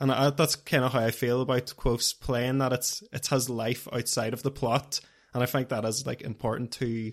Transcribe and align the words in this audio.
and 0.00 0.12
I, 0.12 0.30
that's 0.30 0.56
kind 0.56 0.84
of 0.84 0.92
how 0.92 1.00
I 1.00 1.10
feel 1.10 1.40
about 1.40 1.66
Kvothe's 1.66 2.12
playing 2.12 2.58
that 2.58 2.72
it's 2.72 3.02
it 3.12 3.26
has 3.28 3.50
life 3.50 3.88
outside 3.92 4.32
of 4.32 4.42
the 4.42 4.50
plot, 4.50 5.00
and 5.34 5.42
I 5.42 5.46
think 5.46 5.68
that 5.68 5.84
is 5.84 6.06
like 6.06 6.22
important 6.22 6.72
to 6.72 7.12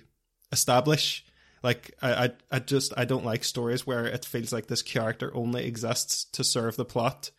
establish. 0.52 1.26
Like 1.64 1.94
I, 2.02 2.26
I, 2.26 2.30
I 2.52 2.60
just 2.60 2.94
I 2.96 3.06
don't 3.06 3.26
like 3.26 3.44
stories 3.44 3.88
where 3.88 4.06
it 4.06 4.26
feels 4.26 4.54
like 4.54 4.68
this 4.68 4.84
character 4.84 5.36
only 5.36 5.66
exists 5.66 6.26
to 6.34 6.44
serve 6.44 6.76
the 6.76 6.86
plot. 6.86 7.32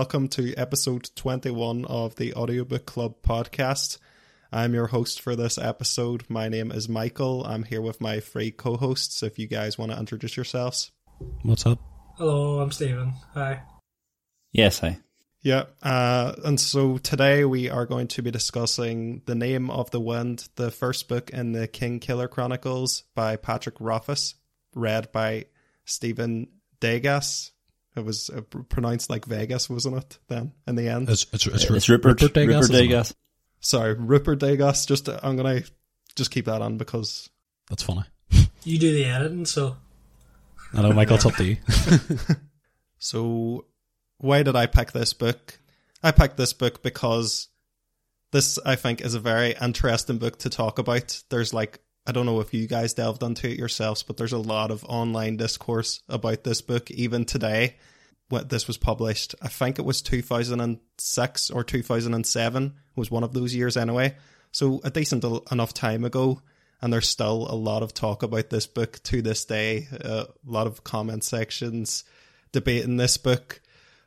Welcome 0.00 0.28
to 0.28 0.54
episode 0.54 1.10
21 1.14 1.84
of 1.84 2.16
the 2.16 2.32
Audiobook 2.32 2.86
Club 2.86 3.16
podcast. 3.20 3.98
I'm 4.50 4.72
your 4.72 4.86
host 4.86 5.20
for 5.20 5.36
this 5.36 5.58
episode. 5.58 6.24
My 6.26 6.48
name 6.48 6.72
is 6.72 6.88
Michael. 6.88 7.44
I'm 7.44 7.64
here 7.64 7.82
with 7.82 8.00
my 8.00 8.20
three 8.20 8.50
co 8.50 8.78
hosts. 8.78 9.22
If 9.22 9.38
you 9.38 9.46
guys 9.46 9.76
want 9.76 9.92
to 9.92 9.98
introduce 9.98 10.38
yourselves, 10.38 10.90
What's 11.42 11.66
up? 11.66 11.80
Hello, 12.16 12.60
I'm 12.60 12.70
Stephen. 12.70 13.12
Hi. 13.34 13.60
Yes, 14.52 14.78
hi. 14.78 15.00
yeah. 15.42 15.64
Uh, 15.82 16.32
and 16.46 16.58
so 16.58 16.96
today 16.96 17.44
we 17.44 17.68
are 17.68 17.84
going 17.84 18.08
to 18.08 18.22
be 18.22 18.30
discussing 18.30 19.20
The 19.26 19.34
Name 19.34 19.68
of 19.68 19.90
the 19.90 20.00
Wind, 20.00 20.48
the 20.56 20.70
first 20.70 21.08
book 21.08 21.28
in 21.28 21.52
the 21.52 21.68
Kingkiller 21.68 22.30
Chronicles 22.30 23.02
by 23.14 23.36
Patrick 23.36 23.76
Rothfuss, 23.78 24.34
read 24.74 25.12
by 25.12 25.44
Stephen 25.84 26.48
Degas. 26.80 27.52
It 27.96 28.04
was 28.04 28.30
uh, 28.30 28.42
pronounced 28.68 29.10
like 29.10 29.24
Vegas, 29.24 29.68
wasn't 29.68 29.96
it? 29.96 30.18
Then 30.28 30.52
in 30.66 30.76
the 30.76 30.88
end, 30.88 31.08
It's, 31.08 31.26
it's, 31.32 31.46
it's, 31.46 31.64
It's 31.64 31.88
Rupert. 31.88 32.20
Rupert 32.20 32.34
Degas, 32.34 32.68
Degas. 32.68 33.14
sorry, 33.60 33.94
Rupert 33.94 34.38
Degas. 34.38 34.86
Just 34.86 35.08
uh, 35.08 35.18
I'm 35.22 35.36
gonna 35.36 35.62
just 36.14 36.30
keep 36.30 36.44
that 36.46 36.62
on 36.62 36.78
because 36.78 37.30
That's 37.68 37.82
funny. 37.82 38.02
You 38.64 38.78
do 38.78 38.92
the 38.92 39.06
editing, 39.06 39.46
so 39.46 39.76
I 40.74 40.82
know, 40.82 40.92
Michael, 40.92 41.16
it's 41.16 41.24
up 41.26 41.34
to 41.36 41.44
you. 41.44 41.56
So, 43.02 43.64
why 44.18 44.42
did 44.42 44.54
I 44.54 44.66
pick 44.66 44.92
this 44.92 45.14
book? 45.14 45.58
I 46.02 46.12
picked 46.12 46.36
this 46.36 46.52
book 46.52 46.82
because 46.82 47.48
this, 48.30 48.58
I 48.64 48.76
think, 48.76 49.00
is 49.00 49.14
a 49.14 49.20
very 49.20 49.54
interesting 49.60 50.18
book 50.18 50.38
to 50.40 50.50
talk 50.50 50.78
about. 50.78 51.22
There's 51.30 51.54
like, 51.54 51.80
I 52.06 52.12
don't 52.12 52.26
know 52.26 52.40
if 52.40 52.54
you 52.54 52.66
guys 52.66 52.94
delved 52.94 53.22
into 53.22 53.50
it 53.50 53.58
yourselves, 53.58 54.02
but 54.02 54.16
there's 54.16 54.32
a 54.32 54.38
lot 54.38 54.70
of 54.70 54.84
online 54.84 55.36
discourse 55.36 56.02
about 56.08 56.44
this 56.44 56.62
book, 56.62 56.90
even 56.90 57.24
today. 57.24 57.76
When 58.28 58.48
this 58.48 58.66
was 58.66 58.78
published, 58.78 59.34
I 59.42 59.48
think 59.48 59.78
it 59.78 59.84
was 59.84 60.02
2006 60.02 61.50
or 61.50 61.64
2007 61.64 62.74
was 62.96 63.10
one 63.10 63.24
of 63.24 63.32
those 63.32 63.54
years 63.54 63.76
anyway. 63.76 64.16
So 64.52 64.80
a 64.84 64.90
decent 64.90 65.24
enough 65.50 65.74
time 65.74 66.04
ago, 66.04 66.40
and 66.80 66.92
there's 66.92 67.08
still 67.08 67.46
a 67.50 67.54
lot 67.54 67.82
of 67.82 67.92
talk 67.92 68.22
about 68.22 68.48
this 68.48 68.66
book 68.66 69.02
to 69.04 69.20
this 69.20 69.44
day. 69.44 69.88
A 69.92 70.26
lot 70.46 70.66
of 70.66 70.84
comment 70.84 71.24
sections 71.24 72.04
debating 72.52 72.96
this 72.96 73.16
book. 73.16 73.60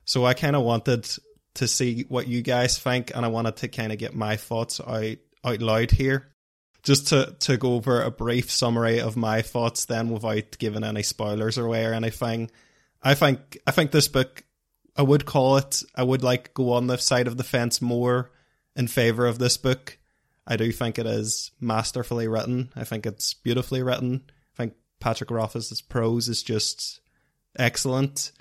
So 0.05 0.25
I 0.25 0.33
kind 0.33 0.55
of 0.55 0.63
wanted 0.63 1.07
to 1.55 1.67
see 1.67 2.05
what 2.09 2.27
you 2.27 2.41
guys 2.41 2.79
think, 2.79 3.11
and 3.13 3.25
I 3.25 3.29
wanted 3.29 3.57
to 3.57 3.67
kind 3.67 3.91
of 3.91 3.99
get 3.99 4.15
my 4.15 4.37
thoughts 4.37 4.81
out 4.81 5.17
out 5.43 5.61
loud 5.61 5.91
here, 5.91 6.32
just 6.83 7.07
to 7.07 7.35
to 7.39 7.57
go 7.57 7.73
over 7.73 8.01
a 8.01 8.11
brief 8.11 8.51
summary 8.51 8.99
of 8.99 9.17
my 9.17 9.41
thoughts, 9.41 9.85
then 9.85 10.09
without 10.09 10.57
giving 10.59 10.83
any 10.83 11.03
spoilers 11.03 11.57
away 11.57 11.85
or 11.85 11.93
anything. 11.93 12.51
I 13.01 13.15
think 13.15 13.57
I 13.65 13.71
think 13.71 13.91
this 13.91 14.07
book, 14.07 14.43
I 14.95 15.01
would 15.01 15.25
call 15.25 15.57
it. 15.57 15.81
I 15.95 16.03
would 16.03 16.23
like 16.23 16.53
go 16.53 16.73
on 16.73 16.87
the 16.87 16.97
side 16.97 17.27
of 17.27 17.37
the 17.37 17.43
fence 17.43 17.81
more 17.81 18.31
in 18.75 18.87
favor 18.87 19.25
of 19.25 19.39
this 19.39 19.57
book. 19.57 19.97
I 20.45 20.57
do 20.57 20.71
think 20.71 20.99
it 20.99 21.05
is 21.05 21.51
masterfully 21.59 22.27
written. 22.27 22.71
I 22.75 22.83
think 22.83 23.05
it's 23.05 23.33
beautifully 23.33 23.81
written. 23.81 24.23
I 24.53 24.57
think 24.57 24.73
Patrick 24.99 25.31
Rothfuss's 25.31 25.81
prose 25.81 26.27
is 26.27 26.43
just 26.43 26.99
excellent. 27.57 28.33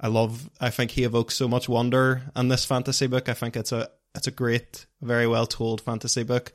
I 0.00 0.08
love. 0.08 0.48
I 0.58 0.70
think 0.70 0.92
he 0.92 1.04
evokes 1.04 1.36
so 1.36 1.48
much 1.48 1.68
wonder 1.68 2.22
in 2.34 2.48
this 2.48 2.64
fantasy 2.64 3.06
book. 3.06 3.28
I 3.28 3.34
think 3.34 3.56
it's 3.56 3.72
a 3.72 3.90
it's 4.14 4.26
a 4.26 4.32
great, 4.32 4.86
very 5.02 5.26
well 5.26 5.46
told 5.46 5.82
fantasy 5.82 6.22
book. 6.22 6.52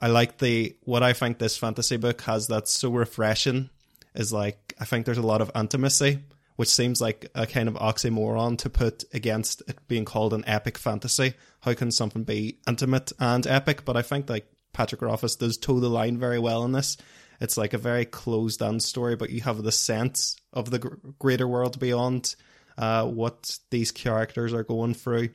I 0.00 0.08
like 0.08 0.38
the 0.38 0.76
what 0.82 1.02
I 1.02 1.12
think 1.12 1.38
this 1.38 1.56
fantasy 1.56 1.96
book 1.96 2.20
has 2.22 2.46
that's 2.46 2.72
so 2.72 2.90
refreshing 2.90 3.70
is 4.14 4.32
like 4.32 4.74
I 4.80 4.84
think 4.84 5.06
there's 5.06 5.18
a 5.18 5.22
lot 5.22 5.40
of 5.40 5.50
intimacy, 5.54 6.20
which 6.56 6.68
seems 6.68 7.00
like 7.00 7.30
a 7.34 7.46
kind 7.46 7.68
of 7.68 7.74
oxymoron 7.74 8.58
to 8.58 8.70
put 8.70 9.04
against 9.12 9.62
it 9.68 9.78
being 9.88 10.04
called 10.04 10.34
an 10.34 10.44
epic 10.46 10.78
fantasy. 10.78 11.34
How 11.60 11.74
can 11.74 11.90
something 11.90 12.24
be 12.24 12.58
intimate 12.66 13.12
and 13.18 13.46
epic? 13.46 13.84
But 13.84 13.96
I 13.96 14.02
think 14.02 14.28
like 14.28 14.46
Patrick 14.72 15.02
Rothfuss 15.02 15.36
does 15.36 15.56
toe 15.56 15.80
the 15.80 15.88
line 15.88 16.18
very 16.18 16.38
well 16.38 16.64
in 16.64 16.72
this. 16.72 16.96
It's 17.40 17.56
like 17.56 17.72
a 17.72 17.78
very 17.78 18.04
closed 18.04 18.60
down 18.60 18.80
story, 18.80 19.16
but 19.16 19.30
you 19.30 19.40
have 19.40 19.62
the 19.62 19.72
sense 19.72 20.36
of 20.52 20.70
the 20.70 20.78
gr- 20.78 20.94
greater 21.18 21.48
world 21.48 21.78
beyond 21.80 22.36
uh, 22.78 23.04
what 23.04 23.58
these 23.70 23.90
characters 23.90 24.52
are 24.52 24.62
going 24.62 24.94
through. 24.94 25.30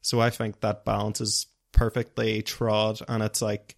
So 0.00 0.20
I 0.20 0.30
think 0.30 0.60
that 0.60 0.84
balance 0.84 1.20
is 1.20 1.46
perfectly 1.72 2.42
trod, 2.42 3.00
and 3.08 3.22
it's 3.22 3.42
like 3.42 3.76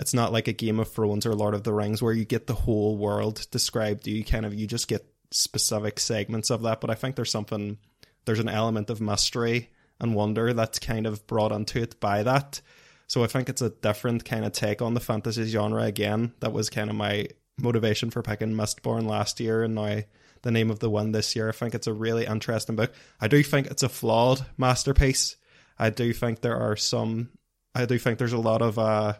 it's 0.00 0.14
not 0.14 0.32
like 0.32 0.48
a 0.48 0.52
Game 0.52 0.80
of 0.80 0.90
Thrones 0.90 1.26
or 1.26 1.34
Lord 1.34 1.54
of 1.54 1.62
the 1.62 1.74
Rings 1.74 2.02
where 2.02 2.14
you 2.14 2.24
get 2.24 2.46
the 2.46 2.54
whole 2.54 2.96
world 2.96 3.46
described. 3.50 4.06
You 4.06 4.24
kind 4.24 4.46
of 4.46 4.54
you 4.54 4.66
just 4.66 4.88
get 4.88 5.06
specific 5.30 6.00
segments 6.00 6.50
of 6.50 6.62
that. 6.62 6.80
But 6.80 6.90
I 6.90 6.94
think 6.94 7.16
there's 7.16 7.30
something 7.30 7.76
there's 8.24 8.38
an 8.38 8.48
element 8.48 8.88
of 8.88 9.00
mystery 9.00 9.70
and 10.00 10.14
wonder 10.14 10.54
that's 10.54 10.78
kind 10.78 11.06
of 11.06 11.26
brought 11.26 11.52
into 11.52 11.82
it 11.82 12.00
by 12.00 12.22
that. 12.22 12.62
So 13.08 13.22
I 13.22 13.26
think 13.26 13.50
it's 13.50 13.60
a 13.60 13.70
different 13.70 14.24
kind 14.24 14.44
of 14.44 14.52
take 14.52 14.80
on 14.80 14.94
the 14.94 15.00
fantasy 15.00 15.44
genre 15.44 15.82
again. 15.82 16.32
That 16.40 16.52
was 16.52 16.70
kind 16.70 16.88
of 16.88 16.96
my 16.96 17.28
motivation 17.58 18.10
for 18.10 18.22
picking 18.22 18.54
Mistborn 18.54 19.06
last 19.06 19.38
year 19.38 19.62
and 19.62 19.74
now 19.74 20.00
the 20.42 20.50
name 20.50 20.70
of 20.70 20.78
the 20.78 20.88
one 20.88 21.12
this 21.12 21.36
year. 21.36 21.50
I 21.50 21.52
think 21.52 21.74
it's 21.74 21.86
a 21.86 21.92
really 21.92 22.24
interesting 22.24 22.76
book. 22.76 22.94
I 23.20 23.28
do 23.28 23.42
think 23.42 23.66
it's 23.66 23.82
a 23.82 23.88
flawed 23.90 24.46
masterpiece. 24.56 25.36
I 25.78 25.90
do 25.90 26.14
think 26.14 26.40
there 26.40 26.56
are 26.56 26.76
some 26.76 27.28
I 27.74 27.84
do 27.84 27.98
think 27.98 28.18
there's 28.18 28.32
a 28.32 28.38
lot 28.38 28.62
of 28.62 28.78
uh 28.78 29.14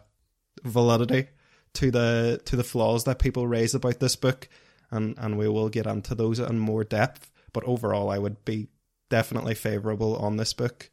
validity 0.63 1.27
to 1.73 1.91
the 1.91 2.41
to 2.45 2.55
the 2.55 2.63
flaws 2.63 3.05
that 3.05 3.19
people 3.19 3.47
raise 3.47 3.73
about 3.73 3.99
this 3.99 4.15
book 4.15 4.49
and 4.89 5.15
and 5.17 5.37
we 5.37 5.47
will 5.47 5.69
get 5.69 5.87
into 5.87 6.15
those 6.15 6.39
in 6.39 6.59
more 6.59 6.83
depth. 6.83 7.31
But 7.53 7.63
overall 7.63 8.09
I 8.09 8.17
would 8.17 8.43
be 8.45 8.67
definitely 9.09 9.55
favourable 9.55 10.15
on 10.17 10.37
this 10.37 10.53
book. 10.53 10.89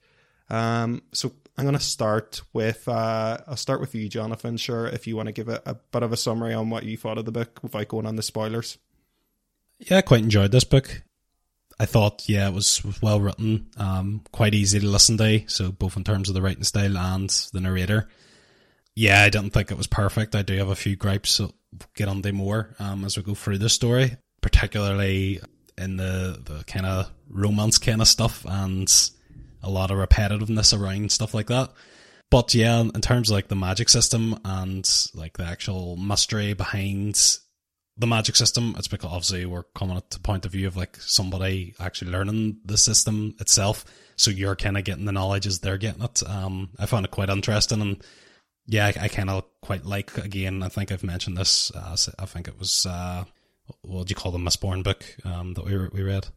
Um 0.51 1.03
so 1.13 1.33
I'm 1.57 1.65
gonna 1.65 1.81
start 1.81 2.43
with 2.53 2.89
uh 2.89 3.39
I'll 3.47 3.57
start 3.57 3.81
with 3.81 3.95
you, 3.95 4.09
Jonathan, 4.09 4.57
sure, 4.57 4.87
if 4.87 5.07
you 5.07 5.17
want 5.17 5.27
to 5.27 5.33
give 5.33 5.49
a, 5.49 5.63
a 5.67 5.75
bit 5.75 6.03
of 6.03 6.13
a 6.13 6.17
summary 6.17 6.55
on 6.55 6.71
what 6.71 6.85
you 6.85 6.97
thought 6.97 7.19
of 7.19 7.25
the 7.25 7.33
book 7.33 7.61
without 7.63 7.89
going 7.89 8.07
on 8.07 8.17
the 8.17 8.23
spoilers. 8.23 8.79
Yeah, 9.79 9.99
I 9.99 10.03
quite 10.03 10.23
enjoyed 10.23 10.51
this 10.51 10.65
book. 10.65 11.03
I 11.81 11.87
thought, 11.87 12.29
yeah, 12.29 12.49
it 12.49 12.55
was 12.55 12.83
well 13.01 13.21
written, 13.21 13.69
um, 13.77 14.23
quite 14.33 14.55
easy 14.55 14.81
to 14.81 14.87
listen 14.89 15.17
to. 15.19 15.45
So 15.47 15.71
both 15.71 15.97
in 15.97 16.03
terms 16.03 16.29
of 16.29 16.35
the 16.35 16.43
writing 16.43 16.65
style 16.65 16.99
and 16.99 17.31
the 17.53 17.61
narrator. 17.61 18.09
Yeah, 18.99 19.23
I 19.23 19.29
didn't 19.29 19.51
think 19.51 19.71
it 19.71 19.77
was 19.77 19.87
perfect. 19.87 20.35
I 20.35 20.43
do 20.43 20.57
have 20.57 20.71
a 20.71 20.75
few 20.75 20.97
gripes. 20.97 21.31
So 21.31 21.55
get 21.95 22.09
on 22.09 22.21
to 22.21 22.33
more 22.33 22.75
um, 22.81 23.05
as 23.05 23.17
we 23.17 23.23
go 23.23 23.37
through 23.37 23.59
the 23.59 23.69
story, 23.69 24.17
particularly 24.41 25.41
in 25.77 25.97
the 25.99 26.43
the 26.45 26.65
kind 26.65 26.85
of 26.85 27.09
romance 27.31 27.79
kind 27.79 28.01
of 28.01 28.09
stuff 28.09 28.45
and 28.45 28.93
a 29.63 29.71
lot 29.71 29.93
of 29.93 29.99
repetitiveness 29.99 30.77
around 30.77 31.13
stuff 31.13 31.33
like 31.33 31.47
that. 31.47 31.71
But 32.29 32.53
yeah, 32.55 32.81
in 32.81 33.01
terms 33.01 33.31
of 33.31 33.35
like 33.35 33.47
the 33.47 33.55
magic 33.55 33.89
system 33.89 34.37
and 34.45 34.85
like 35.15 35.37
the 35.37 35.45
actual 35.45 35.97
mystery 35.97 36.55
behind 36.55 37.39
the 37.97 38.09
magic 38.09 38.35
system, 38.35 38.75
it's 38.77 38.89
because 38.89 39.13
obviously 39.13 39.47
we're 39.47 39.63
coming 39.77 39.97
at 39.97 40.11
the 40.11 40.19
point 40.19 40.45
of 40.45 40.51
view 40.51 40.67
of 40.67 40.77
like 40.77 40.97
somebody 40.97 41.73
actually 41.79 42.11
learning 42.11 42.59
the 42.65 42.77
system 42.77 43.37
itself. 43.39 43.85
So 44.17 44.33
you're 44.33 44.57
kind 44.57 44.77
of 44.77 44.83
getting 44.83 45.05
the 45.05 45.13
knowledge 45.13 45.47
as 45.47 45.61
they're 45.61 45.79
getting 45.79 46.03
it. 46.03 46.21
Um, 46.29 46.71
I 46.81 46.87
found 46.87 47.05
it 47.05 47.13
quite 47.13 47.31
interesting 47.31 47.81
and 47.81 48.03
yeah, 48.69 48.87
I, 48.87 49.05
I 49.05 49.09
kind 49.09 49.31
of 49.31 49.45
quite 49.61 49.85
like, 49.85 50.17
again, 50.19 50.63
I 50.63 50.69
think 50.69 50.93
I've 50.93 51.03
mentioned 51.03 51.37
this, 51.37 51.73
uh, 51.75 51.97
I 52.19 52.27
think 52.27 52.47
it 52.47 52.59
was, 52.59 52.87
uh, 52.87 53.25
what 53.83 54.07
do 54.07 54.13
you 54.13 54.17
call 54.17 54.31
the 54.31 54.39
Mistborn 54.39 54.85
book, 54.85 55.05
um, 55.25 55.55
that 55.55 55.65
we, 55.65 55.77
we 55.89 56.03
read? 56.03 56.29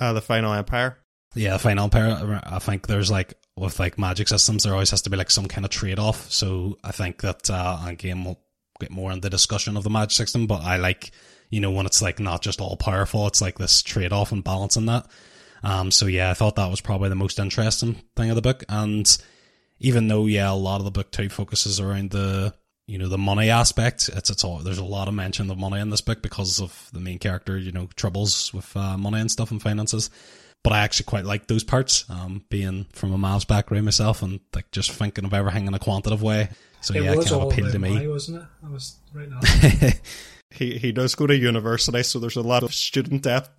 Uh 0.00 0.14
the 0.14 0.22
Final 0.22 0.54
Empire. 0.54 0.96
Yeah, 1.34 1.54
the 1.54 1.58
final 1.58 1.84
Empire. 1.84 2.40
I 2.44 2.58
think 2.58 2.86
there's 2.86 3.10
like 3.10 3.34
with 3.56 3.78
like 3.78 3.98
magic 3.98 4.28
systems, 4.28 4.62
there 4.64 4.72
always 4.72 4.90
has 4.90 5.02
to 5.02 5.10
be 5.10 5.16
like 5.16 5.30
some 5.30 5.46
kind 5.46 5.64
of 5.64 5.70
trade 5.70 5.98
off. 5.98 6.30
So 6.30 6.78
I 6.84 6.92
think 6.92 7.22
that 7.22 7.50
uh, 7.50 7.78
again 7.86 8.24
we'll 8.24 8.40
get 8.80 8.90
more 8.90 9.12
in 9.12 9.20
the 9.20 9.30
discussion 9.30 9.76
of 9.76 9.84
the 9.84 9.90
magic 9.90 10.12
system, 10.12 10.46
but 10.46 10.62
I 10.62 10.76
like 10.76 11.10
you 11.50 11.60
know 11.60 11.70
when 11.70 11.86
it's 11.86 12.02
like 12.02 12.20
not 12.20 12.42
just 12.42 12.60
all 12.60 12.76
powerful, 12.76 13.26
it's 13.26 13.40
like 13.40 13.58
this 13.58 13.82
trade 13.82 14.12
off 14.12 14.32
and 14.32 14.44
balancing 14.44 14.86
that. 14.86 15.06
Um, 15.62 15.90
so 15.90 16.06
yeah, 16.06 16.30
I 16.30 16.34
thought 16.34 16.56
that 16.56 16.70
was 16.70 16.80
probably 16.80 17.08
the 17.08 17.14
most 17.14 17.38
interesting 17.38 18.02
thing 18.16 18.30
of 18.30 18.36
the 18.36 18.42
book, 18.42 18.64
and 18.68 19.06
even 19.82 20.08
though 20.08 20.26
yeah, 20.26 20.50
a 20.50 20.54
lot 20.54 20.78
of 20.78 20.84
the 20.84 20.90
book 20.90 21.10
too 21.10 21.28
focuses 21.28 21.80
around 21.80 22.10
the 22.10 22.54
you 22.86 22.98
know 22.98 23.08
the 23.08 23.18
money 23.18 23.50
aspect. 23.50 24.08
It's 24.12 24.30
it's 24.30 24.44
all 24.44 24.58
there's 24.58 24.78
a 24.78 24.84
lot 24.84 25.08
of 25.08 25.14
mention 25.14 25.50
of 25.50 25.58
money 25.58 25.80
in 25.80 25.90
this 25.90 26.00
book 26.00 26.22
because 26.22 26.60
of 26.60 26.88
the 26.92 27.00
main 27.00 27.18
character, 27.18 27.58
you 27.58 27.72
know, 27.72 27.88
troubles 27.96 28.54
with 28.54 28.74
uh, 28.76 28.96
money 28.96 29.20
and 29.20 29.30
stuff 29.30 29.50
and 29.50 29.60
finances. 29.60 30.10
But 30.64 30.72
I 30.72 30.80
actually 30.80 31.04
quite 31.06 31.24
like 31.24 31.48
those 31.48 31.64
parts, 31.64 32.04
um, 32.08 32.44
being 32.48 32.86
from 32.92 33.12
a 33.12 33.18
maths 33.18 33.44
background 33.44 33.84
myself 33.84 34.22
and 34.22 34.38
like 34.54 34.70
just 34.70 34.92
thinking 34.92 35.24
of 35.24 35.34
everything 35.34 35.66
in 35.66 35.74
a 35.74 35.78
quantitative 35.78 36.22
way. 36.22 36.50
So 36.80 36.94
it 36.94 37.02
yeah, 37.02 37.12
it 37.12 37.26
kind 37.26 37.32
of 37.32 37.52
appealed 37.52 37.72
to 37.72 37.78
me. 37.80 37.94
money, 37.94 38.06
wasn't 38.06 38.42
it? 38.42 38.48
I 38.64 38.70
was 38.70 38.96
right 39.12 39.28
now. 39.28 39.40
He 40.54 40.78
he 40.78 40.92
does 40.92 41.14
go 41.14 41.26
to 41.26 41.36
university, 41.36 42.02
so 42.02 42.18
there's 42.18 42.36
a 42.36 42.42
lot 42.42 42.62
of 42.62 42.72
student 42.74 43.22
debt. 43.22 43.48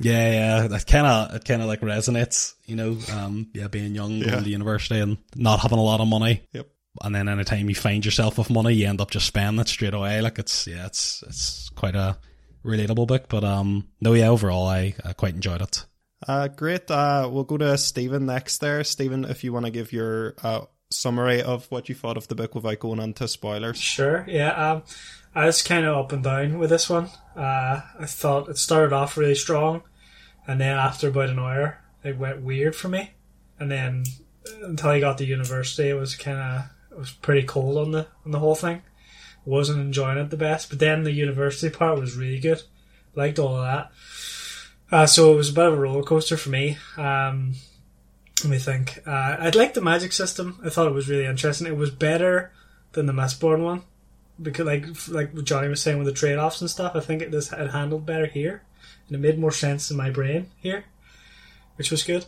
Yeah, 0.00 0.32
yeah, 0.60 0.66
that 0.68 0.86
kind 0.86 1.06
of 1.06 1.34
it 1.36 1.44
kind 1.44 1.62
of 1.62 1.68
like 1.68 1.80
resonates, 1.80 2.54
you 2.66 2.76
know. 2.76 2.98
Um, 3.12 3.48
yeah, 3.54 3.68
being 3.68 3.94
young, 3.94 4.12
Yeah. 4.18 4.32
going 4.32 4.44
to 4.44 4.50
university, 4.50 5.00
and 5.00 5.18
not 5.36 5.60
having 5.60 5.78
a 5.78 5.82
lot 5.82 6.00
of 6.00 6.08
money. 6.08 6.42
Yep. 6.52 6.68
And 7.02 7.14
then 7.14 7.28
anytime 7.28 7.68
you 7.68 7.74
find 7.74 8.04
yourself 8.04 8.36
with 8.38 8.50
money, 8.50 8.74
you 8.74 8.86
end 8.86 9.00
up 9.00 9.10
just 9.10 9.26
spending 9.26 9.60
it 9.60 9.68
straight 9.68 9.94
away. 9.94 10.20
Like 10.20 10.38
it's 10.38 10.66
yeah, 10.66 10.86
it's 10.86 11.22
it's 11.26 11.70
quite 11.70 11.94
a 11.96 12.18
relatable 12.64 13.06
book. 13.06 13.28
But 13.28 13.44
um, 13.44 13.88
no, 14.00 14.12
yeah, 14.14 14.28
overall, 14.28 14.66
I, 14.66 14.94
I 15.04 15.12
quite 15.12 15.34
enjoyed 15.34 15.62
it. 15.62 15.86
Uh, 16.26 16.48
great. 16.48 16.90
Uh, 16.90 17.28
we'll 17.30 17.44
go 17.44 17.56
to 17.58 17.76
Stephen 17.78 18.26
next 18.26 18.58
there. 18.58 18.82
Stephen, 18.84 19.24
if 19.24 19.44
you 19.44 19.52
want 19.52 19.66
to 19.66 19.70
give 19.72 19.92
your 19.92 20.34
uh, 20.42 20.62
summary 20.90 21.42
of 21.42 21.66
what 21.70 21.88
you 21.88 21.94
thought 21.94 22.16
of 22.16 22.28
the 22.28 22.34
book 22.34 22.54
without 22.54 22.78
going 22.80 23.00
into 23.00 23.28
spoilers. 23.28 23.78
Sure, 23.78 24.24
yeah. 24.28 24.72
Um, 24.72 24.82
I 25.34 25.46
was 25.46 25.62
kind 25.62 25.84
of 25.84 25.96
up 25.96 26.12
and 26.12 26.22
down 26.22 26.58
with 26.58 26.70
this 26.70 26.88
one. 26.88 27.10
Uh, 27.36 27.80
I 27.98 28.06
thought 28.06 28.48
it 28.48 28.56
started 28.56 28.92
off 28.92 29.16
really 29.16 29.34
strong, 29.34 29.82
and 30.46 30.60
then 30.60 30.76
after 30.76 31.08
about 31.08 31.30
an 31.30 31.40
hour, 31.40 31.80
it 32.04 32.18
went 32.18 32.42
weird 32.42 32.76
for 32.76 32.88
me. 32.88 33.10
And 33.58 33.70
then 33.70 34.04
until 34.62 34.90
I 34.90 35.00
got 35.00 35.18
to 35.18 35.24
university, 35.24 35.88
it 35.88 35.94
was 35.94 36.14
kind 36.14 36.38
of 36.38 36.64
it 36.92 36.98
was 36.98 37.10
pretty 37.10 37.44
cold 37.46 37.78
on 37.78 37.90
the 37.90 38.06
on 38.24 38.30
the 38.30 38.38
whole 38.38 38.54
thing. 38.54 38.82
Wasn't 39.44 39.80
enjoying 39.80 40.18
it 40.18 40.30
the 40.30 40.36
best, 40.36 40.70
but 40.70 40.78
then 40.78 41.02
the 41.02 41.12
university 41.12 41.74
part 41.74 41.98
was 41.98 42.16
really 42.16 42.38
good. 42.38 42.62
Liked 43.14 43.38
all 43.38 43.56
of 43.56 43.64
that. 43.64 43.92
Uh, 44.90 45.06
so 45.06 45.32
it 45.32 45.36
was 45.36 45.50
a 45.50 45.54
bit 45.54 45.66
of 45.66 45.74
a 45.74 45.80
roller 45.80 46.02
coaster 46.02 46.36
for 46.36 46.50
me. 46.50 46.78
Um, 46.96 47.54
let 48.42 48.50
me 48.50 48.58
think. 48.58 49.02
Uh, 49.06 49.36
I 49.38 49.50
liked 49.50 49.74
the 49.74 49.80
magic 49.80 50.12
system. 50.12 50.60
I 50.64 50.68
thought 50.68 50.86
it 50.86 50.94
was 50.94 51.08
really 51.08 51.26
interesting. 51.26 51.66
It 51.66 51.76
was 51.76 51.90
better 51.90 52.52
than 52.92 53.06
the 53.06 53.12
Mistborn 53.12 53.62
one 53.62 53.82
because, 54.40 54.66
like, 54.66 54.86
like 55.08 55.44
Johnny 55.44 55.68
was 55.68 55.80
saying 55.80 55.98
with 55.98 56.06
the 56.06 56.12
trade 56.12 56.38
offs 56.38 56.60
and 56.60 56.70
stuff. 56.70 56.94
I 56.94 57.00
think 57.00 57.22
it 57.22 57.30
just 57.30 57.52
it 57.52 57.70
handled 57.70 58.06
better 58.06 58.26
here, 58.26 58.62
and 59.06 59.16
it 59.16 59.20
made 59.20 59.38
more 59.38 59.52
sense 59.52 59.90
in 59.90 59.96
my 59.96 60.10
brain 60.10 60.50
here, 60.60 60.84
which 61.76 61.90
was 61.90 62.02
good. 62.02 62.26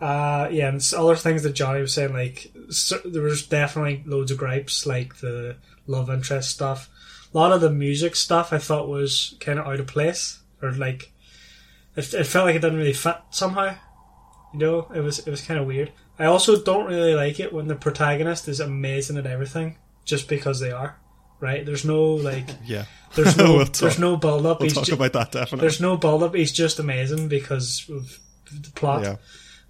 Uh, 0.00 0.48
yeah, 0.50 0.68
and 0.68 0.92
other 0.96 1.16
things 1.16 1.42
that 1.42 1.52
Johnny 1.52 1.80
was 1.80 1.92
saying, 1.92 2.12
like 2.12 2.50
cer- 2.70 3.02
there 3.04 3.22
was 3.22 3.46
definitely 3.46 4.02
loads 4.06 4.30
of 4.30 4.38
gripes, 4.38 4.86
like 4.86 5.16
the 5.16 5.56
love 5.86 6.08
interest 6.08 6.50
stuff. 6.50 6.88
A 7.32 7.36
lot 7.36 7.52
of 7.52 7.60
the 7.60 7.70
music 7.70 8.16
stuff 8.16 8.52
I 8.52 8.58
thought 8.58 8.88
was 8.88 9.36
kind 9.40 9.58
of 9.58 9.66
out 9.66 9.80
of 9.80 9.86
place, 9.86 10.40
or 10.62 10.72
like 10.72 11.12
it, 11.96 12.14
it 12.14 12.24
felt 12.24 12.46
like 12.46 12.56
it 12.56 12.60
didn't 12.60 12.78
really 12.78 12.92
fit 12.92 13.16
somehow. 13.30 13.76
You 14.52 14.58
know, 14.58 14.90
it 14.94 15.00
was 15.00 15.20
it 15.20 15.30
was 15.30 15.42
kind 15.42 15.60
of 15.60 15.66
weird. 15.66 15.92
I 16.18 16.24
also 16.24 16.62
don't 16.62 16.86
really 16.86 17.14
like 17.14 17.38
it 17.38 17.52
when 17.52 17.68
the 17.68 17.76
protagonist 17.76 18.48
is 18.48 18.60
amazing 18.60 19.16
at 19.16 19.26
everything 19.26 19.76
just 20.04 20.28
because 20.28 20.60
they 20.60 20.70
are. 20.70 20.98
Right? 21.40 21.64
There's 21.64 21.84
no 21.84 22.04
like, 22.14 22.46
Yeah. 22.64 22.84
there's 23.14 23.36
no, 23.36 23.54
We'll 23.56 23.64
there's 23.64 23.98
no 23.98 24.16
build 24.16 24.46
up. 24.46 24.60
We'll 24.60 24.66
He's 24.66 24.74
talk 24.74 24.84
ju- 24.84 24.94
about 24.94 25.12
that 25.14 25.32
definitely. 25.32 25.60
there's 25.60 25.80
no 25.80 25.96
build 25.96 26.22
up. 26.22 26.34
He's 26.34 26.52
just 26.52 26.78
amazing 26.78 27.28
because 27.28 27.88
of 27.90 28.18
the 28.52 28.70
plot. 28.72 29.02
Yeah. 29.02 29.16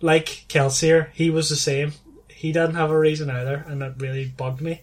Like 0.01 0.27
Kelsier, 0.49 1.11
he 1.13 1.31
was 1.31 1.49
the 1.49 1.57
same. 1.57 1.93
He 2.29 2.53
didn't 2.53 2.75
have 2.75 2.91
a 2.91 2.99
reason 2.99 3.29
either, 3.31 3.65
and 3.69 3.83
that 3.83 4.01
really 4.01 4.25
bugged 4.27 4.61
me. 4.63 4.83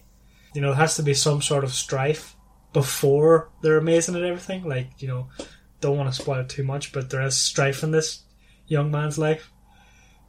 You 0.54 0.60
know, 0.60 0.72
it 0.72 0.76
has 0.76 0.96
to 0.96 1.02
be 1.02 1.14
some 1.14 1.42
sort 1.42 1.64
of 1.64 1.72
strife 1.72 2.36
before 2.72 3.48
they're 3.62 3.76
amazing 3.78 4.14
at 4.16 4.22
everything. 4.22 4.64
Like, 4.64 4.90
you 5.02 5.08
know, 5.08 5.28
don't 5.80 5.96
want 5.96 6.12
to 6.12 6.20
spoil 6.22 6.40
it 6.40 6.48
too 6.48 6.62
much, 6.62 6.92
but 6.92 7.10
there 7.10 7.22
is 7.22 7.36
strife 7.36 7.82
in 7.82 7.90
this 7.90 8.22
young 8.68 8.90
man's 8.90 9.18
life. 9.18 9.50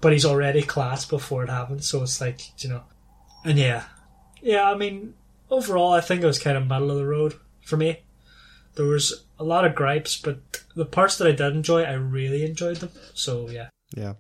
But 0.02 0.14
he's 0.14 0.26
already 0.26 0.62
class 0.62 1.06
before 1.06 1.44
it 1.44 1.50
happens, 1.50 1.88
so 1.88 2.02
it's 2.04 2.20
like, 2.22 2.42
you 2.64 2.70
know. 2.70 2.84
And 3.46 3.58
yeah. 3.60 3.84
Yeah, 4.42 4.64
I 4.70 4.76
mean, 4.76 5.14
overall, 5.50 5.94
I 5.94 6.02
think 6.02 6.22
it 6.22 6.28
was 6.28 6.40
kind 6.40 6.58
of 6.58 6.68
middle 6.68 6.92
of 6.92 6.98
the 6.98 7.06
road 7.06 7.34
for 7.62 7.78
me. 7.78 8.02
There 8.76 8.86
was 8.86 9.26
a 9.40 9.44
lot 9.44 9.66
of 9.66 9.76
gripes, 9.76 10.18
but 10.20 10.40
the 10.76 10.86
parts 10.86 11.18
that 11.18 11.28
I 11.28 11.32
did 11.32 11.54
enjoy, 11.56 11.84
I 11.84 11.94
really 11.94 12.46
enjoyed 12.46 12.78
them. 12.78 12.92
So 13.14 13.50
yeah. 13.50 13.70
Yeah. 13.96 14.14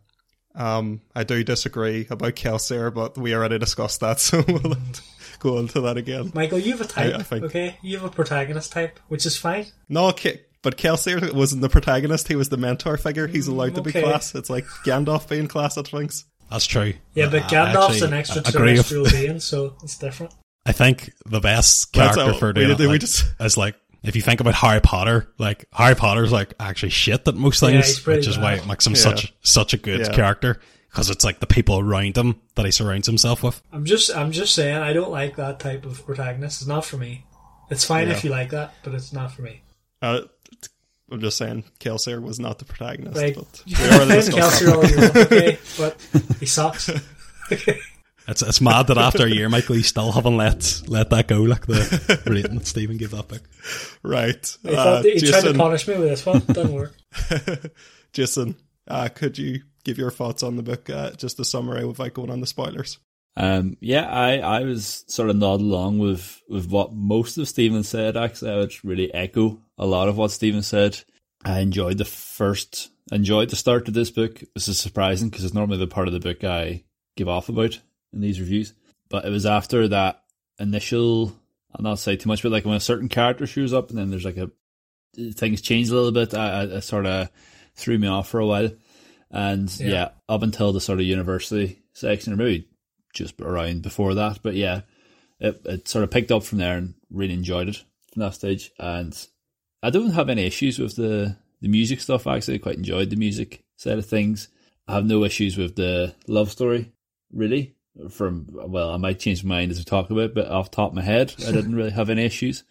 Um, 0.55 1.01
I 1.15 1.23
do 1.23 1.43
disagree 1.43 2.07
about 2.09 2.33
Kelsier, 2.35 2.93
but 2.93 3.17
we 3.17 3.33
already 3.35 3.59
discussed 3.59 3.99
that, 4.01 4.19
so 4.19 4.43
we'll 4.47 4.75
go 5.39 5.59
into 5.59 5.81
that 5.81 5.95
again. 5.97 6.31
Michael, 6.33 6.59
you 6.59 6.71
have 6.71 6.81
a 6.81 6.85
type, 6.85 7.15
I 7.15 7.23
think- 7.23 7.45
okay? 7.45 7.77
You 7.81 7.97
have 7.97 8.05
a 8.05 8.09
protagonist 8.13 8.71
type, 8.71 8.99
which 9.07 9.25
is 9.25 9.37
fine. 9.37 9.67
No, 9.87 10.11
Ke- 10.11 10.41
but 10.61 10.75
Kelsier 10.77 11.31
wasn't 11.33 11.61
the 11.61 11.69
protagonist, 11.69 12.27
he 12.27 12.35
was 12.35 12.49
the 12.49 12.57
mentor 12.57 12.97
figure. 12.97 13.27
He's 13.27 13.47
allowed 13.47 13.75
to 13.75 13.81
be 13.81 13.91
class. 13.93 14.35
It's 14.35 14.49
like 14.49 14.65
Gandalf 14.85 15.29
being 15.29 15.47
class 15.47 15.77
at 15.77 15.87
things. 15.87 16.25
That's 16.49 16.65
true. 16.65 16.93
Yeah, 17.13 17.29
but 17.29 17.43
Gandalf's 17.43 18.01
an 18.01 18.07
agree 18.13 18.17
with- 18.17 18.37
extraterrestrial 18.89 19.05
being, 19.05 19.39
so 19.39 19.75
it's 19.83 19.97
different. 19.97 20.33
I 20.65 20.71
think 20.71 21.11
the 21.25 21.39
best 21.39 21.91
character 21.93 22.25
how- 22.25 22.33
for 22.33 22.47
we 22.47 22.53
doing 22.53 22.67
did- 22.69 22.79
it 22.79 22.83
we 22.83 22.87
like, 22.93 23.01
just- 23.01 23.25
is 23.39 23.57
like 23.57 23.75
if 24.03 24.15
you 24.15 24.21
think 24.21 24.39
about 24.39 24.53
Harry 24.55 24.79
Potter, 24.81 25.27
like 25.37 25.65
Harry 25.73 25.95
Potter's 25.95 26.31
like 26.31 26.53
actually 26.59 26.89
shit 26.91 27.27
at 27.27 27.35
most 27.35 27.59
things, 27.59 27.85
he's 27.85 27.99
pretty 27.99 28.19
which 28.19 28.27
is 28.27 28.37
why 28.37 28.55
bad. 28.55 28.63
it 28.63 28.67
makes 28.67 28.85
him 28.87 28.93
Yeah. 28.93 28.99
such 29.01 29.33
such 29.41 29.73
a 29.73 29.77
good 29.77 29.99
Yeah. 30.01 30.13
character 30.13 30.59
because 30.89 31.09
it's 31.09 31.23
like 31.25 31.39
the 31.39 31.47
people 31.47 31.79
around 31.79 32.17
him 32.17 32.39
that 32.55 32.65
he 32.65 32.71
surrounds 32.71 33.07
himself 33.07 33.43
with. 33.43 33.61
I'm 33.73 33.85
just, 33.85 34.15
I'm 34.15 34.31
just 34.31 34.55
saying, 34.55 34.77
I 34.77 34.93
don't 34.93 35.11
like 35.11 35.35
that 35.35 35.59
type 35.59 35.85
of 35.85 36.05
protagonist. 36.05 36.61
It's 36.61 36.67
not 36.67 36.85
for 36.85 36.97
me. 36.97 37.25
It's 37.69 37.83
fine 37.85 38.07
Yeah. 38.07 38.13
if 38.13 38.23
you 38.23 38.29
like 38.31 38.49
that, 38.51 38.73
but 38.83 38.93
it's 38.95 39.11
not 39.13 39.31
for 39.33 39.41
me. 39.43 39.61
Uh, 40.01 40.21
I'm 41.11 41.19
just 41.21 41.37
saying, 41.37 41.63
Kelsier 41.79 42.21
was 42.21 42.39
not 42.39 42.57
the 42.59 42.65
protagonist. 42.65 43.17
Like, 43.17 43.35
but 43.35 43.63
we 43.67 43.73
already 43.85 44.13
discussed 44.13 44.61
Kelsier 44.63 44.73
all 44.75 44.85
you 44.85 44.97
want, 44.97 45.15
okay? 45.17 45.59
But 45.77 45.97
he 46.39 46.45
sucks. 46.45 46.89
Okay. 47.51 47.79
It's 48.29 48.41
it's 48.41 48.61
mad 48.61 48.87
that 48.87 48.97
after 48.97 49.25
a 49.25 49.29
year, 49.29 49.49
Michael, 49.49 49.75
you 49.77 49.83
still 49.83 50.11
haven't 50.11 50.37
let 50.37 50.81
let 50.87 51.09
that 51.09 51.27
go 51.27 51.41
like 51.41 51.65
the 51.65 52.21
rating 52.27 52.57
that 52.59 52.67
Stephen 52.67 52.97
gave 52.97 53.11
that 53.11 53.27
book. 53.27 53.41
Right. 54.03 54.57
I 54.65 54.69
Uh, 54.69 54.75
thought 54.75 55.03
that 55.03 55.13
he 55.13 55.19
tried 55.29 55.41
to 55.43 55.53
punish 55.53 55.87
me 55.87 55.97
with 55.97 56.09
this 56.09 56.25
one. 56.25 56.39
Didn't 56.39 56.73
work. 56.73 56.93
Jason 58.13 58.55
uh, 58.87 59.09
could 59.09 59.37
you 59.37 59.61
give 59.83 59.97
your 59.97 60.11
thoughts 60.11 60.43
on 60.43 60.55
the 60.55 60.63
book, 60.63 60.89
uh, 60.89 61.11
just 61.11 61.39
a 61.39 61.45
summary 61.45 61.85
without 61.85 62.13
going 62.13 62.31
on 62.31 62.41
the 62.41 62.47
spoilers? 62.47 62.97
Um, 63.37 63.77
yeah, 63.79 64.09
I, 64.09 64.37
I 64.39 64.63
was 64.63 65.05
sort 65.07 65.29
of 65.29 65.37
nodding 65.37 65.67
along 65.67 65.99
with, 65.99 66.41
with 66.49 66.69
what 66.69 66.91
most 66.93 67.37
of 67.37 67.47
Stephen 67.47 67.83
said. 67.83 68.17
Actually, 68.17 68.51
I 68.51 68.57
would 68.57 68.73
really 68.83 69.13
echo 69.13 69.61
a 69.77 69.85
lot 69.85 70.09
of 70.09 70.17
what 70.17 70.31
Stephen 70.31 70.63
said. 70.63 70.99
I 71.45 71.59
enjoyed 71.59 71.99
the 71.99 72.05
first, 72.05 72.89
enjoyed 73.11 73.49
the 73.49 73.55
start 73.55 73.87
of 73.87 73.93
this 73.93 74.09
book. 74.09 74.41
This 74.55 74.67
is 74.67 74.79
surprising 74.79 75.29
because 75.29 75.45
it's 75.45 75.53
normally 75.53 75.77
the 75.77 75.87
part 75.87 76.07
of 76.07 76.13
the 76.13 76.19
book 76.19 76.43
I 76.43 76.83
give 77.15 77.29
off 77.29 77.47
about 77.47 77.79
in 78.13 78.21
these 78.21 78.39
reviews. 78.39 78.73
But 79.09 79.25
it 79.25 79.29
was 79.29 79.45
after 79.45 79.87
that 79.87 80.23
initial, 80.59 81.33
I'll 81.75 81.83
not 81.83 81.99
say 81.99 82.15
too 82.15 82.27
much, 82.27 82.43
but 82.43 82.51
like 82.51 82.65
when 82.65 82.75
a 82.75 82.79
certain 82.79 83.09
character 83.09 83.47
shows 83.47 83.73
up 83.73 83.89
and 83.89 83.97
then 83.97 84.09
there's 84.09 84.25
like 84.25 84.37
a, 84.37 84.51
things 85.33 85.61
change 85.61 85.89
a 85.89 85.95
little 85.95 86.11
bit, 86.11 86.33
I, 86.33 86.61
I, 86.61 86.63
it 86.63 86.81
sort 86.81 87.05
of 87.05 87.29
threw 87.75 87.97
me 87.97 88.07
off 88.07 88.29
for 88.29 88.39
a 88.39 88.45
while. 88.45 88.69
And 89.31 89.71
Yeah. 89.79 89.87
yeah, 89.87 90.09
up 90.27 90.41
until 90.43 90.73
the 90.73 90.81
sort 90.81 90.99
of 90.99 91.05
university 91.05 91.81
section, 91.93 92.33
or 92.33 92.35
maybe 92.35 92.67
just 93.13 93.39
around 93.41 93.81
before 93.83 94.15
that. 94.15 94.39
But 94.41 94.55
yeah, 94.55 94.81
it, 95.39 95.61
it 95.65 95.87
sort 95.87 96.03
of 96.03 96.11
picked 96.11 96.31
up 96.31 96.43
from 96.43 96.57
there 96.57 96.77
and 96.77 96.95
really 97.11 97.33
enjoyed 97.33 97.69
it 97.69 97.83
from 98.11 98.21
that 98.21 98.33
stage. 98.33 98.71
And 98.79 99.15
I 99.83 99.89
don't 99.91 100.11
have 100.11 100.29
any 100.29 100.45
issues 100.45 100.79
with 100.79 100.95
the, 100.95 101.37
the 101.61 101.67
music 101.67 102.01
stuff. 102.01 102.27
Actually, 102.27 102.55
I 102.55 102.59
quite 102.59 102.77
enjoyed 102.77 103.09
the 103.09 103.15
music 103.15 103.63
side 103.77 103.97
of 103.97 104.05
things. 104.05 104.49
I 104.87 104.93
have 104.93 105.05
no 105.05 105.23
issues 105.23 105.57
with 105.57 105.75
the 105.75 106.15
love 106.27 106.51
story, 106.51 106.91
really. 107.31 107.75
From 108.09 108.47
well, 108.51 108.91
I 108.91 108.97
might 108.97 109.19
change 109.19 109.43
my 109.43 109.55
mind 109.57 109.71
as 109.71 109.77
we 109.79 109.83
talk 109.83 110.09
about, 110.09 110.21
it, 110.25 110.35
but 110.35 110.47
off 110.47 110.69
the 110.71 110.75
top 110.75 110.91
of 110.91 110.95
my 110.95 111.01
head, 111.01 111.33
I 111.45 111.51
didn't 111.51 111.75
really 111.75 111.89
have 111.91 112.09
any 112.09 112.23
issues. 112.23 112.63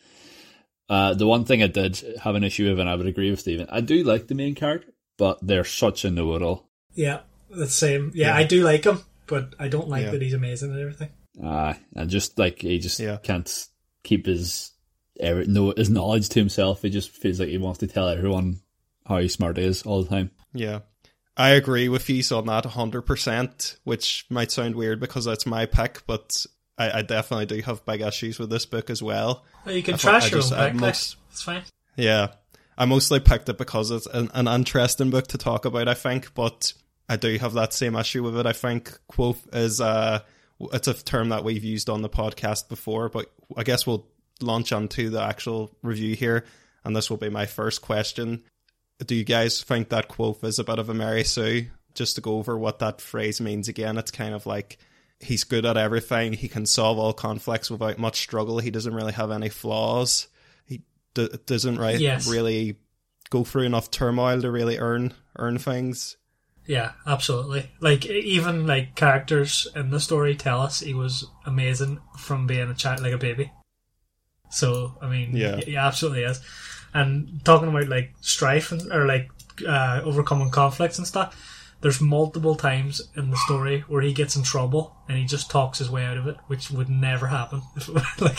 Uh, 0.89 1.13
the 1.15 1.27
one 1.27 1.45
thing 1.45 1.63
I 1.63 1.67
did 1.67 2.03
have 2.23 2.35
an 2.35 2.45
issue 2.45 2.69
with, 2.69 2.81
and 2.81 2.89
I 2.89 2.95
would 2.95 3.07
agree 3.07 3.31
with 3.31 3.41
Stephen, 3.41 3.67
I 3.71 3.81
do 3.83 4.03
like 4.05 4.27
the 4.29 4.35
main 4.35 4.55
character, 4.55 4.89
but 5.19 5.39
they're 5.47 5.65
such 5.65 6.05
a 6.07 6.11
know-it-all. 6.11 6.67
Yeah, 6.95 7.21
the 7.51 7.69
same. 7.69 8.11
Yeah, 8.15 8.29
Yeah. 8.29 8.37
I 8.37 8.45
do 8.45 8.63
like 8.63 8.85
him, 8.85 9.01
but 9.27 9.55
I 9.59 9.69
don't 9.69 9.89
like 9.91 10.05
Yeah. 10.05 10.13
that 10.13 10.23
he's 10.23 10.33
amazing 10.33 10.73
at 10.73 10.79
everything. 10.81 11.11
Uh, 11.43 11.75
and 11.95 12.09
just 12.09 12.39
like 12.39 12.63
he 12.63 12.79
just 12.79 12.99
Yeah. 12.99 13.19
can't 13.23 13.69
keep 14.03 14.25
his 14.25 14.73
er, 15.23 15.45
no 15.47 15.75
his 15.77 15.91
knowledge 15.91 16.31
to 16.31 16.39
himself. 16.41 16.81
He 16.83 16.89
just 16.91 17.11
feels 17.11 17.39
like 17.39 17.51
he 17.51 17.59
wants 17.59 17.81
to 17.81 17.87
tell 17.87 18.09
everyone 18.09 18.61
how 19.05 19.27
smart 19.27 19.59
he 19.59 19.65
is 19.65 19.83
all 19.83 20.03
the 20.03 20.09
time. 20.09 20.31
Yeah. 20.55 20.81
I 21.39 21.51
agree 21.51 21.89
with 21.89 22.11
you 22.11 22.23
on 22.37 22.47
that 22.47 22.65
100%, 22.65 23.77
which 23.85 24.27
might 24.29 24.51
sound 24.51 24.75
weird 24.75 24.99
because 25.01 25.25
that's 25.25 25.47
my 25.47 25.67
pick, 25.67 26.03
but 26.07 26.45
I, 26.77 26.99
I 26.99 27.03
definitely 27.03 27.47
do 27.47 27.63
have 27.63 27.87
big 27.87 28.01
issues 28.01 28.39
with 28.39 28.51
this 28.51 28.67
book 28.67 28.91
as 28.91 29.03
well. 29.03 29.45
Well, 29.65 29.75
you 29.75 29.83
can 29.83 29.95
I 29.95 29.99
trash 29.99 30.31
your 30.33 30.43
own 30.43 30.51
pick. 30.73 30.75
most- 30.75 31.17
It's 31.31 31.43
fine. 31.43 31.63
Yeah. 31.97 32.29
I 32.77 32.85
mostly 32.85 33.21
picked 33.21 33.49
it 33.49 33.59
because 33.59 33.91
it's 33.91 34.07
an, 34.07 34.31
an 34.35 34.47
interesting 34.49 35.11
book 35.11 35.29
to 35.29 35.39
talk 35.39 35.65
about, 35.65 35.89
I 35.89 35.95
think, 35.95 36.35
but 36.35 36.73
I 37.09 37.17
do 37.17 37.37
have 37.39 37.55
that 37.55 37.73
same 37.73 37.97
issue 37.97 38.23
with 38.23 38.37
it. 38.37 38.47
I 38.47 38.53
think 38.53 38.99
Kvothe 39.11 39.55
is 39.55 39.81
uh, 39.81 40.21
it's 40.73 40.89
a 40.89 40.95
term 40.95 41.31
that 41.31 41.45
we've 41.45 41.65
used 41.65 41.89
on 41.89 42.03
the 42.03 42.09
podcast 42.09 42.69
before, 42.69 43.09
but 43.09 43.31
I 43.57 43.63
guess 43.65 43.87
we'll 43.87 44.07
launch 44.41 44.73
onto 44.73 45.09
the 45.11 45.21
actual 45.23 45.75
review 45.83 46.15
here, 46.15 46.45
and 46.85 46.95
this 46.95 47.11
will 47.11 47.17
be 47.17 47.31
my 47.31 47.47
first 47.47 47.83
question. 47.83 48.43
Do 49.07 49.15
you 49.15 49.25
guys 49.25 49.63
think 49.63 49.91
that 49.91 50.09
Kvothe 50.09 50.43
is 50.45 50.59
a 50.59 50.65
bit 50.65 50.79
of 50.79 50.89
a 50.89 50.95
Mary 50.95 51.25
Sue? 51.25 51.67
Just 51.95 52.17
to 52.17 52.21
go 52.21 52.37
over 52.39 52.57
what 52.59 52.79
that 52.81 53.01
phrase 53.01 53.41
means 53.41 53.69
again, 53.69 53.97
it's 53.99 54.11
kind 54.11 54.35
of 54.35 54.47
like 54.47 54.79
he's 55.21 55.45
good 55.45 55.65
at 55.65 55.77
everything. 55.77 56.33
He 56.33 56.49
can 56.49 56.67
solve 56.67 56.99
all 56.99 57.13
conflicts 57.13 57.71
without 57.71 57.99
much 57.99 58.19
struggle. 58.21 58.59
He 58.59 58.71
doesn't 58.71 58.95
really 58.95 59.13
have 59.13 59.31
any 59.31 59.49
flaws. 59.49 60.29
He 60.67 60.83
d- 61.15 61.31
doesn't 61.47 61.79
right, 61.79 61.99
Yes. 61.99 62.29
really 62.29 62.77
go 63.31 63.45
through 63.45 63.65
enough 63.65 63.91
turmoil 63.91 64.41
to 64.43 64.51
really 64.51 64.79
earn 64.79 65.13
earn 65.37 65.59
things. 65.59 66.17
Yeah, 66.67 66.93
absolutely. 67.07 67.71
Like 67.81 68.05
even 68.07 68.67
like 68.67 68.95
characters 68.95 69.67
in 69.75 69.91
the 69.91 70.01
story 70.01 70.35
tell 70.37 70.61
us 70.61 70.81
he 70.81 70.93
was 70.95 71.25
amazing 71.47 72.01
from 72.19 72.47
being 72.47 72.69
a 72.69 72.75
child, 72.75 73.01
like 73.01 73.13
a 73.13 73.19
baby. 73.19 73.51
So 74.51 74.97
I 75.01 75.09
mean, 75.09 75.37
Yeah. 75.37 75.57
yeah, 75.57 75.65
he 75.65 75.77
absolutely 75.77 76.25
is. 76.25 76.41
And 76.95 77.45
talking 77.45 77.69
about 77.69 77.89
like 77.89 78.13
strife 78.21 78.73
and 78.73 78.91
or 78.93 79.07
like 79.07 79.31
uh, 79.67 80.01
overcoming 80.05 80.51
conflicts 80.51 80.99
and 80.99 81.07
stuff. 81.07 81.37
There's 81.81 82.01
multiple 82.01 82.57
times 82.57 83.01
in 83.15 83.31
the 83.31 83.37
story 83.37 83.85
where 83.87 84.03
he 84.03 84.13
gets 84.13 84.35
in 84.35 84.43
trouble 84.43 84.97
and 85.09 85.17
he 85.17 85.25
just 85.25 85.49
talks 85.49 85.79
his 85.79 85.89
way 85.91 86.05
out 86.05 86.17
of 86.17 86.27
it, 86.27 86.37
which 86.49 86.71
would 86.73 86.89
never 86.89 87.29
happen. 87.29 87.63
like 88.19 88.39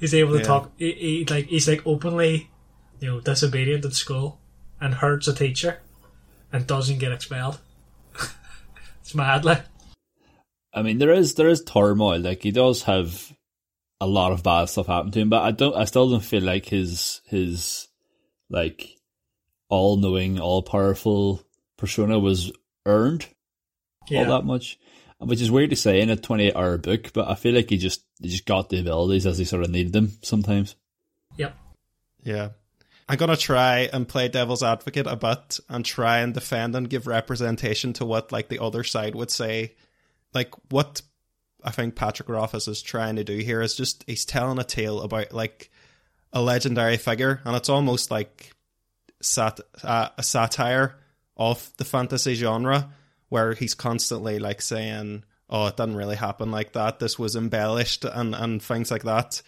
he's 0.00 0.14
able 0.14 0.32
to 0.32 0.38
Yeah. 0.38 0.44
talk. 0.44 0.70
He, 0.78 0.92
he 0.92 1.24
like 1.28 1.46
he's 1.46 1.68
like 1.68 1.86
openly, 1.86 2.48
you 3.00 3.08
know, 3.08 3.20
disobedient 3.20 3.84
at 3.84 3.92
school 3.92 4.40
and 4.80 4.94
hurts 4.94 5.28
a 5.28 5.34
teacher 5.34 5.80
and 6.52 6.66
doesn't 6.66 6.98
get 6.98 7.12
expelled. 7.12 7.58
it's 9.00 9.14
mad, 9.14 9.44
like. 9.44 9.62
I 10.72 10.82
mean, 10.82 10.98
there 10.98 11.12
is 11.12 11.34
there 11.34 11.48
is 11.48 11.62
turmoil. 11.64 12.20
Like 12.20 12.42
he 12.42 12.50
does 12.50 12.84
have 12.84 13.32
a 14.00 14.06
lot 14.06 14.32
of 14.32 14.42
bad 14.42 14.66
stuff 14.66 14.86
happened 14.86 15.12
to 15.14 15.20
him, 15.20 15.30
but 15.30 15.42
I 15.42 15.50
don't. 15.50 15.74
I 15.74 15.84
still 15.84 16.10
don't 16.10 16.20
feel 16.24 16.42
like 16.42 16.66
his 16.66 17.20
his 17.26 17.88
like 18.50 18.96
all 19.68 19.96
knowing, 19.96 20.38
all 20.38 20.62
powerful 20.62 21.42
persona 21.76 22.18
was 22.18 22.52
earned 22.84 23.26
Yeah, 24.08 24.20
all 24.20 24.38
that 24.38 24.46
much. 24.46 24.78
Which 25.18 25.40
is 25.40 25.50
weird 25.50 25.70
to 25.70 25.76
say 25.76 26.00
in 26.00 26.10
a 26.10 26.16
twenty 26.16 26.48
eight 26.48 26.56
hour 26.56 26.76
book, 26.76 27.12
but 27.14 27.28
I 27.28 27.34
feel 27.34 27.54
like 27.54 27.70
he 27.70 27.78
just 27.78 28.04
he 28.20 28.28
just 28.28 28.44
got 28.46 28.68
the 28.68 28.80
abilities 28.80 29.26
as 29.26 29.38
he 29.38 29.44
sort 29.46 29.64
of 29.64 29.70
needed 29.70 29.92
them 29.92 30.12
sometimes. 30.22 30.76
yep. 31.36 31.56
Yeah. 32.22 32.50
I'm 33.08 33.16
gonna 33.18 33.36
try 33.36 33.88
and 33.92 34.06
play 34.06 34.28
devil's 34.28 34.64
advocate 34.64 35.06
a 35.06 35.14
bit 35.16 35.60
and 35.68 35.84
try 35.84 36.18
and 36.18 36.34
defend 36.34 36.74
and 36.74 36.90
give 36.90 37.06
representation 37.06 37.92
to 37.94 38.04
what 38.04 38.32
like 38.32 38.48
the 38.48 38.58
other 38.58 38.82
side 38.84 39.14
would 39.14 39.30
say. 39.30 39.74
Like 40.34 40.52
what 40.70 41.02
I 41.66 41.72
think 41.72 41.96
Patrick 41.96 42.28
Rothfuss 42.28 42.68
is 42.68 42.80
trying 42.80 43.16
to 43.16 43.24
do 43.24 43.38
here 43.38 43.60
is 43.60 43.74
just 43.74 44.04
he's 44.06 44.24
telling 44.24 44.58
a 44.58 44.64
tale 44.64 45.00
about 45.00 45.32
like 45.32 45.70
a 46.32 46.40
legendary 46.40 46.96
figure, 46.96 47.40
and 47.44 47.56
it's 47.56 47.68
almost 47.68 48.10
like 48.10 48.52
sat 49.20 49.58
uh, 49.82 50.10
a 50.16 50.22
satire 50.22 50.96
of 51.36 51.70
the 51.76 51.84
fantasy 51.84 52.34
genre, 52.34 52.90
where 53.30 53.54
he's 53.54 53.74
constantly 53.74 54.38
like 54.38 54.62
saying, 54.62 55.24
"Oh, 55.50 55.66
it 55.66 55.76
didn't 55.76 55.96
really 55.96 56.16
happen 56.16 56.52
like 56.52 56.72
that. 56.74 57.00
This 57.00 57.18
was 57.18 57.34
embellished," 57.34 58.04
and 58.04 58.34
and 58.34 58.62
things 58.62 58.90
like 58.92 59.02
that. 59.02 59.42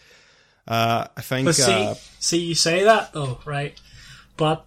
Uh, 0.66 1.06
I 1.16 1.20
think. 1.20 1.46
But 1.46 1.54
see, 1.54 1.72
uh, 1.72 1.94
see, 2.18 2.38
you 2.38 2.54
say 2.56 2.82
that 2.82 3.12
though, 3.12 3.38
right? 3.46 3.80
But 4.36 4.66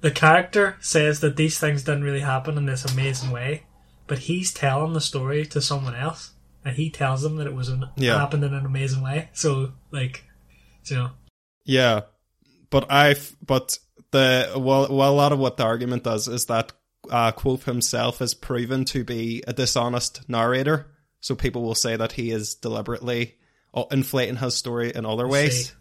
the 0.00 0.10
character 0.10 0.76
says 0.80 1.20
that 1.20 1.36
these 1.36 1.58
things 1.58 1.84
didn't 1.84 2.04
really 2.04 2.20
happen 2.20 2.58
in 2.58 2.66
this 2.66 2.84
amazing 2.84 3.30
way, 3.30 3.64
but 4.06 4.18
he's 4.18 4.52
telling 4.52 4.94
the 4.94 5.00
story 5.00 5.46
to 5.46 5.60
someone 5.60 5.94
else, 5.94 6.32
and 6.64 6.76
he 6.76 6.90
tells 6.90 7.22
them 7.22 7.36
that 7.36 7.46
it 7.46 7.54
was 7.54 7.68
an, 7.68 7.86
Yeah. 7.96 8.18
happened 8.18 8.44
in 8.44 8.54
an 8.54 8.66
amazing 8.66 9.02
way. 9.02 9.30
So, 9.32 9.72
like, 9.90 10.24
you 10.86 10.96
know, 10.96 11.10
Yeah, 11.64 12.02
but 12.70 12.90
I've 12.90 13.36
but 13.44 13.78
the 14.10 14.52
well, 14.56 14.88
well, 14.90 15.12
a 15.12 15.14
lot 15.14 15.32
of 15.32 15.38
what 15.38 15.56
the 15.56 15.64
argument 15.64 16.04
does 16.04 16.28
is 16.28 16.46
that 16.46 16.72
uh, 17.10 17.32
Kvothe 17.32 17.64
himself 17.64 18.20
is 18.20 18.34
proven 18.34 18.84
to 18.86 19.04
be 19.04 19.42
a 19.46 19.52
dishonest 19.52 20.28
narrator, 20.28 20.86
so 21.20 21.34
people 21.34 21.62
will 21.62 21.74
say 21.74 21.96
that 21.96 22.12
he 22.12 22.30
is 22.30 22.54
deliberately 22.54 23.36
uh, 23.74 23.84
inflating 23.90 24.36
his 24.36 24.54
story 24.54 24.92
in 24.94 25.04
other 25.06 25.26
ways. 25.28 25.74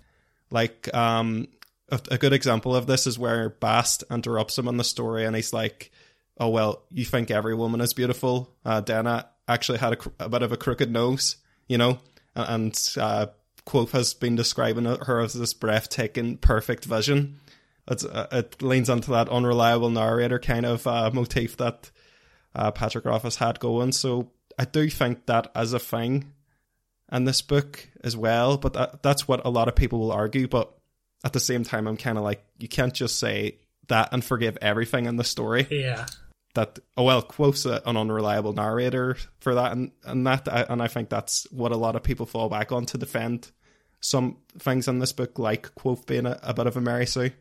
Like, 0.52 0.94
um, 0.94 1.48
a, 1.90 2.00
a 2.12 2.18
good 2.18 2.34
example 2.34 2.76
of 2.76 2.86
this 2.86 3.08
is 3.08 3.18
where 3.20 3.50
Bast 3.50 4.04
interrupts 4.12 4.58
him 4.58 4.68
in 4.68 4.78
the 4.78 4.84
story, 4.84 5.26
and 5.26 5.36
he's 5.36 5.54
like, 5.54 5.92
"Oh 6.38 6.50
well, 6.50 6.84
you 6.92 7.06
think 7.06 7.32
every 7.32 7.56
woman 7.56 7.82
is 7.82 7.94
beautiful? 7.94 8.56
Uh, 8.66 8.82
Denna 8.82 9.30
actually 9.48 9.80
had 9.80 9.94
a, 9.94 10.26
a 10.26 10.30
bit 10.30 10.42
of 10.42 10.52
a 10.52 10.58
crooked 10.58 10.92
nose, 10.92 11.38
you 11.68 11.78
know." 11.78 12.00
And 12.36 12.78
uh, 12.98 13.28
Kvothe 13.66 13.92
has 13.92 14.14
been 14.14 14.36
describing 14.36 14.86
her 14.86 15.20
as 15.20 15.34
this 15.34 15.54
breathtaking, 15.54 16.38
perfect 16.38 16.86
vision. 16.86 17.40
Uh, 17.88 18.28
it 18.32 18.62
leans 18.62 18.90
onto 18.90 19.12
that 19.12 19.30
unreliable 19.30 19.90
narrator 19.90 20.40
kind 20.40 20.66
of 20.66 20.86
uh, 20.86 21.10
motif 21.14 21.58
that 21.58 21.90
uh, 22.54 22.72
Patrick 22.72 23.06
Rothfuss 23.06 23.38
had 23.38 23.60
going. 23.60 23.92
So 23.92 24.32
I 24.58 24.66
do 24.66 24.90
think 24.90 25.26
that 25.28 25.52
as 25.56 25.74
a 25.74 25.80
thing 25.80 26.34
in 27.12 27.24
this 27.24 27.42
book 27.42 27.88
as 28.04 28.18
well, 28.18 28.58
but 28.58 28.74
that, 28.74 29.04
that's 29.04 29.28
what 29.28 29.46
a 29.46 29.50
lot 29.50 29.68
of 29.68 29.76
people 29.76 30.00
will 30.00 30.12
argue. 30.12 30.48
But 30.48 30.74
at 31.24 31.34
the 31.34 31.40
same 31.40 31.64
time, 31.64 31.88
I'm 31.88 31.98
kind 31.98 32.18
of 32.18 32.24
like, 32.24 32.44
you 32.58 32.68
can't 32.68 32.94
just 32.94 33.20
say 33.20 33.58
that 33.88 34.10
and 34.12 34.24
forgive 34.24 34.58
everything 34.62 35.06
in 35.06 35.16
the 35.16 35.24
story. 35.24 35.68
yeah, 35.72 36.08
That 36.56 36.80
oh 36.96 37.04
well, 37.04 37.22
Kvothe's 37.22 37.66
a, 37.66 37.82
an 37.86 37.98
unreliable 37.98 38.54
narrator 38.54 39.18
for 39.40 39.54
that, 39.56 39.74
and 39.74 39.92
and 40.06 40.26
that, 40.26 40.48
I- 40.52 40.66
and 40.70 40.82
I 40.82 40.88
think 40.88 41.10
that's 41.10 41.46
what 41.52 41.72
a 41.72 41.78
lot 41.78 41.96
of 41.96 42.04
people 42.04 42.26
fall 42.26 42.50
back 42.50 42.72
on 42.72 42.86
to 42.88 42.98
defend 42.98 43.52
some 44.00 44.38
things 44.60 44.88
in 44.88 45.00
this 45.00 45.12
book, 45.12 45.38
like 45.40 45.74
Kvothe 45.76 46.06
being 46.06 46.26
a, 46.26 46.40
a 46.44 46.54
bit 46.54 46.68
of 46.68 46.78
a 46.78 46.82
Mary 46.82 47.06
Sue. 47.06 47.32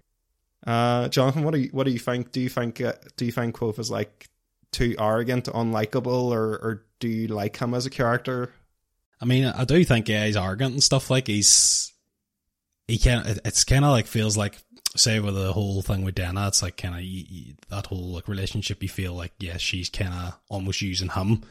Uh, 0.66 1.08
Jonathan, 1.08 1.44
what 1.44 1.54
do 1.54 1.60
you 1.60 1.68
what 1.72 1.84
do 1.84 1.92
you 1.92 1.98
think? 1.98 2.32
Do 2.32 2.40
you 2.40 2.48
think 2.48 2.80
uh, 2.80 2.94
do 3.16 3.24
you 3.24 3.32
think 3.32 3.56
Kvothe 3.56 3.78
is 3.78 3.90
like 3.90 4.28
too 4.72 4.94
arrogant, 4.98 5.46
unlikable, 5.46 6.30
or 6.30 6.50
or 6.56 6.86
do 7.00 7.08
you 7.08 7.28
like 7.28 7.56
him 7.56 7.72
as 7.72 7.86
a 7.86 7.90
character? 7.90 8.52
I 9.20 9.24
mean, 9.24 9.46
I 9.46 9.64
do 9.64 9.82
think 9.84 10.08
yeah, 10.08 10.26
he's 10.26 10.36
arrogant 10.36 10.72
and 10.72 10.82
stuff. 10.82 11.08
Like 11.10 11.26
he's 11.26 11.92
he 12.88 12.98
can. 12.98 13.22
It's 13.44 13.64
kind 13.64 13.84
of 13.84 13.92
like 13.92 14.06
feels 14.06 14.36
like 14.36 14.58
say 14.98 15.20
with 15.20 15.34
the 15.34 15.52
whole 15.52 15.82
thing 15.82 16.04
with 16.04 16.14
Denna. 16.14 16.48
It's 16.48 16.62
like 16.62 16.76
kind 16.76 16.94
of 16.94 17.68
that 17.70 17.86
whole 17.86 18.12
like 18.12 18.28
relationship. 18.28 18.82
You 18.82 18.88
feel 18.88 19.14
like 19.14 19.32
yeah, 19.38 19.56
she's 19.56 19.90
kind 19.90 20.12
of 20.12 20.38
almost 20.48 20.82
using 20.82 21.10
him, 21.10 21.42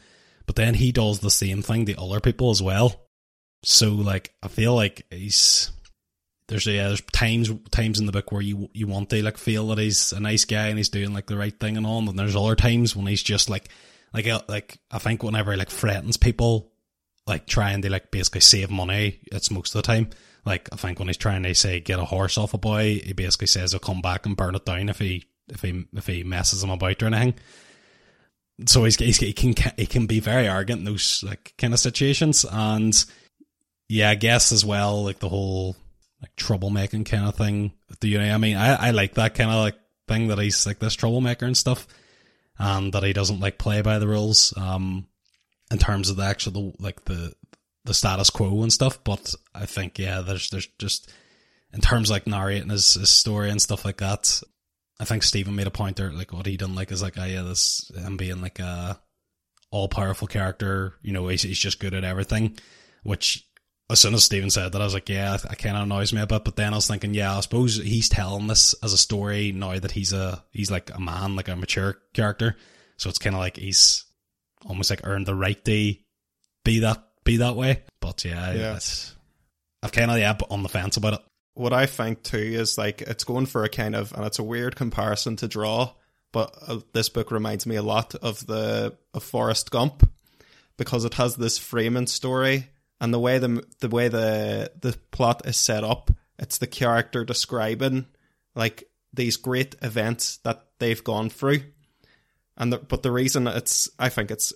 but 0.46 0.56
then 0.56 0.74
he 0.74 0.92
does 0.92 1.20
the 1.20 1.30
same 1.30 1.62
thing 1.62 1.86
to 1.86 2.00
other 2.00 2.20
people 2.20 2.50
as 2.50 2.62
well. 2.62 3.06
So 3.62 3.90
like 3.90 4.34
I 4.42 4.48
feel 4.48 4.74
like 4.74 5.06
he's 5.10 5.70
there's 6.48 6.66
yeah 6.66 6.88
there's 6.88 7.00
times 7.12 7.50
times 7.70 7.98
in 7.98 8.06
the 8.06 8.12
book 8.12 8.30
where 8.30 8.42
you 8.42 8.70
you 8.72 8.86
want 8.86 9.10
to 9.10 9.22
like 9.22 9.38
feel 9.38 9.66
that 9.68 9.78
he's 9.78 10.12
a 10.12 10.20
nice 10.20 10.44
guy 10.44 10.68
and 10.68 10.78
he's 10.78 10.88
doing 10.88 11.12
like 11.12 11.26
the 11.26 11.36
right 11.36 11.58
thing 11.58 11.76
and 11.76 11.86
all, 11.86 11.98
and 11.98 12.18
there's 12.18 12.36
other 12.36 12.56
times 12.56 12.94
when 12.94 13.06
he's 13.06 13.22
just 13.22 13.50
like 13.50 13.68
like 14.12 14.26
uh, 14.26 14.42
like 14.48 14.78
I 14.90 14.98
think 14.98 15.22
whenever 15.22 15.52
he 15.52 15.58
like 15.58 15.70
threatens 15.70 16.16
people 16.16 16.72
like 17.26 17.46
trying 17.46 17.82
to 17.82 17.90
like 17.90 18.10
basically 18.10 18.40
save 18.40 18.70
money. 18.70 19.20
It's 19.32 19.50
most 19.50 19.74
of 19.74 19.82
the 19.82 19.86
time. 19.86 20.10
Like 20.46 20.68
I 20.72 20.76
think 20.76 20.98
when 20.98 21.08
he's 21.08 21.16
trying 21.16 21.42
to 21.42 21.54
say 21.54 21.80
get 21.80 21.98
a 21.98 22.04
horse 22.04 22.38
off 22.38 22.54
a 22.54 22.58
boy, 22.58 23.00
he 23.04 23.12
basically 23.12 23.48
says 23.48 23.72
he'll 23.72 23.80
come 23.80 24.00
back 24.00 24.24
and 24.24 24.36
burn 24.36 24.54
it 24.54 24.64
down 24.64 24.88
if 24.88 25.00
he 25.00 25.24
if 25.48 25.60
he 25.62 25.84
if 25.92 26.06
he 26.06 26.22
messes 26.22 26.62
him 26.62 26.70
about 26.70 27.02
or 27.02 27.06
anything. 27.06 27.34
So 28.66 28.84
he's, 28.84 28.96
he's 28.96 29.18
he 29.18 29.32
can 29.32 29.54
he 29.76 29.86
can 29.86 30.06
be 30.06 30.20
very 30.20 30.46
arrogant 30.46 30.78
in 30.78 30.84
those 30.84 31.22
like 31.26 31.52
kind 31.58 31.74
of 31.74 31.80
situations, 31.80 32.46
and 32.50 33.04
yeah, 33.88 34.10
I 34.10 34.14
guess 34.14 34.52
as 34.52 34.64
well 34.64 35.04
like 35.04 35.18
the 35.18 35.28
whole 35.28 35.76
like 36.22 36.34
troublemaking 36.36 37.06
kind 37.06 37.28
of 37.28 37.34
thing. 37.34 37.72
Do 38.00 38.08
you 38.08 38.18
know? 38.18 38.32
I 38.32 38.38
mean, 38.38 38.56
I 38.56 38.88
I 38.88 38.90
like 38.92 39.14
that 39.14 39.34
kind 39.34 39.50
of 39.50 39.56
like 39.56 39.76
thing 40.06 40.28
that 40.28 40.38
he's 40.38 40.64
like 40.64 40.78
this 40.78 40.94
troublemaker 40.94 41.44
and 41.44 41.56
stuff, 41.56 41.88
and 42.56 42.92
that 42.92 43.02
he 43.02 43.12
doesn't 43.12 43.40
like 43.40 43.58
play 43.58 43.82
by 43.82 43.98
the 43.98 44.08
rules. 44.08 44.54
Um, 44.56 45.08
in 45.70 45.78
terms 45.78 46.08
of 46.08 46.16
the 46.16 46.24
actual 46.24 46.74
like 46.78 47.04
the 47.04 47.34
the 47.86 47.94
status 47.94 48.30
quo 48.30 48.62
and 48.62 48.72
stuff. 48.72 49.02
But 49.02 49.34
I 49.54 49.66
think 49.66 49.98
yeah, 49.98 50.20
there's 50.20 50.50
there's 50.50 50.68
just 50.78 51.10
in 51.72 51.80
terms 51.80 52.10
of, 52.10 52.14
like 52.14 52.26
narrating 52.26 52.68
his, 52.68 52.94
his 52.94 53.10
story 53.10 53.50
and 53.50 53.60
stuff 53.60 53.84
like 53.84 53.98
that. 53.98 54.42
I 54.98 55.04
think 55.04 55.22
Stephen 55.22 55.56
made 55.56 55.66
a 55.66 55.70
point 55.70 55.96
there, 55.96 56.10
like 56.10 56.32
what 56.32 56.46
he 56.46 56.56
done 56.56 56.74
like 56.74 56.90
is 56.90 57.02
like, 57.02 57.18
oh 57.18 57.24
yeah, 57.24 57.42
this 57.42 57.90
him 57.94 58.16
being 58.16 58.40
like 58.40 58.58
a 58.58 59.00
all 59.70 59.88
powerful 59.88 60.26
character. 60.26 60.94
You 61.02 61.12
know, 61.12 61.28
he's 61.28 61.42
he's 61.42 61.58
just 61.58 61.80
good 61.80 61.94
at 61.94 62.04
everything. 62.04 62.58
Which 63.02 63.46
as 63.88 64.00
soon 64.00 64.14
as 64.14 64.24
Stephen 64.24 64.50
said 64.50 64.72
that, 64.72 64.80
I 64.80 64.84
was 64.84 64.94
like, 64.94 65.08
yeah, 65.08 65.34
it 65.34 65.58
kind 65.58 65.76
of 65.76 65.84
annoys 65.84 66.12
me 66.12 66.20
a 66.20 66.26
bit. 66.26 66.44
But 66.44 66.56
then 66.56 66.72
I 66.72 66.76
was 66.76 66.88
thinking, 66.88 67.14
yeah, 67.14 67.36
I 67.36 67.40
suppose 67.40 67.76
he's 67.76 68.08
telling 68.08 68.46
this 68.46 68.74
as 68.82 68.92
a 68.92 68.98
story 68.98 69.52
now 69.52 69.78
that 69.78 69.92
he's 69.92 70.12
a 70.12 70.42
he's 70.50 70.70
like 70.70 70.90
a 70.94 71.00
man, 71.00 71.36
like 71.36 71.48
a 71.48 71.56
mature 71.56 71.98
character. 72.14 72.56
So 72.96 73.10
it's 73.10 73.18
kind 73.18 73.36
of 73.36 73.40
like 73.40 73.56
he's 73.58 74.04
almost 74.64 74.90
like 74.90 75.02
earned 75.04 75.26
the 75.26 75.34
right 75.34 75.62
to 75.64 75.94
be 76.64 76.80
that 76.80 77.05
be 77.26 77.36
that 77.38 77.56
way. 77.56 77.82
But 78.00 78.24
yeah, 78.24 78.52
Yeah. 78.52 78.76
It's, 78.76 79.14
I've 79.82 79.92
kind 79.92 80.10
of 80.10 80.18
yeah 80.18 80.36
on 80.48 80.62
the 80.62 80.68
fence 80.70 80.96
about 80.96 81.14
it. 81.14 81.20
What 81.54 81.72
I 81.72 81.86
think 81.86 82.22
too 82.22 82.38
is 82.38 82.78
like 82.78 83.02
it's 83.02 83.24
going 83.24 83.46
for 83.46 83.64
a 83.64 83.68
kind 83.68 83.94
of, 83.94 84.12
and 84.12 84.24
it's 84.24 84.38
a 84.38 84.42
weird 84.42 84.76
comparison 84.76 85.36
to 85.36 85.48
draw, 85.48 85.92
but 86.32 86.56
uh, 86.66 86.80
this 86.92 87.08
book 87.08 87.30
reminds 87.30 87.66
me 87.66 87.76
a 87.76 87.82
lot 87.82 88.14
of 88.14 88.46
the 88.46 88.96
of 89.12 89.22
Forrest 89.22 89.70
Gump 89.70 90.08
because 90.76 91.04
it 91.04 91.14
has 91.14 91.36
this 91.36 91.58
framing 91.58 92.06
story 92.06 92.68
and 93.00 93.12
the 93.12 93.18
way 93.18 93.38
the 93.38 93.64
the 93.80 93.88
way 93.88 94.08
the 94.08 94.70
the 94.80 94.96
plot 95.10 95.46
is 95.46 95.56
set 95.56 95.84
up. 95.84 96.10
It's 96.38 96.58
the 96.58 96.66
character 96.66 97.24
describing 97.24 98.06
like 98.54 98.88
these 99.12 99.36
great 99.36 99.76
events 99.82 100.38
that 100.38 100.66
they've 100.78 101.02
gone 101.02 101.30
through. 101.30 101.62
And 102.58 102.72
the, 102.72 102.78
but 102.78 103.02
the 103.02 103.12
reason 103.12 103.46
it's 103.46 103.88
I 103.98 104.08
think 104.08 104.30
it's 104.30 104.52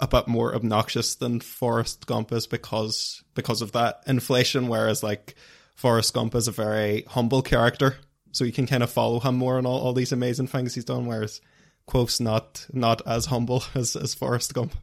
a 0.00 0.08
bit 0.08 0.26
more 0.26 0.54
obnoxious 0.54 1.14
than 1.14 1.40
Forrest 1.40 2.06
Gump 2.06 2.32
is 2.32 2.46
because 2.46 3.22
because 3.34 3.62
of 3.62 3.72
that 3.72 4.02
inflation. 4.06 4.68
Whereas 4.68 5.02
like 5.02 5.36
Forrest 5.74 6.14
Gump 6.14 6.34
is 6.34 6.48
a 6.48 6.52
very 6.52 7.02
humble 7.02 7.42
character, 7.42 7.96
so 8.32 8.44
you 8.44 8.52
can 8.52 8.66
kind 8.66 8.82
of 8.82 8.90
follow 8.90 9.20
him 9.20 9.36
more 9.36 9.58
on 9.58 9.66
all, 9.66 9.78
all 9.78 9.92
these 9.92 10.12
amazing 10.12 10.48
things 10.48 10.74
he's 10.74 10.84
done. 10.84 11.06
Whereas 11.06 11.40
Kvothe's 11.88 12.20
not 12.20 12.66
not 12.72 13.02
as 13.06 13.26
humble 13.26 13.62
as 13.74 13.94
as 13.94 14.14
Forrest 14.14 14.52
Gump. 14.52 14.74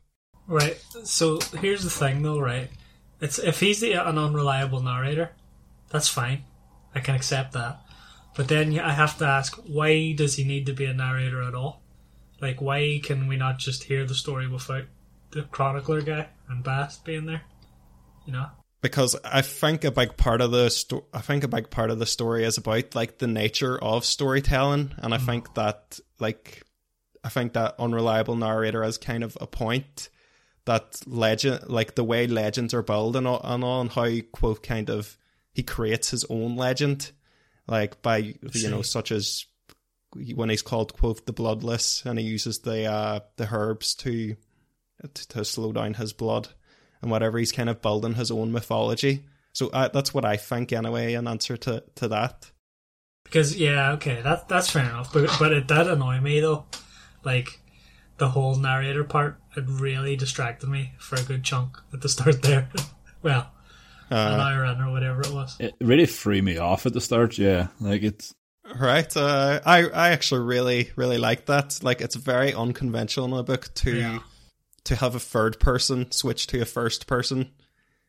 Right. 0.48 0.78
So 1.04 1.40
here's 1.60 1.84
the 1.84 1.90
thing, 1.90 2.22
though. 2.22 2.40
Right. 2.40 2.70
It's 3.20 3.38
if 3.38 3.60
he's 3.60 3.82
the, 3.82 3.94
an 3.94 4.18
unreliable 4.18 4.82
narrator, 4.82 5.32
that's 5.90 6.08
fine. 6.08 6.44
I 6.96 7.00
can 7.00 7.16
accept 7.16 7.54
that. 7.54 7.82
But 8.36 8.48
then 8.48 8.80
I 8.80 8.94
have 8.94 9.18
to 9.18 9.26
ask, 9.26 9.56
why 9.68 10.14
does 10.14 10.36
he 10.36 10.44
need 10.44 10.66
to 10.66 10.74
be 10.74 10.86
a 10.86 10.94
narrator 10.94 11.44
at 11.44 11.54
all? 11.54 11.81
Like, 12.42 12.62
why 12.62 13.00
can 13.04 13.28
we 13.28 13.38
not 13.38 13.60
just 13.60 13.84
hear 13.84 14.06
the 14.06 14.16
story 14.16 14.48
without 14.48 14.86
the 15.32 15.44
chronicler 15.44 16.02
guy 16.02 16.30
and 16.50 16.64
Bast 16.64 17.06
being 17.06 17.26
there? 17.26 17.44
You 18.26 18.34
know. 18.34 18.48
Because 18.82 19.16
I 19.24 19.42
think 19.44 19.84
a 19.84 19.92
big 19.92 20.18
part 20.18 20.42
of 20.42 20.50
the 20.50 20.70
sto- 20.70 21.06
I 21.14 21.22
think 21.22 21.44
a 21.44 21.48
big 21.48 21.70
part 21.70 21.92
of 21.92 22.00
the 22.00 22.08
story 22.08 22.44
is 22.44 22.58
about 22.58 22.96
like 22.96 23.20
the 23.20 23.28
nature 23.28 23.78
of 23.78 24.06
storytelling, 24.06 24.96
and 24.98 25.14
I 25.14 25.18
mm. 25.18 25.26
think 25.26 25.54
that 25.54 26.00
like 26.20 26.64
I 27.24 27.30
think 27.30 27.54
that 27.54 27.76
unreliable 27.78 28.36
narrator 28.36 28.84
is 28.84 28.98
kind 28.98 29.24
of 29.24 29.38
a 29.40 29.46
point 29.46 30.10
that 30.66 31.02
legend, 31.06 31.70
like 31.70 31.96
the 31.96 32.04
way 32.04 32.28
legends 32.28 32.74
are 32.74 32.84
built 32.84 33.16
and 33.16 33.28
all, 33.28 33.42
and, 33.44 33.64
all, 33.64 33.82
and 33.82 33.92
how 33.92 34.06
Kvothe 34.06 34.64
kind 34.64 34.90
of 34.90 35.18
he 35.54 35.64
creates 35.64 36.10
his 36.10 36.26
own 36.26 36.56
legend, 36.56 37.12
like 37.68 38.02
by 38.02 38.18
you 38.18 38.70
know 38.70 38.82
such 38.82 39.12
as 39.12 39.46
when 40.16 40.50
he's 40.50 40.62
called 40.62 40.96
Kvothe 40.96 41.26
the 41.26 41.34
bloodless 41.34 42.04
and 42.06 42.20
he 42.20 42.26
uses 42.26 42.60
the 42.60 42.86
uh, 42.86 43.20
the 43.38 43.48
herbs 43.52 43.96
to, 43.96 44.36
to, 45.14 45.28
to 45.30 45.46
slow 45.46 45.72
down 45.72 45.94
his 45.96 46.14
blood 46.14 46.50
and 47.02 47.12
whatever 47.12 47.38
he's 47.38 47.52
kind 47.52 47.70
of 47.70 47.82
building 47.82 48.14
his 48.14 48.32
own 48.32 48.52
mythology. 48.52 49.24
So 49.54 49.68
uh, 49.70 49.90
that's 49.90 50.14
what 50.14 50.24
i 50.24 50.38
think 50.38 50.72
anyway 50.72 51.14
in 51.14 51.28
answer 51.28 51.58
to 51.58 51.84
to 51.96 52.08
that. 52.10 52.52
Because 53.24 53.58
yeah 53.58 53.92
okay 53.94 54.22
that 54.22 54.48
that's 54.48 54.70
fair 54.70 54.84
enough 54.84 55.14
but 55.14 55.30
but 55.40 55.52
it 55.52 55.68
did 55.68 55.88
annoy 55.88 56.20
me 56.20 56.40
though. 56.40 56.66
Like 57.24 57.60
the 58.18 58.30
whole 58.30 58.56
narrator 58.56 59.04
part 59.04 59.40
it 59.56 59.66
really 59.68 60.16
distracted 60.16 60.70
me 60.70 60.94
for 61.00 61.16
a 61.16 61.24
good 61.24 61.44
chunk 61.44 61.78
at 61.94 62.02
the 62.02 62.10
start 62.10 62.42
there. 62.42 62.70
Well 63.24 63.52
uh, 64.10 64.16
an 64.16 64.40
hour 64.40 64.66
in 64.66 64.82
or 64.82 64.92
whatever 64.92 65.22
it 65.22 65.32
was. 65.32 65.56
It 65.60 65.76
really 65.80 66.08
threw 66.08 66.42
me 66.42 66.58
off 66.58 66.86
at 66.88 66.94
the 66.94 67.02
start 67.02 67.38
yeah. 67.38 67.68
Like 67.80 68.04
it's 68.04 68.34
Right. 68.80 69.16
Uh, 69.16 69.60
I 69.66 69.88
I 69.90 70.10
actually 70.10 70.42
really 70.42 70.92
really 70.96 71.18
like 71.18 71.48
that. 71.48 71.80
Like 71.84 72.02
it's 72.02 72.16
very 72.16 72.54
unconventional 72.54 73.28
in 73.28 73.34
a 73.34 73.44
book 73.44 73.74
to 73.76 73.96
yeah. 73.96 74.20
to 74.86 74.96
have 74.96 75.16
a 75.16 75.20
third 75.20 75.60
person 75.60 76.12
switch 76.12 76.48
to 76.48 76.62
a 76.62 76.66
first 76.66 77.08
person. 77.08 77.52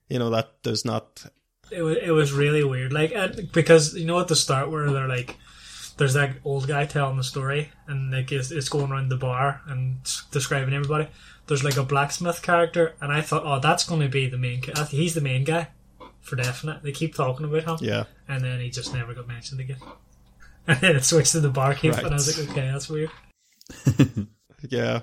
You 0.09 0.18
know 0.18 0.30
that 0.30 0.62
does 0.62 0.85
not. 0.85 1.25
It 1.71 1.82
was 1.82 1.97
it 2.02 2.11
was 2.11 2.32
really 2.32 2.64
weird. 2.64 2.92
Like 2.92 3.52
because 3.52 3.94
you 3.94 4.04
know 4.04 4.21
at 4.21 4.28
the 4.28 4.37
start 4.37 4.71
where 4.71 4.90
they're 4.90 5.09
like. 5.09 5.37
There's 5.99 6.14
that 6.14 6.37
old 6.42 6.66
guy 6.66 6.87
telling 6.87 7.18
the 7.18 7.23
story, 7.23 7.71
and 7.87 8.11
like 8.11 8.32
it's, 8.32 8.50
it's 8.50 8.71
going 8.71 8.90
around 8.90 9.11
the 9.11 9.16
bar 9.16 9.61
and 9.66 9.99
describing 10.30 10.73
everybody. 10.73 11.06
There's 11.47 11.62
like 11.62 11.76
a 11.76 11.82
blacksmith 11.82 12.40
character, 12.40 12.94
and 13.02 13.12
I 13.12 13.21
thought, 13.21 13.42
oh, 13.44 13.61
that's 13.61 13.85
going 13.85 14.00
to 14.00 14.09
be 14.09 14.26
the 14.26 14.38
main. 14.38 14.62
He's 14.88 15.12
the 15.12 15.21
main 15.21 15.44
guy 15.44 15.68
for 16.23 16.37
definite. 16.37 16.82
They 16.82 16.92
keep 16.92 17.14
talking 17.14 17.44
about 17.44 17.64
him, 17.64 17.87
yeah, 17.87 18.04
and 18.26 18.42
then 18.42 18.59
he 18.61 18.71
just 18.71 18.94
never 18.94 19.12
got 19.12 19.28
mentioned 19.28 19.61
again. 19.61 19.77
and 20.66 20.81
then 20.81 20.96
it 20.96 21.05
switched 21.05 21.33
to 21.33 21.40
the 21.40 21.51
barkeep, 21.51 21.92
right. 21.92 22.05
and 22.05 22.12
I 22.12 22.14
was 22.14 22.38
like, 22.38 22.51
okay, 22.51 22.70
that's 22.70 22.88
weird. 22.88 23.11
yeah. 24.68 25.01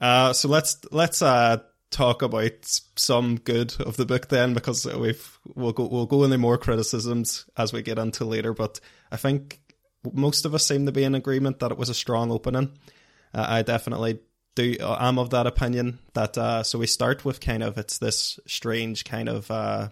Uh, 0.00 0.32
so 0.32 0.48
let's 0.48 0.78
let's 0.92 1.22
uh, 1.22 1.58
talk 1.90 2.22
about 2.22 2.52
some 2.96 3.38
good 3.38 3.74
of 3.80 3.96
the 3.96 4.06
book 4.06 4.28
then, 4.28 4.54
because 4.54 4.86
we've 4.86 5.38
we'll 5.54 5.72
go 5.72 5.86
we'll 5.86 6.06
go 6.06 6.24
into 6.24 6.38
more 6.38 6.58
criticisms 6.58 7.46
as 7.56 7.72
we 7.72 7.82
get 7.82 7.98
into 7.98 8.24
later. 8.24 8.52
But 8.52 8.80
I 9.10 9.16
think 9.16 9.60
most 10.12 10.44
of 10.44 10.54
us 10.54 10.66
seem 10.66 10.86
to 10.86 10.92
be 10.92 11.04
in 11.04 11.14
agreement 11.14 11.58
that 11.60 11.72
it 11.72 11.78
was 11.78 11.88
a 11.88 11.94
strong 11.94 12.30
opening. 12.30 12.78
Uh, 13.34 13.46
I 13.48 13.62
definitely 13.62 14.20
do. 14.54 14.76
I'm 14.80 15.18
of 15.18 15.30
that 15.30 15.46
opinion. 15.46 15.98
That 16.14 16.36
uh, 16.36 16.62
so 16.62 16.78
we 16.78 16.86
start 16.86 17.24
with 17.24 17.40
kind 17.40 17.62
of 17.62 17.78
it's 17.78 17.98
this 17.98 18.38
strange 18.46 19.04
kind 19.04 19.28
of 19.28 19.50
uh, 19.50 19.88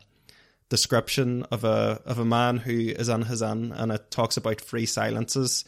description 0.69 1.45
of 1.45 1.65
a 1.65 2.01
of 2.05 2.19
a 2.19 2.25
man 2.25 2.59
who 2.59 2.73
is 2.73 3.09
on 3.09 3.23
his 3.23 3.43
own, 3.43 3.73
and 3.73 3.93
it 3.93 4.11
talks 4.11 4.37
about 4.37 4.61
free 4.61 4.87
silences. 4.87 5.65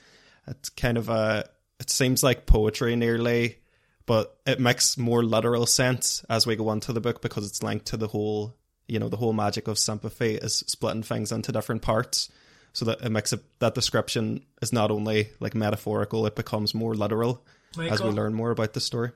It's 0.47 0.69
kind 0.71 0.99
of 0.99 1.09
a 1.09 1.49
it 1.81 1.91
seems 1.91 2.23
like 2.23 2.47
poetry 2.47 2.97
nearly, 2.97 3.59
but 4.07 4.37
it 4.47 4.61
makes 4.61 4.99
more 4.99 5.23
literal 5.23 5.67
sense 5.67 6.25
as 6.29 6.47
we 6.47 6.57
go 6.57 6.69
on 6.69 6.81
to 6.81 6.93
the 6.93 7.01
book 7.01 7.23
because 7.23 7.47
it's 7.47 7.63
linked 7.63 7.87
to 7.87 7.97
the 7.97 8.09
whole 8.09 8.57
you 8.87 8.99
know 8.99 9.09
the 9.09 9.17
whole 9.17 9.33
magic 9.33 9.69
of 9.69 9.79
sympathy 9.79 10.35
is 10.35 10.65
splitting 10.67 11.03
things 11.03 11.33
into 11.33 11.53
different 11.53 11.83
parts. 11.83 12.29
So 12.73 12.85
that 12.85 13.01
it 13.01 13.11
makes 13.11 13.33
it 13.33 13.43
that 13.61 13.75
description 13.75 14.45
is 14.63 14.73
not 14.73 14.91
only 14.91 15.31
like 15.41 15.55
metaphorical 15.55 16.27
it 16.27 16.37
becomes 16.37 16.75
more 16.75 16.95
literal 16.95 17.45
Michael, 17.77 17.93
as 17.93 18.03
we 18.03 18.11
learn 18.11 18.35
more 18.35 18.51
about 18.51 18.73
the 18.73 18.81
story. 18.81 19.13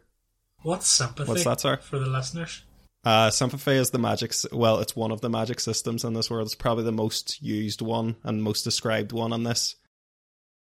What's 0.63 0.89
sympathy 0.89 1.29
what's 1.29 1.45
that 1.45 1.61
sir? 1.61 1.77
for 1.77 1.99
the 1.99 2.07
listeners 2.07 2.63
uh, 3.05 3.31
Sympathy 3.31 3.73
is 3.73 3.91
the 3.91 3.99
magic. 3.99 4.33
Well, 4.53 4.79
it's 4.79 4.95
one 4.95 5.11
of 5.11 5.21
the 5.21 5.31
magic 5.31 5.61
systems 5.61 6.05
in 6.05 6.15
this 6.15 6.31
world. 6.31 6.47
It's 6.47 6.55
probably 6.55 6.85
the 6.85 6.93
most 6.93 7.43
used 7.43 7.83
one 7.83 8.17
and 8.23 8.43
most 8.43 8.63
described 8.63 9.13
one 9.13 9.33
on 9.33 9.43
this. 9.43 9.77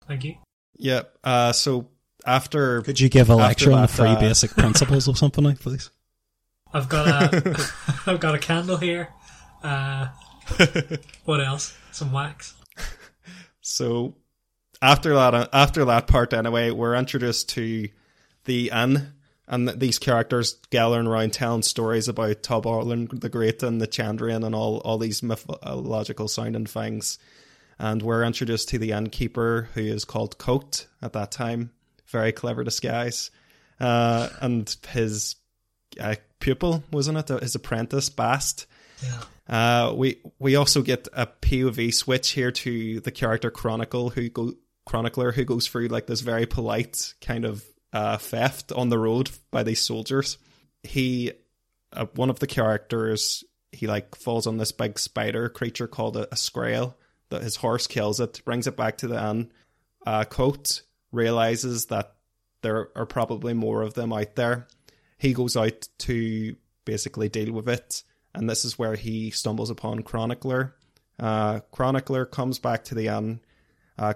Thank 0.06 0.24
you. 0.24 0.36
Yeah. 0.76 1.02
Uh, 1.22 1.52
so 1.52 1.88
after, 2.24 2.82
could 2.82 3.00
you 3.00 3.08
give 3.08 3.28
a 3.28 3.36
lecture 3.36 3.72
on 3.72 3.82
the 3.82 3.88
three 3.88 4.08
uh, 4.08 4.20
basic 4.20 4.50
principles 4.56 5.08
of 5.08 5.18
Sympathy, 5.18 5.54
please? 5.56 5.90
I've 6.72 6.88
got 6.88 7.06
a, 7.34 7.70
I've 8.06 8.20
got 8.20 8.34
a 8.34 8.38
candle 8.38 8.78
here. 8.78 9.10
Uh, 9.62 10.08
what 11.24 11.40
else? 11.40 11.76
Some 11.90 12.12
wax. 12.12 12.54
So 13.60 14.16
after 14.80 15.14
that, 15.14 15.50
after 15.52 15.84
that 15.84 16.06
part, 16.06 16.32
anyway, 16.32 16.70
we're 16.70 16.96
introduced 16.96 17.50
to 17.50 17.88
the 18.44 18.70
inn 18.70 19.12
and 19.48 19.68
these 19.68 19.98
characters 19.98 20.56
gathering 20.70 21.06
around 21.06 21.32
telling 21.32 21.62
stories 21.62 22.08
about 22.08 22.42
Taborlin 22.42 23.20
the 23.20 23.28
Great 23.28 23.62
and 23.62 23.80
the 23.80 23.88
Chandrian 23.88 24.44
and 24.44 24.54
all, 24.54 24.78
all 24.78 24.98
these 24.98 25.22
mythological 25.22 26.28
sounding 26.28 26.66
things. 26.66 27.18
And 27.78 28.02
we're 28.02 28.24
introduced 28.24 28.68
to 28.68 28.78
the 28.78 28.92
innkeeper 28.92 29.68
who 29.74 29.80
is 29.80 30.04
called 30.04 30.38
Kote 30.38 30.86
at 31.00 31.14
that 31.14 31.32
time. 31.32 31.72
Very 32.06 32.30
clever 32.30 32.62
disguise. 32.62 33.30
Uh, 33.80 34.28
and 34.40 34.74
his 34.90 35.34
uh, 35.98 36.14
pupil, 36.38 36.84
wasn't 36.92 37.18
it? 37.18 37.42
His 37.42 37.56
apprentice, 37.56 38.08
Bast. 38.10 38.66
Yeah. 39.02 39.22
Uh, 39.48 39.92
we 39.94 40.20
we 40.38 40.54
also 40.54 40.82
get 40.82 41.08
a 41.12 41.26
POV 41.26 41.92
switch 41.92 42.30
here 42.30 42.52
to 42.52 43.00
the 43.00 43.10
character 43.10 43.50
Chronicle 43.50 44.10
who 44.10 44.28
go 44.28 44.52
chronicler 44.84 45.32
who 45.32 45.44
goes 45.44 45.66
through 45.66 45.88
like 45.88 46.06
this 46.06 46.20
very 46.20 46.46
polite 46.46 47.14
kind 47.20 47.44
of 47.44 47.64
uh, 47.92 48.18
theft 48.18 48.72
on 48.72 48.88
the 48.88 48.98
road 48.98 49.30
by 49.50 49.62
these 49.62 49.80
soldiers. 49.80 50.38
He, 50.82 51.32
uh, 51.92 52.06
one 52.14 52.30
of 52.30 52.38
the 52.38 52.46
characters, 52.46 53.44
he 53.70 53.86
like 53.86 54.14
falls 54.14 54.46
on 54.46 54.58
this 54.58 54.72
big 54.72 54.98
spider 54.98 55.48
creature 55.48 55.86
called 55.86 56.16
a, 56.16 56.28
a. 56.32 56.94
That 57.30 57.42
his 57.42 57.56
horse 57.56 57.86
kills 57.86 58.20
it, 58.20 58.42
brings 58.44 58.66
it 58.66 58.76
back 58.76 58.98
to 58.98 59.08
the 59.08 59.30
inn. 59.30 59.52
Uh, 60.04 60.24
Kote 60.24 60.82
realizes 61.12 61.86
that 61.86 62.14
there 62.62 62.90
are 62.94 63.06
probably 63.06 63.54
more 63.54 63.82
of 63.82 63.94
them 63.94 64.12
out 64.12 64.34
there. 64.36 64.66
He 65.18 65.32
goes 65.32 65.56
out 65.56 65.88
to 66.00 66.56
basically 66.84 67.28
deal 67.28 67.52
with 67.52 67.68
it, 67.68 68.02
and 68.34 68.50
this 68.50 68.64
is 68.64 68.78
where 68.78 68.96
he 68.96 69.30
stumbles 69.30 69.70
upon 69.70 70.02
Chronicler. 70.02 70.74
Uh, 71.18 71.60
Chronicler 71.70 72.26
comes 72.26 72.58
back 72.58 72.84
to 72.84 72.94
the 72.94 73.06
inn. 73.06 73.40
Uh, 73.98 74.12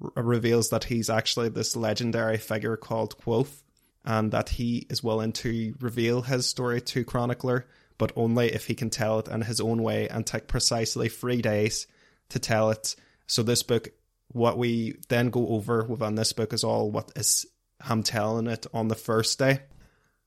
Reveals 0.00 0.70
that 0.70 0.84
he's 0.84 1.10
actually 1.10 1.50
this 1.50 1.76
legendary 1.76 2.38
figure 2.38 2.76
called 2.76 3.18
Kvothe, 3.18 3.62
and 4.04 4.32
that 4.32 4.48
he 4.48 4.86
is 4.88 5.02
willing 5.02 5.32
to 5.32 5.74
reveal 5.78 6.22
his 6.22 6.46
story 6.46 6.80
to 6.80 7.04
Chronicler, 7.04 7.66
but 7.98 8.12
only 8.16 8.50
if 8.50 8.66
he 8.66 8.74
can 8.74 8.88
tell 8.88 9.18
it 9.18 9.28
in 9.28 9.42
his 9.42 9.60
own 9.60 9.82
way 9.82 10.08
and 10.08 10.26
take 10.26 10.48
precisely 10.48 11.10
three 11.10 11.42
days 11.42 11.86
to 12.30 12.38
tell 12.38 12.70
it. 12.70 12.96
So 13.26 13.42
this 13.42 13.62
book, 13.62 13.90
what 14.28 14.56
we 14.56 14.96
then 15.08 15.28
go 15.28 15.48
over 15.48 15.84
within 15.84 16.14
this 16.14 16.32
book 16.32 16.54
is 16.54 16.64
all 16.64 16.90
what 16.90 17.12
is 17.14 17.44
him 17.84 18.02
telling 18.02 18.46
it 18.46 18.66
on 18.72 18.88
the 18.88 18.94
first 18.94 19.38
day. 19.38 19.60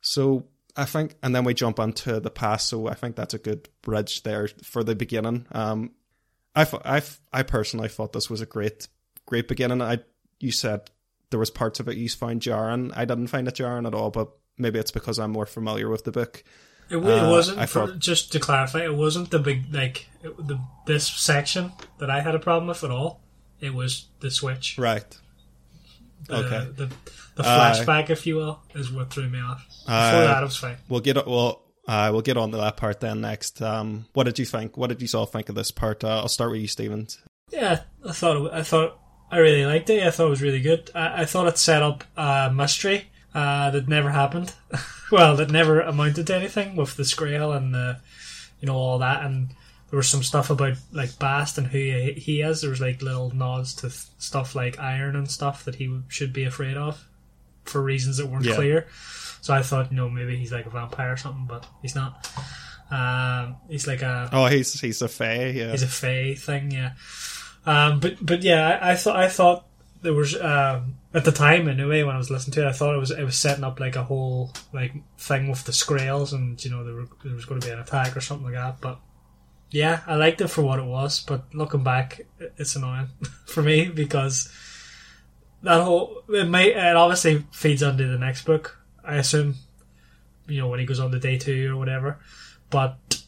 So 0.02 0.46
I 0.76 0.86
think, 0.86 1.16
and 1.24 1.36
then 1.36 1.46
we 1.46 1.54
jump 1.56 1.80
onto 1.80 2.20
the 2.20 2.30
past. 2.30 2.70
So 2.70 2.88
I 2.88 2.94
think 2.94 3.16
that's 3.16 3.34
a 3.34 3.40
good 3.40 3.70
bridge 3.82 4.22
there 4.22 4.50
for 4.64 4.84
the 4.84 4.96
beginning. 4.96 5.48
Um, 5.52 5.92
I, 6.56 6.68
I, 6.86 7.02
I 7.32 7.44
personally 7.44 7.90
thought 7.90 8.14
this 8.14 8.30
was 8.30 8.42
a 8.42 8.46
great 8.46 8.88
great 9.26 9.48
beginning. 9.48 9.82
I 9.82 10.00
you 10.40 10.52
said 10.52 10.90
there 11.30 11.40
was 11.40 11.50
parts 11.50 11.80
of 11.80 11.88
it 11.88 11.98
you 11.98 12.10
found 12.10 12.42
jarring. 12.42 12.92
I 12.96 13.06
didn't 13.06 13.28
find 13.28 13.48
it 13.48 13.56
jarring 13.56 13.86
at 13.86 13.94
all, 13.94 14.12
but 14.12 14.30
maybe 14.58 14.80
it's 14.80 14.92
because 14.92 15.20
I'm 15.20 15.32
more 15.32 15.46
familiar 15.46 15.90
with 15.90 16.04
the 16.04 16.12
book. 16.12 16.44
It, 16.90 16.98
it 16.98 17.04
Uh, 17.04 17.30
wasn't. 17.30 17.60
I 17.60 17.66
for, 17.66 17.88
thought- 17.88 18.00
just 18.00 18.32
to 18.34 18.40
clarify, 18.40 18.84
it 18.84 18.94
wasn't 18.96 19.32
the 19.32 19.40
big 19.40 19.74
like 19.74 20.08
it, 20.22 20.36
the 20.48 20.60
this 20.86 21.08
section 21.08 21.72
that 22.00 22.10
I 22.10 22.22
had 22.22 22.36
a 22.36 22.40
problem 22.40 22.68
with 22.68 22.84
at 22.84 22.92
all. 22.92 23.22
It 23.62 23.74
was 23.74 24.08
the 24.20 24.30
switch. 24.30 24.78
Right. 24.78 25.18
The, 26.28 26.36
Okay. 26.36 26.72
The, 26.76 26.86
the 27.36 27.44
Uh, 27.44 27.74
flashback, 27.74 28.10
if 28.10 28.28
you 28.28 28.36
will, 28.36 28.60
is 28.76 28.92
what 28.92 29.10
threw 29.12 29.28
me 29.30 29.40
off. 29.40 29.66
Before 29.86 29.94
Uh, 29.96 30.12
that, 30.28 30.42
it 30.42 30.46
was 30.46 30.58
fine. 30.58 30.78
We'll 30.90 31.00
get 31.02 31.16
well. 31.28 31.62
Uh, 31.88 32.10
we'll 32.14 32.22
get 32.22 32.38
on 32.38 32.52
to 32.52 32.58
that 32.58 32.78
part 32.78 33.00
then 33.02 33.20
next. 33.22 33.62
Um, 33.62 34.06
what 34.14 34.24
did 34.26 34.40
you 34.40 34.46
think? 34.46 34.78
What 34.78 34.88
did 34.88 35.02
you 35.02 35.20
all 35.20 35.26
think 35.26 35.50
of 35.50 35.56
this 35.56 35.72
part? 35.72 36.04
Uh, 36.04 36.20
I'll 36.20 36.28
start 36.30 36.52
with 36.52 36.62
you, 36.62 36.68
Stevens. 36.68 37.18
Yeah, 37.52 37.82
I 38.08 38.12
thought 38.14 38.54
I 38.54 38.64
thought 38.64 39.00
I 39.34 39.40
really 39.40 39.66
liked 39.66 39.90
it. 39.90 40.04
I 40.04 40.12
thought 40.12 40.28
it 40.28 40.30
was 40.30 40.42
really 40.42 40.62
good. 40.62 40.90
I, 40.94 41.22
I 41.22 41.26
thought 41.26 41.48
it 41.48 41.58
set 41.58 41.82
up 41.82 42.04
a 42.16 42.52
mystery 42.54 43.08
uh, 43.34 43.72
that 43.72 43.88
never 43.88 44.10
happened. 44.12 44.54
well, 45.12 45.36
that 45.36 45.50
never 45.52 45.82
amounted 45.82 46.28
to 46.28 46.36
anything 46.36 46.76
with 46.76 46.96
the 46.96 47.06
Scrael 47.06 47.52
and 47.52 47.74
the 47.74 48.00
you 48.62 48.68
know 48.68 48.76
all 48.76 49.00
that. 49.00 49.24
And 49.26 49.50
there 49.90 49.98
was 49.98 50.08
some 50.10 50.24
stuff 50.24 50.50
about 50.50 50.78
like 50.92 51.18
Bast 51.20 51.58
and 51.58 51.68
who 51.68 51.78
he, 51.78 52.14
he 52.14 52.42
is. 52.42 52.62
There 52.62 52.70
was 52.70 52.82
like 52.82 53.02
little 53.02 53.32
nods 53.32 53.74
to 53.76 53.90
th- 53.90 54.06
stuff 54.18 54.56
like 54.56 54.80
Iron 54.80 55.16
and 55.16 55.30
stuff 55.30 55.66
that 55.66 55.76
he 55.76 55.86
w- 55.86 56.04
should 56.08 56.32
be 56.34 56.44
afraid 56.46 56.78
of 56.78 57.06
for 57.66 57.82
reasons 57.82 58.18
that 58.18 58.28
weren't 58.28 58.46
Yeah. 58.46 58.56
clear. 58.56 58.88
So 59.42 59.54
I 59.54 59.62
thought, 59.62 59.92
you 59.92 59.98
know, 59.98 60.10
maybe 60.10 60.38
he's 60.38 60.52
like 60.54 60.66
a 60.66 60.70
vampire 60.70 61.12
or 61.14 61.18
something, 61.18 61.46
but 61.48 61.66
he's 61.82 61.96
not. 61.96 62.30
Um, 62.92 63.56
he's 63.70 63.88
like 63.88 64.02
a 64.02 64.30
Oh, 64.32 64.46
he's 64.46 64.80
he's 64.80 65.02
a 65.02 65.08
fae. 65.08 65.48
Yeah. 65.50 65.74
is 65.74 65.84
a 65.84 65.88
Fey 65.88 66.36
thing, 66.36 66.72
yeah. 66.72 66.92
Um, 67.66 68.00
but 68.00 68.24
but 68.24 68.44
yeah, 68.44 68.80
I, 68.82 68.92
I 68.92 68.96
thought 68.96 69.16
I 69.16 69.30
thought 69.30 69.66
there 70.02 70.14
was 70.14 70.40
um, 70.40 70.96
at 71.14 71.26
the 71.26 71.32
time 71.32 71.68
anyway 71.68 72.04
when 72.04 72.16
I 72.16 72.18
was 72.18 72.30
listening 72.30 72.54
to 72.56 72.66
it, 72.66 72.70
I 72.70 72.74
thought 72.74 72.96
it 72.96 73.00
was 73.00 73.12
it 73.12 73.24
was 73.24 73.38
setting 73.38 73.64
up 73.64 73.80
like 73.80 73.96
a 73.96 74.04
whole 74.04 74.52
like 74.74 74.94
thing 75.18 75.50
with 75.50 75.64
the 75.64 75.72
Scraels 75.72 76.34
and 76.34 76.64
you 76.64 76.72
know 76.72 76.84
there, 76.84 76.94
were, 76.94 77.08
there 77.24 77.34
was 77.34 77.46
going 77.46 77.62
to 77.62 77.68
be 77.68 77.74
an 77.74 77.80
attack 77.80 78.16
or 78.16 78.22
something 78.22 78.46
like 78.46 78.56
that. 78.56 78.82
But 78.82 79.00
yeah, 79.72 80.02
I 80.06 80.16
liked 80.16 80.42
it 80.42 80.50
for 80.50 80.62
what 80.62 80.80
it 80.80 80.86
was. 80.86 81.22
But 81.22 81.54
looking 81.54 81.84
back, 81.84 82.22
it's 82.58 82.76
annoying 82.76 83.10
for 83.46 83.64
me 83.64 83.88
because 83.88 84.52
that 85.62 85.82
whole 85.82 86.24
it 86.30 86.50
may 86.50 86.74
it 86.74 86.96
obviously 86.96 87.46
feeds 87.52 87.82
onto 87.82 88.12
the 88.12 88.18
next 88.18 88.46
book. 88.46 88.78
I 89.04 89.16
assume 89.16 89.56
you 90.48 90.60
know 90.60 90.68
when 90.68 90.80
he 90.80 90.86
goes 90.86 91.00
on 91.00 91.12
to 91.12 91.20
day 91.20 91.38
two 91.38 91.72
or 91.74 91.78
whatever, 91.78 92.20
but 92.70 93.24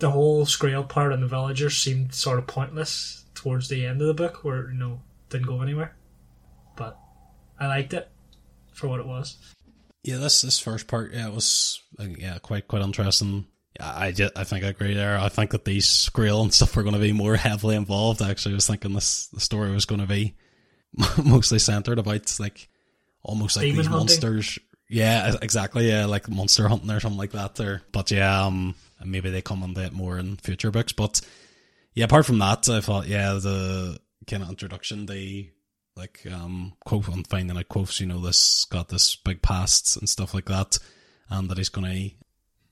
the 0.00 0.10
whole 0.10 0.46
Scrael 0.46 0.82
part 0.82 1.12
and 1.12 1.22
the 1.22 1.28
villagers 1.28 1.76
seemed 1.76 2.12
sort 2.12 2.38
of 2.38 2.46
pointless 2.48 3.17
towards 3.38 3.68
the 3.68 3.86
end 3.86 4.00
of 4.00 4.08
the 4.08 4.14
book, 4.14 4.44
where 4.44 4.70
you 4.70 4.78
know 4.78 5.00
didn't 5.30 5.46
go 5.46 5.62
anywhere. 5.62 5.96
But 6.76 6.98
I 7.58 7.68
liked 7.68 7.94
it 7.94 8.10
for 8.72 8.88
what 8.88 9.00
it 9.00 9.06
was. 9.06 9.36
Yeah, 10.02 10.16
this 10.16 10.42
this 10.42 10.58
first 10.58 10.88
part, 10.88 11.12
yeah, 11.12 11.28
it 11.28 11.34
was 11.34 11.80
uh, 11.98 12.04
yeah 12.18 12.38
quite 12.38 12.68
quite 12.68 12.82
interesting. 12.82 13.46
I 13.80 14.12
I 14.34 14.44
think 14.44 14.64
I 14.64 14.68
agree 14.68 14.94
there. 14.94 15.18
I 15.18 15.28
think 15.28 15.52
that 15.52 15.64
these 15.64 15.88
Scrael 15.88 16.42
and 16.42 16.52
stuff 16.52 16.74
were 16.74 16.82
going 16.82 16.94
to 16.94 17.00
be 17.00 17.12
more 17.12 17.36
heavily 17.48 17.76
involved. 17.76 18.22
Actually, 18.22 18.54
I 18.54 18.56
was 18.56 18.66
thinking 18.66 18.92
this 18.92 19.28
the 19.28 19.40
story 19.40 19.70
was 19.70 19.84
going 19.84 20.00
to 20.00 20.06
be 20.06 20.34
mostly 21.24 21.58
centered 21.58 21.98
about 21.98 22.40
like 22.40 22.68
almost 23.22 23.56
like 23.56 23.64
Demon 23.64 23.76
these 23.76 23.86
hunting? 23.86 23.98
monsters. 23.98 24.58
Yeah, 24.90 25.34
exactly. 25.42 25.88
Yeah, 25.88 26.06
like 26.06 26.28
monster 26.30 26.66
hunting 26.66 26.90
or 26.90 27.00
something 27.00 27.18
like 27.18 27.32
that. 27.32 27.54
There, 27.56 27.82
but 27.92 28.10
yeah, 28.10 28.46
um, 28.46 28.74
maybe 29.04 29.30
they 29.30 29.42
come 29.42 29.62
into 29.62 29.84
it 29.84 29.92
more 29.92 30.18
in 30.18 30.36
future 30.38 30.70
books. 30.70 30.92
But 30.92 31.20
yeah, 31.94 32.04
apart 32.04 32.26
from 32.26 32.38
that, 32.38 32.68
I 32.68 32.80
thought 32.80 33.08
yeah 33.08 33.32
the 33.34 33.98
kind 34.26 34.42
of 34.42 34.50
introduction 34.50 35.06
they 35.06 35.52
like 35.96 36.20
um 36.30 36.74
Kvothe 36.86 37.12
I'm 37.12 37.24
finding 37.24 37.56
like 37.56 37.68
Kvothe's 37.68 37.98
you 37.98 38.06
know 38.06 38.20
this 38.20 38.66
got 38.66 38.88
this 38.88 39.16
big 39.16 39.42
past 39.42 39.96
and 39.96 40.08
stuff 40.08 40.34
like 40.34 40.44
that 40.46 40.78
and 41.30 41.48
that 41.50 41.58
he's 41.58 41.70
gonna 41.70 42.10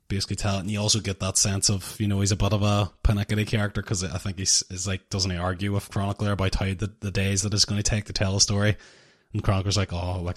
basically 0.09 0.37
tell 0.37 0.57
it. 0.57 0.61
And 0.61 0.71
you 0.71 0.81
also 0.81 1.01
get 1.01 1.19
that 1.21 1.37
sense 1.37 1.69
of 1.69 1.97
you 1.99 2.07
know 2.09 2.21
he's 2.21 2.31
a 2.33 2.37
bit 2.37 2.53
of 2.53 2.63
a 2.63 2.93
panicky 3.03 3.45
character 3.45 3.83
because 3.83 4.05
I 4.05 4.19
think 4.19 4.39
he's 4.39 4.63
is 4.71 4.87
like 4.87 5.09
doesn't 5.11 5.31
he 5.31 5.37
argue 5.37 5.73
with 5.73 5.91
Chronicler 5.91 6.33
about 6.33 6.55
how 6.55 6.67
the, 6.67 6.93
the 7.01 7.11
days 7.11 7.43
that 7.43 7.55
it's 7.55 7.65
going 7.65 7.83
to 7.83 7.91
take 7.91 8.05
to 8.05 8.13
tell 8.13 8.37
a 8.37 8.41
story? 8.41 8.77
And 9.33 9.43
Chronicler's 9.43 9.77
like 9.77 9.93
oh 9.93 10.21
like 10.23 10.37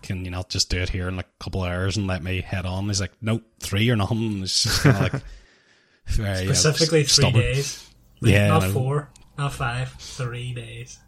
can 0.00 0.24
you 0.24 0.30
not 0.30 0.48
just 0.48 0.70
do 0.70 0.78
it 0.78 0.88
here 0.88 1.08
in 1.08 1.16
like 1.16 1.26
a 1.40 1.44
couple 1.44 1.62
hours 1.62 1.96
and 1.96 2.06
let 2.06 2.22
me 2.22 2.40
head 2.40 2.64
on? 2.66 2.86
He's 2.86 3.00
like 3.00 3.12
nope 3.20 3.42
three 3.60 3.90
or 3.90 3.96
nothing. 3.96 4.18
And 4.18 4.42
it's 4.44 4.62
just 4.62 4.82
kind 4.82 4.96
of 4.96 5.12
like 5.12 5.22
very 6.06 6.48
uh, 6.48 6.54
Specifically, 6.54 7.02
three 7.02 7.08
stubborn. 7.08 7.42
days. 7.42 7.88
Like, 8.22 8.32
Yeah, 8.32 8.48
not 8.48 8.64
I 8.64 8.68
four, 8.70 9.10
not 9.36 9.52
five, 9.52 9.92
three 9.98 10.54
days. 10.54 10.98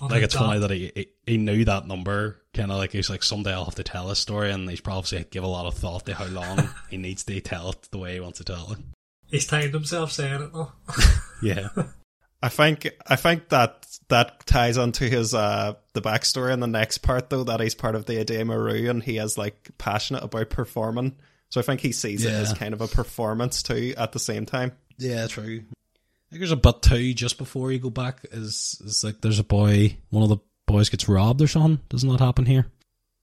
On 0.00 0.08
like 0.08 0.22
it's 0.22 0.34
dot. 0.34 0.46
funny 0.46 0.60
that 0.60 0.70
he, 0.70 0.92
he 0.94 1.08
he 1.26 1.36
knew 1.36 1.64
that 1.66 1.86
number 1.86 2.40
kind 2.54 2.70
of 2.72 2.78
like 2.78 2.90
he's 2.90 3.10
like 3.10 3.22
someday 3.22 3.52
I'll 3.52 3.66
have 3.66 3.74
to 3.74 3.82
tell 3.82 4.10
a 4.10 4.16
story 4.16 4.50
and 4.50 4.68
he's 4.68 4.80
probably 4.80 5.26
give 5.30 5.44
a 5.44 5.46
lot 5.46 5.66
of 5.66 5.74
thought 5.74 6.06
to 6.06 6.14
how 6.14 6.24
long 6.26 6.70
he 6.90 6.96
needs 6.96 7.22
to 7.24 7.38
tell 7.40 7.70
it 7.70 7.88
the 7.90 7.98
way 7.98 8.14
he 8.14 8.20
wants 8.20 8.38
to 8.38 8.44
tell 8.44 8.72
it 8.72 8.78
He's 9.26 9.46
timed 9.46 9.74
himself 9.74 10.10
saying 10.10 10.40
it 10.40 10.52
though. 10.54 10.72
yeah 11.42 11.68
I 12.42 12.48
think 12.48 12.88
I 13.06 13.16
think 13.16 13.50
that 13.50 13.86
that 14.08 14.46
ties 14.46 14.78
onto 14.78 15.06
his 15.06 15.34
uh 15.34 15.74
the 15.92 16.00
backstory 16.00 16.54
in 16.54 16.60
the 16.60 16.66
next 16.66 16.98
part 16.98 17.28
though 17.28 17.44
that 17.44 17.60
he's 17.60 17.74
part 17.74 17.94
of 17.94 18.06
the 18.06 18.18
Edema 18.18 18.58
Ruh 18.58 18.88
and 18.88 19.02
he 19.02 19.18
is 19.18 19.36
like 19.36 19.68
passionate 19.76 20.24
about 20.24 20.48
performing. 20.48 21.16
So 21.50 21.60
I 21.60 21.64
think 21.64 21.80
he 21.82 21.92
sees 21.92 22.24
it 22.24 22.32
as 22.32 22.54
kind 22.54 22.72
of 22.72 22.80
a 22.80 22.88
performance 22.88 23.62
too 23.62 23.92
at 23.98 24.12
the 24.12 24.18
same 24.18 24.46
time. 24.46 24.72
yeah 24.98 25.26
true 25.26 25.64
I 25.89 25.89
think 26.30 26.40
there's 26.40 26.52
a 26.52 26.56
bit 26.56 26.82
too 26.82 27.12
just 27.14 27.38
before 27.38 27.72
you 27.72 27.78
go 27.78 27.90
back 27.90 28.24
is 28.30 28.80
is 28.84 29.02
like 29.04 29.20
there's 29.20 29.38
a 29.38 29.44
boy 29.44 29.96
one 30.10 30.22
of 30.22 30.28
the 30.28 30.38
boys 30.66 30.88
gets 30.88 31.08
robbed 31.08 31.42
or 31.42 31.48
something. 31.48 31.80
Doesn't 31.88 32.08
that 32.08 32.20
happen 32.20 32.46
here? 32.46 32.66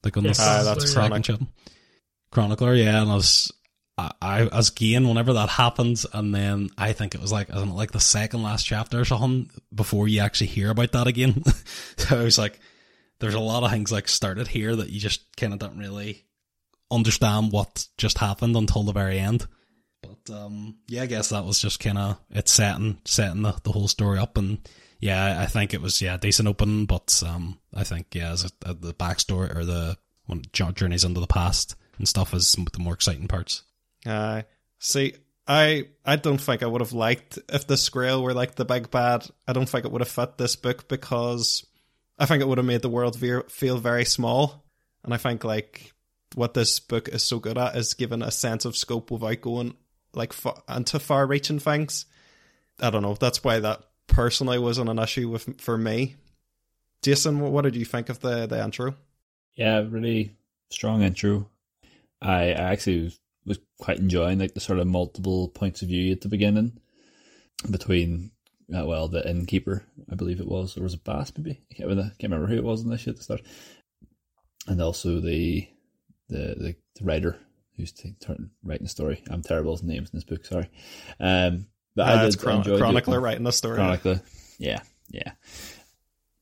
Like 0.03 0.17
on 0.17 0.25
Yes, 0.25 0.37
this 0.37 0.45
Ah, 0.45 0.63
that's 0.63 0.91
second 0.91 1.23
chapter. 1.23 1.45
Chronicler 2.31 2.75
yeah 2.75 3.01
and 3.01 3.09
I 3.09 3.15
was 3.15 3.51
I, 3.97 4.11
I 4.21 4.41
as 4.47 4.69
Gain 4.69 5.07
whenever 5.07 5.33
that 5.33 5.49
happens 5.49 6.05
and 6.13 6.35
then 6.35 6.69
I 6.77 6.91
think 6.93 7.15
it 7.15 7.21
was 7.21 7.31
like 7.31 7.49
isn't 7.49 7.69
it 7.69 7.75
like 7.75 7.91
the 7.91 7.99
second 7.99 8.43
last 8.43 8.65
chapter 8.65 8.99
or 8.99 9.05
something 9.05 9.49
before 9.73 10.07
you 10.07 10.19
actually 10.19 10.47
hear 10.47 10.69
about 10.69 10.91
that 10.91 11.07
again. 11.07 11.43
So 11.97 12.19
I 12.19 12.23
was 12.23 12.37
like 12.37 12.59
there's 13.19 13.33
a 13.33 13.39
lot 13.39 13.63
of 13.63 13.71
things 13.71 13.91
like 13.91 14.07
started 14.07 14.47
here 14.47 14.75
that 14.75 14.89
you 14.89 14.99
just 14.99 15.35
kind 15.37 15.53
of 15.53 15.59
don't 15.59 15.77
really 15.79 16.25
understand 16.91 17.51
what 17.51 17.87
just 17.97 18.17
happened 18.19 18.55
until 18.55 18.83
the 18.83 18.91
very 18.93 19.17
end 19.19 19.47
but 20.01 20.33
um 20.33 20.75
yeah 20.87 21.03
I 21.03 21.05
guess 21.07 21.29
that 21.29 21.45
was 21.45 21.59
just 21.59 21.79
kind 21.79 21.97
of 21.97 22.17
it's 22.31 22.51
setting 22.51 22.99
setting 23.05 23.41
the, 23.41 23.55
the 23.63 23.71
whole 23.71 23.87
story 23.87 24.19
up 24.19 24.37
and 24.37 24.59
yeah 24.99 25.41
I 25.41 25.45
think 25.45 25.73
it 25.73 25.81
was 25.81 26.01
yeah 26.01 26.17
decent 26.17 26.47
open 26.47 26.85
but 26.85 27.21
um 27.25 27.59
I 27.73 27.83
think 27.83 28.07
yeah 28.13 28.31
as 28.31 28.51
a, 28.65 28.73
the 28.73 28.93
backstory 28.93 29.55
or 29.55 29.65
the 29.65 29.97
journeys 30.51 31.03
into 31.05 31.19
the 31.19 31.27
past 31.27 31.75
and 31.97 32.07
stuff 32.07 32.33
is 32.33 32.51
the 32.51 32.79
more 32.79 32.93
exciting 32.93 33.27
parts 33.27 33.63
Uh, 34.05 34.43
see, 34.79 35.13
I 35.47 35.85
I 36.05 36.17
don't 36.17 36.39
think 36.39 36.61
I 36.61 36.67
would 36.67 36.81
have 36.81 36.93
liked 36.93 37.39
if 37.49 37.65
the 37.65 37.77
Scrael 37.77 38.21
were 38.21 38.33
like 38.33 38.55
the 38.55 38.65
big 38.65 38.91
bad. 38.91 39.25
I 39.47 39.53
don't 39.53 39.67
think 39.67 39.85
it 39.85 39.91
would 39.91 40.01
have 40.01 40.09
fit 40.09 40.37
this 40.37 40.55
book 40.55 40.87
because 40.87 41.65
I 42.19 42.25
think 42.25 42.41
it 42.41 42.47
would 42.47 42.57
have 42.57 42.67
made 42.67 42.81
the 42.81 42.89
world 42.89 43.17
ve- 43.17 43.47
feel 43.49 43.77
very 43.77 44.05
small. 44.05 44.65
And 45.03 45.13
I 45.13 45.17
think 45.17 45.43
like 45.43 45.93
what 46.35 46.53
this 46.53 46.79
book 46.79 47.07
is 47.07 47.23
so 47.23 47.39
good 47.39 47.57
at 47.57 47.75
is 47.75 47.93
giving 47.93 48.21
a 48.21 48.31
sense 48.31 48.65
of 48.65 48.75
scope 48.75 49.09
without 49.09 49.41
going 49.41 49.75
like 50.17 50.33
fa- 50.33 50.61
into 50.67 50.99
far-reaching 50.99 51.59
things. 51.59 52.05
I 52.79 52.89
don't 52.89 53.03
know. 53.03 53.15
That's 53.15 53.43
why 53.43 53.59
that 53.59 53.83
personally 54.07 54.59
wasn't 54.59 54.89
an 54.89 54.99
issue 54.99 55.29
with 55.29 55.61
for 55.61 55.77
me. 55.77 56.15
Jason, 57.03 57.39
what, 57.39 57.63
did 57.63 57.75
you 57.75 57.85
think 57.85 58.09
of 58.09 58.19
the 58.19 58.47
the 58.47 58.61
intro? 58.61 58.95
Yeah, 59.55 59.83
really 59.87 60.35
strong 60.69 61.01
intro. 61.01 61.49
I, 62.21 62.49
I 62.49 62.71
actually 62.71 63.13
was, 63.45 63.59
quite 63.79 63.99
enjoying 63.99 64.39
like 64.39 64.53
the 64.53 64.59
sort 64.59 64.79
of 64.79 64.87
multiple 64.87 65.49
points 65.49 65.81
of 65.81 65.87
view 65.87 66.11
at 66.11 66.21
the 66.21 66.27
beginning 66.27 66.79
between 67.69 68.31
uh, 68.75 68.85
well 68.85 69.07
the 69.07 69.27
innkeeper 69.27 69.83
I 70.11 70.15
believe 70.15 70.39
it 70.39 70.47
was 70.47 70.77
or 70.77 70.83
was 70.83 70.95
it 70.95 71.03
Bast 71.03 71.37
maybe 71.37 71.61
I 71.71 71.75
can't 71.75 71.89
remember, 71.89 72.11
can't 72.19 72.33
remember 72.33 72.47
who 72.47 72.57
it 72.57 72.63
was 72.63 72.81
in 72.81 72.89
this 72.89 73.01
shit 73.01 73.09
at 73.09 73.17
the 73.17 73.23
start 73.23 73.41
and 74.67 74.81
also 74.81 75.19
the 75.21 75.67
the 76.27 76.37
the, 76.37 76.75
the 76.95 77.05
writer 77.05 77.37
who's 77.77 77.91
t- 77.91 78.15
turn, 78.19 78.49
writing 78.63 78.85
the 78.85 78.89
story 78.89 79.23
I'm 79.29 79.41
terrible 79.43 79.71
with 79.73 79.83
names 79.83 80.09
in 80.11 80.17
this 80.17 80.23
book 80.25 80.45
sorry 80.45 80.69
um 81.19 81.67
but 81.95 82.07
Uh, 82.09 82.11
I 82.21 82.25
did 82.25 82.39
Chron- 82.39 82.57
enjoy 82.57 82.73
the 82.73 82.77
Chronicler 82.79 83.19
writing 83.19 83.43
the 83.43 83.51
story. 83.51 83.75
Chronicler. 83.75 84.21
Yeah, 84.59 84.81
yeah. 85.09 85.31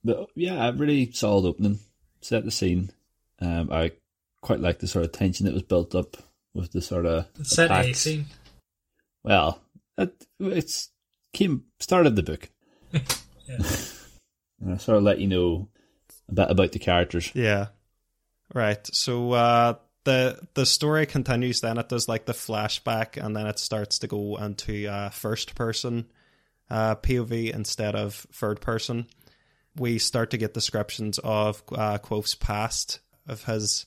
But 0.04 0.28
yeah, 0.36 0.68
a 0.68 0.74
really 0.74 1.12
solid 1.14 1.48
opening. 1.48 1.80
Set 2.22 2.44
the 2.44 2.52
scene. 2.52 2.92
Um, 3.40 3.70
I 3.72 3.92
quite 4.42 4.60
like 4.60 4.80
the 4.80 4.88
sort 4.88 5.06
of 5.06 5.14
tension 5.14 5.46
that 5.46 5.54
was 5.54 5.64
built 5.64 5.96
up 5.96 6.18
with 6.54 6.72
the 6.74 6.82
sort 6.82 7.06
of 7.06 7.28
It 7.40 7.48
said 7.48 7.72
A 7.72 7.94
scene. 7.94 8.26
Well, 9.24 9.62
it, 9.98 10.14
it's 10.40 10.90
came 11.34 11.64
started 11.80 12.16
the 12.18 12.24
book. 12.24 12.50
Yeah. 13.48 13.58
And 14.60 14.74
I 14.74 14.78
sort 14.78 14.98
of 14.98 15.04
let 15.04 15.20
you 15.20 15.28
know 15.28 15.70
a 16.28 16.34
bit 16.34 16.50
about 16.50 16.72
the 16.74 16.80
characters. 16.80 17.32
Yeah. 17.36 17.68
Right. 18.54 18.86
So 18.94 19.32
uh 19.34 19.76
the 20.06 20.40
the 20.54 20.66
story 20.66 21.06
continues 21.06 21.62
then 21.62 21.78
it 21.78 21.90
does 21.90 22.08
like 22.08 22.26
the 22.26 22.34
flashback 22.34 23.24
and 23.24 23.36
then 23.36 23.48
it 23.48 23.60
starts 23.60 24.00
to 24.00 24.08
go 24.08 24.38
into 24.38 24.88
uh 24.88 25.10
first 25.10 25.56
person 25.56 26.06
uh 26.70 26.96
POV 26.96 27.54
instead 27.54 27.96
of 27.96 28.14
third 28.32 28.62
person. 28.62 29.08
We 29.76 30.00
start 30.00 30.32
to 30.32 30.38
get 30.38 30.54
descriptions 30.54 31.20
of 31.20 31.62
uh 31.72 31.98
Kvothe's 31.98 32.36
past 32.36 33.00
of 33.28 33.44
his 33.44 33.86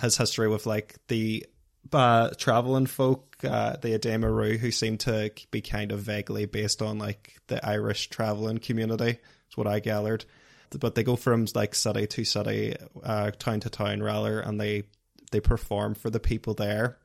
his 0.00 0.16
history 0.16 0.48
with 0.48 0.66
like 0.66 0.96
the 1.08 1.46
uh, 1.92 2.30
traveling 2.38 2.86
folk, 2.86 3.36
uh, 3.44 3.76
the 3.76 3.94
Edema 3.94 4.30
Ruh, 4.30 4.56
who 4.56 4.70
seem 4.70 4.98
to 4.98 5.30
be 5.50 5.60
kind 5.60 5.92
of 5.92 6.00
vaguely 6.00 6.46
based 6.46 6.80
on 6.80 6.98
like 6.98 7.36
the 7.48 7.64
Irish 7.66 8.08
traveling 8.08 8.58
community. 8.58 9.18
Is 9.50 9.56
what 9.56 9.66
I 9.66 9.80
gathered. 9.80 10.24
But 10.78 10.94
they 10.94 11.02
go 11.02 11.16
from 11.16 11.46
like 11.54 11.74
city 11.74 12.06
to 12.06 12.24
city, 12.24 12.74
uh, 13.02 13.32
town 13.32 13.60
to 13.60 13.70
town, 13.70 14.02
rather, 14.02 14.40
and 14.40 14.58
they 14.58 14.84
they 15.32 15.40
perform 15.40 15.94
for 15.94 16.10
the 16.10 16.20
people 16.20 16.54
there. 16.54 16.98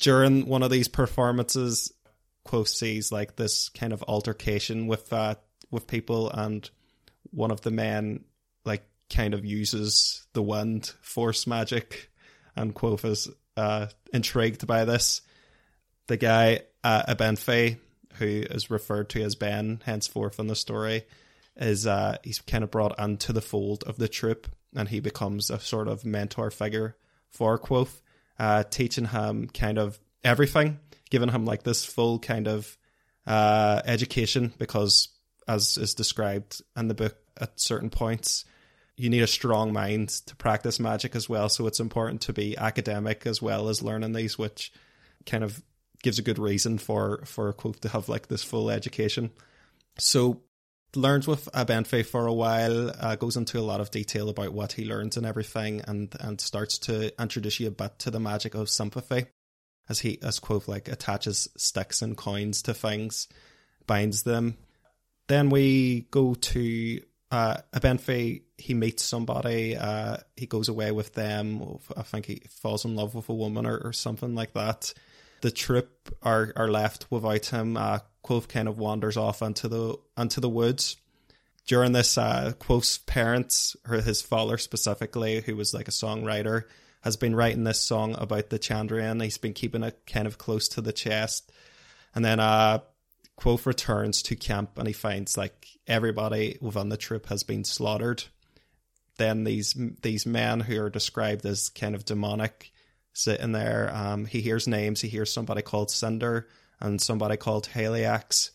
During 0.00 0.46
one 0.46 0.62
of 0.62 0.70
these 0.70 0.88
performances, 0.88 1.92
Kvothe 2.46 2.68
sees 2.68 3.12
like 3.12 3.36
this 3.36 3.68
kind 3.68 3.92
of 3.92 4.02
altercation 4.08 4.86
with 4.86 5.12
uh, 5.12 5.34
with 5.70 5.86
people, 5.86 6.30
and 6.30 6.68
one 7.30 7.50
of 7.50 7.60
the 7.60 7.70
men 7.70 8.24
like 8.64 8.84
kind 9.10 9.34
of 9.34 9.44
uses 9.44 10.26
the 10.32 10.42
wind 10.42 10.92
force 11.02 11.46
magic, 11.46 12.10
and 12.56 12.74
Kvothe 12.74 13.04
is 13.04 13.28
uh, 13.56 13.86
intrigued 14.12 14.66
by 14.66 14.84
this. 14.84 15.20
The 16.06 16.16
guy, 16.16 16.62
uh, 16.82 17.02
Abenthy, 17.14 17.78
who 18.14 18.26
is 18.26 18.70
referred 18.70 19.10
to 19.10 19.22
as 19.22 19.34
Ben 19.34 19.82
henceforth 19.84 20.38
in 20.38 20.46
the 20.46 20.56
story, 20.56 21.04
is 21.56 21.86
uh, 21.86 22.16
he's 22.24 22.40
kind 22.40 22.64
of 22.64 22.70
brought 22.70 22.98
into 22.98 23.32
the 23.32 23.42
fold 23.42 23.84
of 23.84 23.96
the 23.96 24.08
troop, 24.08 24.48
and 24.74 24.88
he 24.88 25.00
becomes 25.00 25.50
a 25.50 25.60
sort 25.60 25.88
of 25.88 26.04
mentor 26.04 26.50
figure 26.50 26.96
for 27.30 27.58
Kvothe, 27.58 28.00
uh, 28.38 28.64
teaching 28.64 29.06
him 29.06 29.48
kind 29.48 29.78
of 29.78 29.98
everything, 30.24 30.78
giving 31.10 31.30
him 31.30 31.44
like 31.44 31.62
this 31.62 31.84
full 31.84 32.18
kind 32.18 32.48
of 32.48 32.76
uh, 33.26 33.82
education 33.84 34.52
because, 34.58 35.08
as 35.46 35.76
is 35.76 35.94
described 35.94 36.62
in 36.76 36.88
the 36.88 36.94
book 36.94 37.16
at 37.40 37.60
certain 37.60 37.90
points, 37.90 38.44
you 38.96 39.08
need 39.08 39.22
a 39.22 39.28
strong 39.28 39.72
mind 39.72 40.08
to 40.08 40.34
practice 40.36 40.80
magic 40.80 41.14
as 41.14 41.28
well. 41.28 41.48
So 41.48 41.66
it's 41.66 41.80
important 41.80 42.22
to 42.22 42.32
be 42.32 42.56
academic 42.56 43.26
as 43.26 43.40
well 43.40 43.68
as 43.68 43.82
learning 43.82 44.12
these, 44.12 44.36
which 44.36 44.72
kind 45.24 45.44
of 45.44 45.62
gives 46.02 46.18
a 46.18 46.22
good 46.22 46.38
reason 46.38 46.78
for 46.78 47.24
for 47.24 47.52
Kvothe 47.52 47.80
to 47.80 47.88
have 47.88 48.08
like 48.08 48.28
this 48.28 48.42
full 48.42 48.70
education. 48.70 49.30
So 49.98 50.42
learns 50.94 51.26
with 51.26 51.48
Abenthy 51.52 52.04
for 52.04 52.26
a 52.26 52.32
while, 52.32 52.90
uh, 52.98 53.16
goes 53.16 53.36
into 53.36 53.58
a 53.58 53.60
lot 53.60 53.80
of 53.80 53.90
detail 53.90 54.28
about 54.28 54.52
what 54.52 54.72
he 54.72 54.84
learns 54.84 55.16
and 55.16 55.26
everything, 55.26 55.82
and 55.86 56.14
and 56.20 56.40
starts 56.40 56.78
to 56.78 57.20
introduce 57.20 57.60
you 57.60 57.68
a 57.68 57.72
bit 57.72 57.98
to 58.00 58.10
the 58.10 58.20
magic 58.20 58.54
of 58.54 58.70
sympathy, 58.70 59.26
as 59.88 60.00
he 60.00 60.18
as 60.22 60.40
Kvothe 60.40 60.68
like 60.68 60.88
attaches 60.88 61.48
sticks 61.56 62.02
and 62.02 62.16
coins 62.16 62.62
to 62.62 62.74
things, 62.74 63.28
binds 63.86 64.22
them. 64.22 64.56
Then 65.28 65.50
we 65.50 66.06
go 66.10 66.34
to 66.34 67.02
uh, 67.30 67.58
Abenthy. 67.74 68.42
He 68.56 68.74
meets 68.74 69.04
somebody. 69.04 69.76
Uh, 69.76 70.18
he 70.36 70.46
goes 70.46 70.68
away 70.68 70.90
with 70.90 71.14
them. 71.14 71.78
I 71.96 72.02
think 72.02 72.26
he 72.26 72.42
falls 72.48 72.84
in 72.84 72.96
love 72.96 73.14
with 73.14 73.28
a 73.28 73.34
woman 73.34 73.66
or, 73.66 73.76
or 73.78 73.92
something 73.92 74.34
like 74.34 74.54
that. 74.54 74.92
The 75.40 75.50
troop 75.50 76.16
are 76.22 76.52
are 76.56 76.68
left 76.68 77.10
without 77.10 77.46
him. 77.46 77.76
Uh, 77.76 78.00
Kvothe 78.24 78.48
kind 78.48 78.68
of 78.68 78.78
wanders 78.78 79.16
off 79.16 79.42
into 79.42 79.68
the 79.68 79.96
into 80.16 80.40
the 80.40 80.48
woods. 80.48 80.96
During 81.66 81.92
this, 81.92 82.16
uh, 82.16 82.54
Kvothe's 82.58 82.98
parents, 82.98 83.76
or 83.86 83.96
his 83.96 84.22
father 84.22 84.56
specifically, 84.56 85.42
who 85.42 85.54
was 85.54 85.74
like 85.74 85.86
a 85.86 85.92
songwriter, 85.92 86.64
has 87.02 87.16
been 87.16 87.36
writing 87.36 87.64
this 87.64 87.80
song 87.80 88.14
about 88.18 88.48
the 88.48 88.58
Chandrian. 88.58 89.22
He's 89.22 89.38
been 89.38 89.52
keeping 89.52 89.82
it 89.82 90.00
kind 90.06 90.26
of 90.26 90.38
close 90.38 90.68
to 90.68 90.80
the 90.80 90.92
chest. 90.92 91.52
And 92.14 92.24
then 92.24 92.40
uh, 92.40 92.80
Kvothe 93.38 93.66
returns 93.66 94.22
to 94.22 94.36
camp 94.36 94.78
and 94.78 94.86
he 94.86 94.92
finds 94.92 95.36
like 95.36 95.66
everybody 95.86 96.58
within 96.60 96.88
the 96.88 96.96
troop 96.96 97.26
has 97.26 97.42
been 97.42 97.64
slaughtered. 97.64 98.24
Then 99.16 99.44
these 99.44 99.76
these 100.02 100.26
men 100.26 100.60
who 100.60 100.80
are 100.82 100.90
described 100.90 101.44
as 101.44 101.68
kind 101.68 101.94
of 101.94 102.04
demonic 102.04 102.72
sitting 103.18 103.52
there. 103.52 103.90
Um, 103.92 104.26
he 104.26 104.40
hears 104.40 104.68
names. 104.68 105.00
He 105.00 105.08
hears 105.08 105.32
somebody 105.32 105.60
called 105.60 105.90
Cinder 105.90 106.48
and 106.80 107.00
somebody 107.00 107.36
called 107.36 107.68
Haliax. 107.74 108.50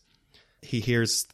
He 0.62 0.80
hears 0.80 1.28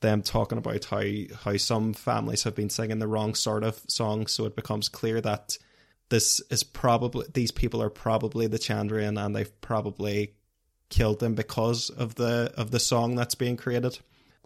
them 0.00 0.22
talking 0.22 0.58
about 0.58 0.84
how 0.84 1.02
how 1.42 1.56
some 1.56 1.94
families 1.94 2.44
have 2.44 2.54
been 2.54 2.70
singing 2.70 3.00
the 3.00 3.08
wrong 3.08 3.34
sort 3.34 3.64
of 3.64 3.80
song, 3.88 4.28
so 4.28 4.44
it 4.44 4.54
becomes 4.54 4.88
clear 4.88 5.20
that 5.20 5.58
this 6.10 6.40
is 6.50 6.62
probably 6.62 7.26
these 7.34 7.50
people 7.50 7.82
are 7.82 7.90
probably 7.90 8.46
the 8.46 8.58
Chandrian 8.58 9.22
and 9.22 9.34
they've 9.34 9.60
probably 9.60 10.34
killed 10.88 11.18
them 11.18 11.34
because 11.34 11.90
of 11.90 12.14
the 12.14 12.52
of 12.56 12.70
the 12.70 12.78
song 12.78 13.16
that's 13.16 13.34
being 13.34 13.56
created. 13.56 13.98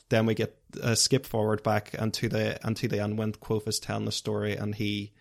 Then 0.09 0.25
we 0.25 0.35
get 0.35 0.57
a 0.83 0.97
skip 0.97 1.27
forward 1.27 1.63
back 1.63 1.93
into 1.95 2.29
the 2.31 2.59
into 2.67 2.89
the 2.89 3.01
end 3.01 3.19
when 3.19 3.33
Kvothe 3.33 3.69
is 3.69 3.79
telling 3.79 4.07
the 4.07 4.13
story 4.13 4.57
and 4.57 4.75
he 4.75 5.13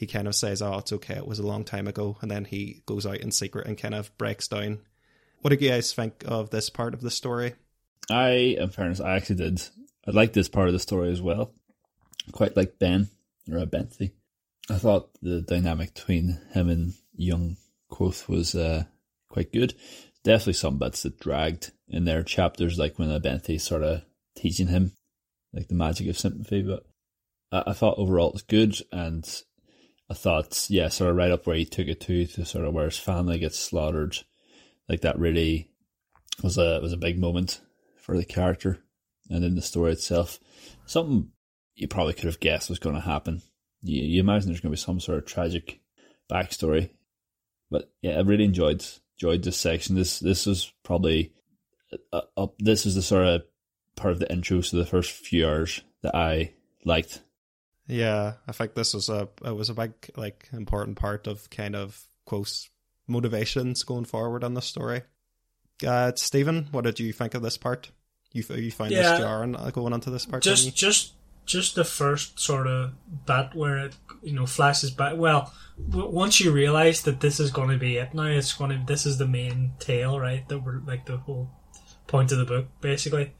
he 0.00 0.06
kind 0.06 0.26
of 0.26 0.34
says, 0.34 0.62
"Oh, 0.62 0.78
it's 0.78 0.94
okay. 0.94 1.16
It 1.16 1.26
was 1.26 1.40
a 1.40 1.46
long 1.46 1.62
time 1.62 1.86
ago," 1.86 2.16
and 2.22 2.30
then 2.30 2.46
he 2.46 2.82
goes 2.86 3.04
out 3.04 3.18
in 3.18 3.30
secret 3.30 3.66
and 3.66 3.76
kind 3.76 3.94
of 3.94 4.16
breaks 4.16 4.48
down. 4.48 4.80
What 5.42 5.50
do 5.50 5.62
you 5.62 5.70
guys 5.70 5.92
think 5.92 6.24
of 6.26 6.48
this 6.48 6.70
part 6.70 6.94
of 6.94 7.02
the 7.02 7.10
story? 7.10 7.52
I, 8.10 8.56
in 8.58 8.70
fairness, 8.70 8.98
I 8.98 9.16
actually 9.16 9.36
did. 9.36 9.62
I 10.08 10.12
like 10.12 10.32
this 10.32 10.48
part 10.48 10.68
of 10.68 10.72
the 10.72 10.78
story 10.78 11.12
as 11.12 11.20
well. 11.20 11.52
Quite 12.32 12.56
like 12.56 12.78
Ben 12.78 13.10
or 13.52 13.58
Abenthy. 13.58 14.12
I 14.70 14.78
thought 14.78 15.10
the 15.20 15.42
dynamic 15.42 15.92
between 15.92 16.40
him 16.54 16.70
and 16.70 16.94
young 17.14 17.58
Kvothe 17.92 18.26
was 18.26 18.54
uh, 18.54 18.84
quite 19.28 19.52
good. 19.52 19.74
Definitely 20.24 20.54
some 20.54 20.78
bits 20.78 21.02
that 21.02 21.20
dragged 21.20 21.72
in 21.90 22.06
their 22.06 22.22
chapters, 22.22 22.78
like 22.78 22.98
when 22.98 23.20
Bentley 23.20 23.58
sort 23.58 23.82
of 23.82 24.00
teaching 24.34 24.68
him 24.68 24.92
like 25.52 25.68
the 25.68 25.74
magic 25.74 26.08
of 26.08 26.18
sympathy. 26.18 26.62
But 26.62 26.86
I, 27.52 27.70
I 27.70 27.72
thought 27.74 27.98
overall 27.98 28.28
it 28.28 28.34
was 28.34 28.42
good, 28.42 28.76
and 28.90 29.28
I 30.10 30.14
thought, 30.14 30.66
yeah, 30.68 30.88
sort 30.88 31.10
of 31.10 31.16
right 31.16 31.30
up 31.30 31.46
where 31.46 31.56
he 31.56 31.64
took 31.64 31.86
it 31.86 32.00
to, 32.00 32.26
to 32.26 32.44
sort 32.44 32.64
of 32.64 32.74
where 32.74 32.86
his 32.86 32.98
family 32.98 33.38
gets 33.38 33.58
slaughtered, 33.58 34.18
like 34.88 35.02
that 35.02 35.18
really 35.18 35.70
was 36.42 36.58
a 36.58 36.80
was 36.82 36.92
a 36.92 36.98
big 36.98 37.18
moment 37.18 37.60
for 37.96 38.16
the 38.16 38.24
character 38.24 38.78
and 39.28 39.44
in 39.44 39.54
the 39.54 39.62
story 39.62 39.92
itself. 39.92 40.40
Something 40.84 41.30
you 41.76 41.86
probably 41.86 42.14
could 42.14 42.24
have 42.24 42.40
guessed 42.40 42.68
was 42.68 42.80
going 42.80 42.96
to 42.96 43.00
happen. 43.00 43.42
You, 43.82 44.02
you 44.02 44.20
imagine 44.20 44.48
there's 44.48 44.60
going 44.60 44.72
to 44.72 44.76
be 44.76 44.84
some 44.84 44.98
sort 44.98 45.18
of 45.18 45.26
tragic 45.26 45.80
backstory, 46.28 46.90
but 47.70 47.90
yeah, 48.02 48.18
I 48.18 48.22
really 48.22 48.44
enjoyed 48.44 48.84
enjoyed 49.16 49.44
this 49.44 49.58
section. 49.58 49.94
This 49.94 50.18
this 50.18 50.44
was 50.44 50.72
probably 50.82 51.32
uh, 52.12 52.22
up. 52.36 52.54
This 52.58 52.84
is 52.84 52.96
the 52.96 53.02
sort 53.02 53.26
of 53.26 53.42
part 53.94 54.12
of 54.12 54.18
the 54.18 54.32
intro, 54.32 54.60
so 54.60 54.76
the 54.76 54.86
first 54.86 55.12
few 55.12 55.46
hours 55.46 55.82
that 56.02 56.16
I 56.16 56.54
liked 56.84 57.22
yeah, 57.90 58.34
I 58.46 58.52
think 58.52 58.74
this 58.74 58.94
was 58.94 59.08
a 59.08 59.28
it 59.44 59.54
was 59.54 59.68
a 59.70 59.74
big 59.74 59.92
like 60.16 60.48
important 60.52 60.96
part 60.96 61.26
of 61.26 61.50
kind 61.50 61.74
of 61.76 62.02
Kvothe's 62.28 62.70
motivations 63.06 63.82
going 63.82 64.04
forward 64.04 64.44
on 64.44 64.54
the 64.54 64.62
story. 64.62 65.02
Uh, 65.86 66.12
Stephen, 66.14 66.68
what 66.70 66.84
did 66.84 67.00
you 67.00 67.12
think 67.12 67.34
of 67.34 67.42
this 67.42 67.56
part? 67.58 67.90
You 68.32 68.44
you 68.54 68.70
find 68.70 68.92
Yeah. 68.92 69.02
this 69.10 69.18
jarring 69.20 69.56
uh, 69.56 69.70
going 69.70 69.92
onto 69.92 70.10
this 70.10 70.26
part? 70.26 70.42
just 70.42 70.74
just 70.76 71.12
just 71.46 71.74
the 71.74 71.84
first 71.84 72.38
sort 72.38 72.66
of 72.68 72.92
bit 73.26 73.54
where 73.54 73.78
it 73.86 73.96
you 74.22 74.32
know 74.34 74.46
flashes 74.46 74.90
back 74.92 75.16
well 75.16 75.52
w- 75.88 76.08
once 76.08 76.38
you 76.38 76.52
realize 76.52 77.02
that 77.02 77.18
this 77.20 77.40
is 77.40 77.50
going 77.50 77.70
to 77.70 77.78
be 77.78 77.96
it 77.96 78.14
now 78.14 78.24
it's 78.24 78.52
going 78.52 78.70
to 78.70 78.86
this 78.86 79.04
is 79.06 79.18
the 79.18 79.26
main 79.26 79.72
tale 79.80 80.20
right 80.20 80.46
that 80.48 80.58
we're 80.60 80.80
like 80.86 81.06
the 81.06 81.16
whole 81.16 81.50
point 82.06 82.30
of 82.30 82.38
the 82.38 82.44
book 82.44 82.66
basically 82.80 83.32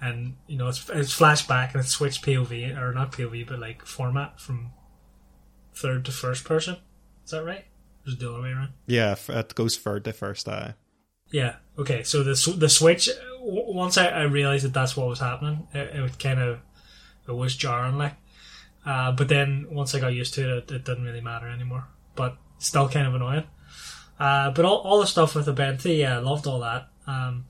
and 0.00 0.36
you 0.46 0.56
know 0.58 0.68
it's 0.68 0.88
it's 0.90 1.18
flashback 1.18 1.72
and 1.72 1.80
it's 1.80 1.90
switched 1.90 2.24
POV 2.24 2.76
or 2.78 2.92
not 2.92 3.12
POV 3.12 3.46
but 3.46 3.58
like 3.58 3.84
format 3.84 4.40
from 4.40 4.70
third 5.74 6.04
to 6.04 6.12
first 6.12 6.44
person 6.44 6.76
is 7.24 7.30
that 7.30 7.44
right 7.44 7.64
or 8.06 8.10
is 8.12 8.18
the 8.18 8.30
other 8.30 8.42
way 8.42 8.50
around 8.50 8.70
yeah, 8.86 9.16
it 9.28 9.54
goes 9.54 9.76
third 9.76 10.04
to 10.04 10.12
first 10.12 10.48
eye. 10.48 10.74
yeah. 11.30 11.56
Okay. 11.78 12.02
So 12.04 12.22
the 12.22 12.34
the 12.56 12.68
switch. 12.68 13.08
w- 13.40 13.74
Once 13.74 13.98
I, 13.98 14.06
I 14.08 14.22
realized 14.22 14.64
that 14.64 14.72
that's 14.72 14.96
what 14.96 15.08
was 15.08 15.20
happening, 15.20 15.66
it, 15.74 15.94
it 15.94 16.18
kind 16.18 16.40
of 16.40 16.60
it 17.28 17.32
was 17.32 17.56
jarring, 17.56 17.98
like. 17.98 18.14
Uh, 18.84 19.10
but 19.12 19.28
then 19.28 19.66
once 19.70 19.94
I 19.94 19.98
got 20.00 20.14
used 20.14 20.34
to 20.34 20.42
it, 20.42 20.70
it, 20.70 20.70
it 20.76 20.84
didn't 20.84 21.04
really 21.04 21.20
matter 21.20 21.48
anymore. 21.48 21.88
But 22.14 22.36
still 22.58 22.88
kind 22.88 23.06
of 23.08 23.14
annoying. 23.16 23.44
Uh, 24.18 24.52
but 24.52 24.64
all, 24.64 24.78
all 24.78 25.00
the 25.00 25.06
stuff 25.06 25.34
with 25.34 25.44
the 25.46 25.52
Bentley, 25.52 26.00
yeah, 26.00 26.16
I 26.16 26.20
loved 26.20 26.46
all 26.46 26.60
that. 26.60 26.88
Um, 27.06 27.46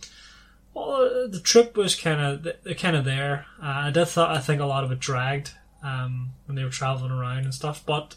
all, 0.76 1.28
the 1.28 1.40
trip 1.40 1.76
was 1.76 1.94
kind 1.94 2.46
of 2.46 2.76
kind 2.76 2.96
of 2.96 3.04
there. 3.04 3.46
Uh, 3.60 3.86
I 3.86 3.90
did 3.90 4.06
thought 4.06 4.36
I 4.36 4.40
think 4.40 4.60
a 4.60 4.66
lot 4.66 4.84
of 4.84 4.92
it 4.92 5.00
dragged 5.00 5.52
um, 5.82 6.30
when 6.46 6.56
they 6.56 6.64
were 6.64 6.70
traveling 6.70 7.12
around 7.12 7.44
and 7.44 7.54
stuff, 7.54 7.84
but 7.84 8.14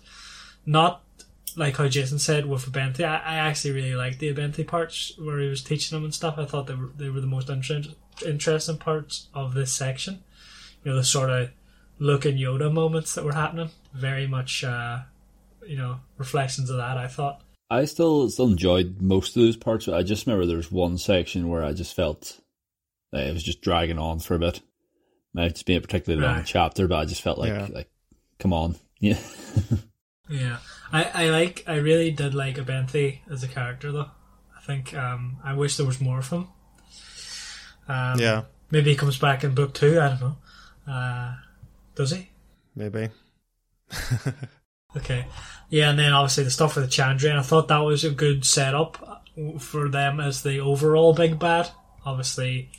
not 0.65 1.03
like 1.55 1.77
how 1.77 1.87
Jason 1.87 2.19
said 2.19 2.45
with 2.45 2.65
the 2.65 2.71
Bentley. 2.71 3.05
I, 3.05 3.17
I 3.17 3.35
actually 3.35 3.71
really 3.71 3.95
liked 3.95 4.19
the 4.19 4.31
Bentley 4.33 4.63
parts 4.63 5.13
where 5.17 5.39
he 5.39 5.47
was 5.47 5.63
teaching 5.63 5.95
them 5.95 6.03
and 6.03 6.13
stuff. 6.13 6.35
I 6.37 6.45
thought 6.45 6.67
they 6.67 6.75
were 6.75 6.91
they 6.95 7.09
were 7.09 7.21
the 7.21 7.27
most 7.27 7.49
inter- 7.49 7.95
interesting 8.25 8.77
parts 8.77 9.27
of 9.33 9.53
this 9.53 9.73
section. 9.73 10.23
You 10.83 10.91
know, 10.91 10.97
the 10.97 11.03
sort 11.03 11.29
of 11.29 11.51
Luke 11.97 12.25
and 12.25 12.37
Yoda 12.37 12.71
moments 12.71 13.15
that 13.15 13.25
were 13.25 13.33
happening. 13.33 13.69
Very 13.93 14.27
much, 14.27 14.63
uh, 14.63 14.99
you 15.65 15.77
know, 15.77 15.99
reflections 16.17 16.69
of 16.69 16.77
that. 16.77 16.97
I 16.97 17.07
thought. 17.07 17.41
I 17.71 17.85
still 17.85 18.29
still 18.29 18.47
enjoyed 18.47 19.01
most 19.01 19.35
of 19.35 19.43
those 19.43 19.57
parts. 19.57 19.87
I 19.87 20.03
just 20.03 20.25
remember 20.25 20.45
there's 20.45 20.71
one 20.71 20.97
section 20.97 21.49
where 21.49 21.63
I 21.63 21.73
just 21.73 21.95
felt 21.95 22.39
it 23.13 23.33
was 23.33 23.43
just 23.43 23.61
dragging 23.61 23.97
on 23.99 24.19
for 24.19 24.35
a 24.35 24.39
bit. 24.39 24.61
Might 25.33 25.53
just 25.53 25.65
be 25.65 25.75
a 25.75 25.81
particularly 25.81 26.25
long 26.25 26.37
Right. 26.37 26.45
chapter, 26.45 26.87
but 26.87 26.97
I 26.99 27.05
just 27.05 27.21
felt 27.21 27.37
like 27.37 27.49
Yeah. 27.49 27.67
like 27.71 27.89
come 28.39 28.53
on, 28.53 28.75
yeah. 28.99 29.17
Yeah, 30.27 30.57
I, 30.91 31.03
I 31.03 31.29
like. 31.29 31.63
I 31.67 31.75
really 31.77 32.11
did 32.11 32.33
like 32.35 32.57
Abenthy 32.57 33.19
as 33.31 33.43
a 33.43 33.47
character, 33.47 33.91
though. 33.91 34.09
I 34.55 34.61
think 34.61 34.93
um, 34.93 35.37
I 35.43 35.53
wish 35.53 35.77
there 35.77 35.85
was 35.87 35.99
more 35.99 36.19
of 36.19 36.29
him. 36.29 36.47
Um, 37.87 38.19
Yeah, 38.19 38.43
maybe 38.69 38.91
he 38.91 38.95
comes 38.95 39.17
back 39.17 39.43
in 39.43 39.55
book 39.55 39.73
two. 39.73 39.99
I 39.99 40.09
don't 40.09 40.21
know. 40.21 40.37
Uh, 40.91 41.35
does 41.95 42.11
he? 42.11 42.29
maybe. 42.75 43.09
Okay. 44.97 45.27
Yeah, 45.69 45.91
and 45.91 45.99
then 45.99 46.13
obviously 46.13 46.45
the 46.45 46.49
stuff 46.51 46.75
with 46.75 46.85
the 46.85 46.91
Chandrian. 46.91 47.37
I 47.37 47.43
thought 47.43 47.67
that 47.67 47.77
was 47.79 48.03
a 48.03 48.09
good 48.09 48.43
setup 48.43 49.23
for 49.59 49.87
them 49.87 50.19
as 50.19 50.41
the 50.41 50.59
overall 50.59 51.13
big 51.13 51.37
bad. 51.37 51.69
Obviously, 52.03 52.71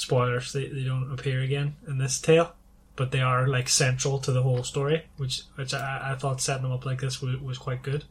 spoilers, 0.00 0.52
they, 0.52 0.66
they 0.68 0.84
don't 0.84 1.12
appear 1.12 1.42
again 1.42 1.76
in 1.86 1.98
this 1.98 2.20
tale, 2.20 2.54
but 2.96 3.10
they 3.10 3.20
are 3.20 3.46
like 3.46 3.68
central 3.68 4.18
to 4.20 4.32
the 4.32 4.42
whole 4.42 4.62
story, 4.62 5.04
which 5.16 5.42
which 5.56 5.74
I, 5.74 6.12
I 6.12 6.14
thought 6.16 6.40
setting 6.40 6.62
them 6.62 6.72
up 6.72 6.86
like 6.86 7.00
this 7.00 7.20
was, 7.20 7.36
was 7.40 7.58
quite 7.58 7.82
good. 7.82 8.04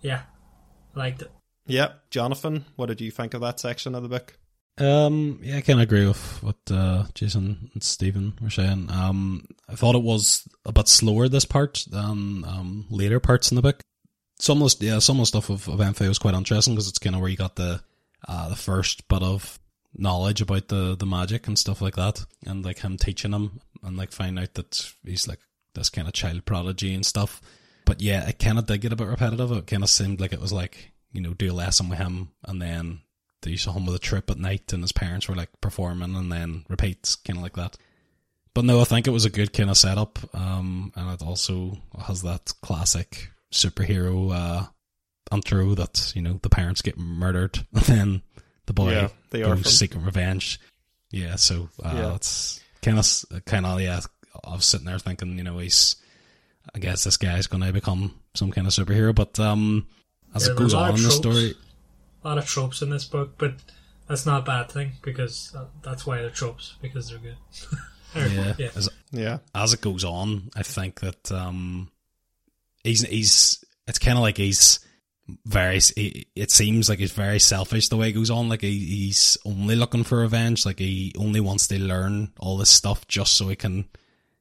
Yeah, 0.00 0.22
I 0.94 0.98
liked 0.98 1.22
it. 1.22 1.30
Yeah, 1.66 1.92
Jonathan, 2.10 2.66
what 2.76 2.86
did 2.86 3.00
you 3.00 3.10
think 3.10 3.34
of 3.34 3.40
that 3.40 3.60
section 3.60 3.94
of 3.94 4.02
the 4.02 4.08
book? 4.08 4.38
Um, 4.78 5.40
yeah, 5.42 5.56
I 5.56 5.60
kind 5.62 5.80
of 5.80 5.84
agree 5.84 6.06
with 6.06 6.42
what 6.42 6.56
uh, 6.70 7.04
Jason 7.14 7.70
and 7.74 7.82
Stephen 7.82 8.34
were 8.40 8.50
saying. 8.50 8.88
Um, 8.90 9.46
I 9.68 9.74
thought 9.74 9.96
it 9.96 10.02
was 10.02 10.46
a 10.64 10.72
bit 10.72 10.88
slower 10.88 11.28
this 11.28 11.44
part 11.44 11.84
than 11.90 12.44
um, 12.44 12.86
later 12.88 13.18
parts 13.18 13.50
in 13.50 13.56
the 13.56 13.62
book. 13.62 13.80
Some 14.38 14.62
of 14.62 14.78
the, 14.78 14.86
yeah, 14.86 14.98
some 15.00 15.16
of 15.16 15.22
the 15.22 15.26
stuff 15.26 15.50
of, 15.50 15.68
of 15.68 15.80
Abenthy 15.80 16.06
was 16.06 16.20
quite 16.20 16.34
interesting 16.34 16.74
because 16.74 16.88
it's 16.88 17.00
kind 17.00 17.16
of 17.16 17.20
where 17.20 17.30
you 17.30 17.36
got 17.36 17.56
the 17.56 17.82
uh, 18.26 18.48
the 18.48 18.56
first 18.56 19.08
bit 19.08 19.22
of 19.22 19.58
knowledge 19.98 20.40
about 20.40 20.68
the 20.68 20.96
the 20.96 21.06
magic 21.06 21.46
and 21.46 21.58
stuff 21.58 21.82
like 21.82 21.96
that, 21.96 22.24
and 22.46 22.64
like 22.64 22.78
him 22.78 22.96
teaching 22.96 23.32
him 23.32 23.60
and 23.82 23.96
like 23.96 24.12
find 24.12 24.38
out 24.38 24.54
that 24.54 24.92
he's 25.04 25.28
like 25.28 25.40
this 25.74 25.90
kind 25.90 26.08
of 26.08 26.14
child 26.14 26.44
prodigy 26.44 26.94
and 26.94 27.04
stuff. 27.04 27.40
But 27.84 28.00
yeah, 28.02 28.28
it 28.28 28.38
kind 28.38 28.58
of 28.58 28.66
did 28.66 28.80
get 28.80 28.92
a 28.92 28.96
bit 28.96 29.08
repetitive. 29.08 29.50
It 29.52 29.66
kind 29.66 29.82
of 29.82 29.90
seemed 29.90 30.20
like 30.20 30.32
it 30.32 30.40
was 30.40 30.52
like 30.52 30.92
you 31.12 31.20
know 31.20 31.34
do 31.34 31.50
a 31.50 31.54
lesson 31.54 31.88
with 31.88 31.98
him 31.98 32.30
and 32.44 32.60
then 32.60 33.00
they 33.42 33.52
used 33.52 33.64
to 33.64 33.72
home 33.72 33.86
with 33.86 33.94
a 33.94 34.00
trip 34.00 34.30
at 34.30 34.38
night 34.38 34.72
and 34.72 34.82
his 34.82 34.92
parents 34.92 35.28
were 35.28 35.34
like 35.34 35.48
performing 35.60 36.14
and 36.14 36.30
then 36.30 36.64
repeats 36.68 37.16
kind 37.16 37.38
of 37.38 37.42
like 37.42 37.56
that 37.56 37.76
but 38.54 38.64
no 38.64 38.80
i 38.80 38.84
think 38.84 39.06
it 39.06 39.12
was 39.12 39.24
a 39.24 39.30
good 39.30 39.52
kind 39.52 39.70
of 39.70 39.76
setup 39.76 40.18
um 40.34 40.92
and 40.96 41.10
it 41.10 41.22
also 41.22 41.76
has 42.06 42.22
that 42.22 42.52
classic 42.62 43.30
superhero 43.52 44.32
uh 44.32 44.66
intro 45.32 45.74
that 45.74 46.12
you 46.14 46.22
know 46.22 46.38
the 46.42 46.48
parents 46.48 46.82
get 46.82 46.98
murdered 46.98 47.58
and 47.74 47.84
then 47.84 48.22
the 48.68 48.72
boy 48.72 48.92
Yeah, 48.92 49.08
the 49.30 49.44
orphan. 49.44 49.62
goes 49.64 49.76
seeking 49.78 50.04
revenge 50.04 50.60
yeah 51.10 51.34
so 51.36 51.68
uh 51.82 51.92
Yeah. 51.94 52.14
it's 52.14 52.60
kind 52.82 52.98
of 52.98 53.44
kind 53.44 53.66
of 53.66 53.80
yeah 53.80 54.00
i 54.44 54.54
was 54.54 54.64
sitting 54.66 54.86
there 54.86 54.98
thinking 55.00 55.36
you 55.38 55.42
know 55.44 55.58
he's 55.58 55.96
i 56.74 56.78
guess 56.78 57.02
this 57.04 57.16
guy's 57.16 57.46
gonna 57.48 57.72
become 57.72 58.14
some 58.34 58.52
kind 58.52 58.66
of 58.66 58.72
superhero 58.72 59.14
but 59.14 59.38
um 59.40 59.86
as 60.34 60.46
Yeah, 60.46 60.52
it 60.52 60.58
goes 60.58 60.74
lot 60.74 60.84
on 60.84 60.90
of 60.90 60.96
in 60.96 61.02
the 61.02 61.08
tropes. 61.08 61.16
story 61.16 61.54
A 62.24 62.28
lot 62.28 62.38
of 62.38 62.46
tropes 62.46 62.82
in 62.82 62.90
this 62.90 63.04
book, 63.06 63.34
but 63.38 63.54
that's 64.06 64.26
not 64.26 64.40
a 64.42 64.44
bad 64.44 64.70
thing 64.70 64.92
because 65.02 65.54
that's 65.82 66.06
why 66.06 66.20
they're 66.20 66.30
tropes 66.30 66.74
because 66.82 67.08
they're 67.10 67.18
good. 67.18 67.36
Yeah, 68.16 68.54
yeah. 68.58 68.70
As, 68.74 68.88
Yeah, 69.12 69.38
as 69.54 69.72
it 69.74 69.80
goes 69.82 70.02
on, 70.02 70.48
I 70.56 70.62
think 70.62 71.00
that 71.00 71.30
um, 71.30 71.90
he's 72.82 73.02
he's 73.02 73.62
it's 73.86 73.98
kind 73.98 74.16
of 74.16 74.22
like 74.22 74.38
he's 74.38 74.80
very. 75.44 75.80
He, 75.80 76.26
it 76.34 76.50
seems 76.50 76.88
like 76.88 76.98
he's 76.98 77.12
very 77.12 77.38
selfish 77.38 77.88
the 77.88 77.96
way 77.96 78.10
it 78.10 78.12
goes 78.12 78.30
on. 78.30 78.48
Like 78.48 78.62
he, 78.62 78.78
he's 78.78 79.36
only 79.44 79.76
looking 79.76 80.04
for 80.04 80.18
revenge. 80.18 80.64
Like 80.66 80.78
he 80.78 81.14
only 81.18 81.40
wants 81.40 81.68
to 81.68 81.78
learn 81.78 82.32
all 82.38 82.56
this 82.56 82.70
stuff 82.70 83.06
just 83.06 83.34
so 83.34 83.48
he 83.48 83.56
can 83.56 83.88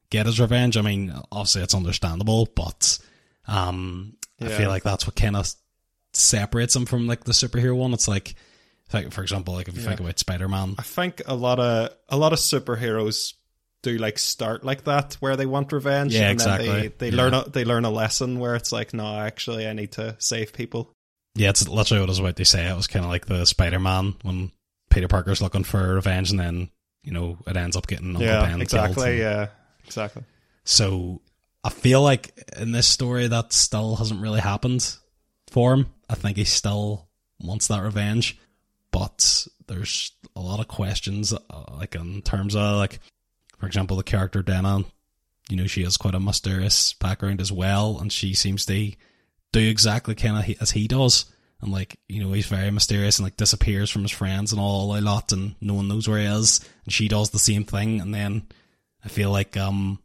get 0.10 0.26
his 0.26 0.40
revenge. 0.40 0.78
I 0.78 0.82
mean, 0.82 1.14
obviously 1.32 1.64
it's 1.64 1.76
understandable, 1.76 2.48
but 2.56 3.00
um, 3.48 4.16
I 4.42 4.50
feel 4.50 4.70
like 4.70 4.84
that's 4.84 5.06
what 5.08 5.16
kind 5.16 5.36
of 5.36 5.52
separates 6.14 6.76
him 6.76 6.86
from 6.86 7.08
like 7.08 7.24
the 7.24 7.32
superhero 7.32 7.76
one. 7.76 7.94
It's 7.94 8.08
like, 8.08 8.36
like 8.94 9.12
for 9.12 9.22
example, 9.22 9.54
like 9.54 9.68
if 9.68 9.76
you 9.76 9.82
think 9.82 10.00
about 10.00 10.20
Spider 10.20 10.48
Man, 10.48 10.76
I 10.78 10.84
think 10.84 11.22
a 11.26 11.36
lot 11.36 11.60
of 11.60 11.92
a 12.10 12.18
lot 12.18 12.34
of 12.34 12.40
superheroes 12.40 13.34
do 13.92 13.98
like 13.98 14.18
start 14.18 14.64
like 14.64 14.84
that 14.86 15.14
where 15.20 15.36
they 15.36 15.46
want 15.46 15.72
revenge. 15.72 16.14
Yeah, 16.14 16.30
and 16.30 16.40
then 16.40 16.60
exactly. 16.60 16.68
They, 16.68 16.88
they 17.10 17.10
Yeah. 17.16 17.24
learn 17.24 17.34
a, 17.34 17.50
they 17.50 17.66
learn 17.66 17.86
a 17.86 17.90
lesson 17.90 18.40
where 18.40 18.56
it's 18.56 18.72
like, 18.72 18.94
no, 18.94 19.18
actually, 19.20 19.68
I 19.68 19.74
need 19.74 19.94
to 19.94 20.16
save 20.20 20.54
people. 20.54 20.92
Yeah, 21.36 21.50
it's 21.50 21.68
literally 21.68 22.02
what 22.02 22.10
I 22.10 22.12
was 22.12 22.20
about 22.20 22.36
to 22.38 22.46
say. 22.46 22.70
It 22.70 22.76
was 22.76 22.88
kind 22.88 23.06
of 23.06 23.12
like 23.12 23.28
the 23.28 23.46
Spider 23.46 23.80
Man 23.80 24.16
when 24.24 24.52
Peter 24.90 25.08
Parker's 25.08 25.42
looking 25.42 25.64
for 25.64 25.96
revenge, 25.96 26.32
and 26.32 26.40
then 26.40 26.70
you 27.04 27.12
know 27.12 27.38
it 27.46 27.56
ends 27.56 27.76
up 27.76 27.88
getting 27.88 28.10
Uncle 28.10 28.24
yeah, 28.24 28.46
Ben 28.46 28.62
exactly. 28.62 29.20
Yeah, 29.20 29.48
exactly. 29.86 30.24
So 30.64 31.22
I 31.64 31.70
feel 31.70 32.02
like 32.02 32.32
in 32.58 32.72
this 32.72 32.88
story 32.88 33.28
that 33.28 33.54
still 33.54 33.96
hasn't 33.98 34.22
really 34.22 34.40
happened 34.42 34.96
for 35.50 35.74
him. 35.74 35.88
I 36.10 36.16
think 36.16 36.38
he 36.38 36.44
still 36.46 37.08
wants 37.40 37.68
that 37.68 37.84
revenge, 37.84 38.38
but 38.92 39.48
there's 39.68 40.12
a 40.36 40.42
lot 40.42 40.60
of 40.60 40.68
questions, 40.68 41.34
uh, 41.34 41.64
like 41.78 41.96
in 41.96 42.22
terms 42.22 42.56
of 42.56 42.78
like, 42.78 43.00
for 43.58 43.66
example, 43.66 43.98
the 43.98 44.04
character 44.04 44.42
Denna. 44.42 44.84
You 45.50 45.56
know, 45.56 45.68
she 45.68 45.84
has 45.84 45.98
quite 45.98 46.16
a 46.16 46.20
mysterious 46.20 46.94
background 46.94 47.40
as 47.40 47.52
well, 47.52 48.00
and 48.00 48.12
she 48.12 48.34
seems 48.34 48.66
to 48.66 48.92
do 49.54 49.60
exactly 49.60 50.14
kind 50.14 50.38
of 50.38 50.62
as 50.62 50.72
he 50.72 50.88
does. 50.88 51.26
And 51.62 51.72
like, 51.72 52.00
you 52.08 52.24
know, 52.24 52.34
he's 52.34 52.46
very 52.46 52.70
mysterious 52.70 53.18
and 53.18 53.26
like 53.26 53.38
disappears 53.38 53.90
from 53.90 54.04
his 54.04 54.12
friends 54.12 54.52
and 54.52 54.62
all 54.62 54.98
a 54.98 55.00
lot, 55.00 55.32
and 55.32 55.56
no 55.62 55.74
one 55.74 55.88
knows 55.88 56.08
where 56.08 56.20
he 56.20 56.26
is. 56.26 56.60
And 56.84 56.94
she 56.94 57.08
does 57.08 57.30
the 57.30 57.40
same 57.40 57.64
thing, 57.64 58.02
and 58.02 58.14
then 58.14 58.48
I 59.04 59.08
feel 59.08 59.32
like 59.32 59.56
um 59.56 60.00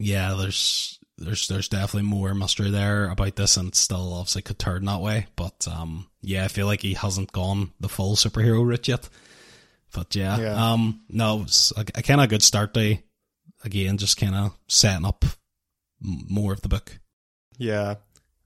yeah, 0.00 0.34
there's 0.34 0.98
there's 1.18 1.46
there's 1.46 1.68
definitely 1.68 2.08
more 2.08 2.34
mystery 2.34 2.70
there 2.70 3.08
about 3.10 3.36
this, 3.36 3.56
and 3.56 3.74
still 3.74 4.14
obviously 4.14 4.42
could 4.42 4.58
turn 4.58 4.86
that 4.86 5.00
way. 5.00 5.26
But 5.36 5.68
um, 5.70 6.06
yeah, 6.22 6.44
I 6.44 6.48
feel 6.48 6.66
like 6.66 6.80
he 6.80 6.94
hasn't 6.94 7.32
gone 7.32 7.72
the 7.78 7.88
full 7.88 8.16
superhero 8.16 8.66
route 8.66 8.88
yet. 8.88 9.08
But 9.92 10.14
yeah, 10.14 10.38
Yeah. 10.38 10.72
um, 10.72 11.02
no, 11.08 11.42
it's 11.42 11.72
a, 11.76 11.80
a 11.94 12.02
kind 12.02 12.20
of 12.20 12.28
good 12.28 12.42
start 12.42 12.74
day. 12.74 13.02
Again, 13.64 13.98
just 13.98 14.16
kind 14.16 14.34
of 14.34 14.56
setting 14.68 15.04
up 15.04 15.24
m- 16.02 16.24
more 16.28 16.52
of 16.52 16.62
the 16.62 16.68
book. 16.68 16.98
Yeah. 17.58 17.96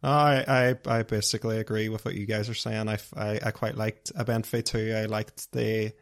I, 0.02 0.74
I 0.86 0.98
I 0.98 1.02
basically 1.02 1.58
agree 1.58 1.88
with 1.88 2.04
what 2.04 2.14
you 2.14 2.26
guys 2.26 2.48
are 2.50 2.54
saying. 2.54 2.88
I, 2.88 2.98
I, 3.16 3.40
I 3.46 3.50
quite 3.52 3.76
liked 3.76 4.12
Abenthy 4.14 4.62
too. 4.64 4.94
I 4.94 5.04
liked 5.06 5.50
the 5.52 5.92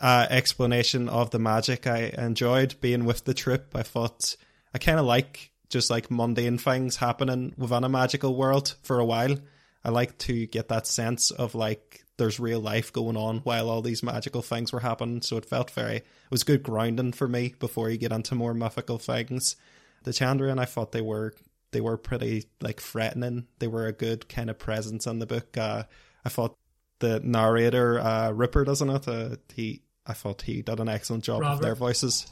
uh, 0.00 0.26
explanation 0.30 1.08
of 1.08 1.30
the 1.30 1.38
magic. 1.38 1.86
I 1.86 2.12
enjoyed 2.18 2.74
being 2.80 3.04
with 3.04 3.24
the 3.24 3.34
trip. 3.34 3.72
I 3.74 3.82
thought 3.82 4.34
I 4.74 4.78
kind 4.78 4.98
of 4.98 5.06
like 5.06 5.52
just 5.68 5.90
like 5.90 6.10
mundane 6.10 6.58
things 6.58 6.96
happening 6.96 7.54
within 7.56 7.84
a 7.84 7.88
magical 7.88 8.34
world 8.36 8.74
for 8.82 8.98
a 8.98 9.04
while. 9.04 9.36
I 9.84 9.90
like 9.90 10.16
to 10.18 10.46
get 10.46 10.68
that 10.68 10.86
sense 10.86 11.30
of 11.30 11.54
like 11.54 12.04
there's 12.18 12.40
real 12.40 12.60
life 12.60 12.92
going 12.92 13.16
on 13.16 13.38
while 13.38 13.68
all 13.68 13.82
these 13.82 14.02
magical 14.02 14.42
things 14.42 14.72
were 14.72 14.80
happening. 14.80 15.22
So 15.22 15.36
it 15.36 15.44
felt 15.44 15.70
very, 15.70 15.96
it 15.96 16.04
was 16.30 16.44
good 16.44 16.62
grounding 16.62 17.12
for 17.12 17.28
me 17.28 17.54
before 17.58 17.90
you 17.90 17.98
get 17.98 18.12
into 18.12 18.34
more 18.34 18.54
mythical 18.54 18.98
things. 18.98 19.56
The 20.04 20.12
Chandrian, 20.12 20.58
I 20.58 20.64
thought 20.64 20.92
they 20.92 21.00
were 21.00 21.34
they 21.72 21.80
were 21.80 21.96
pretty 21.96 22.46
like 22.60 22.80
threatening. 22.80 23.46
They 23.58 23.66
were 23.66 23.86
a 23.86 23.92
good 23.92 24.28
kind 24.28 24.48
of 24.48 24.58
presence 24.58 25.06
in 25.06 25.18
the 25.18 25.26
book. 25.26 25.58
Uh, 25.58 25.84
I 26.24 26.28
thought 26.28 26.56
the 27.00 27.20
narrator 27.20 28.00
uh, 28.00 28.30
Rupert, 28.30 28.66
doesn't 28.66 28.88
it? 28.88 29.08
Uh, 29.08 29.36
he, 29.54 29.82
I 30.06 30.12
thought 30.12 30.42
he 30.42 30.62
did 30.62 30.80
an 30.80 30.88
excellent 30.88 31.24
job 31.24 31.42
Robert. 31.42 31.54
of 31.56 31.60
their 31.62 31.74
voices. 31.74 32.26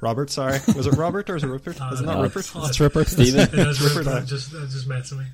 Robert, 0.00 0.30
sorry, 0.30 0.60
was 0.74 0.86
it 0.86 0.94
Robert 0.94 1.28
or 1.30 1.36
is 1.36 1.42
it 1.42 1.48
Rupert? 1.48 1.80
Isn't 1.92 2.06
that 2.06 2.16
no, 2.16 2.22
Rupert? 2.22 2.50
That's 2.54 2.78
Rupert. 2.78 3.08
Stephen. 3.08 3.40
It 3.40 3.54
is 3.54 3.80
Rupert, 3.80 4.06
Rupert, 4.06 4.22
uh, 4.22 4.26
just 4.26 4.52
it 4.52 4.68
just 4.68 4.86
messing 4.86 5.18
me. 5.18 5.24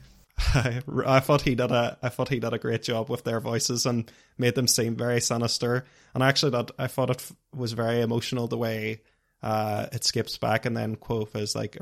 I, 0.55 0.83
I 1.07 1.21
thought 1.21 1.43
he 1.43 1.55
did 1.55 1.71
a 1.71 1.99
I 2.03 2.09
thought 2.09 2.29
he 2.29 2.41
did 2.41 2.53
a 2.53 2.59
great 2.59 2.83
job 2.83 3.09
with 3.09 3.25
their 3.25 3.41
voices 3.41 3.87
and 3.87 4.11
made 4.39 4.55
them 4.55 4.69
seem 4.69 4.97
very 4.97 5.21
sinister. 5.21 5.85
And 6.15 6.23
actually, 6.23 6.53
that 6.53 6.71
I 6.79 6.87
thought 6.87 7.11
it 7.11 7.31
was 7.55 7.73
very 7.73 8.01
emotional 8.01 8.49
the 8.49 8.59
way 8.59 9.03
uh, 9.43 9.87
it 9.93 10.05
skips 10.05 10.39
back 10.39 10.67
and 10.67 10.77
then 10.77 10.97
Kvothe 10.97 11.37
is 11.37 11.55
like 11.55 11.77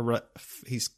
he's 0.67 0.91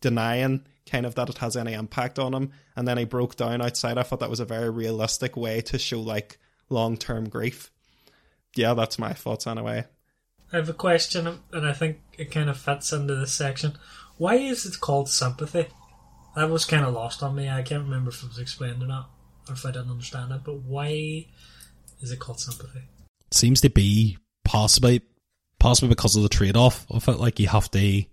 denying 0.00 0.64
kind 0.88 1.06
of 1.06 1.14
that 1.16 1.28
it 1.28 1.38
has 1.38 1.56
any 1.56 1.72
impact 1.72 2.18
on 2.18 2.34
him, 2.34 2.52
and 2.76 2.88
then 2.88 2.98
he 2.98 3.04
broke 3.04 3.36
down 3.36 3.60
outside. 3.60 3.98
I 3.98 4.02
thought 4.02 4.20
that 4.20 4.30
was 4.30 4.40
a 4.40 4.44
very 4.44 4.70
realistic 4.70 5.36
way 5.36 5.60
to 5.62 5.78
show 5.78 6.00
like 6.00 6.38
long 6.68 6.96
term 6.96 7.28
grief. 7.28 7.70
Yeah, 8.56 8.74
that's 8.74 8.98
my 8.98 9.12
thoughts 9.12 9.46
anyway. 9.46 9.84
I 10.52 10.56
have 10.56 10.68
a 10.68 10.74
question, 10.74 11.40
and 11.52 11.66
I 11.66 11.72
think 11.72 12.00
it 12.16 12.30
kind 12.30 12.48
of 12.48 12.58
fits 12.58 12.92
into 12.92 13.14
this 13.14 13.32
section. 13.32 13.76
Why 14.16 14.36
is 14.36 14.64
it 14.64 14.80
called 14.80 15.08
sympathy? 15.08 15.66
That 16.36 16.50
was 16.50 16.64
kind 16.64 16.84
of 16.84 16.94
lost 16.94 17.22
on 17.22 17.34
me. 17.34 17.48
I 17.48 17.62
can't 17.62 17.84
remember 17.84 18.10
if 18.10 18.22
it 18.22 18.28
was 18.28 18.38
explained 18.38 18.82
or 18.82 18.86
not, 18.86 19.10
or 19.48 19.54
if 19.54 19.64
I 19.66 19.72
didn't 19.72 19.90
understand 19.90 20.30
it. 20.32 20.42
But 20.44 20.60
why 20.60 21.26
is 22.00 22.10
it 22.12 22.18
called 22.20 22.40
sympathy? 22.40 22.82
seems 23.30 23.60
to 23.60 23.68
be 23.68 24.16
possibly 24.44 25.02
possibly 25.58 25.90
because 25.90 26.16
of 26.16 26.22
the 26.22 26.28
trade 26.30 26.56
off 26.56 26.86
of 26.90 27.06
it. 27.08 27.18
Like 27.18 27.38
you 27.40 27.46
have 27.48 27.70
to, 27.72 28.04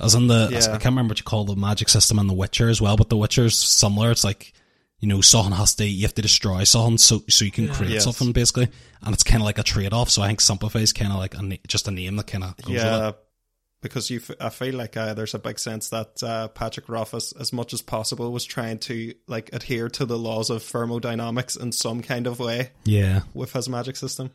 as 0.00 0.14
in 0.14 0.26
the 0.26 0.48
Yeah. 0.50 0.58
I 0.58 0.72
can't 0.72 0.86
remember 0.86 1.12
what 1.12 1.18
you 1.20 1.24
call 1.24 1.44
the 1.44 1.56
magic 1.56 1.88
system 1.88 2.18
in 2.18 2.26
The 2.26 2.34
Witcher 2.34 2.68
as 2.68 2.80
well, 2.80 2.96
but 2.96 3.08
The 3.08 3.16
Witcher's 3.16 3.56
similar. 3.56 4.10
It's 4.10 4.24
like 4.24 4.52
you 5.00 5.06
know, 5.06 5.18
Sohan 5.18 5.52
has 5.52 5.76
to 5.76 5.86
you 5.86 6.02
have 6.02 6.14
to 6.16 6.22
destroy 6.22 6.62
Sohan 6.62 6.98
so 6.98 7.22
so 7.28 7.44
you 7.44 7.50
can 7.52 7.66
Yeah. 7.68 7.74
create 7.74 7.92
Yes. 7.92 8.04
something 8.04 8.32
basically, 8.32 8.68
and 9.02 9.14
it's 9.14 9.22
kind 9.22 9.40
of 9.40 9.46
like 9.46 9.58
a 9.58 9.62
trade 9.62 9.92
off. 9.92 10.10
So 10.10 10.22
I 10.22 10.26
think 10.26 10.40
sympathy 10.40 10.82
is 10.82 10.92
kind 10.92 11.12
of 11.12 11.18
like 11.18 11.34
a, 11.34 11.58
just 11.68 11.86
a 11.88 11.92
name 11.92 12.16
that 12.16 12.26
kind 12.26 12.44
of 12.44 12.56
goes 12.58 12.66
with 12.74 12.76
yeah, 12.82 13.08
it. 13.10 13.16
Because 13.80 14.10
you, 14.10 14.18
f- 14.18 14.36
I 14.40 14.48
feel 14.48 14.74
like 14.74 14.96
uh, 14.96 15.14
there's 15.14 15.34
a 15.34 15.38
big 15.38 15.58
sense 15.58 15.88
that 15.90 16.22
uh, 16.22 16.48
Patrick 16.48 16.88
Rothfuss, 16.88 17.32
as 17.32 17.52
much 17.52 17.72
as 17.72 17.82
possible, 17.82 18.32
was 18.32 18.44
trying 18.44 18.78
to 18.80 19.14
like 19.26 19.50
adhere 19.52 19.88
to 19.90 20.04
the 20.06 20.18
laws 20.18 20.50
of 20.50 20.62
thermodynamics 20.62 21.54
in 21.56 21.72
some 21.72 22.02
kind 22.02 22.26
of 22.26 22.38
way 22.40 22.70
Yeah, 22.84 23.20
with 23.34 23.52
his 23.52 23.68
magic 23.68 23.96
system. 23.96 24.30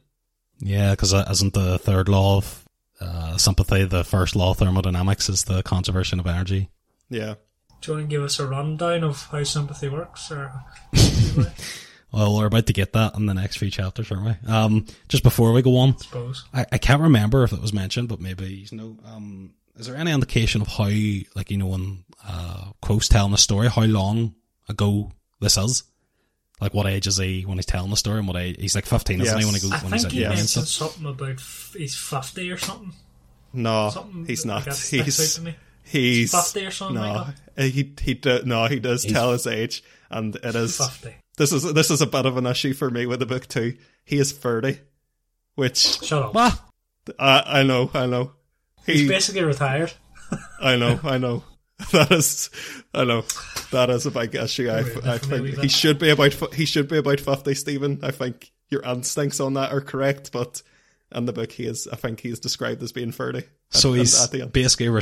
yeah, 0.59 0.91
because 0.91 1.13
isn't 1.13 1.53
the 1.53 1.77
third 1.79 2.07
law 2.09 2.37
of 2.37 2.65
uh, 3.01 3.35
sympathy 3.37 3.83
the 3.85 4.03
first 4.03 4.35
law 4.35 4.51
of 4.51 4.57
thermodynamics 4.59 5.27
is 5.27 5.43
the 5.43 5.61
conservation 5.63 6.19
of 6.19 6.27
energy? 6.27 6.69
Yeah. 7.09 7.35
Do 7.81 7.91
you 7.91 7.97
want 7.97 8.09
to 8.09 8.15
give 8.15 8.23
us 8.23 8.39
a 8.39 8.47
rundown 8.47 9.03
of 9.03 9.23
how 9.25 9.43
sympathy 9.43 9.89
works? 9.89 10.31
Or 10.31 10.53
Well, 12.13 12.35
we're 12.37 12.45
about 12.45 12.67
to 12.67 12.73
get 12.73 12.93
that 12.93 13.15
in 13.15 13.25
the 13.25 13.33
next 13.33 13.57
few 13.57 13.71
chapters, 13.71 14.11
aren't 14.11 14.23
we? 14.43 14.47
Um, 14.51 14.85
just 15.09 15.23
before 15.23 15.51
we 15.51 15.61
go 15.63 15.77
on, 15.77 15.97
suppose. 15.97 16.45
I, 16.53 16.65
I 16.71 16.77
can't 16.77 17.01
remember 17.01 17.43
if 17.43 17.51
it 17.53 17.61
was 17.61 17.73
mentioned, 17.73 18.07
but 18.09 18.19
maybe 18.21 18.67
you 18.71 18.77
know. 18.77 18.97
Um, 19.05 19.53
is 19.75 19.87
there 19.87 19.95
any 19.95 20.11
indication 20.11 20.61
of 20.61 20.67
how, 20.67 20.83
like 21.35 21.49
you 21.49 21.57
know, 21.57 21.65
when 21.67 22.03
uh, 22.27 22.65
Kvothe's 22.83 23.09
telling 23.09 23.33
a 23.33 23.37
story, 23.37 23.67
how 23.69 23.81
long 23.83 24.35
ago 24.69 25.11
this 25.39 25.57
is? 25.57 25.83
Like, 26.61 26.75
what 26.75 26.85
age 26.85 27.07
is 27.07 27.17
he 27.17 27.41
when 27.41 27.57
he's 27.57 27.65
telling 27.65 27.89
the 27.89 27.97
story, 27.97 28.19
and 28.19 28.27
what 28.27 28.37
age 28.37 28.57
he's 28.59 28.75
like 28.75 28.85
fifteen, 28.85 29.19
isn't 29.19 29.39
he? 29.39 29.45
When 29.45 29.55
he 29.55 29.59
goes, 29.59 29.71
I 29.71 29.79
when 29.79 29.93
he's 29.93 30.03
think 30.03 30.05
at 30.05 30.11
he 30.13 30.19
uni 30.19 30.29
mentioned 30.35 30.67
stuff. 30.67 30.91
something 30.93 31.05
about 31.09 31.31
f- 31.31 31.73
he's 31.75 31.95
50 31.97 32.51
or 32.51 32.57
something. 32.57 32.93
No, 33.53 33.89
Something 33.89 34.25
he's 34.27 34.45
not. 34.45 34.65
that 34.65 34.77
He's 34.77 35.19
out 35.19 35.41
to 35.41 35.41
me. 35.49 35.55
he's 35.83 36.31
50 36.31 36.65
or 36.65 36.71
something 36.71 36.95
no. 36.95 37.13
like 37.13 37.27
uh, 37.57 37.63
he 37.63 37.93
he 38.01 38.13
do, 38.13 38.41
no 38.45 38.65
he 38.67 38.79
does 38.79 39.03
tell 39.03 39.31
his 39.31 39.47
age, 39.47 39.83
and 40.11 40.35
it 40.35 40.55
is 40.55 40.77
50. 40.77 41.15
This 41.37 41.51
is 41.51 41.73
this 41.73 41.89
is 41.91 42.01
a 42.01 42.07
bit 42.07 42.25
of 42.25 42.37
an 42.37 42.45
issue 42.45 42.73
for 42.73 42.89
me 42.89 43.05
with 43.05 43.19
the 43.19 43.25
book 43.25 43.47
too. 43.47 43.75
He 44.05 44.17
is 44.19 44.31
thirty, 44.31 44.79
which 45.55 45.77
Shut 46.03 46.23
up. 46.23 46.33
What? 46.33 46.59
I 47.19 47.59
I 47.59 47.63
know 47.63 47.89
I 47.93 48.05
know. 48.05 48.31
He's 48.85 49.07
basically 49.07 49.43
retired. 49.43 49.93
I 50.61 50.75
know 50.75 50.99
I 51.03 51.17
know. 51.17 51.43
That 51.91 52.11
is, 52.11 52.49
I 52.93 53.03
know, 53.03 53.23
that 53.71 53.89
is 53.89 54.05
a 54.05 54.11
big 54.11 54.35
issue. 54.35 54.69
I, 54.69 54.81
Ruined 54.81 54.97
it 54.99 55.05
I 55.05 55.17
for 55.17 55.27
me 55.31 55.37
a 55.37 55.41
wee 55.41 55.49
think 55.51 55.61
he 55.63 55.67
should 55.69 55.99
be 55.99 56.11
about 56.11 56.53
he 56.53 56.65
should 56.65 56.87
be 56.87 56.97
about 56.97 57.19
fifty. 57.19 57.55
Stephen, 57.55 57.99
I 58.03 58.11
think 58.11 58.51
your 58.69 58.81
instincts 58.83 59.39
on 59.41 59.55
that 59.55 59.73
are 59.73 59.81
correct, 59.81 60.31
but 60.31 60.61
in 61.13 61.25
the 61.25 61.33
book 61.33 61.51
he 61.51 61.65
is. 61.65 61.87
I 61.91 61.95
think 61.97 62.21
he 62.21 62.29
is 62.29 62.39
described 62.39 62.81
as 62.83 62.91
being 62.93 63.11
thirty. 63.11 63.43
So 63.69 63.93
at- 63.93 63.99
he's 63.99 64.23
at 64.23 64.31
the 64.31 64.43
end. 64.43 64.53
basically 64.53 64.87
re- 64.89 65.01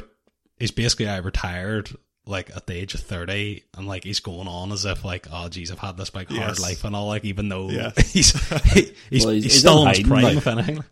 he's 0.58 0.72
basically 0.72 1.08
uh, 1.08 1.22
retired 1.22 1.92
like 2.32 2.50
at 2.56 2.66
the 2.66 2.74
age 2.74 2.96
of 2.96 3.02
thirty, 3.02 3.64
and 3.78 3.86
like 3.88 4.04
he's 4.04 4.20
going 4.20 4.48
on 4.48 4.72
as 4.72 4.86
if 4.86 5.06
like, 5.06 5.28
oh 5.32 5.50
geez, 5.50 5.72
I've 5.72 5.78
had 5.80 5.98
this 5.98 6.10
big 6.10 6.30
hard 6.30 6.40
Yes. 6.50 6.60
life 6.60 6.84
and 6.84 6.96
all. 6.96 7.08
Like 7.08 7.26
even 7.26 7.50
though 7.50 7.70
Yeah. 7.70 7.92
he's 7.98 8.32
he, 8.72 8.94
he's, 9.12 9.26
Well, 9.26 9.34
he's, 9.36 9.44
he's- 9.44 9.54
he's 9.54 9.60
still 9.60 9.82
in 9.84 9.88
in 9.88 9.88
his 9.90 9.98
hiding, 9.98 10.08
prime, 10.08 10.24
like- 10.24 10.38
if 10.38 10.48
anything. 10.48 10.84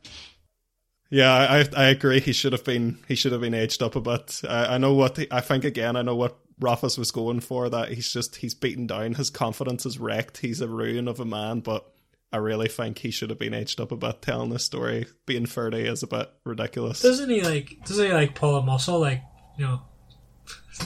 Yeah, 1.11 1.31
I 1.33 1.67
I 1.75 1.85
agree. 1.87 2.19
He 2.19 2.33
should 2.33 2.53
have 2.53 2.63
been 2.63 2.99
he 3.07 3.15
should 3.15 3.31
have 3.31 3.41
been 3.41 3.55
aged 3.55 3.81
up 3.81 3.95
a 3.95 4.01
bit. 4.01 4.41
I, 4.47 4.75
I 4.75 4.77
know 4.77 4.93
what 4.93 5.17
he, 5.17 5.27
I 5.31 5.41
think 5.41 5.63
again. 5.63 5.95
I 5.95 6.03
know 6.03 6.15
what 6.15 6.37
Rothfuss 6.59 6.99
was 6.99 7.09
going 7.09 7.39
for. 7.39 7.67
That 7.67 7.89
he's 7.89 8.11
just 8.11 8.35
he's 8.35 8.53
beaten 8.53 8.85
down. 8.85 9.15
His 9.15 9.31
confidence 9.31 9.87
is 9.87 9.97
wrecked. 9.97 10.37
He's 10.37 10.61
a 10.61 10.67
ruin 10.67 11.07
of 11.07 11.19
a 11.19 11.25
man. 11.25 11.61
But 11.61 11.83
I 12.31 12.37
really 12.37 12.67
think 12.67 12.99
he 12.99 13.09
should 13.09 13.31
have 13.31 13.39
been 13.39 13.55
aged 13.55 13.81
up 13.81 13.91
a 13.91 13.95
bit. 13.95 14.21
Telling 14.21 14.51
this 14.51 14.65
story, 14.65 15.07
being 15.25 15.47
thirty 15.47 15.81
is 15.87 16.03
a 16.03 16.07
bit 16.07 16.29
ridiculous. 16.45 17.01
Doesn't 17.01 17.29
he 17.31 17.41
like, 17.41 17.75
doesn't 17.87 18.05
he 18.05 18.13
like 18.13 18.35
pull 18.35 18.55
a 18.57 18.61
muscle, 18.63 18.99
like, 18.99 19.23
you 19.57 19.65
know, 19.65 19.81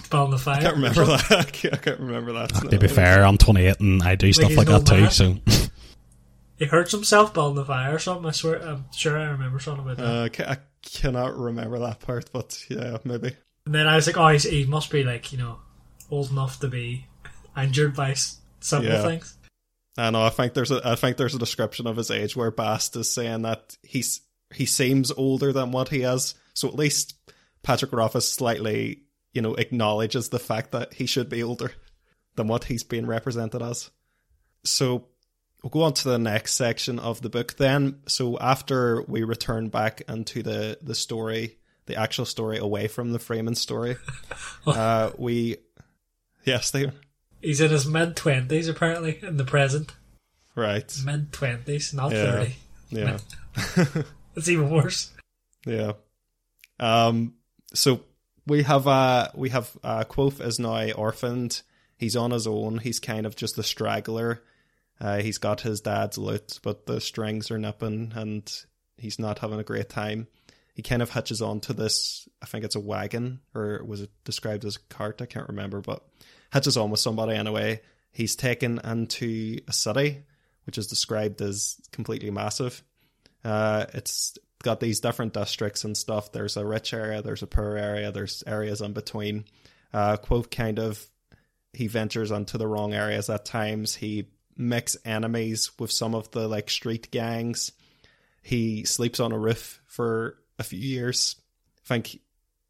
building 0.10 0.32
the 0.32 0.38
fire? 0.38 0.58
I 0.58 0.62
can't 0.62 0.76
remember 0.76 1.06
that. 1.06 1.32
I 1.32 1.44
can't, 1.44 1.74
I 1.74 1.78
can't 1.78 2.00
remember 2.00 2.34
that. 2.34 2.50
To 2.70 2.78
be 2.80 2.88
fair, 2.88 3.26
I'm 3.26 3.38
28 3.38 3.80
and 3.80 4.04
I 4.04 4.16
do 4.16 4.32
stuff 4.34 4.56
like 4.56 4.68
that 4.68 4.86
too. 4.86 5.02
man. 5.02 5.12
So 5.12 5.38
He 6.58 6.66
hurts 6.66 6.92
himself 6.92 7.34
building 7.34 7.56
the 7.56 7.66
fire 7.66 7.96
or 7.96 8.00
something. 8.00 8.28
I 8.28 8.32
swear, 8.32 8.62
I'm 8.62 8.86
sure 8.94 9.18
I 9.18 9.26
remember 9.32 9.60
something 9.60 9.84
about 9.86 9.98
that. 9.98 10.40
Uh, 10.42 10.52
I 10.52 10.58
cannot 10.84 11.38
remember 11.38 11.80
that 11.80 12.00
part, 12.00 12.30
but 12.32 12.64
yeah, 12.70 12.98
maybe. 13.04 13.36
and 13.66 13.76
then 13.76 13.88
I 13.88 13.96
was 13.96 14.08
like, 14.08 14.18
oh, 14.18 14.28
he's, 14.30 14.44
he 14.44 14.66
must 14.66 14.92
be 14.92 15.04
like, 15.04 15.32
you 15.32 15.38
know, 15.40 15.60
old 16.12 16.30
enough 16.32 16.60
to 16.60 16.68
be 16.68 17.08
injured 17.58 17.96
by 17.96 18.12
s- 18.12 18.38
simple 18.60 18.92
Yeah. 18.92 19.02
things. 19.04 19.38
I 19.98 20.10
know. 20.10 20.24
I 20.24 20.30
think 20.30 20.56
there's 20.56 20.72
a. 20.72 20.82
I 20.84 20.96
think 20.96 21.18
there's 21.18 21.36
a 21.36 21.40
description 21.40 21.86
of 21.86 21.98
his 21.98 22.10
age 22.10 22.36
where 22.36 22.50
Bast 22.50 22.96
is 22.96 23.12
saying 23.12 23.44
that 23.44 23.78
he's 23.84 24.22
he 24.52 24.66
seems 24.66 25.12
older 25.12 25.54
than 25.54 25.72
what 25.72 25.90
he 25.90 26.02
is. 26.02 26.34
So 26.56 26.68
at 26.68 26.74
least 26.74 27.14
Patrick 27.62 27.92
Rothfuss 27.94 28.28
slightly, 28.28 29.03
you 29.34 29.42
know, 29.42 29.56
acknowledges 29.56 30.30
the 30.30 30.40
fact 30.40 30.72
that 30.72 30.94
he 30.94 31.06
should 31.06 31.30
be 31.30 31.44
older 31.44 31.72
than 32.36 32.48
what 32.48 32.66
he's 32.66 32.84
being 32.84 33.06
represented 33.06 33.62
as. 33.62 33.90
So 34.64 35.08
we'll 35.62 35.70
go 35.72 35.84
on 35.84 35.94
to 35.94 36.10
the 36.10 36.20
next 36.20 36.54
section 36.54 37.00
of 37.00 37.22
the 37.22 37.30
book 37.30 37.58
then. 37.58 38.00
So 38.08 38.38
after 38.40 39.02
we 39.04 39.24
return 39.24 39.70
back 39.70 40.02
into 40.08 40.44
the 40.44 40.78
the 40.82 40.96
story, 40.96 41.58
the 41.86 41.96
actual 41.96 42.26
story 42.26 42.58
away 42.58 42.88
from 42.88 43.12
the 43.12 43.20
Freeman 43.20 43.56
story, 43.56 43.98
uh, 44.68 45.12
we 45.18 45.58
yes, 46.46 46.72
they 46.72 46.92
He's 47.42 47.60
in 47.60 47.72
his 47.72 47.86
mid 47.86 48.16
20s, 48.16 48.70
apparently, 48.70 49.20
in 49.22 49.36
the 49.36 49.44
present. 49.44 49.92
right, 50.56 50.90
Mid 51.06 51.32
20s, 51.34 51.94
not 51.94 52.12
Yeah. 52.14 52.46
30. 52.46 52.56
yeah. 52.90 53.18
It's 54.36 54.48
even 54.48 54.70
worse. 54.72 55.12
Yeah. 55.66 55.94
Um. 56.80 57.34
So 57.76 58.02
we 58.48 58.64
have 58.64 58.88
uh 58.88 59.30
we 59.36 59.50
have 59.50 59.76
uh 59.84 60.04
Kvothe 60.04 60.42
is 60.46 60.60
now 60.60 60.92
orphaned. 60.92 61.62
He's 61.98 62.16
on 62.16 62.32
his 62.32 62.48
own. 62.48 62.80
He's 62.80 63.00
kind 63.00 63.26
of 63.26 63.36
just 63.36 63.58
a 63.58 63.64
straggler. 63.64 64.42
Uh, 65.00 65.18
he's 65.18 65.38
got 65.38 65.62
his 65.62 65.82
dad's 65.82 66.18
loot, 66.18 66.60
but 66.64 66.86
the 66.86 67.02
strings 67.02 67.52
are 67.52 67.58
nipping, 67.58 68.14
and 68.16 68.52
he's 68.98 69.20
not 69.20 69.40
having 69.40 69.60
a 69.60 69.64
great 69.64 69.90
time. 69.90 70.28
He 70.74 70.82
kind 70.82 71.02
of 71.02 71.12
hitches 71.12 71.42
on 71.42 71.60
to 71.62 71.74
this. 71.74 72.28
I 72.42 72.46
think 72.46 72.64
it's 72.64 72.76
a 72.76 72.80
wagon, 72.80 73.42
or 73.54 73.84
was 73.86 74.02
it 74.02 74.12
described 74.24 74.66
as 74.66 74.78
a 74.78 74.94
cart? 74.94 75.22
I 75.22 75.26
can't 75.26 75.50
remember, 75.50 75.82
but 75.82 76.04
hitches 76.52 76.78
on 76.78 76.90
with 76.90 77.00
somebody 77.00 77.36
anyway. 77.36 77.82
He's 78.12 78.36
taken 78.36 78.80
into 78.84 79.60
a 79.68 79.74
city, 79.74 80.24
which 80.66 80.78
is 80.78 80.88
described 80.88 81.42
as 81.42 81.78
completely 81.92 82.32
massive. 82.32 82.84
Uh, 83.44 83.86
it's 83.94 84.38
got 84.64 84.80
these 84.80 85.00
different 85.00 85.34
districts 85.34 85.84
and 85.84 85.96
stuff. 85.96 86.32
There's 86.32 86.58
a 86.58 86.66
rich 86.66 86.94
area, 86.94 87.22
there's 87.22 87.44
a 87.44 87.48
poor 87.48 87.78
area, 87.78 88.12
there's 88.12 88.44
areas 88.48 88.82
in 88.82 88.94
between. 88.94 89.46
Uh, 89.94 90.18
Kvothe 90.18 90.50
kind 90.50 90.80
of 90.80 91.06
he 91.74 91.88
ventures 91.88 92.32
onto 92.32 92.58
the 92.58 92.68
wrong 92.68 92.94
areas 92.94 93.30
at 93.30 93.46
times. 93.46 93.96
He 93.96 94.30
makes 94.56 94.98
enemies 95.06 95.72
with 95.80 95.92
some 95.92 96.16
of 96.16 96.32
the 96.32 96.48
like 96.48 96.70
street 96.70 97.12
gangs. 97.12 97.72
He 98.42 98.86
sleeps 98.86 99.20
on 99.20 99.32
a 99.32 99.40
roof 99.40 99.82
for 99.86 100.38
a 100.60 100.64
few 100.64 100.80
years. 100.80 101.36
I 101.86 101.88
think, 101.88 102.20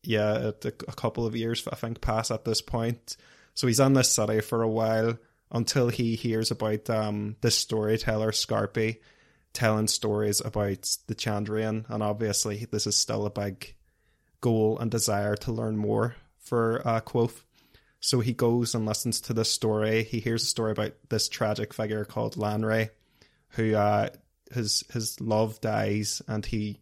yeah, 0.04 0.52
a, 0.64 0.68
a 0.68 0.94
couple 0.94 1.26
of 1.26 1.36
years. 1.36 1.68
I 1.72 1.76
think 1.76 2.02
pass 2.02 2.32
at 2.32 2.46
this 2.46 2.62
point. 2.62 3.18
So 3.54 3.68
he's 3.68 3.80
on 3.80 3.94
this 3.94 4.10
city 4.10 4.42
for 4.42 4.64
a 4.64 4.70
while 4.70 5.18
until 5.52 5.90
he 5.90 6.16
hears 6.16 6.50
about 6.50 6.90
um 6.90 7.36
this 7.42 7.58
storyteller 7.58 8.32
Skarpi 8.32 8.98
telling 9.54 9.88
stories 9.88 10.42
about 10.42 10.98
the 11.08 11.16
Chandrian, 11.16 11.90
and 11.90 12.04
obviously 12.04 12.66
this 12.72 12.88
is 12.88 12.98
still 12.98 13.26
a 13.26 13.30
big 13.30 13.76
goal 14.42 14.78
and 14.80 14.92
desire 14.92 15.36
to 15.38 15.52
learn 15.52 15.78
more 15.78 16.16
for 16.40 16.82
uh, 16.86 17.00
Kvothe. 17.02 17.42
So 18.00 18.20
he 18.20 18.34
goes 18.34 18.76
and 18.76 18.86
listens 18.86 19.22
to 19.22 19.34
this 19.34 19.50
story. 19.50 20.04
He 20.04 20.20
hears 20.20 20.44
a 20.44 20.48
story 20.48 20.74
about 20.74 20.94
this 21.08 21.30
tragic 21.30 21.74
figure 21.74 22.04
called 22.04 22.36
Lanre, 22.36 22.90
who 23.50 23.76
uh, 23.76 24.10
his 24.52 24.84
his 24.92 25.22
love 25.22 25.62
dies, 25.62 26.22
and 26.28 26.46
he 26.46 26.80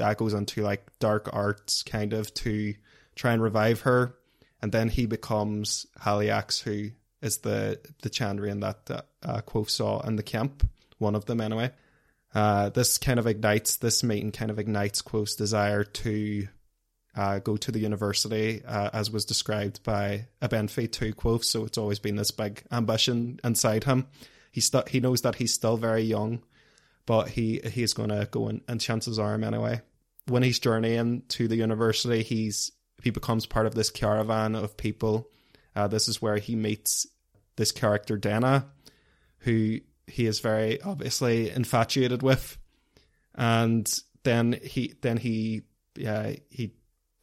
uh, 0.00 0.14
goes 0.14 0.32
into 0.32 0.62
like 0.62 0.86
dark 1.00 1.28
arts 1.32 1.82
kind 1.82 2.14
of 2.14 2.32
to 2.34 2.74
try 3.14 3.32
and 3.32 3.42
revive 3.42 3.82
her, 3.82 4.16
and 4.62 4.72
then 4.72 4.88
he 4.88 5.04
becomes 5.04 5.86
Haliax, 6.00 6.62
who 6.62 6.90
is 7.20 7.38
the 7.38 7.78
the 8.02 8.10
Chandrian 8.10 8.60
that 8.60 9.04
uh, 9.22 9.40
Kvothe 9.42 9.68
saw 9.68 10.00
in 10.00 10.16
the 10.16 10.22
camp, 10.22 10.66
one 10.98 11.14
of 11.14 11.26
them 11.26 11.42
anyway. 11.42 11.70
Uh, 12.34 12.68
this 12.70 12.98
kind 12.98 13.18
of 13.18 13.26
ignites 13.26 13.76
this 13.76 14.02
meeting 14.02 14.32
kind 14.32 14.50
of 14.50 14.58
ignites 14.58 15.02
Kvothe's 15.02 15.36
desire 15.36 15.84
to 15.84 16.48
uh, 17.16 17.38
go 17.38 17.56
to 17.56 17.70
the 17.70 17.78
university, 17.78 18.62
uh, 18.64 18.90
as 18.92 19.10
was 19.10 19.24
described 19.24 19.82
by 19.84 20.26
Abenthy 20.42 20.90
to 20.90 21.12
Kvothe. 21.12 21.44
So 21.44 21.64
it's 21.64 21.78
always 21.78 22.00
been 22.00 22.16
this 22.16 22.32
big 22.32 22.64
ambition 22.72 23.38
inside 23.44 23.84
him. 23.84 24.08
He 24.50 24.62
he 24.88 25.00
knows 25.00 25.22
that 25.22 25.36
he's 25.36 25.54
still 25.54 25.76
very 25.76 26.02
young, 26.02 26.42
but 27.06 27.28
he 27.28 27.60
he 27.64 27.82
is 27.82 27.94
going 27.94 28.10
to 28.10 28.28
go 28.30 28.48
and, 28.48 28.62
and 28.68 28.80
chance 28.80 29.06
his 29.06 29.18
arm 29.18 29.44
anyway. 29.44 29.82
When 30.26 30.42
he's 30.42 30.58
journeying 30.58 31.22
to 31.28 31.46
the 31.48 31.56
university, 31.56 32.22
he's 32.22 32.72
he 33.02 33.10
becomes 33.10 33.46
part 33.46 33.66
of 33.66 33.74
this 33.74 33.90
caravan 33.90 34.54
of 34.54 34.76
people. 34.76 35.28
Uh, 35.76 35.88
this 35.88 36.08
is 36.08 36.22
where 36.22 36.38
he 36.38 36.56
meets 36.56 37.06
this 37.56 37.72
character 37.72 38.16
Denna, 38.16 38.66
who 39.38 39.80
he 40.06 40.26
is 40.26 40.40
very 40.40 40.80
obviously 40.82 41.50
infatuated 41.50 42.22
with, 42.22 42.58
and 43.34 43.92
then 44.22 44.58
he 44.62 44.94
then 45.00 45.16
he 45.16 45.62
yeah 45.96 46.34
he 46.50 46.72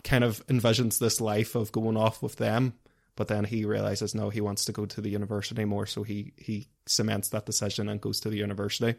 kind 0.04 0.24
of 0.24 0.46
envisions 0.48 1.00
this 1.00 1.22
life 1.22 1.56
of 1.56 1.72
going 1.72 1.98
off 1.98 2.24
with 2.24 2.38
them, 2.38 2.74
but 3.16 3.28
then 3.28 3.44
he 3.44 3.66
realizes 3.66 4.16
no, 4.16 4.30
he 4.30 4.42
wants 4.42 4.66
to 4.66 4.72
go 4.72 4.86
to 4.86 5.02
the 5.02 5.10
university 5.10 5.66
more, 5.66 5.86
so 5.86 6.04
he 6.04 6.34
he 6.38 6.68
cements 6.86 7.30
that 7.30 7.46
decision 7.46 7.90
and 7.90 8.02
goes 8.02 8.20
to 8.20 8.30
the 8.30 8.38
university. 8.38 8.96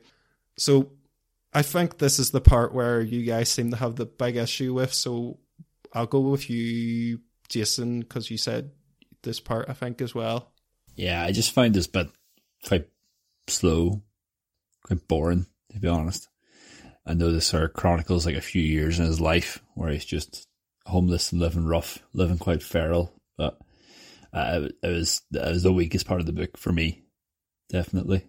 So 0.57 0.93
I 1.53 1.63
think 1.63 1.99
this 1.99 2.19
is 2.19 2.31
the 2.31 2.41
part 2.41 2.75
where 2.75 3.01
you 3.01 3.25
guys 3.25 3.51
seem 3.51 3.71
to 3.71 3.77
have 3.77 3.97
the 3.97 4.07
big 4.07 4.37
issue 4.37 4.75
with. 4.75 4.95
So 4.95 5.39
I'll 5.93 6.07
go 6.07 6.21
with 6.21 6.49
you, 6.49 7.21
Jason, 7.49 8.01
because 8.01 8.31
you 8.31 8.39
said 8.39 8.71
this 9.23 9.41
part, 9.41 9.69
I 9.69 9.75
think, 9.75 10.01
as 10.01 10.15
well. 10.15 10.53
Yeah, 10.95 11.23
I 11.23 11.33
just 11.33 11.53
find 11.53 11.75
this 11.75 11.87
bit 11.87 12.09
quite 12.65 12.89
slow, 13.49 14.03
quite 14.85 15.07
boring, 15.09 15.47
to 15.73 15.81
be 15.81 15.89
honest. 15.89 16.29
I 17.07 17.15
know 17.15 17.33
this 17.33 17.47
sort 17.47 17.65
of 17.65 17.73
chronicles 17.73 18.27
like 18.27 18.37
a 18.37 18.41
few 18.41 18.63
years 18.63 18.99
in 18.99 19.07
his 19.07 19.21
life 19.21 19.63
where 19.75 19.91
he's 19.91 20.05
just 20.05 20.47
homeless 20.87 21.33
and 21.33 21.41
living 21.41 21.67
rough, 21.67 21.99
living 22.13 22.39
quite 22.39 22.63
feral. 22.63 23.13
But 23.37 23.59
uh, 24.33 24.69
it 24.83 24.89
was 24.89 25.23
it 25.33 25.49
was 25.49 25.63
the 25.63 25.73
weakest 25.73 26.07
part 26.07 26.21
of 26.21 26.27
the 26.27 26.33
book 26.33 26.57
for 26.57 26.73
me, 26.73 27.03
definitely. 27.69 28.27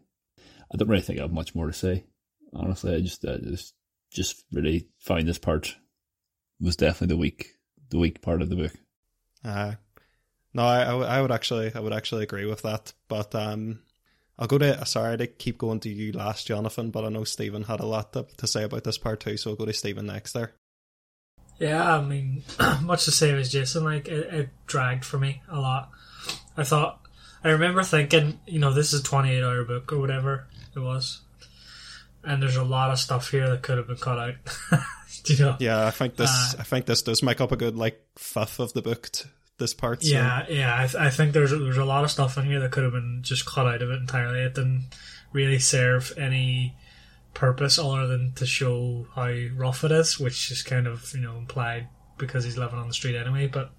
I 0.73 0.77
don't 0.77 0.87
really 0.87 1.03
think 1.03 1.19
I 1.19 1.23
have 1.23 1.31
much 1.31 1.53
more 1.53 1.67
to 1.67 1.73
say. 1.73 2.05
Honestly, 2.53 2.95
I 2.95 3.01
just 3.01 3.25
I 3.25 3.37
just 3.37 3.73
just 4.11 4.43
really 4.51 4.87
find 4.99 5.27
this 5.27 5.39
part 5.39 5.75
was 6.59 6.75
definitely 6.75 7.15
the 7.15 7.19
weak 7.19 7.53
the 7.89 7.99
weak 7.99 8.21
part 8.21 8.41
of 8.41 8.49
the 8.49 8.55
book. 8.55 8.73
Uh, 9.45 9.73
no, 10.53 10.63
I, 10.63 10.83
I 10.83 11.21
would 11.21 11.31
actually 11.31 11.71
I 11.75 11.79
would 11.79 11.93
actually 11.93 12.23
agree 12.23 12.45
with 12.45 12.63
that. 12.63 12.93
But 13.07 13.35
um, 13.35 13.79
I'll 14.37 14.47
go 14.47 14.57
to 14.57 14.85
sorry 14.85 15.17
to 15.17 15.27
keep 15.27 15.57
going 15.57 15.79
to 15.81 15.89
you 15.89 16.11
last, 16.11 16.47
Jonathan, 16.47 16.89
but 16.89 17.05
I 17.05 17.09
know 17.09 17.23
Stephen 17.23 17.63
had 17.63 17.79
a 17.79 17.85
lot 17.85 18.13
to, 18.13 18.25
to 18.37 18.47
say 18.47 18.63
about 18.63 18.83
this 18.83 18.97
part 18.97 19.19
too, 19.19 19.37
so 19.37 19.51
I'll 19.51 19.55
go 19.55 19.65
to 19.65 19.73
Stephen 19.73 20.07
next 20.07 20.33
there. 20.33 20.53
Yeah, 21.59 21.97
I 21.97 22.01
mean, 22.01 22.43
much 22.81 23.05
the 23.05 23.11
same 23.11 23.35
as 23.35 23.51
Jason. 23.51 23.83
Like 23.83 24.07
it, 24.07 24.33
it 24.33 24.49
dragged 24.65 25.05
for 25.05 25.19
me 25.19 25.41
a 25.47 25.59
lot. 25.59 25.91
I 26.57 26.63
thought 26.63 26.99
I 27.43 27.49
remember 27.49 27.83
thinking, 27.83 28.39
you 28.47 28.59
know, 28.59 28.73
this 28.73 28.93
is 28.93 29.01
a 29.01 29.03
twenty-eight 29.03 29.43
hour 29.43 29.63
book 29.63 29.93
or 29.93 29.99
whatever 29.99 30.47
it 30.75 30.79
was, 30.79 31.21
and 32.23 32.41
there's 32.41 32.55
a 32.55 32.63
lot 32.63 32.89
of 32.89 32.99
stuff 32.99 33.29
here 33.29 33.49
that 33.49 33.61
could 33.61 33.77
have 33.77 33.87
been 33.87 33.97
cut 33.97 34.17
out. 34.17 34.35
Do 35.23 35.33
you 35.33 35.45
know? 35.45 35.55
Yeah, 35.59 35.85
I 35.85 35.91
think 35.91 36.15
this 36.15 36.31
Uh, 36.31 36.57
I 36.59 36.63
think 36.63 36.85
this 36.85 37.03
does 37.03 37.21
make 37.21 37.39
up 37.39 37.51
a 37.51 37.55
good 37.55 37.75
like 37.77 38.03
fifth 38.17 38.59
of 38.59 38.73
the 38.73 38.81
book. 38.81 39.09
T- 39.11 39.29
this 39.57 39.73
part, 39.73 40.03
so. 40.03 40.09
Yeah, 40.09 40.45
yeah. 40.49 40.75
I, 40.75 40.87
th- 40.87 40.95
I 40.95 41.09
think 41.09 41.33
there's 41.33 41.51
there's 41.51 41.77
a 41.77 41.85
lot 41.85 42.03
of 42.03 42.11
stuff 42.11 42.37
in 42.37 42.45
here 42.45 42.59
that 42.59 42.71
could 42.71 42.83
have 42.83 42.93
been 42.93 43.19
just 43.21 43.45
cut 43.45 43.67
out 43.67 43.81
of 43.81 43.89
it 43.89 43.99
entirely. 43.99 44.39
It 44.39 44.55
didn't 44.55 44.85
really 45.31 45.59
serve 45.59 46.13
any 46.17 46.75
purpose 47.33 47.79
other 47.79 48.07
than 48.07 48.33
to 48.33 48.45
show 48.45 49.07
how 49.15 49.33
rough 49.55 49.83
it 49.83 49.91
is, 49.91 50.19
which 50.19 50.51
is 50.51 50.63
kind 50.63 50.87
of 50.87 51.13
you 51.13 51.21
know 51.21 51.37
implied 51.37 51.87
because 52.17 52.43
he's 52.43 52.57
living 52.57 52.79
on 52.79 52.87
the 52.87 52.93
street 52.93 53.15
anyway. 53.15 53.47
But 53.47 53.71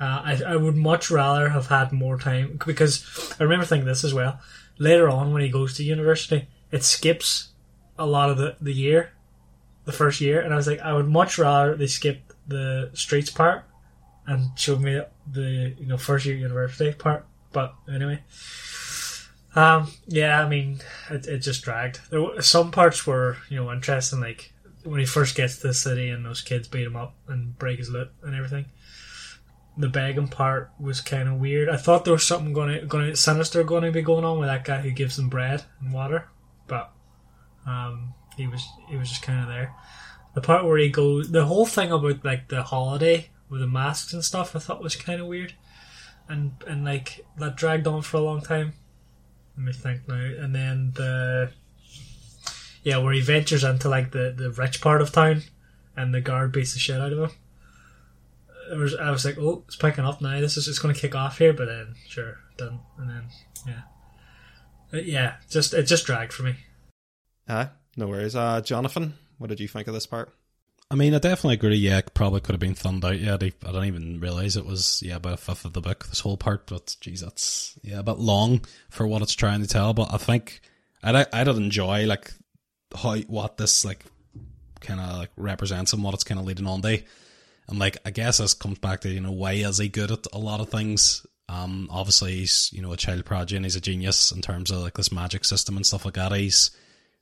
uh, 0.00 0.22
I 0.24 0.40
I 0.46 0.56
would 0.56 0.76
much 0.76 1.10
rather 1.10 1.48
have 1.48 1.66
had 1.66 1.92
more 1.92 2.18
time 2.18 2.58
because 2.64 3.34
I 3.38 3.42
remember 3.42 3.66
thinking 3.66 3.86
this 3.86 4.04
as 4.04 4.14
well. 4.14 4.40
Later 4.78 5.08
on, 5.08 5.32
when 5.32 5.42
he 5.42 5.48
goes 5.48 5.74
to 5.74 5.84
university, 5.84 6.48
it 6.70 6.84
skips 6.84 7.48
a 7.98 8.06
lot 8.06 8.30
of 8.30 8.38
the 8.38 8.56
the 8.60 8.72
year, 8.72 9.12
the 9.84 9.92
first 9.92 10.20
year, 10.20 10.40
and 10.40 10.52
I 10.52 10.56
was 10.56 10.66
like, 10.66 10.80
I 10.80 10.92
would 10.92 11.08
much 11.08 11.36
rather 11.38 11.76
they 11.76 11.86
skipped 11.88 12.32
the 12.46 12.90
streets 12.94 13.30
part 13.30 13.64
and 14.26 14.58
showed 14.58 14.80
me 14.80 15.00
the 15.30 15.74
you 15.78 15.86
know 15.86 15.96
first 15.98 16.26
year 16.26 16.36
university 16.36 16.92
part. 16.92 17.26
But 17.52 17.74
anyway, 17.92 18.22
um, 19.54 19.92
yeah, 20.06 20.42
I 20.42 20.48
mean, 20.48 20.80
it, 21.10 21.26
it 21.26 21.38
just 21.38 21.62
dragged. 21.62 22.00
There 22.10 22.22
were, 22.22 22.42
some 22.42 22.70
parts 22.70 23.06
were 23.06 23.38
you 23.48 23.56
know 23.56 23.72
interesting, 23.72 24.20
like 24.20 24.52
when 24.84 25.00
he 25.00 25.06
first 25.06 25.34
gets 25.34 25.58
to 25.58 25.68
the 25.68 25.74
city 25.74 26.10
and 26.10 26.24
those 26.24 26.42
kids 26.42 26.68
beat 26.68 26.86
him 26.86 26.96
up 26.96 27.14
and 27.28 27.58
break 27.58 27.78
his 27.78 27.90
lip 27.90 28.12
and 28.22 28.34
everything. 28.34 28.66
The 29.76 29.88
begging 29.88 30.28
part 30.28 30.70
was 30.78 31.00
kind 31.00 31.28
of 31.28 31.40
weird. 31.40 31.68
I 31.68 31.76
thought 31.76 32.04
there 32.04 32.12
was 32.12 32.26
something 32.26 32.52
going 32.52 32.80
to, 32.80 32.86
going 32.86 33.10
to, 33.10 33.16
sinister 33.16 33.64
going 33.64 33.82
to 33.82 33.90
be 33.90 34.02
going 34.02 34.24
on 34.24 34.38
with 34.38 34.48
that 34.48 34.64
guy 34.64 34.80
who 34.80 34.90
gives 34.90 35.16
them 35.16 35.28
bread 35.28 35.64
and 35.80 35.92
water, 35.92 36.28
but 36.68 36.92
um, 37.66 38.14
he 38.36 38.46
was 38.46 38.64
he 38.88 38.96
was 38.96 39.08
just 39.08 39.22
kind 39.22 39.40
of 39.40 39.48
there. 39.48 39.74
The 40.34 40.40
part 40.40 40.64
where 40.64 40.78
he 40.78 40.90
goes, 40.90 41.30
the 41.30 41.46
whole 41.46 41.66
thing 41.66 41.90
about 41.90 42.24
like 42.24 42.48
the 42.48 42.62
holiday 42.62 43.30
with 43.54 43.62
the 43.62 43.68
masks 43.68 44.12
and 44.12 44.24
stuff, 44.24 44.56
I 44.56 44.58
thought 44.58 44.82
was 44.82 44.96
kind 44.96 45.20
of 45.20 45.28
weird, 45.28 45.54
and 46.28 46.52
and 46.66 46.84
like 46.84 47.24
that 47.38 47.56
dragged 47.56 47.86
on 47.86 48.02
for 48.02 48.16
a 48.16 48.20
long 48.20 48.42
time. 48.42 48.72
Let 49.56 49.64
me 49.66 49.72
think 49.72 50.08
now, 50.08 50.16
and 50.16 50.52
then 50.52 50.90
the 50.96 51.52
yeah, 52.82 52.98
where 52.98 53.14
he 53.14 53.20
ventures 53.20 53.62
into 53.62 53.88
like 53.88 54.10
the 54.10 54.34
the 54.36 54.50
rich 54.50 54.80
part 54.80 55.00
of 55.00 55.12
town, 55.12 55.42
and 55.96 56.12
the 56.12 56.20
guard 56.20 56.50
beats 56.50 56.72
the 56.72 56.80
shit 56.80 57.00
out 57.00 57.12
of 57.12 57.18
him. 57.18 57.30
It 58.72 58.76
was, 58.76 58.96
I 58.96 59.10
was 59.12 59.24
like, 59.24 59.38
oh, 59.38 59.62
it's 59.68 59.76
picking 59.76 60.04
up 60.04 60.20
now. 60.20 60.40
This 60.40 60.56
is 60.56 60.64
just 60.64 60.82
going 60.82 60.92
to 60.92 61.00
kick 61.00 61.14
off 61.14 61.38
here, 61.38 61.52
but 61.52 61.66
then 61.66 61.94
sure, 62.08 62.38
didn't, 62.56 62.80
and 62.98 63.08
then 63.08 63.22
yeah, 63.68 63.82
But 64.90 65.06
yeah, 65.06 65.36
just 65.48 65.72
it 65.72 65.84
just 65.84 66.06
dragged 66.06 66.32
for 66.32 66.42
me. 66.42 66.56
Uh, 67.46 67.66
no 67.96 68.08
worries. 68.08 68.34
Uh, 68.34 68.60
Jonathan, 68.62 69.14
what 69.38 69.48
did 69.48 69.60
you 69.60 69.68
think 69.68 69.86
of 69.86 69.94
this 69.94 70.06
part? 70.06 70.32
I 70.94 70.96
mean, 70.96 71.12
I 71.12 71.18
definitely 71.18 71.54
agree. 71.54 71.74
Yeah, 71.74 72.02
probably 72.14 72.40
could 72.40 72.52
have 72.52 72.60
been 72.60 72.76
thumbed 72.76 73.04
out. 73.04 73.18
Yeah, 73.18 73.34
I 73.34 73.72
don't 73.72 73.86
even 73.86 74.20
realize 74.20 74.56
it 74.56 74.64
was 74.64 75.02
yeah 75.04 75.16
about 75.16 75.32
a 75.32 75.36
fifth 75.38 75.64
of 75.64 75.72
the 75.72 75.80
book. 75.80 76.06
This 76.06 76.20
whole 76.20 76.36
part, 76.36 76.68
but 76.68 76.94
geez, 77.00 77.20
that's 77.20 77.76
yeah 77.82 77.98
a 77.98 78.04
bit 78.04 78.18
long 78.18 78.60
for 78.90 79.04
what 79.04 79.20
it's 79.20 79.34
trying 79.34 79.60
to 79.62 79.66
tell. 79.66 79.92
But 79.92 80.14
I 80.14 80.18
think 80.18 80.60
I 81.02 81.26
I 81.32 81.42
did 81.42 81.56
enjoy 81.56 82.06
like 82.06 82.32
how 82.94 83.16
what 83.22 83.56
this 83.56 83.84
like 83.84 84.04
kind 84.82 85.00
of 85.00 85.16
like 85.16 85.30
represents 85.36 85.92
and 85.92 86.04
what 86.04 86.14
it's 86.14 86.22
kind 86.22 86.38
of 86.38 86.46
leading 86.46 86.68
on 86.68 86.80
to. 86.82 87.02
And 87.66 87.80
like 87.80 87.96
I 88.06 88.12
guess 88.12 88.38
this 88.38 88.54
comes 88.54 88.78
back 88.78 89.00
to 89.00 89.08
you 89.08 89.20
know 89.20 89.32
why 89.32 89.54
is 89.54 89.78
he 89.78 89.88
good 89.88 90.12
at 90.12 90.28
a 90.32 90.38
lot 90.38 90.60
of 90.60 90.68
things. 90.68 91.26
Um, 91.48 91.88
obviously 91.90 92.36
he's 92.36 92.70
you 92.72 92.82
know 92.82 92.92
a 92.92 92.96
child 92.96 93.24
prodigy 93.24 93.56
and 93.56 93.64
he's 93.64 93.74
a 93.74 93.80
genius 93.80 94.30
in 94.30 94.42
terms 94.42 94.70
of 94.70 94.78
like 94.78 94.94
this 94.94 95.10
magic 95.10 95.44
system 95.44 95.76
and 95.76 95.84
stuff 95.84 96.04
like 96.04 96.14
that. 96.14 96.30
He's 96.30 96.70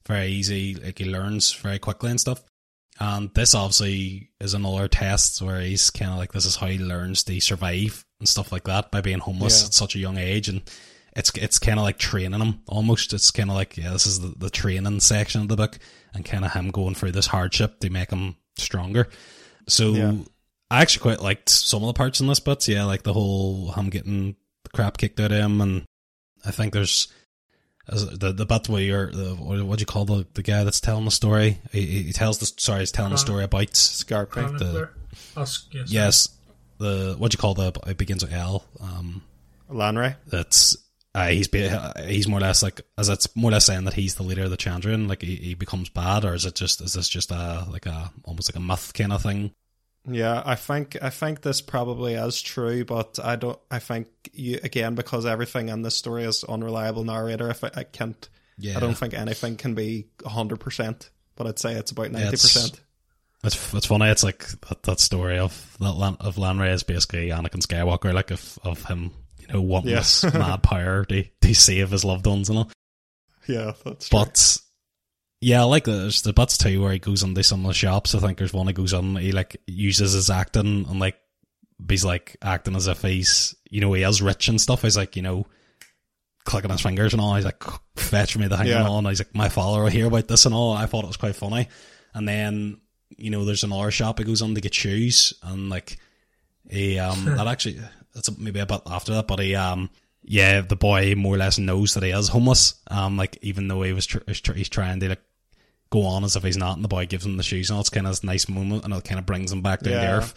very 0.07 0.27
easy, 0.27 0.75
like 0.75 0.99
he 0.99 1.07
learns 1.07 1.55
very 1.55 1.79
quickly 1.79 2.11
and 2.11 2.21
stuff. 2.21 2.45
And 3.05 3.35
this 3.35 3.53
obviously 3.55 4.31
is 4.41 4.55
another 4.55 4.87
test 4.87 5.43
where 5.43 5.61
he's 5.61 5.91
kind 5.91 6.13
of 6.13 6.19
like 6.19 6.31
this 6.33 6.47
is 6.47 6.55
how 6.55 6.69
he 6.69 6.79
learns 6.79 7.25
to 7.25 7.41
survive 7.41 8.05
and 8.21 8.29
stuff 8.29 8.53
like 8.53 8.63
that 8.65 8.93
by 8.93 9.01
being 9.01 9.19
homeless 9.19 9.61
Yeah. 9.63 9.67
at 9.67 9.75
such 9.75 9.97
a 9.97 9.99
young 9.99 10.19
age, 10.19 10.49
and 10.49 10.63
it's 11.17 11.33
it's 11.35 11.59
kind 11.59 11.81
of 11.81 11.85
like 11.85 11.99
training 11.99 12.41
him 12.41 12.61
almost. 12.69 13.13
It's 13.13 13.33
kind 13.33 13.51
of 13.51 13.57
like 13.57 13.77
yeah, 13.77 13.91
this 13.93 14.07
is 14.07 14.21
the, 14.21 14.35
the 14.39 14.51
training 14.51 15.01
section 15.01 15.43
of 15.43 15.49
the 15.49 15.57
book, 15.57 15.79
and 16.15 16.25
kind 16.25 16.45
of 16.45 16.53
him 16.53 16.71
going 16.71 16.95
through 16.95 17.11
this 17.13 17.27
hardship 17.27 17.81
to 17.81 17.91
make 17.91 18.11
him 18.11 18.37
stronger. 18.57 19.09
So 19.69 19.93
Yeah. 19.95 20.13
I 20.71 20.81
actually 20.83 21.03
quite 21.03 21.21
liked 21.23 21.49
some 21.51 21.83
of 21.83 21.89
the 21.89 21.93
parts 21.95 22.21
in 22.21 22.29
this, 22.29 22.41
but 22.41 22.67
yeah, 22.69 22.85
like 22.85 23.03
the 23.03 23.13
whole 23.13 23.73
him 23.73 23.91
getting 23.91 24.37
the 24.63 24.71
crap 24.71 24.97
kicked 24.97 25.19
out 25.19 25.33
of 25.33 25.39
him, 25.39 25.61
and 25.61 25.85
I 26.45 26.53
think 26.53 26.73
there's 26.73 27.09
the 27.87 28.33
the 28.33 28.47
bit 28.47 28.69
where 28.69 28.83
you're 28.83 29.11
the 29.11 29.35
what 29.35 29.63
what 29.65 29.79
do 29.79 29.83
you 29.83 29.87
call 29.87 30.05
the 30.05 30.27
the 30.35 30.43
guy 30.43 30.65
that's 30.65 30.81
telling 30.81 31.05
the 31.05 31.11
story? 31.11 31.59
He, 31.73 31.85
he 32.05 32.13
tells 32.13 32.39
the 32.39 32.47
sorry, 32.59 32.81
he's 32.81 32.93
telling 32.93 33.13
the 33.13 33.19
story 33.19 33.45
about 33.45 33.67
Skarpi. 33.69 34.29
Chronicler. 34.31 34.93
Oh, 35.37 35.43
s- 35.43 35.67
yes. 35.73 35.91
yes, 35.93 36.29
the 36.79 37.15
what 37.19 37.31
do 37.31 37.37
you 37.37 37.41
call 37.41 37.55
the 37.55 37.73
it 37.87 37.99
begins 37.99 38.23
with 38.25 38.33
L. 38.33 38.65
Um, 38.81 39.23
Lanre. 39.71 40.17
that's 40.27 40.77
uh, 41.15 41.29
he's 41.29 41.49
be, 41.49 41.67
uh, 41.69 41.93
he's 42.07 42.27
more 42.27 42.39
or 42.39 42.43
less 42.43 42.63
like 42.63 42.81
as 42.97 43.09
it's 43.09 43.35
more 43.37 43.51
or 43.51 43.53
less 43.53 43.67
saying 43.67 43.85
that 43.85 43.95
he's 43.95 44.15
the 44.15 44.23
leader 44.23 44.45
of 44.45 44.51
the 44.51 44.57
Chandrian, 44.57 45.09
like 45.09 45.21
he, 45.23 45.37
he 45.37 45.55
becomes 45.55 45.89
bad, 45.89 46.25
or 46.25 46.35
is 46.35 46.47
it 46.47 46.55
just 46.55 46.81
is 46.81 46.95
this 46.95 47.09
just 47.09 47.31
a 47.31 47.67
like 47.71 47.87
a 47.87 48.11
almost 48.25 48.49
like 48.51 48.57
a 48.57 48.65
myth 48.65 48.93
kind 48.95 49.13
of 49.13 49.23
thing? 49.23 49.53
Yeah, 50.09 50.43
I 50.45 50.57
think 50.57 50.97
I 51.01 51.11
think 51.11 51.43
this 51.43 51.61
probably 51.61 52.15
is 52.15 52.43
true, 52.43 52.85
but 52.85 53.19
I 53.23 53.37
don't. 53.37 53.59
I 53.71 53.79
think 53.79 54.09
you 54.33 54.59
again 54.63 54.95
because 54.97 55.25
everything 55.27 55.69
in 55.69 55.83
this 55.83 55.97
story 55.97 56.25
is 56.25 56.43
unreliable 56.45 57.05
narrator. 57.05 57.49
If 57.51 57.63
I, 57.63 57.71
I 57.75 57.85
can't, 57.85 58.29
Yeah, 58.59 58.77
I 58.77 58.81
don't 58.81 58.97
think 58.99 59.15
anything 59.15 59.57
can 59.57 59.75
be 59.75 60.07
hundred 60.27 60.59
percent. 60.61 61.11
But 61.37 61.47
I'd 61.47 61.59
say 61.61 61.75
it's 61.75 61.93
about 61.93 62.11
ninety 62.11 62.29
it's- 62.29 62.43
percent. 62.43 62.81
It's 63.45 63.75
it's 63.75 63.87
funny. 63.87 64.07
It's 64.07 64.23
like 64.25 64.47
that, 64.69 64.83
that 64.85 65.01
story 65.01 65.39
of 65.39 65.77
that 65.81 65.93
Lan, 65.93 66.17
of 66.21 66.37
Lanre 66.37 66.73
is 66.73 66.83
basically 66.85 67.29
Anakin 67.31 67.65
Skywalker, 67.65 68.13
like 68.13 68.31
of 68.31 68.59
of 68.65 68.85
him, 68.85 69.11
you 69.41 69.49
know, 69.53 69.61
wanting 69.61 69.91
Yes. 69.91 70.21
this 70.23 70.33
mad 70.35 70.63
power 70.63 71.05
to 71.07 71.25
to 71.41 71.55
save 71.55 71.91
his 71.91 72.05
loved 72.05 72.27
ones 72.27 72.49
and 72.49 72.59
all. 72.59 72.71
Yeah, 73.49 73.73
that's 73.85 74.09
true. 74.09 74.19
But 74.21 74.59
yeah, 75.43 75.61
I 75.61 75.65
like 75.65 75.85
the 75.85 75.93
there's 75.93 76.23
the 76.23 76.33
bits 76.33 76.57
too 76.57 76.81
where 76.81 76.93
he 76.93 76.99
goes 76.99 77.23
into 77.23 77.43
some 77.43 77.61
of 77.61 77.69
the 77.69 77.75
shops. 77.75 78.15
I 78.15 78.21
think 78.21 78.39
there's 78.39 78.53
one 78.53 78.69
he 78.69 78.73
goes 78.73 78.93
on. 78.95 79.17
He 79.17 79.33
like 79.33 79.57
uses 79.67 80.13
his 80.13 80.31
acting 80.31 80.87
and 80.89 80.99
like 81.01 81.17
he's 81.89 82.05
like 82.05 82.37
acting 82.41 82.77
as 82.77 82.87
if 82.87 83.03
he's 83.03 83.55
you 83.69 83.81
know 83.81 83.93
he 83.93 84.03
is 84.05 84.23
rich 84.23 84.49
and 84.49 84.61
stuff. 84.61 84.83
He's 84.83 84.97
like 84.97 85.17
you 85.17 85.23
know 85.23 85.47
clicking 86.45 86.71
his 86.71 86.81
fingers 86.81 87.13
and 87.13 87.21
all. 87.21 87.35
He's 87.35 87.45
like 87.45 87.63
fetch 87.97 88.37
me 88.37 88.47
the 88.49 88.57
thing 88.57 88.69
Yeah. 88.69 88.79
and 88.81 88.89
all. 88.89 88.99
And 88.99 89.09
he's 89.09 89.21
like 89.21 89.35
my 89.35 89.49
father 89.49 89.83
will 89.83 89.91
hear 89.91 90.07
about 90.07 90.29
this 90.29 90.47
and 90.47 90.55
all. 90.55 90.73
I 90.73 90.87
thought 90.87 91.05
it 91.05 91.09
was 91.09 91.17
quite 91.17 91.37
funny. 91.37 91.69
And 92.15 92.29
then 92.29 92.81
you 93.19 93.31
know 93.31 93.45
there's 93.45 93.65
another 93.65 93.91
shop 93.91 94.19
he 94.19 94.25
goes 94.25 94.43
on 94.43 94.55
to 94.55 94.61
get 94.61 94.75
shoes 94.75 95.35
and 95.43 95.69
like 95.69 95.99
he 96.71 96.99
um 96.99 97.25
that 97.25 97.47
actually 97.47 97.79
that's 98.15 98.37
maybe 98.39 98.61
a 98.61 98.67
bit 98.67 98.81
after 98.87 99.13
that, 99.15 99.27
but 99.27 99.41
he 99.41 99.55
um 99.55 99.91
yeah 100.23 100.61
the 100.61 100.77
boy 100.77 101.15
more 101.17 101.35
or 101.35 101.39
less 101.39 101.59
knows 101.59 101.95
that 101.95 102.03
he 102.05 102.11
is 102.11 102.29
homeless. 102.29 102.75
Um 102.89 103.17
like 103.17 103.39
even 103.43 103.69
though 103.69 103.83
he 103.83 103.93
was 103.93 104.07
tr- 104.07 104.19
he's 104.27 104.69
trying 104.69 105.01
to 105.01 105.09
like 105.11 105.23
go 105.93 106.03
on 106.03 106.25
as 106.25 106.35
if 106.35 106.43
he's 106.43 106.57
not, 106.57 106.75
and 106.75 106.83
the 106.83 106.89
boy 106.89 107.07
gives 107.07 107.25
him 107.25 107.37
the 107.37 107.43
shoes 107.45 107.71
and. 107.71 107.79
It's 107.79 107.91
kind 107.91 108.07
of 108.07 108.11
this 108.13 108.25
nice 108.25 108.49
moment, 108.49 108.85
and 108.85 108.93
it 108.93 109.05
kind 109.05 109.21
of 109.21 109.27
brings 109.27 109.53
him 109.53 109.63
back 109.63 109.81
down 109.81 109.93
to 109.95 110.01
Yeah. 110.01 110.17
earth. 110.17 110.35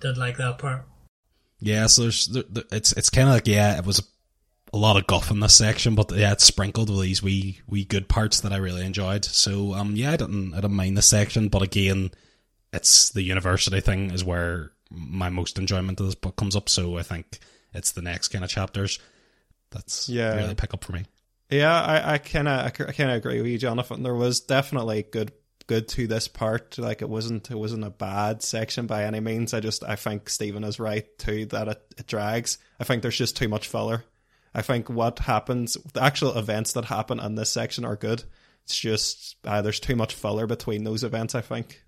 Did 0.00 0.18
like 0.18 0.38
that 0.38 0.58
part. 0.58 0.84
Yeah, 1.60 1.86
so 1.86 2.02
there's 2.02 2.26
there, 2.26 2.42
there- 2.50 2.64
it's 2.72 2.92
it's 2.92 3.10
kind 3.10 3.28
of 3.28 3.34
like 3.34 3.46
yeah, 3.46 3.78
it 3.78 3.86
was 3.86 4.02
a 4.72 4.76
lot 4.76 4.96
of 4.96 5.06
guff 5.06 5.30
in 5.30 5.38
this 5.38 5.54
section, 5.54 5.94
but 5.94 6.10
yeah, 6.16 6.32
it's 6.32 6.42
sprinkled 6.44 6.90
with 6.90 7.00
these 7.02 7.22
wee 7.22 7.60
wee 7.68 7.84
good 7.84 8.08
parts 8.08 8.40
that 8.40 8.52
I 8.52 8.56
really 8.56 8.84
enjoyed. 8.84 9.24
So 9.24 9.72
um 9.74 9.94
yeah, 9.94 10.10
I 10.12 10.16
didn't 10.16 10.52
I 10.52 10.56
didn't 10.56 10.74
mind 10.76 10.98
this 10.98 11.06
section, 11.06 11.48
but 11.48 11.62
again, 11.62 12.10
it's 12.72 13.10
the 13.10 13.22
university 13.22 13.80
thing 13.80 14.10
is 14.10 14.24
where 14.24 14.72
my 14.90 15.28
most 15.30 15.58
enjoyment 15.58 16.00
of 16.00 16.06
this 16.06 16.16
book 16.16 16.34
comes 16.36 16.56
up. 16.56 16.68
So 16.68 16.98
I 16.98 17.02
think 17.02 17.38
it's 17.72 17.92
the 17.92 18.02
next 18.02 18.28
kind 18.28 18.44
of 18.44 18.50
chapters 18.50 18.98
that's 19.70 20.08
Yeah. 20.08 20.34
really 20.34 20.54
pick 20.56 20.74
up 20.74 20.82
for 20.84 20.92
me. 20.92 21.04
Yeah, 21.54 21.80
I, 21.80 22.14
I 22.14 22.18
kind 22.18 22.48
of, 22.48 22.66
I 22.66 22.70
kind 22.70 23.10
of 23.10 23.16
agree 23.16 23.40
with 23.40 23.50
you, 23.50 23.58
Jonathan. 23.58 24.02
There 24.02 24.14
was 24.14 24.40
definitely 24.40 25.04
good, 25.04 25.32
good 25.68 25.86
to 25.88 26.08
this 26.08 26.26
part. 26.26 26.78
Like 26.78 27.00
it 27.00 27.08
wasn't, 27.08 27.48
it 27.50 27.56
wasn't 27.56 27.84
a 27.84 27.90
bad 27.90 28.42
section 28.42 28.86
by 28.86 29.04
any 29.04 29.20
means. 29.20 29.54
I 29.54 29.60
just, 29.60 29.84
I 29.84 29.94
think 29.94 30.28
Stephen 30.28 30.64
is 30.64 30.80
right 30.80 31.06
too 31.16 31.46
that 31.46 31.68
it, 31.68 31.94
it 31.96 32.06
drags. 32.08 32.58
I 32.80 32.84
think 32.84 33.02
there's 33.02 33.16
just 33.16 33.36
too 33.36 33.46
much 33.48 33.68
filler. 33.68 34.04
I 34.52 34.62
think 34.62 34.88
what 34.88 35.20
happens, 35.20 35.76
the 35.92 36.02
actual 36.02 36.36
events 36.36 36.72
that 36.72 36.86
happen 36.86 37.20
in 37.20 37.36
this 37.36 37.50
section 37.50 37.84
are 37.84 37.96
good. 37.96 38.24
It's 38.64 38.78
just 38.78 39.36
uh, 39.44 39.62
there's 39.62 39.80
too 39.80 39.94
much 39.94 40.14
filler 40.14 40.46
between 40.46 40.84
those 40.84 41.04
events. 41.04 41.34
I 41.34 41.40
think. 41.40 41.82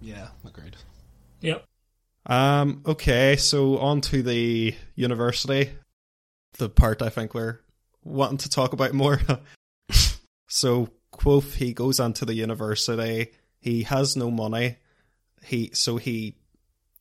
Yeah, 0.00 0.28
agreed. 0.46 0.76
Yep. 1.40 1.64
Um. 2.26 2.82
Okay. 2.86 3.36
So 3.36 3.78
on 3.78 4.00
to 4.02 4.22
the 4.22 4.74
university, 4.94 5.70
the 6.58 6.68
part 6.68 7.00
I 7.00 7.08
think 7.08 7.34
we're 7.34 7.60
wanting 8.04 8.38
to 8.38 8.48
talk 8.48 8.72
about 8.72 8.92
more. 8.92 9.20
so 10.48 10.88
Kvothe 11.12 11.54
he 11.54 11.72
goes 11.72 12.00
onto 12.00 12.24
the 12.24 12.34
university. 12.34 13.32
He 13.60 13.82
has 13.84 14.16
no 14.16 14.30
money. 14.30 14.76
He 15.42 15.70
so 15.72 15.96
he 15.96 16.36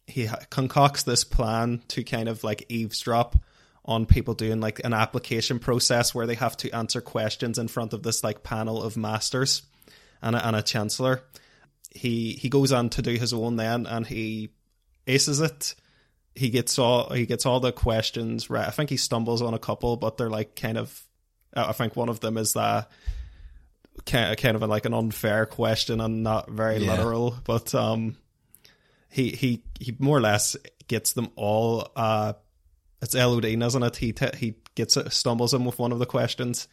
he 0.08 0.28
concocts 0.49 1.04
this 1.04 1.24
plan 1.24 1.82
to 1.89 2.04
kind 2.04 2.28
of 2.28 2.43
like 2.43 2.66
eavesdrop 2.70 3.38
on 3.86 4.06
people 4.06 4.34
doing 4.34 4.62
like 4.62 4.84
an 4.84 4.93
application 4.93 5.60
process 5.60 6.16
where 6.16 6.26
they 6.26 6.36
have 6.36 6.56
to 6.58 6.72
answer 6.72 7.01
questions 7.01 7.58
in 7.58 7.68
front 7.68 7.93
of 7.93 8.04
this 8.04 8.24
like 8.24 8.43
panel 8.43 8.82
of 8.82 8.95
masters 8.95 9.64
and 10.22 10.36
a, 10.36 10.47
and 10.47 10.56
a 10.56 10.62
chancellor. 10.62 11.24
He 11.91 12.34
he 12.34 12.49
goes 12.49 12.72
on 12.72 12.89
to 12.91 13.01
do 13.01 13.16
his 13.16 13.34
own 13.34 13.56
then, 13.56 13.86
and 13.86 14.08
he 14.08 14.49
aces 15.06 15.39
it. 15.39 15.76
He 16.36 16.50
gets 16.50 16.80
all 16.80 17.12
he 17.14 17.26
gets 17.26 17.46
all 17.46 17.60
the 17.60 17.72
questions 17.72 18.50
right. 18.50 18.68
I 18.68 18.72
think 18.72 18.90
he 18.90 18.98
stumbles 18.98 19.42
on 19.42 19.54
a 19.54 19.60
couple, 19.60 19.98
but 19.98 20.18
they're 20.18 20.30
like 20.30 20.56
kind 20.56 20.78
of. 20.78 21.02
I 21.56 21.72
think 21.74 21.96
one 21.96 22.10
of 22.10 22.20
them 22.20 22.38
is 22.38 22.54
that 22.54 22.90
kind 24.08 24.36
kind 24.38 24.56
of 24.56 24.64
a, 24.64 24.68
like 24.68 24.86
an 24.86 24.94
unfair 24.96 25.46
question 25.46 26.02
and 26.02 26.24
not 26.24 26.50
very 26.50 26.78
Yeah. 26.78 26.96
literal, 26.96 27.36
but 27.44 27.76
um, 27.76 28.18
he 29.10 29.30
he 29.30 29.64
he 29.80 29.96
more 30.00 30.18
or 30.18 30.22
less 30.22 30.56
gets 30.88 31.14
them 31.14 31.30
all. 31.36 31.92
Uh, 31.96 32.34
it's 33.02 33.14
Elodin, 33.14 33.62
isn't 33.62 33.84
it? 33.84 33.96
He 33.98 34.14
t- 34.14 34.36
he 34.38 34.56
gets 34.76 34.98
it, 34.98 35.12
stumbles 35.14 35.54
him 35.54 35.66
with 35.66 35.78
one 35.78 35.92
of 35.92 36.00
the 36.00 36.06
questions. 36.08 36.68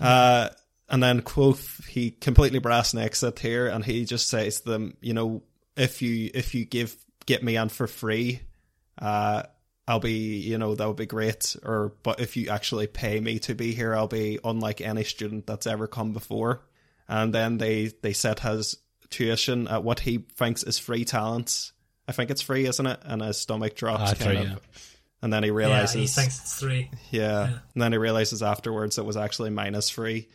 Uh, 0.00 0.48
and 0.88 1.02
then 1.02 1.20
Kvothe 1.22 1.84
he 1.88 2.10
completely 2.12 2.58
brass 2.60 2.94
necks 2.94 3.22
it 3.22 3.38
here, 3.38 3.66
and 3.66 3.84
he 3.84 4.04
just 4.06 4.28
says 4.28 4.60
to 4.60 4.70
them, 4.70 4.96
you 5.00 5.12
know, 5.12 5.42
if 5.76 6.00
you 6.00 6.30
if 6.32 6.54
you 6.54 6.64
give 6.64 6.96
get 7.26 7.42
me 7.42 7.56
on 7.56 7.68
for 7.68 7.86
free, 7.86 8.40
uh, 9.00 9.42
I'll 9.88 10.00
be 10.00 10.38
you 10.38 10.58
know 10.58 10.74
that 10.74 10.86
would 10.86 10.96
be 10.96 11.06
great. 11.06 11.54
Or 11.62 11.92
but 12.02 12.20
if 12.20 12.36
you 12.36 12.48
actually 12.50 12.86
pay 12.86 13.20
me 13.20 13.38
to 13.40 13.54
be 13.54 13.72
here, 13.72 13.94
I'll 13.94 14.08
be 14.08 14.38
unlike 14.44 14.80
any 14.80 15.04
student 15.04 15.46
that's 15.46 15.66
ever 15.66 15.86
come 15.86 16.12
before. 16.12 16.62
And 17.08 17.32
then 17.32 17.58
they 17.58 17.92
they 18.02 18.12
set 18.12 18.40
his 18.40 18.76
tuition 19.10 19.68
at 19.68 19.84
what 19.84 20.00
he 20.00 20.18
thinks 20.34 20.64
is 20.64 20.78
free 20.78 21.04
talents. 21.04 21.72
I 22.08 22.12
think 22.12 22.30
it's 22.30 22.42
free, 22.42 22.66
isn't 22.66 22.86
it? 22.86 23.00
And 23.04 23.22
his 23.22 23.38
stomach 23.38 23.74
drops 23.76 24.02
Ah, 24.12 24.14
kind 24.14 24.18
three, 24.18 24.36
of. 24.38 24.44
yeah. 24.48 24.56
And 25.22 25.32
then 25.32 25.42
he 25.44 25.48
Yeah, 25.50 25.54
realizes 25.56 25.94
he 25.94 26.06
thinks 26.06 26.40
it's 26.40 26.58
three. 26.58 26.90
yeah. 27.10 27.48
Yeah. 27.48 27.58
And 27.74 27.82
then 27.82 27.92
he 27.92 27.98
realizes 27.98 28.42
afterwards 28.42 28.98
it 28.98 29.04
was 29.04 29.16
actually 29.16 29.50
minus 29.50 29.88
free. 29.90 30.28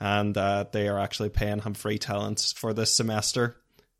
And 0.00 0.36
uh, 0.36 0.64
they 0.72 0.88
are 0.88 0.98
actually 0.98 1.28
paying 1.30 1.60
him 1.60 1.74
free 1.74 1.98
talents 1.98 2.52
for 2.52 2.72
this 2.72 2.92
semester 2.92 3.56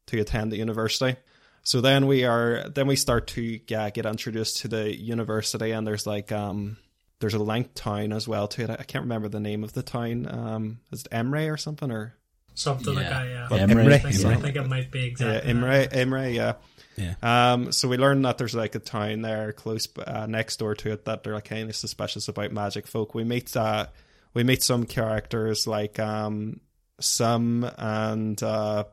to 0.06 0.20
attend 0.20 0.50
the 0.52 0.56
university. 0.56 1.16
So 1.64 1.80
then 1.80 2.06
we 2.06 2.24
are 2.24 2.68
then 2.68 2.86
we 2.86 2.96
start 2.96 3.26
to 3.28 3.60
yeah, 3.66 3.90
get 3.90 4.06
introduced 4.06 4.58
to 4.58 4.68
the 4.68 4.96
university 4.96 5.72
and 5.72 5.86
there's 5.86 6.06
like 6.06 6.30
um 6.30 6.76
there's 7.20 7.34
a 7.34 7.38
linked 7.38 7.74
town 7.74 8.12
as 8.12 8.28
well 8.28 8.46
to 8.48 8.62
it. 8.64 8.70
I 8.70 8.74
I 8.74 8.84
can't 8.84 9.04
remember 9.04 9.28
the 9.28 9.40
name 9.40 9.64
of 9.64 9.72
the 9.72 9.82
town. 9.82 10.28
Um 10.30 10.80
is 10.92 11.02
it 11.02 11.08
Imre 11.12 11.50
or 11.50 11.56
something 11.56 11.90
or 11.90 12.14
Something 12.54 12.94
like 12.94 13.08
that, 13.08 13.26
yeah. 13.26 13.64
Imre. 13.64 13.92
I 13.92 13.98
think, 13.98 14.14
so. 14.14 14.30
I 14.30 14.36
think 14.36 14.54
it 14.54 14.68
might 14.68 14.90
be 14.90 15.00
yeah, 15.00 15.06
exactly. 15.06 15.50
Imre, 15.50 15.88
that. 15.88 15.96
Imre, 15.96 16.28
yeah. 16.28 16.52
Yeah. 16.96 17.14
Um, 17.22 17.72
so 17.72 17.88
we 17.88 17.96
learn 17.96 18.22
that 18.22 18.38
there's 18.38 18.54
like 18.54 18.76
a 18.76 18.78
town 18.78 19.22
there 19.22 19.52
close 19.52 19.88
uh, 19.98 20.26
next 20.26 20.58
door 20.58 20.76
to 20.76 20.92
it 20.92 21.06
that 21.06 21.24
they're 21.24 21.34
like 21.34 21.46
kind 21.46 21.68
of 21.68 21.74
suspicious 21.74 22.28
about 22.28 22.52
magic 22.52 22.86
folk. 22.86 23.14
We 23.14 23.24
meet 23.24 23.56
uh, 23.56 23.88
we 24.32 24.44
meet 24.44 24.62
some 24.62 24.86
characters 24.86 25.66
like 25.66 25.98
um, 25.98 26.60
some 27.00 27.68
and 27.76 28.40
uh, 28.40 28.84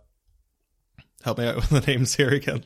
help 1.24 1.38
me 1.38 1.48
out 1.48 1.56
with 1.56 1.70
the 1.70 1.82
names 1.82 2.16
here 2.16 2.30
again. 2.30 2.64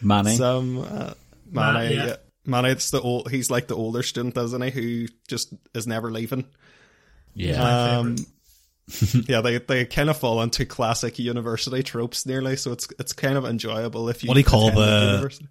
Manet. 0.00 0.36
Some 0.36 0.78
uh, 0.78 1.14
Ma- 1.50 1.72
Manet, 1.72 1.94
yeah. 1.94 2.06
yeah. 2.06 2.16
Manet, 2.46 2.70
it's 2.72 2.90
the 2.90 3.00
old. 3.00 3.30
He's 3.30 3.50
like 3.50 3.66
the 3.66 3.76
older 3.76 4.02
student, 4.02 4.36
isn't 4.36 4.62
he? 4.62 4.70
Who 4.70 5.08
just 5.28 5.52
is 5.74 5.86
never 5.86 6.10
leaving. 6.10 6.44
yeah. 7.34 7.98
Um, 7.98 8.16
yeah, 9.28 9.40
they 9.40 9.58
they 9.58 9.84
kind 9.84 10.10
of 10.10 10.16
fall 10.18 10.42
into 10.42 10.66
classic 10.66 11.18
university 11.18 11.82
tropes 11.82 12.26
nearly, 12.26 12.56
so 12.56 12.72
it's 12.72 12.88
it's 12.98 13.12
kind 13.12 13.36
of 13.36 13.44
enjoyable 13.44 14.08
if 14.08 14.24
you. 14.24 14.28
What 14.28 14.34
do 14.34 14.40
you 14.40 14.44
call 14.46 14.68
attend 14.68 14.78
the- 14.82 15.06
university. 15.12 15.48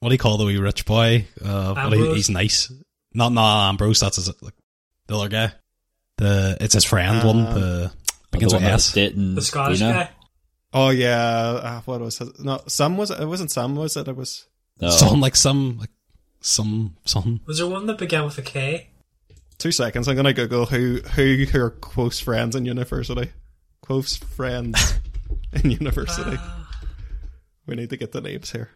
What 0.00 0.10
do 0.10 0.14
you 0.14 0.18
call 0.18 0.36
the 0.36 0.44
wee 0.44 0.56
rich 0.58 0.86
boy? 0.86 1.26
Uh, 1.44 1.74
what 1.74 1.92
he, 1.98 2.14
he's 2.14 2.30
nice. 2.30 2.72
Not 3.12 3.32
not 3.32 3.68
Ambrose. 3.68 3.98
That's 4.00 4.16
his, 4.16 4.28
like 4.40 4.54
the 5.08 5.16
other 5.18 5.28
guy. 5.28 5.52
The 6.18 6.56
it's 6.60 6.74
his 6.74 6.84
friend 6.84 7.24
one. 7.26 7.46
Um, 7.46 7.54
The 7.54 7.60
the 7.60 7.92
begins 8.30 8.54
one 8.54 8.62
with 8.62 8.72
S. 8.72 8.92
The 8.92 9.40
Scottish 9.42 9.78
Dina. 9.80 9.92
guy. 9.92 10.10
Oh 10.72 10.90
yeah, 10.90 11.18
uh, 11.18 11.80
what 11.82 12.00
was 12.00 12.20
it? 12.20 12.38
No, 12.40 12.60
Sam 12.66 12.96
was 12.96 13.10
it? 13.10 13.20
It 13.20 13.26
wasn't 13.26 13.50
Sam, 13.50 13.74
was 13.74 13.96
it? 13.96 14.06
It 14.08 14.16
was. 14.16 14.46
No. 14.80 14.90
Some 14.90 15.20
like 15.20 15.34
some 15.36 15.78
like 15.78 15.90
some 16.40 16.96
son. 17.04 17.40
Was 17.46 17.58
there 17.58 17.66
one 17.66 17.86
that 17.86 17.98
began 17.98 18.24
with 18.24 18.38
a 18.38 18.42
K? 18.42 18.88
Two 19.58 19.72
seconds. 19.72 20.06
I'm 20.08 20.16
gonna 20.16 20.32
Google 20.34 20.66
who 20.66 21.00
who 21.14 21.44
who 21.50 21.60
are 21.60 21.70
close 21.70 22.20
friends 22.20 22.54
in 22.54 22.64
university. 22.66 23.30
Close 23.82 24.16
friends 24.16 24.94
in 25.52 25.70
university. 25.80 26.36
Ah, 26.38 26.68
We 27.66 27.74
need 27.74 27.90
to 27.90 27.96
get 27.96 28.12
the 28.12 28.20
names 28.20 28.50
here. 28.52 28.68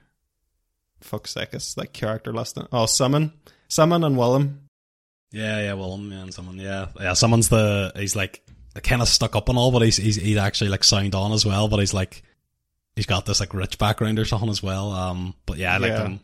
Fuck 1.02 1.26
sake, 1.26 1.50
it's 1.52 1.76
like 1.76 1.92
character 1.92 2.32
listing. 2.32 2.66
Oh, 2.72 2.86
Simmon, 2.86 3.32
Simmon, 3.68 4.04
and 4.04 4.16
Willem. 4.16 4.68
Yeah, 5.32 5.60
yeah, 5.60 5.72
Willem, 5.74 6.10
yeah, 6.12 6.22
and 6.22 6.32
someone, 6.32 6.56
yeah, 6.58 6.86
yeah. 7.00 7.12
Someone's 7.14 7.48
the 7.48 7.92
he's 7.96 8.14
like 8.16 8.42
kind 8.80 9.02
of 9.02 9.08
stuck 9.08 9.36
up 9.36 9.48
and 9.48 9.58
all, 9.58 9.70
but 9.72 9.82
he's 9.82 9.96
he's 9.96 10.16
he's 10.16 10.36
actually 10.36 10.70
like 10.70 10.84
sound 10.84 11.14
on 11.14 11.32
as 11.32 11.44
well. 11.44 11.68
But 11.68 11.80
he's 11.80 11.92
like 11.94 12.22
he's 12.96 13.06
got 13.06 13.26
this 13.26 13.40
like 13.40 13.54
rich 13.54 13.78
background 13.78 14.18
or 14.18 14.24
something 14.24 14.48
as 14.50 14.62
well. 14.62 14.92
Um, 14.92 15.34
but 15.46 15.58
yeah, 15.58 15.74
I 15.74 15.78
like 15.78 15.90
Yeah. 15.90 16.02
them. 16.04 16.20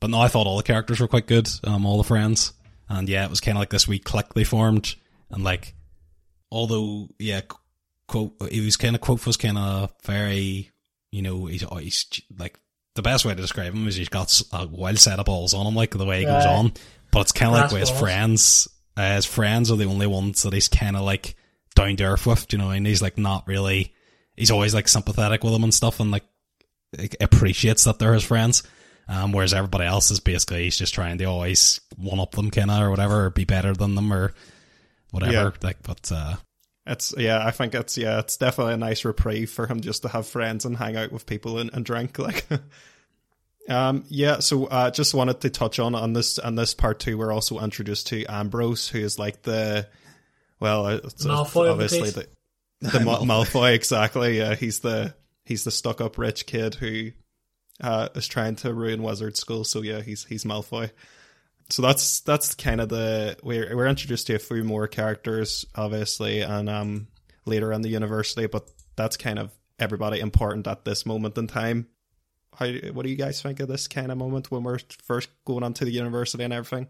But 0.00 0.10
no, 0.10 0.20
I 0.20 0.28
thought 0.28 0.46
all 0.46 0.56
the 0.56 0.62
characters 0.64 0.98
were 1.00 1.08
quite 1.08 1.26
good. 1.26 1.48
Um, 1.64 1.86
all 1.86 1.98
the 1.98 2.04
friends, 2.04 2.52
and 2.88 3.08
yeah, 3.08 3.24
it 3.24 3.30
was 3.30 3.40
kind 3.40 3.56
of 3.56 3.60
like 3.60 3.70
this 3.70 3.86
wee 3.86 3.98
clique 4.00 4.34
they 4.34 4.44
formed, 4.44 4.94
and 5.30 5.44
like 5.44 5.74
although 6.50 7.08
yeah, 7.18 7.42
Kvothe 8.08 8.50
he 8.50 8.60
was 8.60 8.76
kind 8.76 8.94
of 8.96 9.00
Kvothe 9.02 9.26
was 9.26 9.36
kind 9.36 9.58
of 9.58 9.92
very 10.04 10.70
you 11.10 11.22
know 11.22 11.46
he's 11.46 11.62
he's 11.78 12.22
like 12.38 12.58
the 12.94 13.02
best 13.02 13.24
way 13.24 13.34
to 13.34 13.40
describe 13.40 13.72
him 13.74 13.86
is 13.88 13.96
he's 13.96 14.08
got 14.08 14.42
a 14.52 14.66
wild 14.66 14.98
set 14.98 15.18
of 15.18 15.24
balls 15.26 15.54
on 15.54 15.66
him 15.66 15.74
like 15.74 15.92
the 15.92 16.04
way 16.04 16.20
he 16.20 16.24
goes 16.26 16.44
Right. 16.44 16.54
on, 16.56 16.72
but 17.10 17.20
it's 17.20 17.32
kind 17.32 17.54
of 17.54 17.60
like 17.60 17.70
with 17.70 17.80
his 17.88 17.90
friends. 17.98 18.68
Uh, 18.94 19.14
his 19.14 19.24
friends 19.24 19.70
are 19.70 19.76
the 19.76 19.86
only 19.86 20.06
ones 20.06 20.42
that 20.42 20.52
he's 20.52 20.68
kind 20.68 20.96
of 20.96 21.02
like 21.02 21.34
down 21.74 21.96
to 21.96 22.04
earth 22.04 22.26
with, 22.26 22.52
you 22.52 22.58
know, 22.58 22.70
and 22.70 22.86
he's 22.86 23.02
like 23.02 23.18
not 23.18 23.46
really. 23.46 23.94
He's 24.36 24.50
always 24.50 24.74
like 24.74 24.88
sympathetic 24.88 25.44
with 25.44 25.52
them 25.52 25.64
and 25.64 25.74
stuff, 25.74 26.00
and 26.00 26.10
like 26.10 26.24
appreciates 27.20 27.84
that 27.84 27.98
they're 27.98 28.14
his 28.14 28.24
friends. 28.24 28.62
Um, 29.08 29.32
whereas 29.32 29.52
everybody 29.52 29.84
else 29.84 30.10
is 30.10 30.20
basically 30.20 30.64
he's 30.64 30.78
just 30.78 30.94
trying 30.94 31.18
to 31.18 31.24
always 31.24 31.80
one 31.96 32.20
up 32.20 32.32
them, 32.32 32.50
kind 32.50 32.70
of 32.70 32.82
or 32.82 32.90
whatever, 32.90 33.26
or 33.26 33.30
be 33.30 33.44
better 33.44 33.74
than 33.74 33.94
them 33.94 34.12
or 34.12 34.32
whatever. 35.10 35.32
Yeah. 35.32 35.50
Like, 35.62 35.82
but 35.82 36.10
uh, 36.12 36.36
It's 36.86 37.14
yeah, 37.16 37.44
I 37.44 37.50
think 37.50 37.74
it's 37.74 37.98
yeah, 37.98 38.18
it's 38.20 38.36
definitely 38.36 38.74
a 38.74 38.78
nice 38.78 39.04
reprieve 39.04 39.50
for 39.50 39.66
him 39.66 39.80
just 39.80 40.02
to 40.02 40.08
have 40.08 40.26
friends 40.26 40.64
and 40.64 40.76
hang 40.76 40.96
out 40.96 41.12
with 41.12 41.26
people 41.26 41.58
and, 41.58 41.70
and 41.72 41.84
drink 41.84 42.18
like. 42.18 42.46
um, 43.68 44.04
yeah, 44.08 44.38
so 44.38 44.66
uh, 44.66 44.90
just 44.90 45.14
wanted 45.14 45.40
to 45.42 45.50
touch 45.50 45.78
on 45.78 45.94
on 45.94 46.12
this 46.12 46.38
on 46.38 46.54
this 46.54 46.74
part 46.74 46.98
too. 46.98 47.18
We're 47.18 47.32
also 47.32 47.60
introduced 47.60 48.08
to 48.08 48.24
Ambrose, 48.26 48.88
who 48.88 48.98
is 48.98 49.18
like 49.18 49.42
the 49.42 49.88
well, 50.62 50.86
it's, 50.86 51.26
Malfoy 51.26 51.70
of 51.70 51.78
the 51.78 51.84
obviously 51.84 52.10
the 52.10 52.28
the 52.80 53.00
Ma- 53.04 53.20
Malfoy 53.20 53.74
exactly. 53.74 54.38
Yeah, 54.38 54.54
he's 54.54 54.80
the 54.80 55.14
he's 55.44 55.64
the 55.64 55.70
stuck 55.70 56.00
up 56.00 56.18
rich 56.18 56.46
kid 56.46 56.74
who 56.76 57.10
uh, 57.80 58.08
is 58.14 58.28
trying 58.28 58.56
to 58.56 58.72
ruin 58.72 59.02
wizard 59.02 59.36
school. 59.36 59.64
So 59.64 59.82
yeah, 59.82 60.00
he's 60.00 60.24
he's 60.24 60.44
Malfoy. 60.44 60.90
So 61.70 61.82
that's 61.82 62.20
that's 62.20 62.54
kind 62.54 62.80
of 62.80 62.88
the 62.88 63.36
we're 63.42 63.74
we're 63.76 63.86
introduced 63.86 64.26
to 64.28 64.34
a 64.34 64.38
few 64.38 64.64
more 64.64 64.86
characters, 64.86 65.64
obviously, 65.74 66.40
and 66.40 66.68
um 66.68 67.08
later 67.44 67.72
in 67.72 67.82
the 67.82 67.88
university, 67.88 68.46
but 68.46 68.68
that's 68.96 69.16
kind 69.16 69.38
of 69.38 69.50
everybody 69.78 70.20
important 70.20 70.66
at 70.66 70.84
this 70.84 71.04
moment 71.06 71.36
in 71.36 71.46
time. 71.46 71.88
How 72.54 72.70
what 72.92 73.04
do 73.04 73.10
you 73.10 73.16
guys 73.16 73.40
think 73.40 73.60
of 73.60 73.68
this 73.68 73.88
kind 73.88 74.12
of 74.12 74.18
moment 74.18 74.50
when 74.50 74.62
we're 74.62 74.78
first 75.02 75.30
going 75.44 75.64
on 75.64 75.74
to 75.74 75.84
the 75.84 75.90
university 75.90 76.44
and 76.44 76.52
everything? 76.52 76.88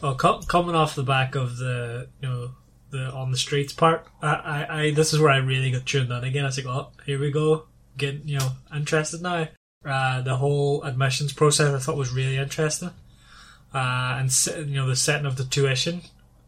Well, 0.00 0.14
co- 0.14 0.40
coming 0.40 0.74
off 0.74 0.94
the 0.94 1.02
back 1.02 1.34
of 1.34 1.58
the 1.58 2.08
you 2.22 2.28
know 2.28 2.50
the 2.90 3.10
on 3.12 3.30
the 3.30 3.36
streets 3.36 3.72
part. 3.72 4.06
I, 4.22 4.28
I, 4.34 4.80
I 4.82 4.90
this 4.92 5.12
is 5.12 5.20
where 5.20 5.30
I 5.30 5.38
really 5.38 5.70
got 5.70 5.86
tuned 5.86 6.10
in 6.10 6.24
again. 6.24 6.44
I 6.44 6.48
was 6.48 6.56
like, 6.56 6.66
oh, 6.66 6.88
here 7.06 7.18
we 7.18 7.30
go, 7.30 7.64
getting 7.96 8.26
you 8.28 8.38
know 8.38 8.50
interested 8.74 9.22
now. 9.22 9.48
Uh, 9.84 10.20
the 10.22 10.36
whole 10.36 10.82
admissions 10.82 11.32
process 11.32 11.72
I 11.72 11.78
thought 11.78 11.96
was 11.96 12.12
really 12.12 12.36
interesting, 12.36 12.90
uh, 13.74 14.18
and 14.20 14.46
you 14.68 14.76
know 14.76 14.88
the 14.88 14.96
setting 14.96 15.26
of 15.26 15.36
the 15.36 15.44
tuition 15.44 16.02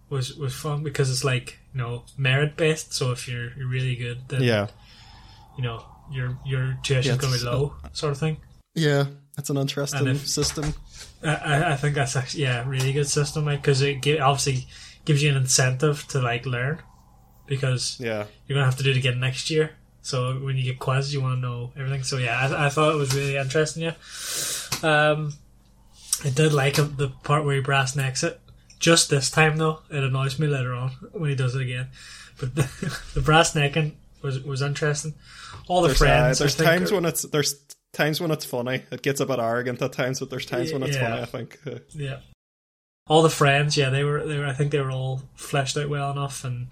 was 0.09 0.37
was 0.37 0.55
fun 0.55 0.83
because 0.83 1.11
it's 1.11 1.25
like 1.25 1.59
you 1.75 1.81
know 1.81 2.05
merit 2.17 2.57
based. 2.57 2.93
So 2.95 3.13
if 3.13 3.29
you're 3.29 3.53
you're 3.57 3.69
really 3.69 3.95
good, 3.97 4.19
then 4.29 4.43
Yeah. 4.43 4.67
you 5.57 5.63
know 5.65 5.85
your 6.11 6.39
your 6.45 6.79
tuition's 6.83 7.07
Yeah, 7.07 7.17
going 7.21 7.33
to 7.35 7.39
be 7.39 7.45
low, 7.45 7.75
sort 7.93 8.13
of 8.13 8.19
thing. 8.19 8.39
Yeah. 8.75 9.05
That's 9.37 9.49
an 9.49 9.57
interesting 9.57 10.07
if- 10.09 10.27
system. 10.27 10.75
I- 11.23 11.73
I, 11.73 11.77
think 11.77 11.95
that's 11.95 12.17
actually 12.17 12.43
yeah, 12.43 12.69
really 12.69 12.93
good 12.93 13.07
system, 13.09 13.45
like 13.45 13.63
because 13.63 13.81
it 13.81 14.21
obviously 14.21 14.67
gives 15.05 15.23
you 15.23 15.31
an 15.31 15.37
incentive 15.37 16.07
to 16.09 16.21
like 16.21 16.47
learn 16.47 16.79
because 17.47 17.97
Yeah. 18.01 18.27
you're 18.47 18.57
gonna 18.57 18.67
have 18.67 18.77
to 18.77 18.83
do 18.85 18.91
it 18.91 18.97
again 18.97 19.19
next 19.21 19.51
year. 19.51 19.71
So 20.03 20.35
when 20.39 20.57
you 20.57 20.63
get 20.65 20.79
quizzes, 20.79 21.13
you 21.13 21.21
want 21.21 21.37
to 21.37 21.41
know 21.41 21.73
everything. 21.77 22.03
So 22.05 22.17
yeah, 22.17 22.39
I, 22.39 22.67
I 22.67 22.69
thought 22.71 22.95
it 22.95 22.97
was 22.99 23.15
really 23.15 23.37
interesting. 23.37 23.83
Yeah, 23.83 23.95
um, 24.83 25.35
I 26.25 26.31
did 26.31 26.53
like 26.53 26.77
the 26.77 27.13
part 27.23 27.45
where 27.45 27.57
he 27.57 27.61
brass 27.61 27.97
necks 27.97 28.23
it. 28.23 28.41
Just 28.79 29.11
this 29.11 29.31
time 29.31 29.57
though, 29.59 29.81
it 29.91 30.03
annoys 30.03 30.39
me 30.39 30.47
later 30.47 30.73
on 30.73 30.91
when 31.13 31.29
he 31.29 31.37
does 31.37 31.55
it 31.55 31.61
again. 31.63 31.89
But 32.39 32.55
the, 32.55 32.99
the 33.15 33.21
brass 33.21 33.55
necking 33.55 33.97
was 34.23 34.41
was 34.41 34.63
interesting. 34.63 35.15
All 35.69 35.83
the 35.83 35.89
There's, 35.89 36.01
uh, 36.01 36.05
friends. 36.05 36.39
There's 36.39 36.57
times 36.57 36.91
are- 36.91 36.95
when 36.95 37.05
it's 37.05 37.23
there's 37.23 37.57
times 37.93 38.21
when 38.23 38.31
it's 38.31 38.45
funny. 38.47 38.83
It 38.91 39.03
gets 39.03 39.21
a 39.21 39.27
bit 39.27 39.39
arrogant 39.39 39.83
at 39.83 39.93
times, 39.93 40.21
but 40.21 40.31
there's 40.31 40.47
times 40.47 40.73
when 40.73 40.83
it's 40.83 40.97
Yeah. 40.97 41.11
funny. 41.11 41.23
I 41.23 41.25
think. 41.27 41.59
Yeah. 41.91 42.21
All 43.09 43.23
the 43.23 43.31
friends, 43.31 43.77
yeah, 43.77 43.91
they 43.91 44.05
were 44.05 44.25
they 44.27 44.39
were 44.39 44.47
I 44.47 44.53
think 44.53 44.71
they 44.71 44.81
were 44.81 44.91
all 44.91 45.23
fleshed 45.35 45.77
out 45.77 45.89
well 45.89 46.11
enough 46.13 46.45
and 46.45 46.69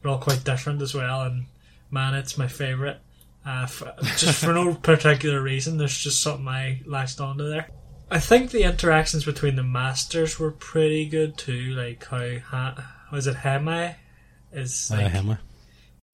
they're 0.00 0.10
all 0.10 0.18
quite 0.18 0.44
different 0.44 0.82
as 0.82 0.94
well 0.94 1.22
and 1.22 1.46
man, 1.90 2.14
it's 2.14 2.38
my 2.38 2.48
favourite. 2.48 2.98
Uh, 3.44 3.62
f 3.64 3.82
just 4.18 4.44
for 4.44 4.52
no 4.52 4.74
particular 4.82 5.40
reason, 5.42 5.78
there's 5.78 5.96
just 5.98 6.22
something 6.22 6.46
I 6.48 6.80
latched 6.86 7.20
onto 7.20 7.48
there. 7.48 7.68
I 8.10 8.18
think 8.20 8.50
the 8.50 8.64
interactions 8.64 9.24
between 9.24 9.56
the 9.56 9.62
masters 9.62 10.38
were 10.38 10.52
pretty 10.52 11.06
good 11.06 11.38
too, 11.38 11.74
like 11.74 12.04
how 12.04 12.38
ha- 12.44 13.06
was 13.10 13.26
it 13.26 13.36
Hemme 13.36 13.94
is 14.52 14.90
Uh, 14.92 14.96
like, 14.96 15.38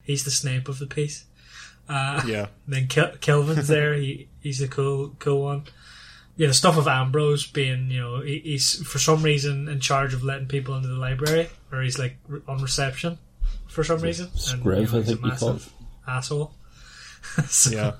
he's 0.01 0.23
the 0.23 0.31
Snape 0.31 0.69
of 0.69 0.79
the 0.79 0.87
piece. 0.87 1.25
Uh, 1.87 2.21
yeah. 2.25 2.47
then 2.67 2.87
Kel- 2.87 3.17
Kilvin's 3.17 3.67
there. 3.67 3.93
He 3.93 4.29
he's 4.39 4.59
the 4.59 4.67
cool 4.67 5.15
cool 5.19 5.43
one. 5.43 5.63
Yeah, 6.39 6.47
the 6.47 6.53
stuff 6.53 6.77
of 6.77 6.87
Ambrose 6.87 7.45
being 7.47 7.91
you 7.91 7.99
know 7.99 8.21
he, 8.21 8.39
he's 8.39 8.81
for 8.87 8.97
some 8.97 9.21
reason 9.23 9.67
in 9.67 9.81
charge 9.81 10.13
of 10.13 10.23
letting 10.23 10.47
people 10.47 10.73
into 10.75 10.87
the 10.87 10.95
library, 10.95 11.49
or 11.69 11.81
he's 11.81 11.99
like 11.99 12.15
on 12.47 12.61
reception 12.61 13.17
for 13.67 13.83
some 13.83 13.99
reason. 13.99 14.27
And, 14.27 14.63
Scriv, 14.63 14.63
you 14.63 14.71
know, 14.71 14.77
I 14.77 14.79
he's 14.79 14.93
a 14.93 15.03
think 15.03 15.21
you 15.21 15.27
massive 15.27 15.73
asshole. 16.07 16.53
so, 17.45 17.71
Yeah. 17.71 17.91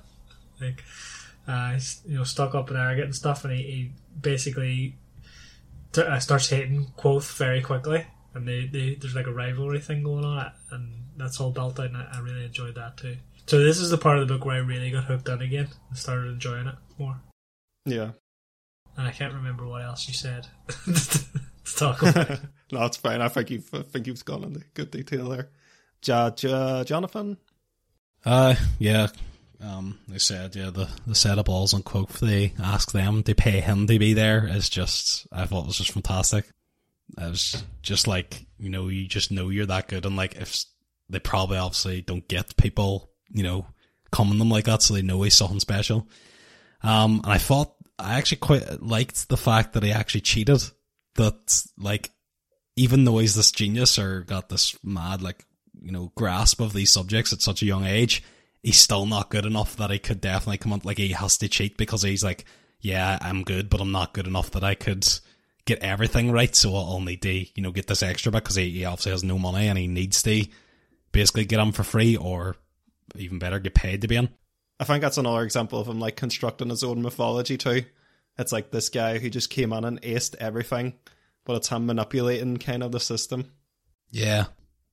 like 0.62 0.86
uh, 1.50 1.74
he's 1.74 2.02
you 2.08 2.18
know 2.18 2.24
stuck 2.24 2.56
up 2.56 2.70
and 2.70 2.80
arrogant 2.80 3.06
and 3.08 3.16
stuff, 3.16 3.44
and 3.44 3.54
he, 3.54 3.62
he 3.64 3.92
basically 4.22 4.96
t- 5.92 6.02
uh, 6.02 6.20
starts 6.20 6.48
hating 6.50 6.88
Kvothe 6.98 7.30
very 7.38 7.62
quickly, 7.62 8.06
and 8.34 8.48
they, 8.48 8.68
they 8.68 8.96
there's 8.96 9.16
like 9.16 9.28
a 9.28 9.34
rivalry 9.34 9.82
thing 9.82 10.02
going 10.02 10.24
on, 10.24 10.50
and 10.72 10.94
that's 11.18 11.42
all 11.42 11.52
built 11.52 11.78
out, 11.78 11.88
and 11.88 11.98
I, 11.98 12.08
I 12.14 12.20
really 12.20 12.46
enjoyed 12.46 12.76
that 12.76 12.96
too. 12.96 13.18
So 13.48 13.60
this 13.62 13.80
is 13.80 13.90
the 13.90 13.98
part 13.98 14.18
of 14.18 14.26
the 14.26 14.34
book 14.34 14.46
where 14.46 14.56
I 14.56 14.60
really 14.60 14.92
got 14.92 15.04
hooked 15.04 15.28
on 15.28 15.42
again 15.42 15.68
and 15.90 15.98
started 15.98 16.28
enjoying 16.32 16.68
it 16.68 16.76
more. 16.98 17.18
Yeah. 17.86 18.12
And 19.00 19.08
I 19.08 19.12
can't 19.12 19.34
remember 19.34 19.66
what 19.66 19.82
else 19.82 20.10
you 20.10 20.14
said 20.14 20.45
to 20.68 21.76
talk 21.78 22.02
about. 22.02 22.41
no, 22.74 22.84
it's 22.84 22.97
fine. 22.97 23.22
I 23.22 23.30
think 23.30 23.50
you've 23.50 23.74
I 23.74 23.82
think 23.82 24.08
you've 24.08 24.26
gone 24.26 24.43
into 24.43 24.60
good 24.74 24.91
detail 24.91 25.30
there. 25.30 25.50
Ja, 26.06 26.32
ja, 26.38 26.84
Jonathan. 26.84 27.38
Uh, 28.26 28.56
yeah. 28.78 29.08
Um, 29.62 30.00
they 30.10 30.18
said, 30.18 30.54
yeah, 30.54 30.70
the, 30.70 30.89
the 31.08 31.16
setup 31.16 31.45
balls 31.45 31.74
on 31.74 31.82
Kvothe, 31.82 32.20
they 32.20 32.54
ask 32.62 32.91
them 32.91 33.24
to 33.24 33.34
pay 33.36 33.62
him 33.62 33.88
to 33.88 33.97
be 33.97 34.14
there 34.14 34.45
is 34.45 34.70
just, 34.70 35.28
I 35.32 35.45
thought 35.45 35.64
it 35.64 35.68
was 35.68 35.78
just 35.78 35.91
fantastic. 35.91 36.50
It 37.18 37.30
was 37.30 37.64
just 37.82 38.06
like, 38.06 38.45
you 38.58 38.70
know, 38.70 38.89
you 38.89 39.08
just 39.08 39.32
know 39.32 39.47
you're 39.47 39.66
that 39.66 39.88
good 39.88 40.06
and 40.06 40.18
like 40.18 40.36
if 40.36 40.66
they 41.10 41.20
probably 41.20 41.58
obviously 41.58 42.02
don't 42.02 42.28
get 42.28 42.58
people, 42.58 43.12
you 43.30 43.43
know, 43.43 43.66
coming 44.12 44.39
them 44.39 44.50
like 44.50 44.66
that 44.66 44.82
so 44.82 44.93
they 44.93 45.02
know 45.02 45.22
he's 45.22 45.36
something 45.36 45.62
special. 45.62 46.06
Um, 46.84 47.22
and 47.24 47.34
I 47.34 47.38
thought, 47.38 47.76
I 48.00 48.18
actually 48.18 48.38
quite 48.38 48.82
liked 48.82 49.30
the 49.30 49.38
fact 49.38 49.74
that 49.74 49.84
he 49.84 49.91
actually 49.91 50.22
cheated. 50.22 50.64
That, 51.16 51.64
like, 51.78 52.12
even 52.76 53.04
though 53.04 53.18
he's 53.18 53.36
this 53.36 53.52
genius 53.52 54.00
or 54.00 54.22
got 54.22 54.50
this 54.50 54.78
mad, 54.84 55.22
like, 55.22 55.45
you 55.82 55.91
know, 55.91 56.12
grasp 56.16 56.62
of 56.62 56.74
these 56.74 56.91
subjects 56.91 57.34
at 57.34 57.41
such 57.41 57.62
a 57.62 57.66
young 57.66 57.86
age, 57.86 58.24
he's 58.64 58.80
still 58.80 59.06
not 59.06 59.30
good 59.30 59.45
enough 59.45 59.76
that 59.78 59.91
he 59.91 60.00
could 60.00 60.22
definitely 60.22 60.60
come 60.60 60.72
on, 60.72 60.82
like, 60.84 60.97
he 60.97 61.10
has 61.10 61.38
to 61.39 61.50
cheat 61.50 61.78
because 61.78 62.04
he's 62.04 62.24
like, 62.24 62.45
yeah, 62.80 63.18
I'm 63.22 63.43
good, 63.43 63.70
but 63.70 63.82
I'm 63.82 63.91
not 63.91 64.14
good 64.14 64.28
enough 64.28 64.52
that 64.52 64.64
I 64.64 64.76
could 64.76 65.06
get 65.66 65.80
everything 65.80 66.32
right, 66.32 66.56
so 66.56 66.76
I'll 66.76 67.02
need 67.02 67.22
to, 67.24 67.34
you 67.34 67.62
know, 67.62 67.72
get 67.72 67.88
this 67.88 68.04
extra 68.04 68.32
bit 68.32 68.43
because 68.43 68.56
he, 68.56 68.70
he 68.72 68.86
obviously 68.86 69.12
has 69.12 69.24
no 69.24 69.38
money 69.38 69.68
and 69.68 69.78
he 69.78 69.88
needs 69.88 70.22
to 70.24 70.45
basically 71.12 71.45
get 71.45 71.60
him 71.60 71.72
for 71.72 71.84
free 71.84 72.16
or 72.16 72.56
even 73.16 73.39
better, 73.39 73.60
get 73.60 73.74
paid 73.74 74.02
to 74.02 74.08
be 74.08 74.16
in. 74.16 74.30
I 74.80 74.86
think 74.86 75.02
that's 75.02 75.18
another 75.18 75.44
example 75.44 75.80
of 75.80 75.88
him 75.88 76.00
like 76.00 76.16
constructing 76.16 76.70
his 76.70 76.84
own 76.84 77.02
mythology 77.02 77.58
too. 77.58 77.84
It's 78.38 78.52
like 78.52 78.72
this 78.72 78.90
guy 78.90 79.20
who 79.20 79.30
just 79.30 79.50
came 79.50 79.74
on 79.74 79.84
and 79.84 80.02
aced 80.02 80.36
everything, 80.36 80.94
but 81.44 81.58
it's 81.58 81.68
him 81.68 81.86
manipulating 81.86 82.58
kind 82.58 82.84
of 82.84 82.92
the 82.92 83.00
system. 83.00 83.52
Yeah. 84.12 84.46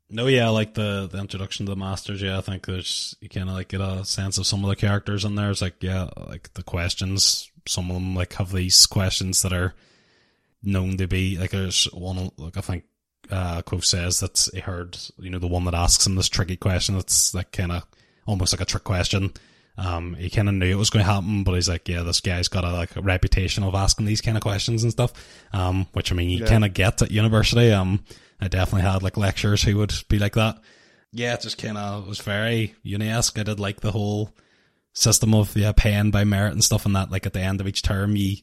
No, 0.09 0.27
yeah, 0.27 0.49
like 0.51 0.75
the 0.75 1.09
the 1.11 1.19
introduction 1.19 1.67
to 1.67 1.71
the 1.71 1.77
masters. 1.77 2.23
Yeah, 2.23 2.39
I 2.39 2.41
think 2.41 2.67
there's 2.67 3.17
you 3.21 3.29
kind 3.29 3.49
of 3.49 3.57
like 3.57 3.69
get 3.69 3.81
a 3.81 4.05
sense 4.05 4.39
of 4.39 4.47
some 4.47 4.63
of 4.65 4.71
the 4.71 4.77
characters 4.77 5.25
in 5.25 5.35
there. 5.35 5.51
It's 5.51 5.63
like 5.63 5.83
yeah, 5.83 6.11
like 6.29 6.55
the 6.55 6.63
questions. 6.63 7.51
Some 7.67 7.91
of 7.91 7.95
them 7.95 8.15
like 8.15 8.35
have 8.35 8.53
these 8.53 8.87
questions 8.87 9.43
that 9.43 9.53
are 9.53 9.75
known 10.63 10.97
to 10.97 11.09
be 11.09 11.39
like 11.39 11.51
there's 11.51 11.85
one 11.93 12.31
like 12.37 12.57
I 12.57 12.61
think 12.61 12.85
uh 13.31 13.63
Kvothe 13.63 13.85
says 13.85 14.21
that 14.21 14.49
he 14.55 14.61
heard 14.61 14.97
you 15.19 15.31
know 15.31 15.41
the 15.41 15.49
one 15.49 15.65
that 15.65 15.75
asks 15.75 16.07
him 16.07 16.15
this 16.15 16.29
tricky 16.29 16.57
question 16.57 16.95
that's 16.95 17.35
like 17.35 17.51
kind 17.51 17.73
of 17.73 17.85
almost 18.27 18.53
like 18.53 18.61
a 18.61 18.65
trick 18.65 18.85
question. 18.85 19.33
Um, 19.79 20.15
he 20.15 20.31
kind 20.31 20.49
of 20.49 20.55
knew 20.55 20.67
it 20.71 20.75
was 20.79 20.89
going 20.91 21.05
to 21.05 21.11
happen, 21.13 21.45
but 21.45 21.53
he's 21.53 21.69
like, 21.69 21.87
yeah, 21.89 22.03
this 22.03 22.21
guy's 22.21 22.49
got 22.49 22.65
a 22.65 22.73
like 22.73 22.97
a 22.97 23.03
reputation 23.03 23.63
of 23.63 23.75
asking 23.75 24.07
these 24.07 24.23
kind 24.23 24.37
of 24.37 24.43
questions 24.43 24.83
and 24.83 24.93
stuff. 24.93 25.13
Um, 25.53 25.87
which 25.93 26.11
I 26.11 26.15
mean, 26.15 26.31
you 26.31 26.39
Yeah. 26.41 26.47
kind 26.47 26.65
of 26.65 26.73
get 26.73 27.03
at 27.03 27.11
university. 27.11 27.73
Um, 27.73 28.03
I 28.41 28.49
definitely 28.49 28.89
had 28.91 29.03
like 29.03 29.17
lecturers 29.17 29.63
who 29.63 29.77
would 29.77 29.93
be 30.09 30.19
like 30.19 30.35
that. 30.35 30.59
Yeah, 31.13 31.35
it 31.35 31.41
just 31.43 31.59
kind 31.59 31.77
of 31.79 32.07
was 32.07 32.21
very 32.21 32.75
uni-esque. 32.83 33.39
I 33.39 33.43
did 33.43 33.61
like 33.61 33.81
the 33.81 33.93
whole 33.93 34.35
system 34.95 35.35
of 35.35 35.55
yeah 35.57 35.73
paying 35.73 36.11
by 36.11 36.25
merit 36.25 36.53
and 36.53 36.65
stuff, 36.65 36.87
and 36.87 36.97
that 36.97 37.11
like 37.11 37.27
at 37.27 37.33
the 37.35 37.41
end 37.41 37.61
of 37.61 37.69
each 37.69 37.83
term, 37.83 38.17
you 38.17 38.37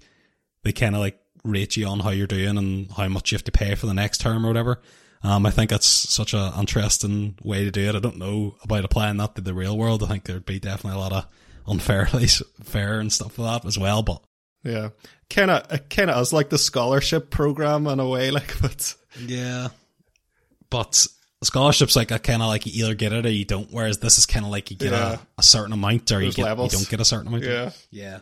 they 0.63 0.71
kind 0.71 0.95
of 0.95 1.01
like 1.01 1.19
rate 1.43 1.75
you 1.75 1.85
on 1.87 1.99
how 1.99 2.09
you're 2.11 2.27
doing 2.27 2.57
and 2.57 2.91
how 2.91 3.07
much 3.09 3.31
you 3.31 3.35
have 3.35 3.43
to 3.43 3.51
pay 3.51 3.75
for 3.75 3.85
the 3.87 3.93
next 3.93 4.21
term 4.21 4.45
or 4.45 4.49
whatever. 4.49 4.81
Um, 5.23 5.45
I 5.45 5.51
think 5.51 5.69
that's 5.69 5.87
such 5.87 6.33
a 6.33 6.53
interesting 6.59 7.37
way 7.43 7.63
to 7.63 7.71
do 7.71 7.87
it. 7.87 7.95
I 7.95 7.99
don't 7.99 8.17
know 8.17 8.55
about 8.61 8.83
applying 8.83 9.17
that 9.17 9.35
to 9.35 9.41
the 9.41 9.53
real 9.53 9.77
world. 9.77 10.03
I 10.03 10.07
think 10.07 10.25
there'd 10.25 10.45
be 10.45 10.59
definitely 10.59 10.99
a 10.99 11.01
lot 11.01 11.13
of 11.13 11.27
unfairly 11.65 12.27
fair 12.63 12.99
and 12.99 13.11
stuff 13.11 13.37
like 13.39 13.61
that 13.61 13.67
as 13.67 13.79
well. 13.79 14.03
But 14.03 14.21
Yeah, 14.63 14.89
kind 15.29 15.49
of, 15.49 15.89
kind 15.89 16.09
of 16.09 16.21
is 16.21 16.33
like 16.33 16.49
the 16.49 16.57
scholarship 16.57 17.29
program 17.29 17.87
in 17.87 17.99
a 18.01 18.07
way, 18.07 18.31
like, 18.31 18.53
but 18.61 18.95
yeah, 19.25 19.69
but 20.69 21.07
scholarships 21.41 21.95
like 21.95 22.11
a 22.11 22.19
kind 22.19 22.41
of 22.41 22.47
like 22.49 22.65
you 22.65 22.83
either 22.83 22.95
get 22.95 23.13
it 23.13 23.25
or 23.25 23.29
you 23.31 23.45
don't. 23.45 23.71
Whereas 23.71 23.99
this 23.99 24.17
is 24.17 24.25
kind 24.25 24.45
of 24.45 24.51
like 24.51 24.71
you 24.71 24.77
get 24.77 24.91
Yeah. 24.91 25.13
a, 25.13 25.19
a 25.39 25.43
certain 25.43 25.73
amount 25.73 26.11
or 26.11 26.21
you 26.21 26.31
get 26.33 26.57
you 26.57 26.67
don't 26.69 26.89
get 26.89 26.99
a 26.99 27.05
certain 27.05 27.27
amount. 27.27 27.43
yeah, 27.45 27.71
Yeah. 27.91 28.19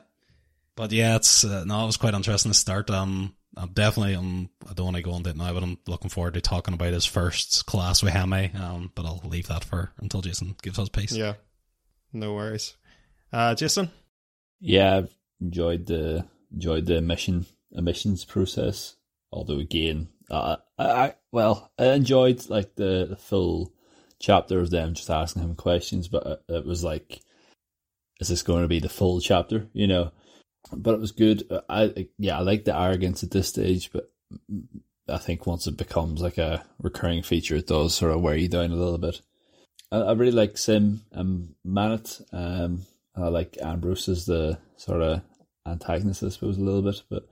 But 0.75 0.91
yeah, 0.91 1.15
it's 1.17 1.43
uh, 1.43 1.63
no, 1.65 1.83
it 1.83 1.85
was 1.87 1.97
quite 1.97 2.13
interesting 2.13 2.51
to 2.51 2.57
start. 2.57 2.89
Um, 2.89 3.35
I'm 3.57 3.73
definitely 3.73 4.15
um, 4.15 4.49
I 4.69 4.73
don't 4.73 4.85
want 4.85 4.97
to 4.97 5.03
go 5.03 5.15
into 5.15 5.29
it 5.29 5.37
now, 5.37 5.53
but 5.53 5.63
I'm 5.63 5.77
looking 5.87 6.09
forward 6.09 6.35
to 6.35 6.41
talking 6.41 6.73
about 6.73 6.93
his 6.93 7.05
first 7.05 7.65
class 7.65 8.01
with 8.01 8.13
Hemme. 8.13 8.55
Um, 8.59 8.91
but 8.95 9.05
I'll 9.05 9.21
leave 9.25 9.47
that 9.47 9.63
for 9.63 9.91
until 9.99 10.21
Jason 10.21 10.55
gives 10.61 10.79
us 10.79 10.89
piece. 10.89 11.15
yeah. 11.15 11.33
No 12.13 12.33
worries. 12.33 12.75
Uh, 13.31 13.55
Jason. 13.55 13.89
Yeah, 14.59 14.97
I've 14.97 15.17
enjoyed 15.39 15.85
the 15.85 16.25
enjoyed 16.51 16.85
the 16.85 17.01
mission 17.01 17.45
emissions 17.71 18.25
process. 18.25 18.95
Although 19.31 19.59
again, 19.59 20.09
uh, 20.29 20.57
I, 20.77 20.85
I 20.85 21.15
well, 21.31 21.71
I 21.79 21.87
enjoyed 21.91 22.49
like 22.49 22.75
the, 22.75 23.07
the 23.09 23.15
full 23.15 23.73
chapter 24.19 24.59
of 24.59 24.69
them 24.69 24.93
just 24.93 25.09
asking 25.09 25.43
him 25.43 25.55
questions, 25.55 26.07
but 26.07 26.25
it, 26.25 26.41
it 26.49 26.65
was 26.65 26.83
like, 26.83 27.21
is 28.19 28.27
this 28.27 28.43
going 28.43 28.61
to 28.61 28.67
be 28.67 28.79
the 28.79 28.89
full 28.89 29.19
chapter? 29.19 29.67
You 29.73 29.87
know, 29.87 30.11
but 30.71 30.93
it 30.93 30.99
was 30.99 31.11
good. 31.11 31.43
I 31.69 32.07
yeah, 32.17 32.37
I 32.37 32.41
like 32.41 32.65
the 32.65 32.77
arrogance 32.77 33.23
at 33.23 33.31
this 33.31 33.49
stage, 33.49 33.91
but 33.91 34.11
I 35.07 35.17
think 35.17 35.45
once 35.45 35.67
it 35.67 35.77
becomes 35.77 36.21
like 36.21 36.37
a 36.37 36.63
recurring 36.81 37.23
feature, 37.23 37.55
it 37.55 37.67
does 37.67 37.95
sort 37.95 38.13
of 38.13 38.21
wear 38.21 38.35
you 38.35 38.47
down 38.47 38.71
a 38.71 38.75
little 38.75 38.97
bit. 38.97 39.21
I, 39.91 39.97
I 39.97 40.11
really 40.13 40.31
like 40.31 40.57
Sim 40.57 41.01
and 41.11 41.55
Manet. 41.63 42.21
Um, 42.31 42.85
I 43.15 43.27
like 43.27 43.57
Ambrose 43.61 44.07
as 44.07 44.25
the 44.25 44.57
sort 44.77 45.01
of 45.01 45.21
antagonist, 45.65 46.23
I 46.23 46.29
suppose, 46.29 46.57
a 46.57 46.61
little 46.61 46.81
bit. 46.81 47.01
But 47.09 47.27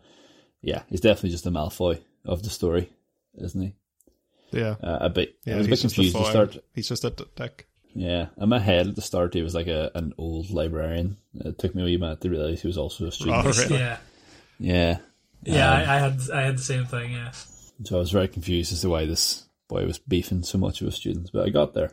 yeah, 0.61 0.83
he's 0.89 1.01
definitely 1.01 1.31
just 1.31 1.45
a 1.45 1.51
Malfoy 1.51 2.01
of 2.25 2.43
the 2.43 2.49
story, 2.49 2.89
isn't 3.35 3.61
he? 3.61 3.75
Yeah. 4.51 4.75
uh, 4.83 4.97
a 5.01 5.09
bit. 5.09 5.35
Yeah, 5.45 5.55
I 5.55 5.57
was 5.57 5.67
a 5.67 5.69
he's 5.69 5.81
bit 5.81 5.83
just 5.83 5.95
confused 5.95 6.17
to 6.17 6.29
start. 6.29 6.57
He's 6.73 6.89
just 6.89 7.05
a 7.05 7.11
dick. 7.11 7.68
Yeah, 7.93 8.27
in 8.39 8.49
my 8.49 8.59
head 8.59 8.87
at 8.87 8.95
the 8.95 9.01
start, 9.01 9.33
he 9.33 9.41
was 9.41 9.55
like 9.55 9.67
a 9.67 9.91
an 9.95 10.13
old 10.17 10.51
librarian. 10.51 11.17
It 11.33 11.57
took 11.57 11.75
me 11.75 11.81
a 11.81 11.85
wee 11.85 11.97
minute 11.97 12.21
to 12.21 12.29
realize 12.29 12.61
he 12.61 12.67
was 12.67 12.77
also 12.77 13.07
a 13.07 13.11
student. 13.11 13.45
Oh, 13.45 13.51
really? 13.51 13.77
Yeah, 13.77 13.97
Yeah, 14.59 14.97
yeah. 15.43 15.71
Um, 15.71 15.73
I, 15.73 15.81
I 15.81 15.99
had 15.99 16.19
I 16.33 16.41
had 16.43 16.57
the 16.57 16.63
same 16.63 16.85
thing. 16.85 17.13
Yeah, 17.13 17.31
So 17.83 17.95
I 17.95 17.99
was 17.99 18.11
very 18.11 18.27
confused 18.27 18.71
as 18.71 18.81
to 18.81 18.89
why 18.89 19.05
this 19.05 19.45
boy 19.67 19.85
was 19.85 19.99
beefing 19.99 20.43
so 20.43 20.57
much 20.57 20.81
with 20.81 20.93
students, 20.93 21.31
but 21.31 21.45
I 21.45 21.49
got 21.49 21.73
there. 21.73 21.91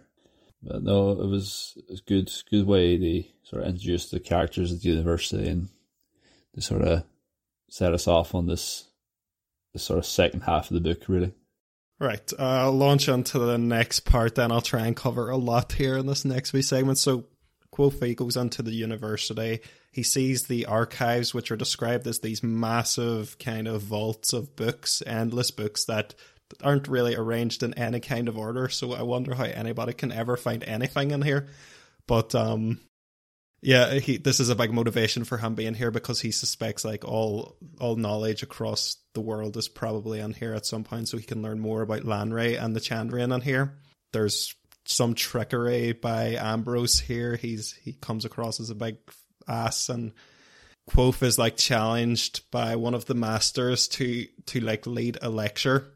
But 0.62 0.82
no, 0.82 1.12
it 1.12 1.26
was 1.26 1.74
it 1.76 1.90
was 1.90 2.00
good, 2.00 2.32
good 2.50 2.66
way 2.66 2.96
to 2.98 3.24
sort 3.44 3.62
of 3.62 3.68
introduce 3.68 4.10
the 4.10 4.20
characters 4.20 4.72
at 4.72 4.80
the 4.80 4.88
university 4.88 5.48
and 5.48 5.68
to 6.54 6.60
sort 6.60 6.82
of 6.82 7.04
set 7.68 7.94
us 7.94 8.08
off 8.08 8.34
on 8.34 8.46
this, 8.46 8.84
this 9.72 9.84
sort 9.84 9.98
of 9.98 10.06
second 10.06 10.40
half 10.42 10.70
of 10.70 10.74
the 10.74 10.80
book, 10.80 11.08
really. 11.08 11.32
Right. 11.98 12.30
Uh, 12.38 12.70
launch 12.70 13.08
onto 13.08 13.38
the 13.38 13.56
next 13.56 14.00
part 14.00 14.34
then. 14.34 14.52
I'll 14.52 14.60
try 14.60 14.86
and 14.86 14.94
cover 14.94 15.30
a 15.30 15.36
lot 15.36 15.72
here 15.72 15.96
in 15.96 16.06
this 16.06 16.24
next 16.24 16.52
wee 16.52 16.62
segment. 16.62 16.98
So, 16.98 17.24
Kvothe 17.72 18.16
goes 18.16 18.36
onto 18.36 18.62
the 18.62 18.72
university. 18.72 19.60
He 19.92 20.02
sees 20.02 20.44
the 20.44 20.66
archives, 20.66 21.32
which 21.32 21.50
are 21.50 21.56
described 21.56 22.06
as 22.06 22.18
these 22.18 22.42
massive 22.42 23.38
kind 23.38 23.66
of 23.66 23.82
vaults 23.82 24.34
of 24.34 24.56
books, 24.56 25.02
endless 25.06 25.50
books 25.50 25.86
that 25.86 26.14
aren't 26.62 26.86
really 26.86 27.16
arranged 27.16 27.62
in 27.62 27.74
any 27.74 28.00
kind 28.00 28.28
of 28.28 28.36
order. 28.36 28.68
So, 28.68 28.92
I 28.92 29.02
wonder 29.02 29.34
how 29.34 29.44
anybody 29.44 29.94
can 29.94 30.12
ever 30.12 30.36
find 30.36 30.62
anything 30.64 31.12
in 31.12 31.22
here. 31.22 31.48
But, 32.06 32.34
um, 32.34 32.78
yeah, 33.60 33.94
he 33.94 34.18
this 34.18 34.40
is 34.40 34.48
a 34.48 34.54
big 34.54 34.72
motivation 34.72 35.24
for 35.24 35.38
him 35.38 35.54
being 35.54 35.74
here 35.74 35.90
because 35.90 36.20
he 36.20 36.30
suspects 36.30 36.84
like 36.84 37.04
all 37.04 37.56
all 37.80 37.96
knowledge 37.96 38.42
across 38.42 38.96
the 39.14 39.20
world 39.20 39.56
is 39.56 39.68
probably 39.68 40.20
in 40.20 40.32
here 40.32 40.54
at 40.54 40.66
some 40.66 40.84
point, 40.84 41.08
so 41.08 41.16
he 41.16 41.24
can 41.24 41.42
learn 41.42 41.58
more 41.58 41.82
about 41.82 42.02
Lanre 42.02 42.62
and 42.62 42.76
the 42.76 42.80
Chandrian 42.80 43.34
in 43.34 43.40
here. 43.40 43.78
There's 44.12 44.54
some 44.84 45.14
trickery 45.14 45.92
by 45.92 46.36
Ambrose 46.36 47.00
here. 47.00 47.36
He's 47.36 47.72
he 47.72 47.92
comes 47.92 48.24
across 48.24 48.60
as 48.60 48.70
a 48.70 48.74
big 48.74 48.98
ass 49.48 49.88
and 49.88 50.12
Kvothe 50.90 51.22
is 51.22 51.38
like 51.38 51.56
challenged 51.56 52.48
by 52.50 52.76
one 52.76 52.94
of 52.94 53.06
the 53.06 53.14
masters 53.14 53.88
to 53.88 54.26
to 54.46 54.60
like 54.60 54.86
lead 54.86 55.18
a 55.22 55.28
lecture. 55.28 55.92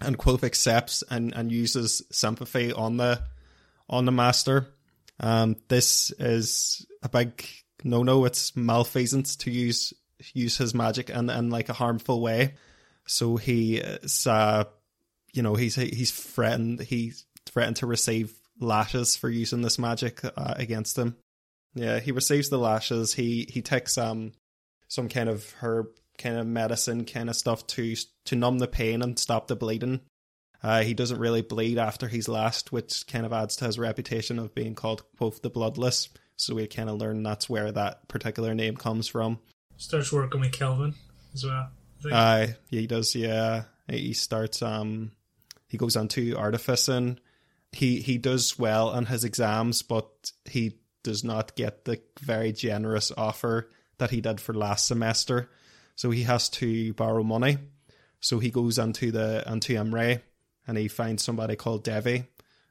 And 0.00 0.18
Kvothe 0.18 0.44
accepts 0.44 1.02
and, 1.10 1.34
and 1.34 1.50
uses 1.50 2.02
sympathy 2.12 2.72
on 2.72 2.98
the 2.98 3.22
on 3.88 4.04
the 4.04 4.12
master. 4.12 4.68
Um, 5.20 5.56
this 5.68 6.10
is 6.18 6.86
a 7.02 7.08
big 7.08 7.46
no 7.84 8.02
no. 8.02 8.24
It's 8.24 8.56
malfeasance 8.56 9.36
to 9.36 9.50
use 9.50 9.92
use 10.32 10.56
his 10.56 10.74
magic 10.74 11.10
in, 11.10 11.30
in 11.30 11.50
like 11.50 11.68
a 11.68 11.74
harmful 11.74 12.20
way. 12.20 12.54
So 13.06 13.36
he 13.36 13.76
is, 13.76 14.26
uh, 14.26 14.64
you 15.32 15.42
know, 15.42 15.54
he's 15.54 15.76
he's 15.76 16.12
threatened. 16.12 16.80
He 16.80 17.12
threatened 17.46 17.76
to 17.76 17.86
receive 17.86 18.34
lashes 18.60 19.16
for 19.16 19.28
using 19.28 19.62
this 19.62 19.78
magic 19.78 20.24
uh, 20.24 20.54
against 20.56 20.98
him. 20.98 21.16
Yeah, 21.74 22.00
he 22.00 22.12
receives 22.12 22.48
the 22.48 22.58
lashes. 22.58 23.14
He 23.14 23.46
he 23.50 23.62
takes 23.62 23.98
um 23.98 24.32
some 24.88 25.08
kind 25.08 25.28
of 25.28 25.54
herb 25.60 25.88
kind 26.18 26.36
of 26.38 26.46
medicine 26.46 27.04
kind 27.04 27.28
of 27.28 27.36
stuff 27.36 27.66
to 27.68 27.94
to 28.24 28.36
numb 28.36 28.58
the 28.58 28.66
pain 28.66 29.02
and 29.02 29.18
stop 29.18 29.46
the 29.46 29.56
bleeding. 29.56 30.00
Uh, 30.62 30.82
he 30.82 30.94
doesn't 30.94 31.18
really 31.18 31.42
bleed 31.42 31.78
after 31.78 32.08
he's 32.08 32.28
last, 32.28 32.72
which 32.72 33.06
kind 33.06 33.26
of 33.26 33.32
adds 33.32 33.56
to 33.56 33.66
his 33.66 33.78
reputation 33.78 34.38
of 34.38 34.54
being 34.54 34.74
called 34.74 35.02
Kvothe 35.18 35.42
the 35.42 35.50
Bloodless. 35.50 36.08
So 36.36 36.54
we 36.54 36.66
kind 36.66 36.90
of 36.90 36.96
learn 36.96 37.22
that's 37.22 37.48
where 37.48 37.72
that 37.72 38.08
particular 38.08 38.54
name 38.54 38.76
comes 38.76 39.08
from. 39.08 39.38
starts 39.76 40.12
working 40.12 40.40
with 40.40 40.52
Kilvin 40.52 40.94
as 41.34 41.44
well. 41.44 41.70
I 41.98 42.02
think. 42.02 42.14
Uh, 42.14 42.46
yeah, 42.70 42.80
he 42.80 42.86
does. 42.86 43.14
Yeah, 43.14 43.64
he 43.88 44.12
starts. 44.12 44.62
Um, 44.62 45.12
he 45.68 45.78
goes 45.78 45.96
on 45.96 46.08
to 46.08 46.34
artificing. 46.36 47.18
He 47.72 48.00
he 48.00 48.18
does 48.18 48.58
well 48.58 48.90
on 48.90 49.06
his 49.06 49.24
exams, 49.24 49.82
but 49.82 50.08
he 50.44 50.78
does 51.02 51.24
not 51.24 51.56
get 51.56 51.84
the 51.84 52.00
very 52.20 52.52
generous 52.52 53.12
offer 53.16 53.70
that 53.98 54.10
he 54.10 54.20
did 54.20 54.40
for 54.40 54.54
last 54.54 54.86
semester. 54.86 55.48
So 55.94 56.10
he 56.10 56.24
has 56.24 56.48
to 56.50 56.92
borrow 56.94 57.22
money. 57.22 57.58
So 58.20 58.38
he 58.38 58.50
goes 58.50 58.78
onto 58.78 59.10
the 59.10 59.48
onto 59.48 59.74
Imre 59.74 60.22
and 60.66 60.76
he 60.76 60.88
finds 60.88 61.22
somebody 61.22 61.56
called 61.56 61.84
Devi, 61.84 62.24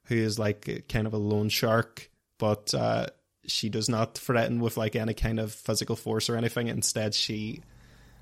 who 0.06 0.16
is 0.16 0.38
like 0.38 0.86
kind 0.89 1.08
of 1.08 1.14
a 1.14 1.18
loan 1.18 1.50
shark, 1.50 2.10
but 2.38 2.74
uh, 2.74 3.08
she 3.48 3.70
does 3.70 3.89
not 3.89 4.18
threaten 4.18 4.60
with 4.60 4.78
like 4.78 4.96
any 4.96 5.14
kind 5.14 5.39
of 5.39 5.54
physical 5.54 5.96
force 5.96 6.30
or 6.30 6.36
anything. 6.36 6.68
Instead, 6.68 7.14
she, 7.14 7.62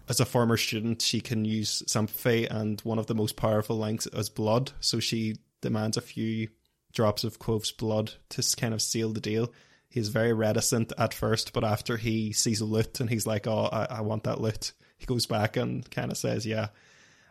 as 0.07 0.19
a 0.19 0.25
former 0.25 0.57
student, 0.57 1.01
she 1.01 1.21
can 1.21 1.45
use 1.45 1.83
sympathy, 1.87 2.45
and 2.45 2.79
one 2.81 2.99
of 2.99 3.07
the 3.07 3.15
most 3.15 3.35
powerful 3.35 3.77
links 3.77 4.07
is 4.07 4.29
blood. 4.29 4.71
So 4.79 4.99
she 4.99 5.37
demands 5.61 5.97
a 5.97 6.01
few 6.01 6.49
drops 6.93 7.23
of 7.23 7.39
Kvothe's 7.39 7.71
blood 7.71 8.13
to 8.29 8.55
kind 8.55 8.73
of 8.73 8.81
seal 8.81 9.11
the 9.11 9.19
deal. 9.19 9.51
He's 9.89 10.09
very 10.09 10.33
reticent 10.33 10.91
at 10.97 11.13
first, 11.13 11.53
but 11.53 11.63
after 11.63 11.97
he 11.97 12.33
sees 12.33 12.61
a 12.61 12.65
loot 12.65 12.99
and 12.99 13.09
he's 13.09 13.27
like, 13.27 13.47
"Oh, 13.47 13.69
I, 13.71 13.85
I 13.97 14.01
want 14.01 14.23
that 14.23 14.41
loot," 14.41 14.73
he 14.97 15.05
goes 15.05 15.25
back 15.25 15.57
and 15.57 15.89
kind 15.91 16.11
of 16.11 16.17
says, 16.17 16.45
"Yeah, 16.45 16.69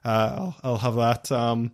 uh, 0.04 0.34
I'll, 0.36 0.56
I'll 0.62 0.78
have 0.78 0.94
that." 0.96 1.32
Um, 1.32 1.72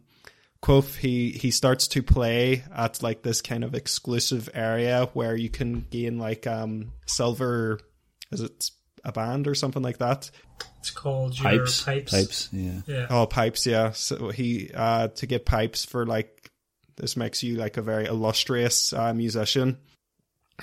Kvothe, 0.63 0.97
he 0.97 1.31
he 1.31 1.51
starts 1.51 1.87
to 1.89 2.03
play 2.03 2.65
at 2.75 3.03
like 3.03 3.23
this 3.23 3.41
kind 3.41 3.63
of 3.63 3.75
exclusive 3.75 4.51
area 4.55 5.09
where 5.13 5.37
you 5.37 5.49
can 5.49 5.87
gain 5.91 6.19
like 6.19 6.47
um 6.47 6.93
silver 7.07 7.79
is 8.33 8.41
it 8.41 8.71
a 9.05 9.13
band 9.13 9.47
or 9.47 9.55
something 9.55 9.83
like 9.83 9.99
that? 9.99 10.31
It's 10.81 10.91
called 10.91 11.39
your 11.39 11.45
Pipes, 11.45 11.83
pipes. 11.83 12.13
pipes, 12.13 12.49
yeah. 12.53 12.81
Yeah. 12.87 13.07
oh 13.09 13.27
pipes 13.27 13.67
yeah. 13.67 13.93
So 13.93 14.31
he 14.31 14.71
uh 14.75 15.09
to 15.09 15.27
get 15.27 15.47
pipes 15.47 15.85
for 15.85 16.05
like 16.05 16.51
this 16.97 17.17
makes 17.17 17.45
you 17.45 17.57
like 17.57 17.77
a 17.77 17.83
very 17.83 18.07
illustrious 18.07 18.93
uh, 18.93 19.15
musician. 19.15 19.79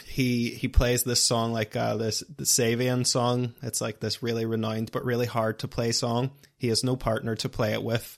He 0.06 0.50
he 0.50 0.68
plays 0.68 1.06
this 1.06 1.24
song 1.24 1.54
like 1.54 1.78
uh 1.78 1.96
this 1.96 2.20
the 2.20 2.44
Savien 2.44 3.08
song. 3.08 3.54
It's 3.64 3.80
like 3.80 4.02
this 4.02 4.22
really 4.22 4.46
renowned 4.46 4.92
but 4.92 5.06
really 5.06 5.26
hard 5.26 5.60
to 5.60 5.70
play 5.70 5.94
song. 5.94 6.32
He 6.58 6.68
has 6.68 6.84
no 6.84 6.98
partner 6.98 7.36
to 7.38 7.48
play 7.48 7.72
it 7.72 7.82
with 7.82 8.18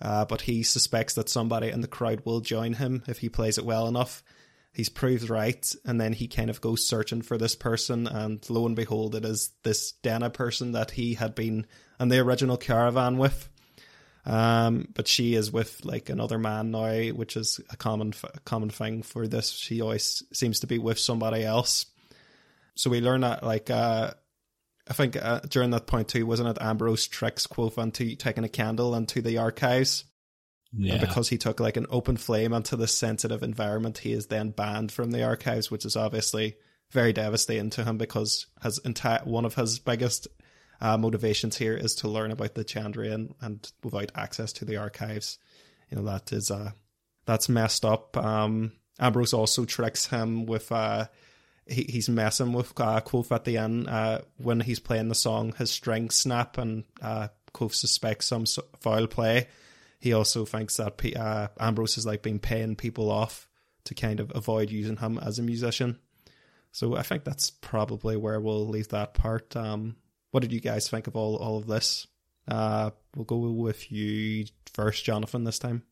uh, 0.00 0.24
but 0.24 0.42
he 0.42 0.62
suspects 0.62 1.14
that 1.14 1.28
somebody 1.28 1.70
in 1.70 1.80
the 1.80 1.88
crowd 1.88 2.22
will 2.24 2.40
join 2.40 2.74
him 2.74 3.02
if 3.06 3.18
he 3.18 3.28
plays 3.28 3.58
it 3.58 3.64
well 3.64 3.88
enough. 3.88 4.22
He's 4.72 4.88
proved 4.88 5.28
right, 5.28 5.74
and 5.84 6.00
then 6.00 6.12
he 6.12 6.28
kind 6.28 6.50
of 6.50 6.60
goes 6.60 6.86
searching 6.86 7.22
for 7.22 7.36
this 7.36 7.56
person, 7.56 8.06
and 8.06 8.44
lo 8.48 8.66
and 8.66 8.76
behold, 8.76 9.14
it 9.14 9.24
is 9.24 9.50
this 9.64 9.92
Denna 9.92 10.30
person 10.30 10.72
that 10.72 10.92
he 10.92 11.14
had 11.14 11.34
been 11.34 11.66
in 11.98 12.08
the 12.08 12.20
original 12.20 12.56
caravan 12.56 13.18
with. 13.18 13.48
Um, 14.24 14.88
but 14.94 15.08
she 15.08 15.34
is 15.34 15.50
with 15.50 15.84
like 15.84 16.10
another 16.10 16.38
man 16.38 16.70
now, 16.70 17.08
which 17.08 17.36
is 17.36 17.60
a 17.70 17.76
common 17.76 18.12
a 18.22 18.40
common 18.40 18.68
thing 18.68 19.02
for 19.02 19.26
this. 19.26 19.50
She 19.50 19.80
always 19.80 20.22
seems 20.32 20.60
to 20.60 20.66
be 20.66 20.78
with 20.78 20.98
somebody 20.98 21.44
else. 21.44 21.86
So 22.74 22.90
we 22.90 23.00
learn 23.00 23.22
that 23.22 23.42
like 23.42 23.70
uh, 23.70 24.12
I 24.88 24.94
think 24.94 25.16
uh, 25.16 25.40
during 25.48 25.70
that 25.70 25.86
point 25.86 26.08
too, 26.08 26.26
wasn't 26.26 26.48
it 26.48 26.62
Ambrose 26.62 27.06
tricks 27.06 27.46
Kvothe 27.46 27.78
into 27.78 28.16
taking 28.16 28.44
a 28.44 28.48
candle 28.48 28.94
into 28.94 29.20
the 29.20 29.38
archives? 29.38 30.04
Yeah. 30.72 30.94
And 30.94 31.00
because 31.00 31.28
he 31.28 31.38
took 31.38 31.60
like 31.60 31.76
an 31.76 31.86
open 31.90 32.16
flame 32.16 32.52
into 32.52 32.76
this 32.76 32.94
sensitive 32.94 33.42
environment, 33.42 33.98
he 33.98 34.12
is 34.12 34.26
then 34.26 34.50
banned 34.50 34.92
from 34.92 35.10
the 35.10 35.24
archives, 35.24 35.70
which 35.70 35.84
is 35.84 35.96
obviously 35.96 36.56
very 36.90 37.12
devastating 37.12 37.70
to 37.70 37.84
him 37.84 37.98
because 37.98 38.46
his 38.62 38.78
entire 38.78 39.20
one 39.24 39.44
of 39.44 39.54
his 39.54 39.78
biggest 39.78 40.28
uh, 40.80 40.96
motivations 40.96 41.56
here 41.56 41.74
is 41.74 41.94
to 41.96 42.08
learn 42.08 42.30
about 42.30 42.54
the 42.54 42.64
Chandrian, 42.64 43.34
and 43.40 43.70
without 43.82 44.12
access 44.14 44.52
to 44.54 44.64
the 44.64 44.76
archives, 44.76 45.38
you 45.90 45.96
know 45.96 46.04
that 46.04 46.32
is 46.32 46.50
uh 46.50 46.72
that's 47.26 47.48
messed 47.48 47.84
up. 47.84 48.16
Um, 48.16 48.72
Ambrose 48.98 49.32
also 49.34 49.64
tricks 49.64 50.06
him 50.06 50.46
with 50.46 50.70
uh 50.70 51.06
he, 51.68 51.84
he's 51.88 52.08
messing 52.08 52.52
with 52.52 52.78
uh, 52.80 53.00
at 53.30 53.44
the 53.44 53.58
end 53.58 53.88
uh, 53.88 54.20
when 54.38 54.60
he's 54.60 54.80
playing 54.80 55.08
the 55.08 55.14
song. 55.14 55.54
His 55.58 55.70
strings 55.70 56.16
snap, 56.16 56.58
and 56.58 56.84
uh, 57.00 57.28
suspects 57.70 58.26
some 58.26 58.44
foul 58.80 59.06
play. 59.06 59.48
He 60.00 60.12
also 60.12 60.44
thinks 60.44 60.76
that 60.76 60.96
P- 60.96 61.14
uh, 61.14 61.48
Ambrose 61.58 61.96
has 61.96 62.06
like 62.06 62.22
been 62.22 62.38
paying 62.38 62.76
people 62.76 63.10
off 63.10 63.48
to 63.84 63.94
kind 63.94 64.20
of 64.20 64.32
avoid 64.34 64.70
using 64.70 64.96
him 64.96 65.18
as 65.18 65.38
a 65.38 65.42
musician. 65.42 65.98
So 66.72 66.96
I 66.96 67.02
think 67.02 67.24
that's 67.24 67.50
probably 67.50 68.16
where 68.16 68.40
we'll 68.40 68.68
leave 68.68 68.88
that 68.88 69.14
part. 69.14 69.56
Um, 69.56 69.96
what 70.30 70.40
did 70.40 70.52
you 70.52 70.60
guys 70.60 70.88
think 70.88 71.06
of 71.06 71.16
all 71.16 71.36
all 71.36 71.56
of 71.56 71.66
this? 71.66 72.06
Uh, 72.46 72.90
we'll 73.14 73.24
go 73.24 73.38
with 73.38 73.90
you 73.90 74.46
first, 74.72 75.04
Jonathan, 75.04 75.44
this 75.44 75.58
time. 75.58 75.82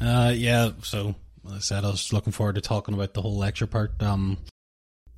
Uh, 0.00 0.32
yeah. 0.34 0.70
So 0.82 1.14
I 1.50 1.58
said, 1.58 1.84
I 1.84 1.90
was 1.90 2.12
looking 2.12 2.32
forward 2.32 2.56
to 2.56 2.60
talking 2.60 2.94
about 2.94 3.14
the 3.14 3.22
whole 3.22 3.36
lecture 3.36 3.66
part. 3.66 4.02
Um, 4.02 4.38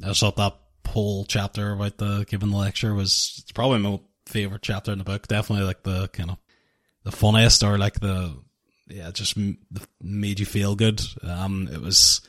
I 0.05 0.12
thought 0.12 0.36
that 0.36 0.55
whole 0.86 1.24
chapter 1.26 1.72
about 1.72 1.99
the 1.99 2.24
giving 2.28 2.51
the 2.51 2.57
lecture 2.57 2.94
was 2.94 3.40
it's 3.42 3.53
probably 3.53 3.78
my 3.78 4.01
favorite 4.26 4.62
chapter 4.62 4.92
in 4.92 4.99
the 4.99 5.05
book. 5.05 5.26
Definitely 5.28 5.66
like 5.66 5.82
the 5.82 6.09
kind 6.09 6.30
of 6.30 6.38
the 7.05 7.12
funniest 7.12 7.62
or 7.62 7.78
like 7.78 8.01
the 8.01 8.36
yeah, 8.88 9.11
just 9.11 9.36
made 10.01 10.40
you 10.40 10.46
feel 10.46 10.74
good. 10.74 11.03
Um, 11.22 11.68
it 11.70 11.80
was 11.80 12.22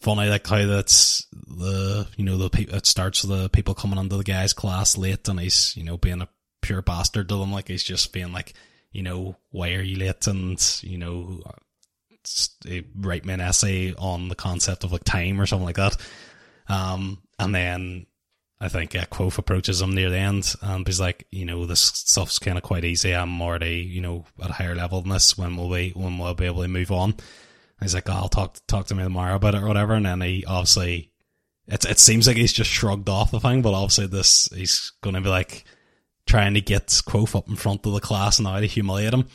funny 0.00 0.28
like 0.28 0.46
how 0.46 0.66
that's 0.66 1.26
the 1.32 2.08
you 2.16 2.24
know 2.24 2.36
the 2.36 2.50
pe- 2.50 2.64
it 2.64 2.86
starts 2.86 3.24
with 3.24 3.38
the 3.38 3.48
people 3.50 3.74
coming 3.74 3.98
into 3.98 4.16
the 4.16 4.24
guy's 4.24 4.52
class 4.52 4.98
late 4.98 5.28
and 5.28 5.38
he's 5.38 5.76
you 5.76 5.84
know 5.84 5.96
being 5.96 6.20
a 6.20 6.28
pure 6.60 6.82
bastard 6.82 7.28
to 7.28 7.36
them 7.36 7.52
like 7.52 7.68
he's 7.68 7.84
just 7.84 8.12
being 8.12 8.32
like 8.32 8.54
you 8.92 9.02
know, 9.02 9.36
why 9.50 9.72
are 9.72 9.82
you 9.82 9.96
late? 9.96 10.26
And, 10.26 10.60
you 10.82 10.98
know, 10.98 11.42
write 12.94 13.24
me 13.24 13.34
an 13.34 13.40
essay 13.40 13.94
on 13.94 14.28
the 14.28 14.34
concept 14.34 14.84
of 14.84 14.92
like 14.92 15.04
time 15.04 15.40
or 15.40 15.46
something 15.46 15.66
like 15.66 15.76
that. 15.76 15.96
Um, 16.72 17.18
and 17.38 17.54
then 17.54 18.06
I 18.58 18.68
think 18.68 18.96
uh, 18.96 19.04
Kvothe 19.04 19.36
approaches 19.36 19.82
him 19.82 19.94
near 19.94 20.08
the 20.08 20.16
end 20.16 20.54
and 20.62 20.86
he's 20.86 21.00
like, 21.00 21.26
you 21.30 21.44
know, 21.44 21.66
this 21.66 21.80
stuff's 21.80 22.38
kind 22.38 22.56
of 22.56 22.64
quite 22.64 22.84
easy. 22.84 23.14
I'm 23.14 23.42
already, 23.42 23.80
you 23.80 24.00
know, 24.00 24.24
at 24.42 24.50
a 24.50 24.54
higher 24.54 24.74
level 24.74 25.02
than 25.02 25.10
this. 25.10 25.36
When 25.36 25.56
will 25.56 25.68
we, 25.68 25.90
when 25.90 26.16
will 26.16 26.28
I 26.28 26.32
be 26.32 26.46
able 26.46 26.62
to 26.62 26.68
move 26.68 26.90
on? 26.90 27.10
And 27.10 27.20
he's 27.82 27.94
like, 27.94 28.08
oh, 28.08 28.12
I'll 28.14 28.28
talk, 28.28 28.56
talk 28.66 28.86
to 28.86 28.94
me 28.94 29.02
tomorrow 29.02 29.34
about 29.34 29.54
it 29.54 29.62
or 29.62 29.66
whatever. 29.66 29.92
And 29.92 30.06
then 30.06 30.22
he 30.22 30.44
obviously, 30.46 31.10
it, 31.66 31.84
it 31.84 31.98
seems 31.98 32.26
like 32.26 32.38
he's 32.38 32.54
just 32.54 32.70
shrugged 32.70 33.08
off 33.08 33.32
the 33.32 33.40
thing, 33.40 33.60
but 33.60 33.74
obviously 33.74 34.06
this, 34.06 34.48
he's 34.54 34.92
going 35.02 35.14
to 35.14 35.20
be 35.20 35.28
like 35.28 35.64
trying 36.26 36.54
to 36.54 36.62
get 36.62 36.86
Kvothe 36.86 37.36
up 37.36 37.48
in 37.48 37.56
front 37.56 37.84
of 37.84 37.92
the 37.92 38.00
class 38.00 38.40
now 38.40 38.58
to 38.60 38.66
humiliate 38.66 39.12
him. 39.12 39.28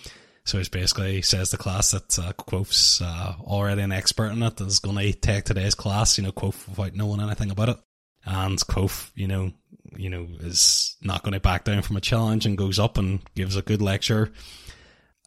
So 0.47 0.57
he's 0.57 0.69
basically 0.69 1.21
says 1.23 1.51
the 1.51 1.57
class 1.57 1.91
that 1.91 2.17
uh, 2.17 2.31
Kvothe's 2.31 3.01
uh, 3.01 3.33
already 3.41 3.81
an 3.81 3.91
expert 3.91 4.29
in 4.29 4.41
it 4.41 4.61
is 4.61 4.79
going 4.79 4.95
to 4.95 5.11
take 5.11 5.43
today's 5.43 5.75
class, 5.75 6.17
you 6.17 6.23
know, 6.23 6.31
Kvothe 6.31 6.69
without 6.69 6.95
knowing 6.95 7.19
anything 7.19 7.51
about 7.51 7.67
it. 7.67 7.77
And 8.23 8.57
Kvothe, 8.57 9.11
you 9.13 9.27
know, 9.27 9.51
you 9.97 10.09
know, 10.09 10.25
is 10.39 10.95
not 11.01 11.23
going 11.23 11.33
to 11.33 11.41
back 11.41 11.65
down 11.65 11.81
from 11.81 11.97
a 11.97 12.01
challenge 12.01 12.45
and 12.45 12.57
goes 12.57 12.79
up 12.79 12.97
and 12.97 13.19
gives 13.35 13.57
a 13.57 13.61
good 13.61 13.81
lecture. 13.81 14.31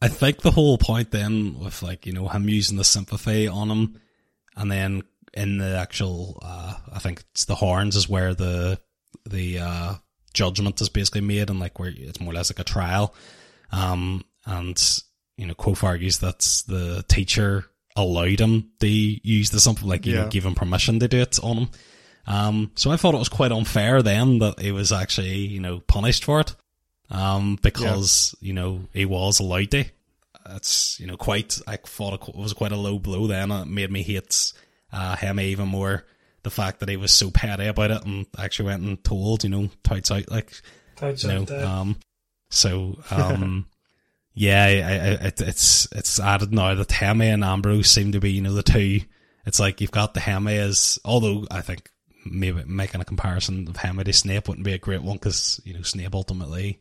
I 0.00 0.08
think 0.08 0.40
the 0.40 0.52
whole 0.52 0.78
point 0.78 1.10
then 1.10 1.58
with 1.58 1.82
like, 1.82 2.06
you 2.06 2.14
know, 2.14 2.26
him 2.26 2.48
using 2.48 2.78
the 2.78 2.84
sympathy 2.84 3.46
on 3.46 3.68
him 3.68 4.00
and 4.56 4.72
then 4.72 5.02
in 5.34 5.58
the 5.58 5.76
actual, 5.76 6.38
uh, 6.42 6.76
I 6.94 6.98
think 6.98 7.24
it's 7.32 7.44
the 7.44 7.56
horns 7.56 7.94
is 7.94 8.08
where 8.08 8.32
the, 8.32 8.80
the, 9.28 9.58
uh, 9.58 9.94
judgment 10.32 10.80
is 10.80 10.88
basically 10.88 11.20
made 11.20 11.50
and 11.50 11.60
like 11.60 11.78
where 11.78 11.92
it's 11.94 12.20
more 12.20 12.32
or 12.32 12.36
less 12.36 12.50
like 12.50 12.58
a 12.58 12.64
trial. 12.64 13.14
Um, 13.70 14.24
and 14.46 15.02
you 15.41 15.47
know, 15.47 15.55
Kvothe 15.55 15.82
argues 15.82 16.18
that 16.18 16.41
the 16.68 17.03
teacher 17.09 17.64
allowed 17.97 18.41
him 18.41 18.70
to 18.80 18.86
use 18.86 19.49
the 19.49 19.59
something 19.59 19.88
like, 19.88 20.05
you 20.05 20.14
yeah. 20.14 20.22
know, 20.24 20.28
give 20.28 20.45
him 20.45 20.55
permission 20.55 21.01
to 21.01 21.09
do 21.09 21.20
it 21.20 21.38
on 21.43 21.57
him. 21.57 21.68
Um, 22.26 22.70
so 22.74 22.91
I 22.91 22.97
thought 22.97 23.14
it 23.14 23.18
was 23.18 23.30
quite 23.30 23.51
unfair 23.51 24.03
then 24.03 24.41
that 24.41 24.61
he 24.61 24.70
was 24.70 24.93
actually, 24.93 25.38
you 25.38 25.61
know, 25.61 25.80
punished 25.80 26.24
for 26.24 26.41
it. 26.41 26.55
Um, 27.09 27.59
because, 27.62 28.36
yeah. 28.41 28.49
you 28.49 28.53
know, 28.53 28.82
he 28.93 29.07
was 29.07 29.41
allowed 29.41 29.70
to. 29.70 29.86
That's 30.45 31.01
you 31.01 31.07
know, 31.07 31.16
quite, 31.16 31.59
I 31.66 31.76
thought 31.76 32.28
it 32.28 32.36
was 32.36 32.53
quite 32.53 32.72
a 32.72 32.76
low 32.76 32.99
blow 32.99 33.26
then. 33.26 33.51
It 33.51 33.66
made 33.66 33.91
me 33.91 34.03
hate, 34.03 34.53
uh, 34.93 35.16
him 35.16 35.41
even 35.41 35.68
more. 35.68 36.05
The 36.43 36.51
fact 36.51 36.80
that 36.80 36.88
he 36.91 36.99
was 36.99 37.12
so 37.12 37.30
petty 37.30 37.66
about 37.66 37.91
it 37.91 38.05
and 38.05 38.26
actually 38.38 38.66
went 38.66 38.82
and 38.82 39.03
told, 39.03 39.43
you 39.43 39.51
know, 39.51 39.70
tights 39.84 40.11
out, 40.11 40.30
like, 40.30 40.53
tights 40.97 41.24
you 41.24 41.30
know, 41.30 41.66
um, 41.66 41.97
so, 42.51 42.99
um, 43.11 43.66
yeah, 44.41 44.64
I, 44.64 44.68
I, 44.68 45.26
it, 45.26 45.41
it's 45.43 45.86
it's 45.93 46.18
added 46.18 46.51
now 46.51 46.74
that 46.74 46.88
Hemme 46.88 47.34
and 47.34 47.45
Ambrose 47.45 47.91
seem 47.91 48.12
to 48.12 48.20
be 48.20 48.32
you 48.32 48.41
know 48.41 48.55
the 48.55 48.62
two. 48.62 49.01
It's 49.45 49.61
like 49.61 49.82
you've 49.82 49.91
got 49.91 50.14
the 50.14 50.20
Hemme 50.20 50.57
as 50.57 50.99
although 51.05 51.47
I 51.51 51.61
think 51.61 51.91
maybe 52.24 52.64
making 52.66 53.03
a 53.03 53.05
comparison 53.05 53.68
of 53.68 53.74
Hemme 53.74 54.03
to 54.03 54.12
Snape 54.14 54.49
wouldn't 54.49 54.64
be 54.64 54.72
a 54.72 54.78
great 54.78 55.03
one 55.03 55.18
because 55.18 55.61
you 55.66 55.74
know 55.74 55.82
Snape 55.82 56.14
ultimately 56.14 56.80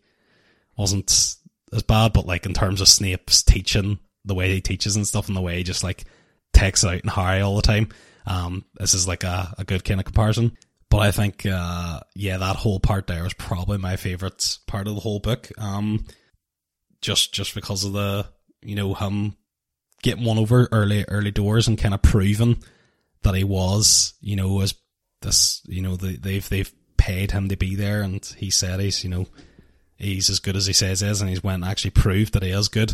wasn't 0.78 1.36
as 1.74 1.84
bad, 1.84 2.14
but 2.14 2.26
like 2.26 2.46
in 2.46 2.54
terms 2.54 2.80
of 2.80 2.88
Snape's 2.88 3.44
teaching, 3.44 4.00
the 4.24 4.36
way 4.36 4.54
he 4.54 4.62
teaches 4.62 4.96
and 4.96 5.06
stuff, 5.06 5.28
and 5.28 5.36
the 5.36 5.42
way 5.42 5.58
he 5.58 5.64
just 5.64 5.84
like 5.84 6.06
takes 6.54 6.86
out 6.86 7.02
in 7.02 7.10
Harry 7.10 7.42
all 7.42 7.58
the 7.58 7.62
time, 7.62 7.90
um, 8.26 8.64
this 8.76 8.94
is 8.94 9.06
like 9.06 9.26
a, 9.26 9.54
a 9.58 9.66
good 9.66 9.84
kind 9.84 10.00
of 10.00 10.06
comparison. 10.06 10.58
But 10.90 11.00
I 11.00 11.12
think, 11.12 11.46
uh, 11.46 12.00
yeah, 12.16 12.38
that 12.38 12.56
whole 12.56 12.80
part 12.80 13.08
there 13.08 13.24
was 13.24 13.34
probably 13.34 13.80
my 13.80 13.98
favorite 13.98 14.60
part 14.66 14.88
of 14.88 14.96
the 14.96 15.02
whole 15.02 15.20
book. 15.20 15.50
Um, 15.58 16.06
just 17.02 17.34
just 17.34 17.56
because 17.56 17.84
of 17.84 17.94
the 17.94 18.26
you 18.62 18.76
know 18.76 18.94
him 18.94 19.36
getting 20.02 20.26
one 20.26 20.38
over 20.38 20.68
early 20.72 21.06
early 21.08 21.32
doors 21.32 21.68
and 21.68 21.78
kind 21.78 21.94
of 21.94 22.02
proving 22.02 22.62
that 23.24 23.36
he 23.36 23.44
was 23.44 24.14
you 24.22 24.36
know 24.36 24.62
as 24.62 24.76
this 25.22 25.62
you 25.68 25.82
know 25.82 25.96
they, 25.96 26.14
they've 26.14 26.48
they've 26.50 26.74
paid 26.98 27.32
him 27.32 27.50
to 27.50 27.58
be 27.58 27.76
there 27.76 28.02
and 28.02 28.26
he 28.38 28.50
said 28.50 28.80
he's 28.80 29.04
you 29.04 29.10
know 29.10 29.26
he's 29.98 30.30
as 30.30 30.40
good 30.40 30.56
as 30.56 30.66
he 30.66 30.74
says 30.74 31.02
he 31.02 31.08
is 31.08 31.22
and 31.22 31.30
he's 31.30 31.44
went 31.44 31.64
and 31.64 31.72
actually 31.72 31.92
proved 31.92 32.34
that 32.34 32.44
he 32.44 32.50
is 32.50 32.68
good. 32.68 32.94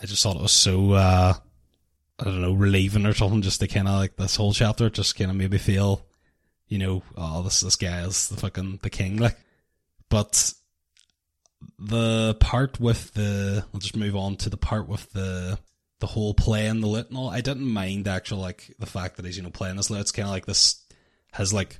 I 0.00 0.06
just 0.06 0.22
thought 0.22 0.36
it 0.36 0.42
was 0.42 0.52
so 0.52 0.92
uh 0.92 1.34
I 2.18 2.24
don't 2.24 2.42
know 2.42 2.52
relieving 2.52 3.06
or 3.06 3.14
something 3.14 3.42
just 3.42 3.60
to 3.60 3.68
kind 3.68 3.88
of 3.88 3.94
like 3.94 4.16
this 4.16 4.36
whole 4.36 4.52
chapter 4.52 4.90
just 4.90 5.16
kind 5.16 5.30
of 5.30 5.36
made 5.36 5.50
me 5.50 5.58
feel 5.58 6.06
you 6.68 6.78
know 6.78 7.02
oh 7.16 7.42
this 7.42 7.60
this 7.60 7.76
guy 7.76 8.02
is 8.02 8.28
the 8.28 8.36
fucking 8.36 8.80
the 8.82 8.90
king 8.90 9.16
like 9.16 9.38
but 10.08 10.52
the 11.78 12.36
part 12.40 12.80
with 12.80 13.12
the 13.14 13.64
I'll 13.72 13.80
just 13.80 13.96
move 13.96 14.16
on 14.16 14.36
to 14.36 14.50
the 14.50 14.56
part 14.56 14.88
with 14.88 15.12
the 15.12 15.58
the 16.00 16.06
whole 16.06 16.34
play 16.34 16.62
playing 16.62 16.80
the 16.80 16.86
lute 16.86 17.08
and 17.08 17.16
all. 17.16 17.30
I 17.30 17.40
didn't 17.40 17.66
mind 17.66 18.08
actual 18.08 18.38
like 18.38 18.74
the 18.78 18.86
fact 18.86 19.16
that 19.16 19.24
he's 19.24 19.36
you 19.36 19.42
know 19.42 19.50
playing 19.50 19.76
this 19.76 19.90
lute. 19.90 20.00
It's 20.00 20.12
kind 20.12 20.26
of 20.26 20.32
like 20.32 20.46
this 20.46 20.84
his 21.36 21.52
like 21.52 21.78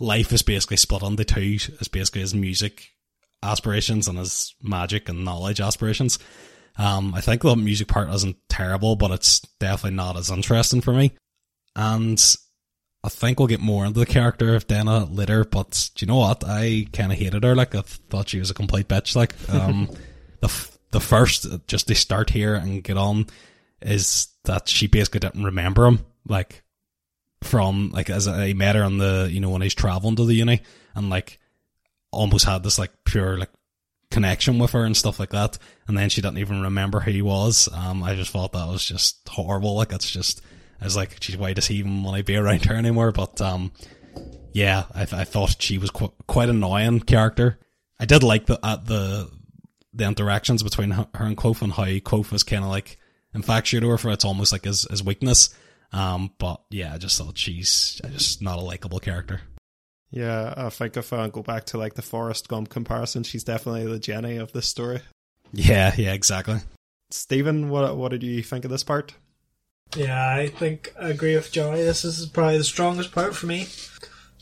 life 0.00 0.32
is 0.32 0.42
basically 0.42 0.76
split 0.76 1.02
into 1.02 1.24
two. 1.24 1.58
It's 1.80 1.88
basically 1.88 2.20
his 2.22 2.34
music 2.34 2.90
aspirations 3.42 4.08
and 4.08 4.18
his 4.18 4.54
magic 4.62 5.08
and 5.08 5.24
knowledge 5.24 5.60
aspirations. 5.60 6.18
Um, 6.78 7.14
I 7.14 7.20
think 7.20 7.42
the 7.42 7.56
music 7.56 7.88
part 7.88 8.10
isn't 8.10 8.36
terrible, 8.48 8.96
but 8.96 9.10
it's 9.10 9.40
definitely 9.60 9.96
not 9.96 10.16
as 10.16 10.30
interesting 10.30 10.80
for 10.82 10.92
me. 10.92 11.12
And 11.74 12.22
I 13.06 13.08
think 13.08 13.38
we'll 13.38 13.46
get 13.46 13.60
more 13.60 13.86
into 13.86 14.00
the 14.00 14.04
character 14.04 14.56
of 14.56 14.66
Denna 14.66 15.04
later, 15.04 15.44
but 15.44 15.90
do 15.94 16.04
you 16.04 16.08
know 16.08 16.18
what? 16.18 16.42
I 16.44 16.88
kind 16.92 17.12
of 17.12 17.18
hated 17.18 17.44
her. 17.44 17.54
Like, 17.54 17.72
I 17.76 17.82
thought 17.82 18.30
she 18.30 18.40
was 18.40 18.50
a 18.50 18.54
complete 18.54 18.88
bitch. 18.88 19.14
Like, 19.14 19.32
um, 19.48 19.88
the 20.40 20.48
f- 20.48 20.76
the 20.90 20.98
first, 20.98 21.46
just 21.68 21.86
to 21.86 21.94
start 21.94 22.30
here 22.30 22.56
and 22.56 22.82
get 22.82 22.96
on, 22.96 23.26
is 23.80 24.26
that 24.42 24.68
she 24.68 24.88
basically 24.88 25.20
didn't 25.20 25.44
remember 25.44 25.86
him. 25.86 26.00
Like, 26.26 26.64
from, 27.44 27.90
like, 27.92 28.10
as 28.10 28.26
I 28.26 28.54
met 28.54 28.74
her 28.74 28.82
on 28.82 28.98
the, 28.98 29.28
you 29.30 29.38
know, 29.38 29.50
when 29.50 29.62
he's 29.62 29.76
traveling 29.76 30.16
to 30.16 30.24
the 30.24 30.34
uni, 30.34 30.62
and, 30.96 31.08
like, 31.08 31.38
almost 32.10 32.44
had 32.44 32.64
this, 32.64 32.76
like, 32.76 32.90
pure, 33.04 33.38
like, 33.38 33.50
connection 34.10 34.58
with 34.58 34.72
her 34.72 34.84
and 34.84 34.96
stuff 34.96 35.20
like 35.20 35.30
that. 35.30 35.58
And 35.86 35.96
then 35.96 36.08
she 36.08 36.22
didn't 36.22 36.38
even 36.38 36.60
remember 36.62 36.98
who 36.98 37.12
he 37.12 37.22
was. 37.22 37.68
Um, 37.72 38.02
I 38.02 38.16
just 38.16 38.32
thought 38.32 38.50
that 38.54 38.66
was 38.66 38.84
just 38.84 39.28
horrible. 39.28 39.76
Like, 39.76 39.92
it's 39.92 40.10
just, 40.10 40.42
I 40.80 40.84
was 40.84 40.96
like, 40.96 41.18
geez, 41.20 41.36
why 41.36 41.52
does 41.52 41.66
he 41.66 41.76
even 41.76 42.02
want 42.02 42.18
to 42.18 42.24
be 42.24 42.36
around 42.36 42.64
her 42.66 42.74
anymore? 42.74 43.12
But 43.12 43.40
um, 43.40 43.72
yeah, 44.52 44.84
I, 44.94 45.02
I 45.02 45.24
thought 45.24 45.60
she 45.60 45.78
was 45.78 45.90
qu- 45.90 46.12
quite 46.26 46.48
annoying 46.48 47.00
character. 47.00 47.58
I 47.98 48.04
did 48.04 48.22
like 48.22 48.46
the 48.46 48.58
uh, 48.64 48.76
the 48.76 49.30
the 49.92 50.04
interactions 50.04 50.62
between 50.62 50.90
her 50.90 51.08
and 51.14 51.36
Kvothe 51.36 51.62
and 51.62 51.72
how 51.72 51.84
Kvothe 51.84 52.30
was 52.30 52.42
kind 52.42 52.62
of 52.62 52.70
like 52.70 52.98
infatuated 53.34 53.88
with 53.88 54.02
her. 54.02 54.10
It's 54.10 54.24
almost 54.24 54.52
like 54.52 54.64
his 54.64 54.86
his 54.90 55.02
weakness. 55.02 55.54
Um, 55.92 56.32
but 56.38 56.60
yeah, 56.70 56.94
I 56.94 56.98
just 56.98 57.16
thought 57.18 57.38
she's 57.38 58.00
just 58.10 58.42
not 58.42 58.58
a 58.58 58.62
likable 58.62 58.98
character. 58.98 59.40
Yeah, 60.10 60.54
I 60.56 60.68
think 60.70 60.96
if 60.96 61.12
I 61.12 61.28
go 61.28 61.42
back 61.42 61.64
to 61.66 61.78
like 61.78 61.94
the 61.94 62.02
Forrest 62.02 62.48
Gump 62.48 62.68
comparison, 62.68 63.22
she's 63.22 63.44
definitely 63.44 63.86
the 63.86 63.98
Jenny 63.98 64.36
of 64.36 64.52
this 64.52 64.66
story. 64.66 65.00
Yeah, 65.52 65.94
yeah, 65.96 66.12
exactly. 66.12 66.58
Stephen, 67.10 67.68
what 67.68 67.96
what 67.96 68.10
did 68.10 68.22
you 68.22 68.42
think 68.42 68.64
of 68.64 68.70
this 68.70 68.84
part? 68.84 69.14
Yeah, 69.94 70.28
I 70.28 70.48
think 70.48 70.92
I 71.00 71.10
agree 71.10 71.36
with 71.36 71.52
Joey. 71.52 71.82
This 71.82 72.04
is 72.04 72.26
probably 72.26 72.58
the 72.58 72.64
strongest 72.64 73.12
part 73.12 73.34
for 73.34 73.46
me. 73.46 73.68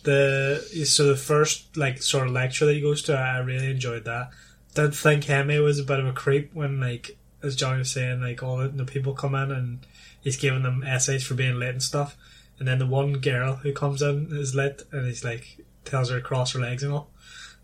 The 0.05 0.85
so 0.87 1.07
the 1.07 1.17
first 1.17 1.77
like 1.77 2.03
sort 2.03 2.27
of 2.27 2.33
lecture 2.33 2.67
that 2.67 2.75
he 2.75 2.81
goes 2.81 3.03
to, 3.03 3.17
I 3.17 3.39
really 3.39 3.71
enjoyed 3.71 4.05
that. 4.05 4.31
Did 4.75 4.95
think 4.95 5.25
Hemme 5.25 5.63
was 5.63 5.79
a 5.79 5.85
bit 5.85 6.01
of 6.01 6.07
a 6.07 6.13
creep 6.13 6.53
when 6.55 6.81
like 6.81 7.17
as 7.43 7.57
Johnny 7.57 7.79
was 7.79 7.93
saying, 7.93 8.21
like 8.21 8.43
all 8.43 8.57
the, 8.57 8.69
the 8.69 8.85
people 8.85 9.13
come 9.13 9.35
in 9.35 9.51
and 9.51 9.87
he's 10.21 10.37
giving 10.37 10.63
them 10.63 10.83
essays 10.83 11.25
for 11.25 11.35
being 11.35 11.59
late 11.59 11.71
and 11.71 11.83
stuff. 11.83 12.17
And 12.59 12.67
then 12.67 12.79
the 12.79 12.87
one 12.87 13.15
girl 13.15 13.57
who 13.57 13.73
comes 13.73 14.03
in 14.03 14.29
is 14.33 14.55
late 14.55 14.83
and 14.93 15.07
he's 15.07 15.25
like 15.25 15.59
tells 15.85 16.11
her 16.11 16.17
to 16.17 16.23
cross 16.23 16.53
her 16.53 16.61
legs 16.61 16.83
and 16.83 16.93
all. 16.93 17.11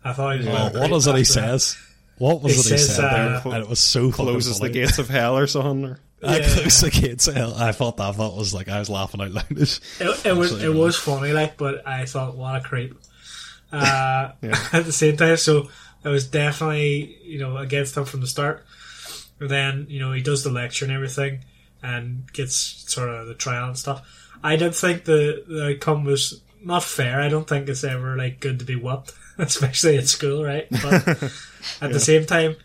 I 0.03 0.13
thought 0.13 0.33
he 0.33 0.37
was 0.39 0.47
well, 0.47 0.73
what 0.73 0.91
is 0.91 1.07
it 1.07 1.15
he 1.15 1.23
says? 1.23 1.77
What 2.17 2.41
was 2.41 2.53
he 2.53 2.59
it 2.59 2.63
he 2.63 2.77
says, 2.77 2.95
said 2.95 3.05
uh, 3.05 3.41
there? 3.43 3.53
And 3.53 3.63
it 3.63 3.69
was 3.69 3.79
so 3.79 4.11
closes 4.11 4.59
the 4.59 4.69
gates 4.69 4.99
of 4.99 5.09
hell 5.09 5.37
or 5.37 5.47
something. 5.47 5.85
Or? 5.85 5.99
I 6.23 6.37
yeah. 6.37 6.47
close 6.47 6.81
the 6.81 7.31
of 7.31 7.35
hell. 7.35 7.53
I 7.55 7.71
thought 7.71 7.97
that 7.97 8.15
thought 8.15 8.37
was 8.37 8.53
like 8.53 8.69
I 8.69 8.79
was 8.79 8.89
laughing 8.89 9.21
out 9.21 9.31
loud. 9.31 9.45
It, 9.49 10.25
it 10.25 10.35
was 10.35 10.63
it 10.63 10.73
was 10.73 10.95
funny, 10.95 11.33
like, 11.33 11.57
but 11.57 11.87
I 11.87 12.05
thought 12.05 12.35
what 12.35 12.55
a 12.55 12.61
creep. 12.61 12.95
Uh, 13.71 14.31
yeah. 14.41 14.57
At 14.73 14.85
the 14.85 14.91
same 14.91 15.17
time, 15.17 15.37
so 15.37 15.69
I 16.05 16.09
was 16.09 16.27
definitely 16.27 17.17
you 17.23 17.39
know 17.39 17.57
against 17.57 17.97
him 17.97 18.05
from 18.05 18.21
the 18.21 18.27
start. 18.27 18.65
And 19.39 19.49
then 19.49 19.87
you 19.89 19.99
know 19.99 20.11
he 20.11 20.21
does 20.21 20.43
the 20.43 20.51
lecture 20.51 20.85
and 20.85 20.93
everything, 20.93 21.43
and 21.81 22.31
gets 22.33 22.55
sort 22.55 23.09
of 23.09 23.27
the 23.27 23.33
trial 23.33 23.67
and 23.67 23.77
stuff. 23.77 24.07
I 24.43 24.55
did 24.57 24.75
think 24.75 25.05
the 25.05 25.43
the 25.47 25.73
outcome 25.73 26.03
was 26.03 26.41
not 26.63 26.83
fair. 26.83 27.19
I 27.19 27.29
don't 27.29 27.47
think 27.47 27.67
it's 27.67 27.83
ever 27.83 28.15
like 28.15 28.39
good 28.39 28.59
to 28.59 28.65
be 28.65 28.75
whooped, 28.75 29.13
especially 29.39 29.97
at 29.97 30.07
school, 30.07 30.43
right? 30.43 30.67
But 30.69 30.93
at 31.07 31.31
yeah. 31.81 31.87
the 31.87 31.99
same 31.99 32.27
time, 32.27 32.57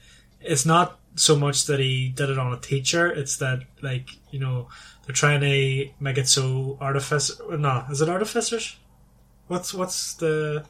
it's 0.43 0.67
not 0.67 0.99
so 1.17 1.37
much 1.37 1.67
that 1.67 1.81
he 1.81 2.09
did 2.09 2.31
it 2.31 2.39
on 2.39 2.53
a 2.53 2.59
teacher. 2.61 3.07
It's 3.11 3.37
that 3.39 3.61
like 3.83 4.09
you 4.31 4.39
know 4.39 4.69
they're 5.07 5.15
trying 5.15 5.41
to 5.41 5.89
make 6.01 6.19
it 6.19 6.29
so 6.29 6.79
artificer. 6.81 7.35
No, 7.59 7.85
is 7.91 8.01
it 8.01 8.09
artificers? 8.09 8.77
What's 9.49 9.73
what's 9.75 10.15
the 10.15 10.65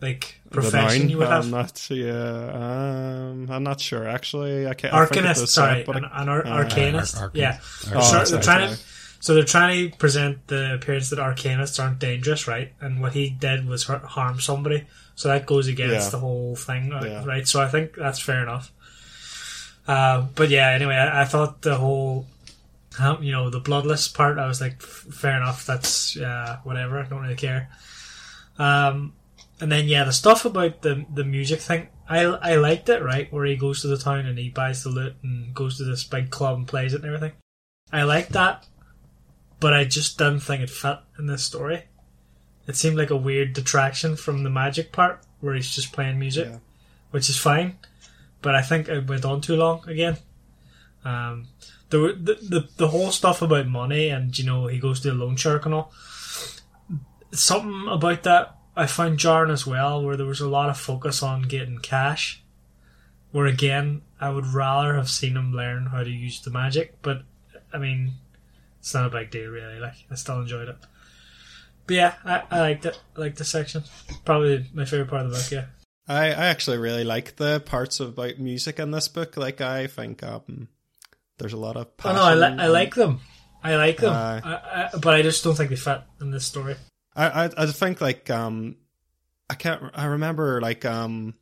like 0.00 0.40
profession 0.50 1.00
nine? 1.02 1.08
you 1.10 1.18
would 1.18 1.28
have? 1.28 1.44
I'm 1.44 1.50
not. 1.50 1.90
Yeah, 1.90 2.50
um, 3.30 3.50
I'm 3.50 3.62
not 3.62 3.80
sure 3.80 4.06
actually. 4.08 4.66
I 4.66 4.74
can't. 4.74 4.92
I 4.92 5.06
think 5.06 5.24
it 5.24 5.28
Arcanist, 5.28 5.48
sorry, 5.48 5.80
it, 5.80 5.86
but 5.86 5.96
an, 5.96 6.04
an 6.04 6.28
ar- 6.28 6.46
uh, 6.46 6.64
arcanist. 6.64 7.20
Ar- 7.20 7.30
arcanist. 7.30 7.34
yeah, 7.34 7.58
Oh, 7.94 8.12
They're 8.12 8.24
they're 8.26 8.42
trying 8.42 8.70
to. 8.74 8.78
So 9.20 9.32
they're 9.32 9.44
trying 9.44 9.90
to 9.90 9.96
present 9.96 10.46
the 10.48 10.74
appearance 10.74 11.08
that 11.08 11.18
arcanists 11.18 11.82
aren't 11.82 11.98
dangerous, 11.98 12.46
right? 12.46 12.72
And 12.82 13.00
what 13.00 13.14
he 13.14 13.30
did 13.30 13.66
was 13.66 13.84
har- 13.84 14.00
harm 14.04 14.38
somebody, 14.38 14.84
so 15.14 15.28
that 15.28 15.46
goes 15.46 15.66
against 15.66 15.94
Yeah. 15.94 16.10
the 16.10 16.18
whole 16.18 16.56
thing, 16.56 16.92
uh, 16.92 17.02
Yeah. 17.02 17.24
right? 17.24 17.48
So 17.48 17.62
I 17.62 17.68
think 17.68 17.94
that's 17.94 18.20
fair 18.20 18.42
enough. 18.42 18.70
Uh, 19.86 20.26
but 20.34 20.48
yeah, 20.50 20.70
anyway, 20.70 20.94
I, 20.96 21.22
I 21.22 21.24
thought 21.24 21.62
the 21.62 21.76
whole, 21.76 22.26
um, 22.98 23.22
you 23.22 23.32
know, 23.32 23.50
the 23.50 23.60
bloodless 23.60 24.08
part, 24.08 24.38
I 24.38 24.46
was 24.46 24.60
like, 24.60 24.76
f- 24.80 25.06
fair 25.12 25.36
enough. 25.36 25.66
That's 25.66 26.16
uh, 26.16 26.58
whatever. 26.64 26.98
I 26.98 27.04
don't 27.04 27.22
really 27.22 27.34
care. 27.34 27.68
Um, 28.58 29.12
and 29.60 29.70
then 29.70 29.86
yeah, 29.88 30.04
the 30.04 30.12
stuff 30.12 30.44
about 30.44 30.82
the 30.82 31.04
the 31.12 31.24
music 31.24 31.60
thing, 31.60 31.88
I 32.08 32.22
I 32.24 32.56
liked 32.56 32.88
it, 32.88 33.02
right? 33.02 33.32
Where 33.32 33.44
he 33.44 33.56
goes 33.56 33.82
to 33.82 33.88
the 33.88 33.96
town 33.98 34.26
and 34.26 34.38
he 34.38 34.48
buys 34.50 34.82
the 34.82 34.90
lute 34.90 35.14
and 35.22 35.54
goes 35.54 35.76
to 35.78 35.84
this 35.84 36.04
big 36.04 36.30
club 36.30 36.56
and 36.58 36.66
plays 36.68 36.92
it 36.94 37.02
and 37.02 37.06
everything. 37.06 37.32
I 37.92 38.02
liked 38.02 38.32
that, 38.32 38.66
but 39.60 39.72
I 39.74 39.84
just 39.84 40.18
didn't 40.18 40.40
think 40.40 40.62
it 40.62 40.70
fit 40.70 40.98
in 41.18 41.26
this 41.26 41.44
story. 41.44 41.84
It 42.66 42.76
seemed 42.76 42.96
like 42.96 43.10
a 43.10 43.16
weird 43.16 43.52
detraction 43.52 44.16
from 44.16 44.42
the 44.42 44.50
magic 44.50 44.90
part 44.90 45.20
where 45.40 45.54
he's 45.54 45.74
just 45.74 45.92
playing 45.92 46.18
music, 46.18 46.48
Yeah. 46.50 46.58
which 47.10 47.28
is 47.28 47.36
fine. 47.38 47.78
But 48.44 48.54
I 48.54 48.60
think 48.60 48.90
it 48.90 49.08
went 49.08 49.24
on 49.24 49.40
too 49.40 49.56
long 49.56 49.88
again. 49.88 50.18
Um, 51.02 51.48
the, 51.88 51.98
the 51.98 52.34
the 52.34 52.68
the 52.76 52.88
whole 52.88 53.10
stuff 53.10 53.40
about 53.40 53.66
money 53.66 54.10
and 54.10 54.38
you 54.38 54.44
know 54.44 54.66
he 54.66 54.78
goes 54.78 55.00
to 55.00 55.10
the 55.10 55.14
loan 55.14 55.36
shark 55.36 55.64
and 55.64 55.74
all. 55.74 55.92
Something 57.32 57.88
about 57.88 58.22
that 58.24 58.56
I 58.76 58.86
found 58.86 59.18
jarring 59.18 59.50
as 59.50 59.66
well, 59.66 60.04
where 60.04 60.16
there 60.18 60.26
was 60.26 60.42
a 60.42 60.48
lot 60.48 60.68
of 60.68 60.78
focus 60.78 61.22
on 61.22 61.42
getting 61.42 61.78
cash. 61.78 62.42
Where 63.32 63.46
again, 63.46 64.02
I 64.20 64.28
would 64.28 64.46
rather 64.46 64.94
have 64.94 65.08
seen 65.08 65.38
him 65.38 65.54
learn 65.54 65.86
how 65.86 66.04
to 66.04 66.10
use 66.10 66.40
the 66.42 66.50
magic, 66.50 67.00
but 67.00 67.22
I 67.72 67.78
mean, 67.78 68.12
it's 68.78 68.92
not 68.92 69.06
a 69.06 69.10
big 69.10 69.30
deal 69.30 69.50
really. 69.50 69.80
Like 69.80 69.94
I 70.10 70.16
still 70.16 70.42
enjoyed 70.42 70.68
it. 70.68 70.76
But 71.86 71.96
yeah, 71.96 72.14
I, 72.26 72.42
I 72.50 72.60
liked 72.60 72.84
it. 72.84 73.00
I 73.16 73.20
liked 73.20 73.38
the 73.38 73.44
section. 73.46 73.84
Probably 74.26 74.66
my 74.74 74.84
favorite 74.84 75.08
part 75.08 75.24
of 75.24 75.32
the 75.32 75.38
book. 75.38 75.50
Yeah. 75.50 75.83
I, 76.06 76.26
I 76.26 76.46
actually 76.46 76.78
really 76.78 77.04
like 77.04 77.36
the 77.36 77.60
parts 77.60 78.00
about 78.00 78.38
music 78.38 78.78
in 78.78 78.90
this 78.90 79.08
book. 79.08 79.36
Like 79.36 79.60
I 79.60 79.86
think 79.86 80.22
um, 80.22 80.68
there's 81.38 81.52
a 81.52 81.58
lot 81.58 81.76
of. 81.76 81.88
Oh 82.04 82.12
no, 82.12 82.22
I, 82.22 82.34
li- 82.34 82.58
I 82.58 82.66
like 82.68 82.94
them. 82.94 83.20
I 83.62 83.76
like 83.76 83.96
them, 83.98 84.12
Aye. 84.12 84.42
I, 84.44 84.54
I, 84.94 84.98
but 84.98 85.14
I 85.14 85.22
just 85.22 85.42
don't 85.42 85.54
think 85.54 85.70
they 85.70 85.76
fit 85.76 86.02
in 86.20 86.30
this 86.30 86.44
story. 86.44 86.76
I, 87.16 87.44
I 87.44 87.50
I 87.56 87.66
think 87.66 88.00
like 88.00 88.28
um, 88.28 88.76
I 89.48 89.54
can't. 89.54 89.82
I 89.94 90.06
remember 90.06 90.60
like 90.60 90.84
um, 90.84 91.34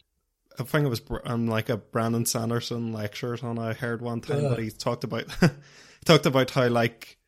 I 0.59 0.63
think 0.63 0.87
it 0.87 0.91
was 0.91 1.03
um 1.25 1.49
like 1.49 1.69
a 1.69 1.77
Brandon 1.77 2.25
Sanderson 2.25 2.93
lecture 2.93 3.37
on 3.43 3.59
I 3.59 3.73
heard 3.73 4.01
one 4.01 4.21
time, 4.21 4.43
but 4.43 4.61
he 4.61 4.71
talked 4.71 5.03
about 5.03 5.25
he 5.41 5.49
talked 6.05 6.27
about 6.27 6.51
how 6.51 6.69
like 6.69 7.19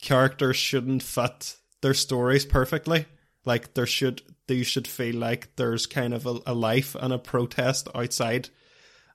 characters 0.00 0.56
shouldn't 0.56 1.02
fit 1.02 1.56
their 1.80 1.94
stories 1.94 2.46
perfectly. 2.46 3.06
Like 3.44 3.74
there 3.74 3.86
should 3.86 4.22
you 4.54 4.64
should 4.64 4.86
feel 4.88 5.16
like 5.16 5.54
there's 5.56 5.86
kind 5.86 6.14
of 6.14 6.26
a, 6.26 6.38
a 6.46 6.54
life 6.54 6.94
and 6.94 7.12
a 7.12 7.18
protest 7.18 7.88
outside. 7.94 8.48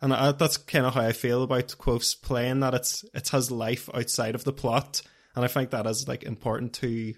And 0.02 0.14
I, 0.14 0.32
that's 0.34 0.58
kind 0.58 0.86
of 0.86 0.94
how 0.94 1.02
I 1.02 1.12
feel 1.14 1.44
about 1.44 1.68
Kvothe's 1.80 2.14
playing 2.16 2.60
that 2.60 2.74
it's 2.74 3.06
it 3.14 3.30
has 3.30 3.50
life 3.52 3.90
outside 3.94 4.36
of 4.36 4.44
the 4.44 4.52
plot, 4.54 5.02
and 5.36 5.46
I 5.46 5.48
think 5.48 5.70
that 5.70 5.86
is 5.88 6.08
like 6.08 6.24
important 6.24 6.74
to 6.74 7.14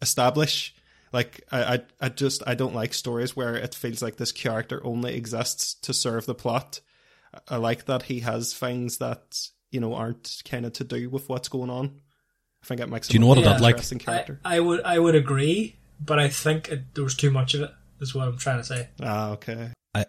establish. 0.00 0.74
Like 1.12 1.42
I, 1.50 1.74
I, 1.74 1.80
I 2.00 2.08
just 2.10 2.42
I 2.46 2.54
don't 2.54 2.74
like 2.74 2.94
stories 2.94 3.34
where 3.34 3.56
it 3.56 3.74
feels 3.74 4.02
like 4.02 4.16
this 4.16 4.30
character 4.32 4.80
only 4.84 5.14
exists 5.16 5.74
to 5.82 5.92
serve 5.94 6.26
the 6.26 6.34
plot. 6.34 6.80
I 7.48 7.56
like 7.56 7.86
that 7.86 8.04
he 8.04 8.20
has 8.20 8.54
things 8.54 8.98
that 8.98 9.38
you 9.70 9.80
know 9.80 9.94
aren't 9.94 10.42
kind 10.48 10.64
of 10.66 10.72
to 10.74 10.84
do 10.84 11.10
with 11.10 11.28
what's 11.28 11.48
going 11.48 11.70
on. 11.70 12.00
I 12.62 12.66
think 12.66 12.80
it 12.80 12.88
makes 12.88 13.08
Do 13.08 13.14
you 13.14 13.18
him 13.18 13.22
know 13.22 13.28
what 13.28 13.38
a 13.38 13.40
I 13.40 13.44
Yeah. 13.44 13.52
did 13.54 13.62
like? 13.62 13.74
interesting 13.74 14.00
I, 14.00 14.04
character. 14.04 14.40
I 14.44 14.60
would 14.60 14.82
I 14.84 14.98
would 14.98 15.14
agree, 15.14 15.76
but 16.00 16.18
I 16.18 16.28
think 16.28 16.68
it, 16.68 16.94
there 16.94 17.04
was 17.04 17.14
too 17.16 17.30
much 17.30 17.54
of 17.54 17.62
it. 17.62 17.70
Is 18.00 18.14
what 18.14 18.28
I'm 18.28 18.38
trying 18.38 18.58
to 18.58 18.64
say. 18.64 18.88
ah, 19.02 19.30
okay. 19.32 19.72
I 19.94 20.06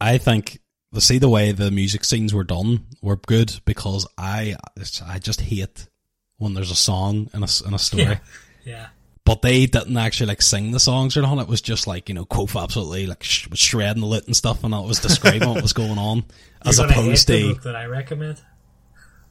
I 0.00 0.18
think 0.18 0.60
the 0.92 1.00
see 1.00 1.18
the 1.18 1.28
way 1.28 1.50
the 1.52 1.70
music 1.72 2.04
scenes 2.04 2.32
were 2.32 2.44
done 2.44 2.86
were 3.02 3.16
good 3.16 3.60
because 3.64 4.06
I 4.16 4.56
I 5.04 5.18
just 5.18 5.40
hate 5.40 5.88
when 6.36 6.54
there's 6.54 6.70
a 6.70 6.76
song 6.76 7.30
in 7.34 7.40
a 7.42 7.44
s- 7.44 7.60
in 7.60 7.74
a 7.74 7.78
story. 7.78 8.02
Yeah. 8.04 8.18
Yeah. 8.64 8.86
But 9.24 9.42
they 9.42 9.66
didn't 9.66 9.96
actually 9.96 10.26
like 10.26 10.42
sing 10.42 10.70
the 10.72 10.80
songs 10.80 11.16
or 11.16 11.20
anything. 11.20 11.38
It 11.40 11.48
was 11.48 11.60
just 11.62 11.86
like 11.88 12.08
you 12.08 12.14
know, 12.14 12.24
Kvothe 12.26 12.60
absolutely 12.62 13.06
like 13.06 13.22
sh- 13.24 13.48
was 13.48 13.58
shredding 13.58 14.00
the 14.02 14.06
lute 14.06 14.26
and 14.26 14.36
stuff, 14.36 14.62
and 14.64 14.72
it 14.74 14.84
was 14.84 14.98
describing 15.00 15.48
what 15.48 15.62
was 15.62 15.72
going 15.72 15.98
on, 15.98 16.24
as 16.64 16.78
You're 16.78 16.86
gonna 16.86 16.92
hate 16.94 17.04
opposed 17.06 17.26
the 17.28 17.40
to 17.42 17.54
book 17.54 17.62
that 17.64 17.76
I 17.76 17.86
recommend. 17.86 18.40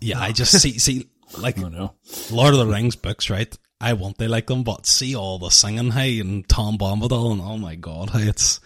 yeah. 0.01 0.19
I 0.19 0.31
just 0.33 0.59
see 0.61 0.79
see 0.79 1.07
like 1.37 1.57
I 1.59 1.61
don't. 1.63 1.91
Lord 2.31 2.53
of 2.53 2.59
the 2.59 2.67
Rings 2.67 2.95
books, 2.97 3.29
right? 3.29 3.57
I 3.81 3.93
want 3.93 4.17
they 4.17 4.27
like 4.27 4.47
them, 4.47 4.63
but 4.63 4.85
see 4.85 5.15
all 5.15 5.39
the 5.39 5.49
singing, 5.49 5.91
hey, 5.91 6.19
and 6.19 6.47
Tom 6.47 6.77
Bombadil, 6.77 7.31
and 7.31 7.41
oh 7.41 7.57
my 7.57 7.75
god, 7.75 8.11
hey, 8.11 8.27
it's 8.27 8.59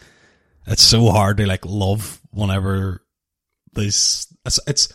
it's 0.67 0.83
so 0.83 1.09
hard 1.09 1.37
to 1.37 1.45
like 1.45 1.65
love 1.65 2.21
whenever 2.31 3.01
these. 3.73 4.27
It's 4.45 4.59
it's 4.67 4.93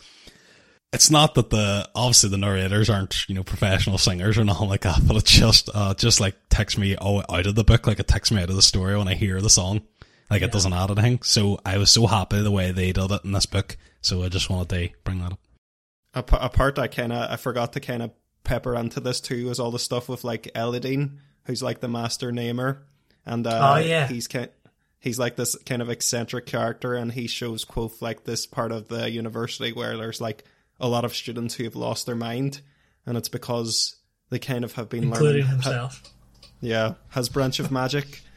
it's 0.92 1.10
not 1.10 1.34
that 1.36 1.50
the 1.50 1.88
obviously 1.94 2.30
the 2.30 2.36
narrators 2.36 2.90
aren't 2.90 3.28
you 3.28 3.34
know 3.34 3.44
professional 3.44 3.98
singers 3.98 4.36
or 4.36 4.44
nothing 4.44 4.68
like 4.68 4.82
that, 4.82 5.00
but 5.06 5.16
it 5.16 5.24
just 5.24 5.70
uh 5.74 5.94
just 5.94 6.20
like 6.20 6.36
takes 6.50 6.76
me 6.76 6.96
oh, 7.00 7.22
out 7.28 7.46
of 7.46 7.54
the 7.54 7.64
book, 7.64 7.86
like 7.86 8.00
it 8.00 8.08
takes 8.08 8.30
me 8.30 8.42
out 8.42 8.50
of 8.50 8.56
the 8.56 8.62
story 8.62 8.96
when 8.96 9.08
I 9.08 9.14
hear 9.14 9.40
the 9.40 9.50
song. 9.50 9.82
Like 10.30 10.42
it 10.42 10.52
doesn't 10.52 10.72
add 10.72 10.90
anything. 10.90 11.22
So 11.22 11.58
I 11.64 11.78
was 11.78 11.90
so 11.90 12.06
happy 12.06 12.40
the 12.42 12.50
way 12.52 12.70
they 12.70 12.92
did 12.92 13.10
it 13.10 13.24
in 13.24 13.32
this 13.32 13.46
book. 13.46 13.76
So 14.00 14.22
I 14.22 14.28
just 14.28 14.48
wanted 14.50 14.68
to 14.68 14.88
bring 15.02 15.18
that 15.20 15.32
up. 15.32 15.40
a, 16.14 16.22
p- 16.22 16.36
a 16.40 16.48
part 16.48 16.78
I 16.78 16.88
kind 16.88 17.12
of 17.12 17.30
I 17.30 17.36
forgot 17.36 17.72
to 17.72 17.80
kind 17.80 18.02
of 18.02 18.10
pepper 18.44 18.74
into 18.74 19.00
this 19.00 19.20
too 19.20 19.46
was 19.48 19.60
all 19.60 19.70
the 19.70 19.78
stuff 19.78 20.08
with 20.08 20.24
like 20.24 20.50
Elodin, 20.54 21.20
who's 21.44 21.62
like 21.62 21.80
the 21.80 21.88
master 21.88 22.32
namer, 22.32 22.82
and 23.26 23.46
uh, 23.46 23.74
Oh, 23.74 23.78
yeah. 23.80 24.06
he's 24.08 24.26
kind 24.28 24.48
he's 25.00 25.18
like 25.18 25.36
this 25.36 25.56
kind 25.66 25.80
of 25.82 25.88
eccentric 25.90 26.46
character, 26.46 26.94
and 26.94 27.12
he 27.12 27.26
shows 27.26 27.64
Kvothe 27.64 28.00
like 28.02 28.24
this 28.24 28.46
part 28.46 28.72
of 28.72 28.88
the 28.88 29.10
university 29.10 29.72
where 29.72 29.96
there's 29.96 30.20
like 30.20 30.44
a 30.78 30.88
lot 30.88 31.04
of 31.04 31.14
students 31.14 31.54
who 31.54 31.64
have 31.64 31.76
lost 31.76 32.06
their 32.06 32.14
mind, 32.16 32.60
and 33.06 33.16
it's 33.16 33.28
because 33.28 33.96
they 34.30 34.38
kind 34.38 34.64
of 34.64 34.72
have 34.74 34.88
been 34.88 35.04
including 35.04 35.42
learning 35.42 35.46
himself. 35.46 36.02
yeah, 36.60 36.94
has 37.10 37.28
branch 37.28 37.58
of 37.60 37.70
magic. 37.70 38.22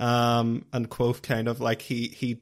Um, 0.00 0.64
and 0.72 0.88
Kvothe 0.88 1.22
kind 1.22 1.48
of 1.48 1.60
like 1.60 1.82
he 1.82 2.06
he 2.06 2.40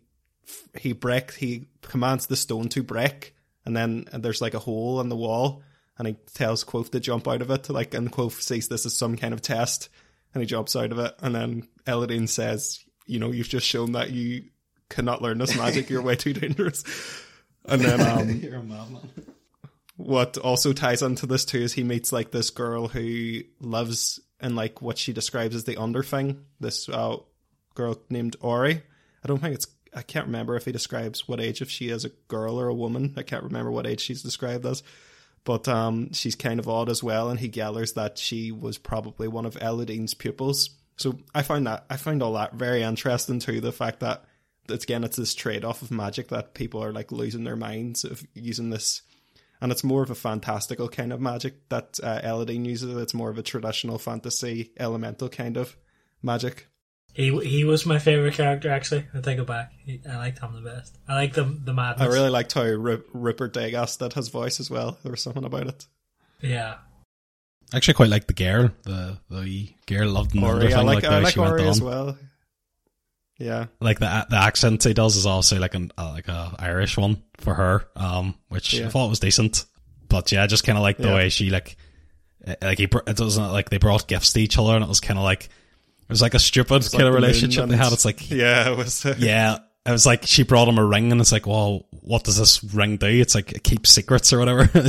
he 0.79 0.93
break 0.93 1.33
he 1.33 1.69
commands 1.81 2.27
the 2.27 2.37
stone 2.37 2.69
to 2.69 2.83
break, 2.83 3.35
and 3.65 3.75
then 3.75 4.05
there's 4.13 4.43
like 4.43 4.53
a 4.53 4.59
hole 4.59 5.01
in 5.01 5.09
the 5.09 5.17
wall, 5.17 5.63
and 5.99 6.09
he 6.09 6.17
tells 6.35 6.65
Kvothe 6.65 6.91
to 6.91 7.01
jump 7.01 7.27
out 7.27 7.43
of 7.43 7.51
it. 7.51 7.69
Like, 7.71 7.95
and 7.95 8.13
Kvothe 8.13 8.41
sees 8.41 8.69
this 8.69 8.87
as 8.87 8.97
some 8.97 9.17
kind 9.17 9.33
of 9.33 9.43
test, 9.43 9.89
and 10.35 10.43
he 10.43 10.47
jumps 10.47 10.77
out 10.77 10.93
of 10.93 10.99
it, 10.99 11.15
and 11.21 11.35
then 11.35 11.69
Elodin 11.87 12.27
says, 12.27 12.81
"You 13.07 13.19
know, 13.19 13.33
you've 13.33 13.49
just 13.49 13.67
shown 13.67 13.93
that 13.93 14.11
you 14.11 14.45
cannot 14.89 15.23
learn 15.23 15.39
this 15.39 15.57
magic. 15.57 15.89
You're 15.91 16.03
way 16.03 16.17
too 16.17 16.33
dangerous." 16.33 16.85
And 17.65 17.81
then 17.81 18.01
um, 18.19 18.31
You're 18.41 18.57
a 18.57 18.63
madman. 18.63 19.11
what 19.97 20.37
also 20.39 20.73
ties 20.73 21.03
into 21.03 21.27
this 21.27 21.45
too 21.45 21.59
is 21.59 21.73
he 21.73 21.83
meets 21.83 22.13
like 22.13 22.31
this 22.31 22.51
girl 22.51 22.89
who 22.89 23.41
lives 23.61 24.21
in 24.41 24.55
like 24.55 24.83
what 24.83 24.99
she 24.99 25.13
describes 25.13 25.55
as 25.55 25.65
the 25.65 25.77
underthing. 25.77 26.45
This 26.61 26.89
uh, 26.89 27.17
girl 27.75 28.01
named 28.11 28.37
Auri. 28.41 28.83
I 29.25 29.29
don't 29.29 29.39
think 29.39 29.55
it's. 29.55 29.67
I 29.95 30.03
can't 30.03 30.27
remember 30.27 30.57
if 30.57 30.67
he 30.67 30.73
describes 30.73 31.27
what 31.27 31.41
age 31.41 31.63
if 31.63 31.71
she 31.71 31.89
is 31.89 32.05
a 32.05 32.11
girl 32.29 32.61
or 32.61 32.69
a 32.69 32.75
woman. 32.75 33.15
I 33.17 33.23
can't 33.23 33.45
remember 33.45 33.71
what 33.71 33.87
age 33.87 34.01
she's 34.03 34.23
described 34.23 34.67
as. 34.67 34.83
But 35.47 35.67
um, 35.69 36.13
she's 36.13 36.35
kind 36.35 36.61
of 36.61 36.69
odd 36.69 36.91
as 36.91 37.03
well, 37.03 37.31
and 37.31 37.41
he 37.41 37.49
gathers 37.49 37.95
that 37.95 38.19
she 38.19 38.53
was 38.53 38.77
probably 38.77 39.29
one 39.29 39.47
of 39.47 39.57
Elodin's 39.63 40.13
pupils. 40.13 40.71
So 40.97 41.19
I 41.35 41.43
find 41.43 41.67
that 41.67 41.87
I 41.89 41.97
find 41.97 42.23
all 42.23 42.35
that 42.35 42.55
very 42.55 42.83
interesting 42.83 43.39
too. 43.39 43.63
The 43.63 43.73
fact 43.73 44.01
that 44.01 44.25
it's 44.69 44.85
again 44.85 45.05
it's 45.05 45.17
this 45.17 45.35
trade 45.35 45.65
off 45.65 45.83
of 45.83 45.91
magic 45.91 46.29
that 46.29 46.55
people 46.55 46.83
are 46.83 46.93
like 46.93 47.13
losing 47.13 47.45
their 47.45 47.57
minds 47.57 48.05
of 48.05 48.27
using 48.35 48.71
this 48.71 49.03
and 49.61 49.73
it's 49.73 49.85
more 49.85 50.03
of 50.03 50.11
a 50.11 50.15
fantastical 50.15 50.89
kind 50.89 51.13
of 51.13 51.21
magic 51.21 51.69
that 51.69 51.99
uh, 52.03 52.21
Elodin 52.23 52.65
uses. 52.65 52.95
It's 52.97 53.15
more 53.15 53.31
of 53.31 53.39
a 53.39 53.43
traditional 53.43 53.99
fantasy 53.99 54.73
elemental 54.79 55.29
kind 55.29 55.57
of 55.57 55.77
magic. 56.23 56.69
He 57.17 57.35
he 57.41 57.65
was 57.65 57.87
my 57.87 57.99
favorite 57.99 58.35
character 58.35 58.71
actually. 58.71 59.07
I 59.15 59.21
take 59.23 59.39
it 59.39 59.47
back. 59.47 59.73
He, 59.85 60.01
I 60.07 60.17
liked 60.19 60.39
him 60.39 60.53
the 60.53 60.61
best. 60.61 60.99
I 61.09 61.15
like 61.15 61.33
the 61.33 61.45
the 61.45 61.73
madness. 61.73 62.07
I 62.07 62.13
really 62.13 62.29
liked 62.29 62.53
how 62.53 62.63
Rip, 62.65 63.09
Rupert 63.15 63.55
Degas 63.55 63.97
did 63.97 64.13
his 64.13 64.29
voice 64.29 64.61
as 64.61 64.71
well. 64.71 64.99
There 65.03 65.11
was 65.13 65.23
something 65.23 65.45
about 65.45 65.67
it. 65.69 65.87
yeah. 66.43 66.77
I 67.73 67.79
actually 67.79 67.95
quite 67.95 68.11
like 68.11 68.27
the 68.27 68.35
girl. 68.35 68.71
The 68.83 69.19
the 69.31 69.71
girl 69.87 70.09
loved 70.11 70.33
the 70.33 70.41
Auri, 70.45 70.67
I 70.73 70.77
thing, 70.77 70.87
like, 70.87 71.05
I 71.05 71.19
like 71.21 71.33
she 71.33 71.41
went 71.41 71.53
Auri 71.53 71.63
on. 71.63 71.69
as 71.69 71.81
well. 71.83 72.19
Yeah, 73.39 73.67
Like 73.81 73.99
the 73.99 74.27
the 74.31 74.37
accent 74.37 74.83
he 74.85 74.95
does 74.95 75.17
is 75.17 75.27
also 75.27 75.59
like 75.59 75.75
an 75.75 75.93
uh, 75.99 76.11
like 76.13 76.29
a 76.29 76.55
Irish 76.59 76.97
one 76.97 77.23
for 77.39 77.53
her, 77.55 77.85
um, 77.97 78.35
which 78.49 78.73
Yeah. 78.75 78.87
I 78.87 78.89
thought 78.89 79.11
was 79.11 79.21
decent. 79.21 79.65
But 80.09 80.31
yeah, 80.33 80.43
I 80.43 80.47
just 80.47 80.65
kind 80.65 80.79
of 80.79 80.83
like 80.83 80.97
the 80.97 81.09
Yeah. 81.09 81.15
way 81.17 81.29
she 81.29 81.51
like 81.51 81.77
uh, 82.47 82.55
like 82.63 82.79
he 82.79 82.85
it 82.85 83.17
doesn't 83.17 83.53
like 83.53 83.69
they 83.69 83.77
brought 83.79 84.07
gifts 84.09 84.33
to 84.35 84.41
each 84.41 84.57
other, 84.59 84.75
and 84.75 84.83
it 84.85 84.89
was 84.89 85.01
kind 85.01 85.19
of 85.19 85.25
like 85.25 85.49
It 86.09 86.11
was 86.11 86.23
like 86.23 86.35
a 86.35 86.39
stupid 86.39 86.77
It's 86.77 86.89
kind 86.91 87.05
like 87.05 87.09
of 87.09 87.15
relationship 87.15 87.69
they 87.69 87.77
had. 87.77 87.93
It's 87.93 88.05
like, 88.05 88.31
Yeah, 88.31 88.71
it 88.71 88.77
was. 88.77 89.05
Uh, 89.05 89.15
yeah, 89.19 89.59
it 89.85 89.91
was 89.91 90.07
like 90.07 90.25
she 90.27 90.43
brought 90.45 90.69
him 90.69 90.79
a 90.79 90.85
ring, 90.85 91.11
and 91.13 91.21
it's 91.21 91.33
like, 91.33 91.47
well, 91.47 91.87
what 91.91 92.23
does 92.25 92.37
this 92.39 92.63
ring 92.63 92.97
do? 92.97 93.07
It's 93.07 93.35
like 93.35 93.53
it 93.53 93.65
keeps 93.65 93.91
secrets 93.91 94.33
or 94.33 94.39
whatever. 94.39 94.69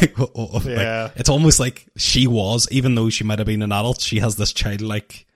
Like, 0.00 0.18
like, 0.18 0.64
Yeah. 0.64 1.10
it's 1.16 1.28
almost 1.28 1.60
like 1.60 1.86
she 1.96 2.26
was, 2.26 2.68
even 2.70 2.94
though 2.94 3.08
she 3.10 3.24
might 3.24 3.38
have 3.38 3.46
been 3.46 3.62
an 3.62 3.72
adult, 3.72 4.00
she 4.00 4.18
has 4.20 4.36
this 4.36 4.52
childlike 4.52 5.26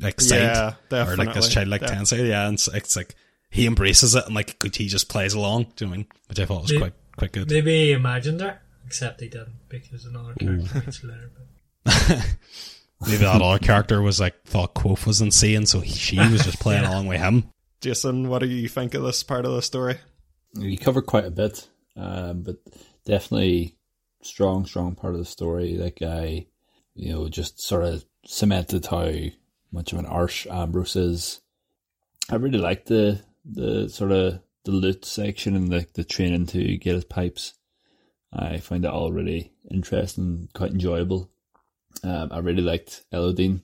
like 0.00 0.20
side, 0.20 0.38
Yeah, 0.40 0.74
or 0.92 1.16
like 1.16 1.34
this 1.34 1.48
definitely. 1.48 1.50
childlike 1.50 1.80
Yeah. 1.82 1.86
tendency. 1.88 2.16
Yeah, 2.18 2.46
and 2.46 2.54
it's, 2.54 2.68
it's 2.68 2.94
like 2.96 3.14
he 3.50 3.66
embraces 3.66 4.14
it, 4.14 4.26
and 4.26 4.34
like 4.34 4.62
he 4.74 4.86
just 4.88 5.08
plays 5.08 5.34
along. 5.34 5.72
Do 5.76 5.84
you 5.84 5.86
know 5.86 5.90
what 5.90 5.94
I 5.94 5.96
mean? 5.98 6.06
Which 6.28 6.38
I 6.40 6.44
thought 6.46 6.62
was 6.62 6.72
Yeah. 6.72 6.78
quite 6.80 6.92
quite 7.16 7.32
good. 7.32 7.50
Maybe 7.50 7.86
he 7.86 7.92
imagined 7.92 8.40
her, 8.42 8.60
except 8.86 9.20
he 9.20 9.28
didn't 9.28 9.54
because 9.68 10.04
another 10.04 10.34
character 10.34 10.80
gets 10.80 11.02
later. 11.02 11.30
But 11.84 12.26
Maybe 13.02 13.18
that 13.18 13.40
other 13.40 13.58
character 13.58 14.02
was 14.02 14.18
like 14.20 14.42
thought 14.44 14.74
Kvothe 14.74 15.06
was 15.06 15.20
insane, 15.20 15.66
so 15.66 15.80
he, 15.80 15.92
she 15.92 16.18
was 16.18 16.44
just 16.44 16.58
playing 16.60 16.82
Yeah. 16.82 16.90
along 16.90 17.06
with 17.06 17.20
him. 17.20 17.44
Jason, 17.80 18.28
what 18.28 18.40
do 18.40 18.48
you 18.48 18.68
think 18.68 18.94
of 18.94 19.02
this 19.04 19.22
part 19.22 19.44
of 19.44 19.52
the 19.52 19.62
story? 19.62 19.96
You 20.54 20.76
covered 20.76 21.06
quite 21.06 21.24
a 21.26 21.30
bit, 21.30 21.68
um, 21.96 22.42
but 22.42 22.56
definitely 23.04 23.76
strong, 24.22 24.66
strong 24.66 24.96
part 24.96 25.14
of 25.14 25.20
the 25.20 25.24
story. 25.24 25.76
That 25.76 25.98
guy, 25.98 26.46
you 26.94 27.12
know, 27.12 27.28
just 27.28 27.60
sort 27.60 27.84
of 27.84 28.04
cemented 28.26 28.86
how 28.86 29.12
much 29.70 29.92
of 29.92 30.00
an 30.00 30.06
arse 30.06 30.46
Ambrose 30.50 30.96
is. 30.96 31.40
I 32.30 32.34
really 32.36 32.58
like 32.58 32.86
the 32.86 33.20
the 33.44 33.88
sort 33.88 34.10
of 34.10 34.40
the 34.64 34.72
lute 34.72 35.04
section 35.04 35.54
and 35.54 35.68
the 35.70 35.86
the 35.94 36.04
training 36.04 36.46
to 36.46 36.76
get 36.78 36.94
his 36.96 37.04
pipes. 37.04 37.54
I 38.32 38.58
find 38.58 38.82
that 38.84 38.92
all 38.92 39.12
really 39.12 39.52
interesting, 39.70 40.48
quite 40.52 40.72
enjoyable. 40.72 41.30
Um, 42.04 42.28
I 42.30 42.38
really 42.38 42.62
liked 42.62 43.04
Elodin. 43.12 43.62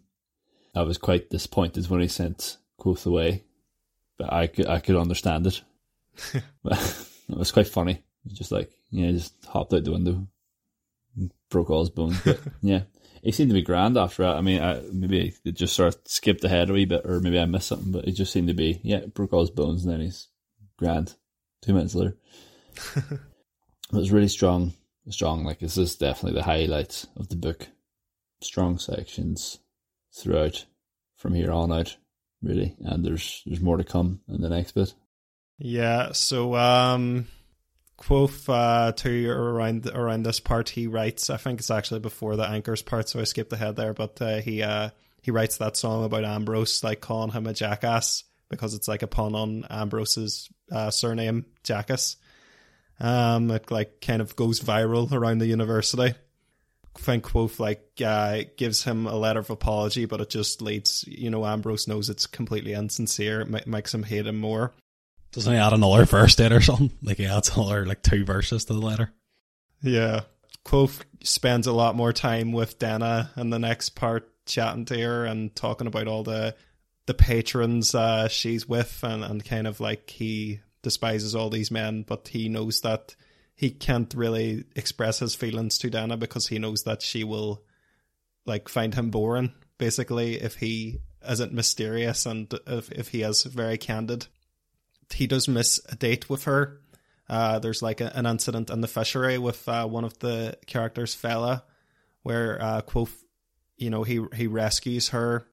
I 0.74 0.82
was 0.82 0.98
quite 0.98 1.30
disappointed 1.30 1.88
when 1.88 2.00
he 2.00 2.08
sent 2.08 2.56
Kvothe 2.80 3.06
away, 3.06 3.44
but 4.18 4.32
I 4.32 4.48
could 4.48 4.66
I 4.66 4.80
could 4.80 4.96
understand 4.96 5.46
it. 5.46 5.62
It 7.28 7.38
was 7.38 7.52
quite 7.52 7.68
funny. 7.68 8.02
Just 8.28 8.52
like, 8.52 8.70
yeah, 8.90 9.06
he 9.06 9.12
just 9.12 9.34
hopped 9.46 9.72
out 9.72 9.84
the 9.84 9.92
window, 9.92 10.26
broke 11.50 11.70
all 11.70 11.80
his 11.80 11.90
bones. 11.90 12.20
But 12.24 12.40
yeah, 12.62 12.82
he 13.22 13.32
seemed 13.32 13.50
to 13.50 13.54
be 13.54 13.62
grand 13.62 13.96
after 13.96 14.22
that. 14.22 14.36
I 14.36 14.40
mean, 14.40 14.62
I, 14.62 14.80
maybe 14.92 15.34
it 15.44 15.52
just 15.52 15.74
sort 15.74 15.94
of 15.94 16.00
skipped 16.04 16.44
ahead 16.44 16.70
a 16.70 16.72
wee 16.72 16.84
bit, 16.84 17.04
or 17.04 17.20
maybe 17.20 17.38
I 17.38 17.44
missed 17.44 17.68
something. 17.68 17.92
But 17.92 18.06
it 18.06 18.12
just 18.12 18.32
seemed 18.32 18.48
to 18.48 18.54
be, 18.54 18.80
yeah, 18.82 19.06
broke 19.06 19.32
all 19.32 19.40
his 19.40 19.50
bones, 19.50 19.84
and 19.84 19.92
then 19.92 20.00
he's 20.00 20.28
grand. 20.78 21.14
Two 21.62 21.74
minutes 21.74 21.94
later, 21.94 22.16
it 22.96 23.20
was 23.92 24.12
really 24.12 24.28
strong. 24.28 24.72
Strong, 25.10 25.44
like 25.44 25.58
this 25.58 25.76
is 25.76 25.96
definitely 25.96 26.38
the 26.38 26.44
highlight 26.44 27.04
of 27.16 27.28
the 27.28 27.36
book. 27.36 27.68
Strong 28.40 28.78
sections 28.78 29.58
throughout, 30.14 30.66
from 31.16 31.34
here 31.34 31.50
on 31.50 31.72
out, 31.72 31.96
really. 32.42 32.76
And 32.80 33.04
there's 33.04 33.42
there's 33.46 33.60
more 33.60 33.76
to 33.76 33.84
come 33.84 34.20
in 34.28 34.40
the 34.40 34.48
next 34.48 34.72
bit. 34.72 34.94
Yeah, 35.58 36.12
so 36.12 36.56
um 36.56 37.26
Kvothe 37.98 38.48
uh 38.48 38.92
to 38.92 39.30
around 39.30 39.86
around 39.86 40.24
this 40.24 40.40
part 40.40 40.68
he 40.68 40.86
writes 40.86 41.30
I 41.30 41.36
think 41.36 41.60
it's 41.60 41.70
actually 41.70 42.00
before 42.00 42.36
the 42.36 42.48
anchors 42.48 42.82
part, 42.82 43.08
so 43.08 43.20
I 43.20 43.24
skipped 43.24 43.52
ahead 43.52 43.76
there, 43.76 43.94
but 43.94 44.20
uh, 44.20 44.40
he 44.40 44.62
uh 44.62 44.90
he 45.22 45.30
writes 45.30 45.56
that 45.56 45.76
song 45.76 46.04
about 46.04 46.24
Ambrose, 46.24 46.84
like 46.84 47.00
calling 47.00 47.30
him 47.30 47.46
a 47.46 47.54
jackass 47.54 48.24
because 48.50 48.74
it's 48.74 48.88
like 48.88 49.02
a 49.02 49.06
pun 49.06 49.34
on 49.34 49.64
Ambrose's 49.70 50.50
uh, 50.70 50.90
surname, 50.90 51.46
Jakis. 51.62 52.16
Um 53.00 53.50
it 53.50 53.70
like 53.70 54.00
kind 54.00 54.20
of 54.20 54.36
goes 54.36 54.60
viral 54.60 55.10
around 55.12 55.38
the 55.38 55.46
university. 55.46 56.14
Kvothe 57.22 57.58
like 57.58 58.00
uh, 58.04 58.42
gives 58.56 58.84
him 58.84 59.06
a 59.06 59.16
letter 59.16 59.40
of 59.40 59.50
apology, 59.50 60.04
but 60.04 60.20
it 60.20 60.30
just 60.30 60.62
leads 60.62 61.04
you 61.06 61.30
know 61.30 61.44
Ambrose 61.44 61.88
knows 61.88 62.08
it's 62.08 62.26
completely 62.26 62.72
insincere. 62.72 63.40
It 63.40 63.66
makes 63.66 63.92
him 63.92 64.02
hate 64.02 64.26
him 64.26 64.38
more. 64.38 64.72
Doesn't 65.32 65.52
he 65.52 65.58
add 65.58 65.72
another 65.72 66.04
verse 66.04 66.36
to 66.36 66.44
it 66.44 66.52
or 66.52 66.60
something? 66.60 66.92
Like 67.02 67.16
he 67.16 67.26
adds 67.26 67.54
another 67.56 67.84
like 67.86 68.02
two 68.02 68.24
verses 68.24 68.64
to 68.66 68.72
the 68.72 68.80
letter. 68.80 69.12
Yeah. 69.82 70.22
Kvothe 70.64 71.02
spends 71.22 71.66
a 71.66 71.72
lot 71.72 71.96
more 71.96 72.12
time 72.12 72.52
with 72.52 72.78
Denna 72.78 73.30
in 73.36 73.50
the 73.50 73.58
next 73.58 73.90
part 73.90 74.30
chatting 74.46 74.84
to 74.86 74.98
her 74.98 75.24
and 75.24 75.54
talking 75.54 75.86
about 75.86 76.06
all 76.08 76.22
the 76.22 76.54
the 77.06 77.14
patrons 77.14 77.94
uh, 77.94 78.28
she's 78.28 78.68
with 78.68 79.00
and, 79.02 79.24
and 79.24 79.44
kind 79.44 79.66
of 79.66 79.80
like 79.80 80.08
he 80.08 80.60
despises 80.82 81.34
all 81.34 81.50
these 81.50 81.70
men 81.70 82.02
but 82.02 82.28
he 82.28 82.48
knows 82.48 82.80
that 82.82 83.14
he 83.54 83.70
can't 83.70 84.12
really 84.14 84.64
express 84.74 85.20
his 85.20 85.34
feelings 85.34 85.78
to 85.78 85.90
Denna 85.90 86.16
because 86.16 86.48
he 86.48 86.58
knows 86.58 86.84
that 86.84 87.02
she 87.02 87.24
will 87.24 87.62
like 88.46 88.68
find 88.68 88.94
him 88.94 89.10
boring 89.10 89.52
basically 89.78 90.34
if 90.40 90.56
he 90.56 90.98
isn't 91.26 91.52
mysterious 91.52 92.26
and 92.26 92.52
if, 92.66 92.90
if 92.92 93.08
he 93.08 93.22
is 93.22 93.42
very 93.44 93.78
candid 93.78 94.26
he 95.14 95.26
does 95.26 95.48
miss 95.48 95.80
a 95.88 95.96
date 95.96 96.28
with 96.28 96.44
her 96.44 96.80
uh, 97.28 97.58
there's 97.58 97.82
like 97.82 98.00
a, 98.00 98.16
an 98.16 98.26
incident 98.26 98.70
in 98.70 98.80
the 98.80 98.88
fishery 98.88 99.38
with 99.38 99.66
uh, 99.68 99.86
one 99.86 100.04
of 100.04 100.18
the 100.18 100.58
characters, 100.66 101.16
Fela, 101.16 101.62
where 102.22 102.60
uh, 102.62 102.82
you 103.76 103.90
know, 103.90 104.02
he 104.02 104.20
he 104.34 104.46
rescues 104.46 105.10
her, 105.10 105.46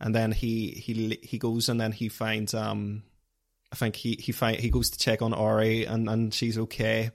and 0.00 0.14
then 0.14 0.32
he 0.32 0.70
he 0.70 1.18
he 1.22 1.38
goes 1.38 1.68
and 1.68 1.80
then 1.80 1.92
he 1.92 2.08
finds 2.08 2.52
um, 2.52 3.04
I 3.72 3.76
think 3.76 3.96
he 3.96 4.16
he 4.20 4.32
find 4.32 4.58
he 4.58 4.70
goes 4.70 4.90
to 4.90 4.98
check 4.98 5.22
on 5.22 5.32
Auri 5.32 5.84
and 5.84 6.08
and 6.08 6.34
she's 6.34 6.58
okay. 6.58 7.10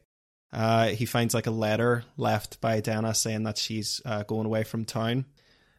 Uh, 0.52 0.88
he 0.88 1.06
finds 1.06 1.34
like 1.34 1.48
a 1.48 1.52
letter 1.52 2.04
left 2.18 2.60
by 2.60 2.80
Denna 2.80 3.14
saying 3.14 3.44
that 3.44 3.58
she's 3.58 4.02
uh, 4.06 4.24
going 4.24 4.46
away 4.46 4.64
from 4.64 4.86
town. 4.86 5.26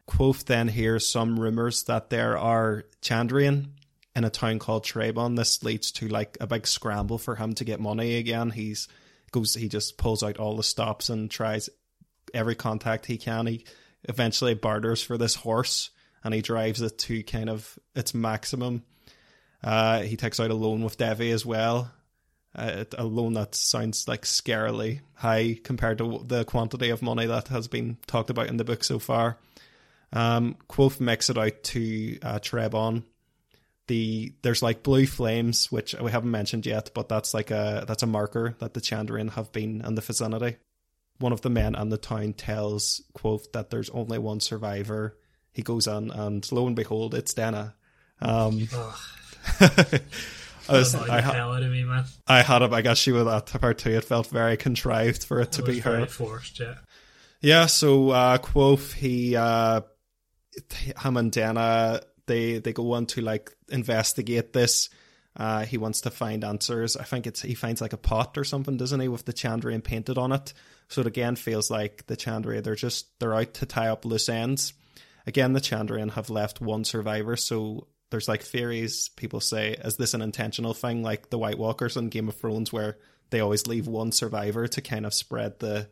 Kvothe 0.09 0.45
then 0.45 0.67
hears 0.67 1.07
some 1.07 1.39
rumors 1.39 1.83
that 1.83 2.09
there 2.09 2.37
are 2.37 2.85
Chandrian 3.01 3.71
in 4.15 4.23
a 4.23 4.29
town 4.29 4.59
called 4.59 4.85
Trebon. 4.85 5.35
This 5.35 5.63
leads 5.63 5.91
to 5.93 6.07
like 6.07 6.37
a 6.39 6.47
big 6.47 6.67
scramble 6.67 7.17
for 7.17 7.35
him 7.35 7.53
to 7.55 7.65
get 7.65 7.79
money 7.79 8.17
again. 8.17 8.49
He's 8.51 8.87
goes 9.31 9.53
he 9.53 9.69
just 9.69 9.97
pulls 9.97 10.23
out 10.23 10.37
all 10.37 10.57
the 10.57 10.63
stops 10.63 11.09
and 11.09 11.31
tries 11.31 11.69
every 12.33 12.55
contact 12.55 13.05
he 13.05 13.17
can. 13.17 13.47
He 13.47 13.65
eventually 14.03 14.53
barters 14.53 15.01
for 15.01 15.17
this 15.17 15.35
horse 15.35 15.91
and 16.23 16.33
he 16.33 16.41
drives 16.41 16.81
it 16.81 16.97
to 16.97 17.23
kind 17.23 17.49
of 17.49 17.77
its 17.95 18.13
maximum. 18.13 18.83
Uh, 19.63 20.01
he 20.01 20.17
takes 20.17 20.39
out 20.39 20.51
a 20.51 20.55
loan 20.55 20.83
with 20.83 20.97
Devi 20.97 21.31
as 21.31 21.45
well. 21.45 21.91
Uh, 22.53 22.83
a 22.97 23.05
loan 23.05 23.33
that 23.33 23.55
sounds 23.55 24.07
like 24.07 24.23
scarily 24.23 24.99
high 25.13 25.57
compared 25.63 25.97
to 25.99 26.21
the 26.25 26.43
quantity 26.43 26.89
of 26.89 27.01
money 27.01 27.25
that 27.25 27.47
has 27.47 27.69
been 27.69 27.97
talked 28.07 28.29
about 28.29 28.47
in 28.47 28.57
the 28.57 28.65
book 28.65 28.83
so 28.83 28.99
far. 28.99 29.37
Um, 30.11 30.57
Kvothe 30.69 30.99
makes 30.99 31.29
it 31.29 31.37
out 31.37 31.63
to 31.63 32.19
uh, 32.21 32.39
Trebon 32.39 33.03
the 33.87 34.33
there's 34.41 34.61
like 34.61 34.83
blue 34.83 35.05
flames 35.05 35.69
which 35.69 35.93
we 35.95 36.11
haven't 36.11 36.31
mentioned 36.31 36.65
yet 36.65 36.91
but 36.93 37.09
that's 37.09 37.33
like 37.33 37.51
a 37.51 37.83
that's 37.85 38.03
a 38.03 38.07
marker 38.07 38.55
that 38.59 38.73
the 38.73 38.79
chandrian 38.79 39.31
have 39.31 39.51
been 39.51 39.81
in 39.85 39.95
the 39.95 40.01
vicinity. 40.01 40.57
One 41.19 41.33
of 41.33 41.41
the 41.41 41.49
men 41.49 41.75
in 41.75 41.89
the 41.89 41.97
town 41.97 42.33
tells 42.33 43.01
Kvothe 43.17 43.51
that 43.51 43.69
there's 43.69 43.89
only 43.89 44.17
one 44.17 44.39
survivor. 44.39 45.17
He 45.51 45.61
goes 45.61 45.87
on, 45.87 46.09
and 46.09 46.49
lo 46.53 46.67
and 46.67 46.75
behold 46.75 47.13
it's 47.13 47.33
Denna. 47.33 47.75
Um 48.21 48.69
I, 50.71 50.77
was, 50.77 50.95
I, 50.95 51.21
ha- 51.21 51.59
me, 51.59 51.83
man. 51.83 52.05
I 52.27 52.41
had 52.41 52.61
a, 52.61 52.69
I 52.69 52.81
guess 52.81 53.05
you 53.05 53.13
with 53.13 53.25
that 53.25 53.47
part 53.59 53.77
too 53.77 53.91
it 53.91 54.03
felt 54.03 54.27
very 54.27 54.57
contrived 54.57 55.23
for 55.23 55.39
it 55.41 55.53
to 55.53 55.61
It 55.61 55.67
was 55.67 55.75
be 55.75 55.81
her 55.81 56.05
forced, 56.07 56.59
yeah. 56.59 56.75
Yeah, 57.41 57.65
so 57.65 58.11
uh 58.11 58.37
Kvothe, 58.37 58.93
he 58.93 59.35
uh 59.35 59.81
him 61.01 61.17
and 61.17 61.31
Denna 61.31 62.01
they 62.27 62.59
they 62.59 62.73
go 62.73 62.93
on 62.93 63.05
to 63.07 63.21
like 63.21 63.51
investigate 63.69 64.53
this. 64.53 64.89
Uh 65.35 65.65
he 65.65 65.77
wants 65.77 66.01
to 66.01 66.11
find 66.11 66.43
answers. 66.43 66.97
I 66.97 67.03
think 67.03 67.27
it's 67.27 67.41
he 67.41 67.55
finds 67.55 67.81
like 67.81 67.93
a 67.93 67.97
pot 67.97 68.37
or 68.37 68.43
something, 68.43 68.77
doesn't 68.77 68.99
he, 68.99 69.07
with 69.07 69.25
the 69.25 69.33
Chandrian 69.33 69.83
painted 69.83 70.17
on 70.17 70.31
it. 70.31 70.53
So 70.87 71.01
it 71.01 71.07
again 71.07 71.35
feels 71.35 71.71
like 71.71 72.05
the 72.07 72.17
Chandrian 72.17 72.63
they're 72.63 72.75
just 72.75 73.17
they're 73.19 73.33
out 73.33 73.53
to 73.55 73.65
tie 73.65 73.89
up 73.89 74.05
loose 74.05 74.29
ends. 74.29 74.73
Again, 75.27 75.53
the 75.53 75.61
Chandrian 75.61 76.11
have 76.13 76.29
left 76.29 76.61
one 76.61 76.83
survivor, 76.83 77.35
so 77.35 77.87
there's 78.11 78.27
like 78.27 78.43
theories 78.43 79.09
people 79.09 79.39
say, 79.39 79.71
is 79.83 79.97
this 79.97 80.13
an 80.13 80.21
intentional 80.21 80.73
thing 80.73 81.01
like 81.01 81.29
the 81.29 81.39
White 81.39 81.57
Walkers 81.57 81.97
in 81.97 82.09
Game 82.09 82.27
of 82.27 82.35
Thrones 82.35 82.71
where 82.71 82.97
they 83.31 83.39
always 83.39 83.65
leave 83.65 83.87
one 83.87 84.11
survivor 84.11 84.67
to 84.67 84.81
kind 84.81 85.05
of 85.05 85.13
spread 85.13 85.59
the 85.59 85.89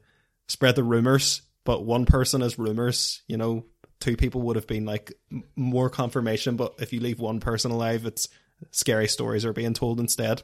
spread 0.48 0.76
the 0.76 0.84
rumors, 0.84 1.42
but 1.64 1.86
one 1.86 2.06
person 2.06 2.42
is 2.42 2.60
rumors. 2.60 3.22
You 3.28 3.38
know, 3.38 3.66
two 4.00 4.18
people 4.18 4.42
would 4.44 4.58
have 4.58 4.68
been 4.68 4.86
like 4.86 5.14
more 5.56 5.90
confirmation, 5.90 6.58
but 6.58 6.76
if 6.80 6.94
you 6.94 7.00
leave 7.00 7.20
one 7.20 7.40
person 7.40 7.72
alive, 7.72 8.06
it's 8.06 8.28
scary 8.72 9.08
stories 9.08 9.46
are 9.46 9.54
being 9.54 9.74
told 9.74 10.00
instead. 10.00 10.44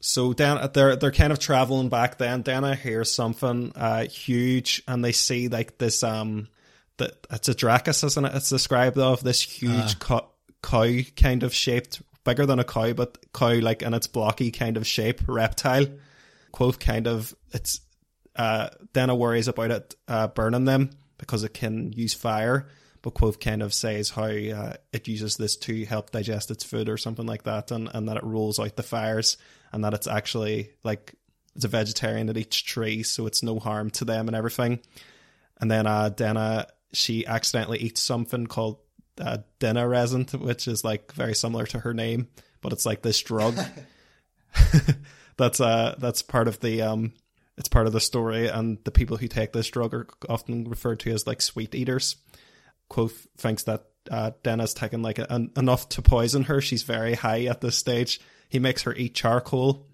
So 0.00 0.32
Dan, 0.32 0.70
they're 0.72 0.96
they're 0.96 1.12
kind 1.12 1.32
of 1.32 1.38
traveling 1.38 1.88
back. 1.90 2.18
Then 2.18 2.42
Denna 2.42 2.74
hears 2.74 3.10
something 3.10 3.72
uh, 3.74 4.06
huge, 4.06 4.82
and 4.88 5.04
they 5.04 5.12
see 5.12 5.48
like 5.48 5.78
this 5.78 6.02
um, 6.02 6.48
that 6.96 7.26
it's 7.30 7.48
a 7.48 7.54
Draccus, 7.54 8.04
isn't 8.04 8.24
it? 8.24 8.34
It's 8.34 8.50
described 8.50 8.98
of 8.98 9.22
this 9.22 9.40
huge 9.40 9.98
co- 9.98 10.28
cow, 10.64 11.02
kind 11.14 11.42
of 11.42 11.54
shaped, 11.54 12.02
bigger 12.24 12.46
than 12.46 12.58
a 12.58 12.64
cow, 12.64 12.94
but 12.94 13.18
cow 13.32 13.52
like 13.60 13.82
in 13.82 13.92
its 13.92 14.06
blocky 14.06 14.50
kind 14.50 14.76
of 14.78 14.86
shape, 14.86 15.20
reptile. 15.28 15.86
Kvothe 16.54 16.80
kind 16.80 17.06
of 17.06 17.34
it's 17.52 17.80
uh, 18.34 18.68
Denna 18.92 19.14
worries 19.14 19.48
about 19.48 19.70
it 19.70 19.94
uh, 20.08 20.28
burning 20.28 20.64
them 20.64 20.90
because 21.18 21.44
it 21.44 21.52
can 21.52 21.92
use 21.92 22.14
fire. 22.14 22.66
but 23.04 23.12
Kvothe 23.12 23.38
kind 23.38 23.62
of 23.62 23.74
says 23.74 24.08
how 24.08 24.24
uh, 24.24 24.72
it 24.90 25.06
uses 25.08 25.36
this 25.36 25.56
to 25.58 25.84
help 25.84 26.10
digest 26.10 26.50
its 26.50 26.64
food 26.64 26.88
or 26.88 26.96
something 26.96 27.26
like 27.26 27.42
that, 27.42 27.70
and, 27.70 27.90
and 27.92 28.08
that 28.08 28.16
it 28.16 28.24
rolls 28.24 28.58
out 28.58 28.76
the 28.76 28.82
fires, 28.82 29.36
and 29.72 29.84
that 29.84 29.92
it's 29.92 30.06
actually 30.06 30.70
like 30.84 31.14
it's 31.54 31.66
a 31.66 31.68
vegetarian 31.68 32.30
at 32.30 32.38
each 32.38 32.64
tree, 32.64 33.02
so 33.02 33.26
it's 33.26 33.42
no 33.42 33.58
harm 33.58 33.90
to 33.90 34.06
them 34.06 34.26
and 34.26 34.34
everything. 34.34 34.80
And 35.60 35.70
then 35.70 35.86
uh, 35.86 36.08
Denna, 36.08 36.66
she 36.94 37.26
accidentally 37.26 37.78
eats 37.78 38.00
something 38.00 38.46
called 38.46 38.78
uh, 39.20 39.38
denner 39.58 39.88
resin, 39.88 40.26
which 40.38 40.68
is 40.68 40.84
like 40.84 41.12
very 41.12 41.34
similar 41.34 41.66
to 41.66 41.80
her 41.80 41.94
name, 41.94 42.28
but 42.60 42.72
it's 42.72 42.86
like 42.86 43.02
this 43.02 43.20
drug. 43.20 43.58
that's 45.36 45.60
uh 45.60 45.96
that's 45.98 46.22
part 46.22 46.46
of 46.46 46.60
the 46.60 46.80
um 46.80 47.12
it's 47.56 47.68
part 47.68 47.86
of 47.86 47.92
the 47.92 48.00
story, 48.00 48.48
and 48.48 48.78
the 48.84 48.90
people 48.90 49.16
who 49.16 49.28
take 49.28 49.52
this 49.52 49.68
drug 49.68 49.94
are 49.94 50.08
often 50.28 50.64
referred 50.64 51.00
to 51.00 51.12
as 51.12 51.26
like 51.26 51.40
sweet 51.40 51.74
eaters. 51.74 52.16
Kvothe 52.90 53.26
thinks 53.36 53.62
that 53.64 53.84
uh, 54.10 54.32
Denna's 54.42 54.74
taken 54.74 55.02
like 55.02 55.18
a, 55.18 55.48
enough 55.56 55.88
to 55.90 56.02
poison 56.02 56.44
her. 56.44 56.60
She's 56.60 56.82
very 56.82 57.14
high 57.14 57.44
at 57.44 57.60
this 57.60 57.76
stage. 57.76 58.20
He 58.48 58.58
makes 58.58 58.82
her 58.82 58.94
eat 58.94 59.14
charcoal 59.14 59.86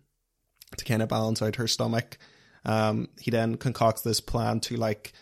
to 0.76 0.84
kind 0.84 1.02
of 1.02 1.08
balance 1.08 1.42
out 1.42 1.56
her 1.56 1.68
stomach. 1.68 2.18
Um, 2.64 3.08
he 3.18 3.30
then 3.30 3.56
concocts 3.56 4.02
this 4.02 4.20
plan 4.20 4.60
to 4.60 4.76
like 4.76 5.12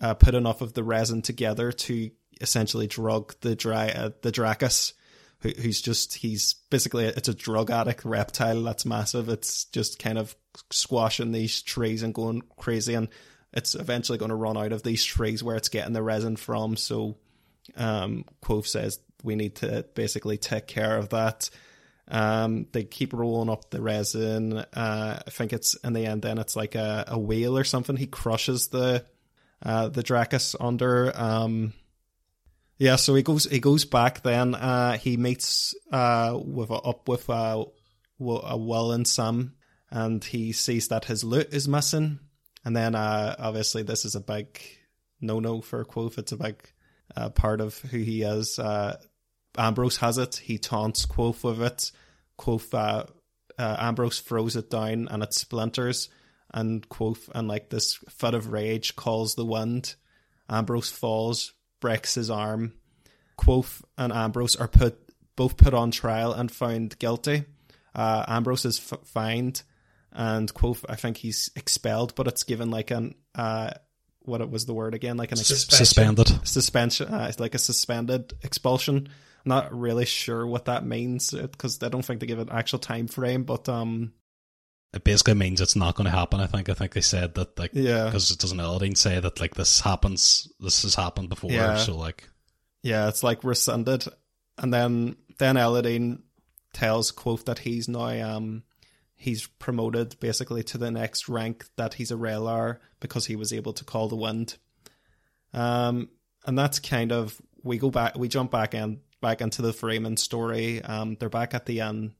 uh, 0.00 0.14
put 0.14 0.34
enough 0.34 0.60
of 0.60 0.74
the 0.74 0.84
resin 0.84 1.22
together 1.22 1.72
to 1.72 2.10
essentially 2.40 2.86
drug 2.86 3.34
the 3.40 3.54
dry 3.54 3.88
uh, 3.88 4.10
the 4.22 4.32
Draccus, 4.32 4.92
who, 5.40 5.50
who's 5.50 5.80
just 5.80 6.14
he's 6.14 6.54
basically 6.70 7.04
it's 7.04 7.28
a 7.28 7.34
drug 7.34 7.70
addict 7.70 8.04
reptile 8.04 8.62
that's 8.62 8.86
massive. 8.86 9.28
It's 9.28 9.64
just 9.66 9.98
kind 9.98 10.18
of 10.18 10.36
squashing 10.70 11.32
these 11.32 11.62
trees 11.62 12.02
and 12.02 12.14
going 12.14 12.42
crazy, 12.56 12.94
and 12.94 13.08
it's 13.52 13.74
eventually 13.74 14.18
going 14.18 14.30
to 14.30 14.34
run 14.34 14.56
out 14.56 14.72
of 14.72 14.82
these 14.82 15.04
trees 15.04 15.42
where 15.42 15.56
it's 15.56 15.68
getting 15.68 15.94
the 15.94 16.02
resin 16.02 16.36
from. 16.36 16.76
So, 16.76 17.16
um, 17.76 18.24
says 18.64 18.98
we 19.22 19.34
need 19.34 19.56
to 19.56 19.84
basically 19.94 20.38
take 20.38 20.66
care 20.66 20.96
of 20.96 21.10
that. 21.10 21.50
Um, 22.08 22.66
they 22.72 22.84
keep 22.84 23.12
rolling 23.12 23.50
up 23.50 23.70
the 23.70 23.82
resin. 23.82 24.58
Uh, 24.58 25.20
I 25.26 25.30
think 25.30 25.52
it's 25.52 25.74
in 25.74 25.92
the 25.92 26.06
end. 26.06 26.22
Then 26.22 26.38
it's 26.38 26.54
like 26.54 26.74
a, 26.74 27.04
a 27.08 27.18
wheel 27.18 27.58
or 27.58 27.64
something. 27.64 27.96
He 27.96 28.06
crushes 28.06 28.68
the 28.68 29.04
uh, 29.62 29.88
the 29.88 30.02
Draccus 30.02 30.54
under. 30.60 31.12
Um, 31.18 31.72
yeah, 32.78 32.96
so 32.96 33.14
he 33.14 33.22
goes 33.22 33.44
he 33.44 33.60
goes 33.60 33.84
back. 33.84 34.22
Then 34.22 34.54
uh, 34.54 34.98
he 34.98 35.16
meets 35.16 35.74
uh, 35.90 36.38
with 36.42 36.70
up 36.70 37.08
with 37.08 37.28
uh, 37.30 37.64
a 38.20 38.56
Wil 38.56 38.92
and 38.92 39.06
Sam, 39.06 39.54
and 39.90 40.22
he 40.22 40.52
sees 40.52 40.88
that 40.88 41.06
his 41.06 41.24
lute 41.24 41.52
is 41.52 41.68
missing. 41.68 42.20
And 42.64 42.76
then 42.76 42.94
uh, 42.94 43.36
obviously 43.38 43.82
this 43.82 44.04
is 44.04 44.14
a 44.14 44.20
big 44.20 44.60
no 45.20 45.40
no 45.40 45.60
for 45.60 45.84
Kvothe. 45.84 46.18
It's 46.18 46.32
a 46.32 46.36
big 46.36 46.68
uh, 47.16 47.30
part 47.30 47.60
of 47.60 47.78
who 47.78 47.98
he 47.98 48.22
is. 48.22 48.58
Uh, 48.58 48.96
Ambrose 49.56 49.98
has 49.98 50.18
it. 50.18 50.36
He 50.36 50.58
taunts 50.58 51.06
Kvothe 51.06 51.42
with 51.44 51.62
it. 51.62 51.92
Kvothe 52.38 52.74
uh, 52.74 53.04
uh, 53.58 53.76
Ambrose 53.78 54.20
throws 54.20 54.56
it 54.56 54.70
down 54.70 55.08
and 55.08 55.22
it 55.22 55.32
splinters. 55.32 56.08
And 56.52 56.88
Kvothe, 56.88 57.28
and 57.34 57.48
like 57.48 57.70
this 57.70 57.94
fit 58.08 58.34
of 58.34 58.52
rage, 58.52 58.96
calls 58.96 59.34
the 59.34 59.44
wind. 59.44 59.94
Ambrose 60.48 60.90
falls, 60.90 61.52
breaks 61.80 62.14
his 62.14 62.30
arm. 62.30 62.74
Kvothe 63.38 63.82
and 63.98 64.12
Ambrose 64.12 64.56
are 64.56 64.68
put 64.68 64.98
both 65.36 65.56
put 65.56 65.74
on 65.74 65.90
trial 65.90 66.32
and 66.32 66.50
found 66.50 66.98
guilty. 66.98 67.44
Uh, 67.94 68.24
Ambrose 68.26 68.64
is 68.64 68.92
f- 68.92 69.00
fined, 69.04 69.62
and 70.12 70.52
Kvothe, 70.52 70.84
I 70.88 70.96
think 70.96 71.18
he's 71.18 71.50
expelled, 71.56 72.14
but 72.14 72.26
it's 72.26 72.44
given 72.44 72.70
like 72.70 72.90
an 72.90 73.14
uh, 73.34 73.70
what 74.20 74.40
it 74.40 74.50
was 74.50 74.66
the 74.66 74.74
word 74.74 74.94
again, 74.94 75.16
like 75.16 75.32
an 75.32 75.38
ex- 75.38 75.66
suspended 75.66 76.46
suspension, 76.46 77.08
uh, 77.08 77.30
like 77.38 77.54
a 77.54 77.58
suspended 77.58 78.32
expulsion 78.42 79.08
not 79.46 79.72
really 79.78 80.04
sure 80.04 80.46
what 80.46 80.66
that 80.66 80.84
means 80.84 81.30
because 81.30 81.82
I 81.82 81.88
don't 81.88 82.04
think 82.04 82.20
they 82.20 82.26
give 82.26 82.40
an 82.40 82.50
actual 82.50 82.80
time 82.80 83.06
frame, 83.06 83.44
but 83.44 83.68
um, 83.68 84.12
it 84.96 85.04
basically 85.04 85.34
means 85.34 85.60
it's 85.60 85.76
not 85.76 85.94
going 85.94 86.06
to 86.06 86.16
happen. 86.16 86.40
I 86.40 86.46
think. 86.46 86.68
I 86.70 86.74
think 86.74 86.94
they 86.94 87.02
said 87.02 87.34
that 87.34 87.58
like 87.58 87.72
yeah, 87.74 88.06
because 88.06 88.30
it 88.30 88.38
doesn't 88.38 88.58
Elodin 88.58 88.94
say 88.94 89.20
that 89.20 89.40
like 89.40 89.54
this 89.54 89.80
happens, 89.80 90.50
this 90.58 90.82
has 90.82 90.94
happened 90.94 91.28
before, 91.28 91.52
yeah. 91.52 91.76
so 91.76 91.96
like 91.96 92.28
yeah, 92.82 93.08
it's 93.08 93.22
like 93.22 93.44
rescinded, 93.44 94.06
and 94.56 94.72
then 94.72 95.16
then 95.38 95.58
Elodin 95.58 96.22
tells 96.72 97.12
Kvothe 97.12 97.44
that 97.44 97.60
he's 97.60 97.88
now 97.88 98.36
um 98.36 98.62
he's 99.14 99.46
promoted 99.46 100.18
basically 100.18 100.62
to 100.62 100.78
the 100.78 100.90
next 100.90 101.28
rank 101.28 101.66
that 101.76 101.94
he's 101.94 102.10
a 102.10 102.16
Re'lar 102.16 102.78
because 103.00 103.26
he 103.26 103.36
was 103.36 103.52
able 103.52 103.72
to 103.74 103.84
call 103.84 104.08
the 104.08 104.16
wind. 104.16 104.56
Um, 105.52 106.10
and 106.46 106.58
that's 106.58 106.78
kind 106.78 107.12
of 107.12 107.40
we 107.62 107.78
go 107.78 107.90
back, 107.90 108.16
we 108.16 108.28
jump 108.28 108.50
back 108.50 108.74
in 108.74 109.00
back 109.20 109.42
into 109.42 109.60
the 109.60 109.72
Fremen 109.72 110.18
story. 110.18 110.82
Um, 110.82 111.16
they're 111.20 111.28
back 111.28 111.52
at 111.52 111.66
the 111.66 111.80
end, 111.82 112.12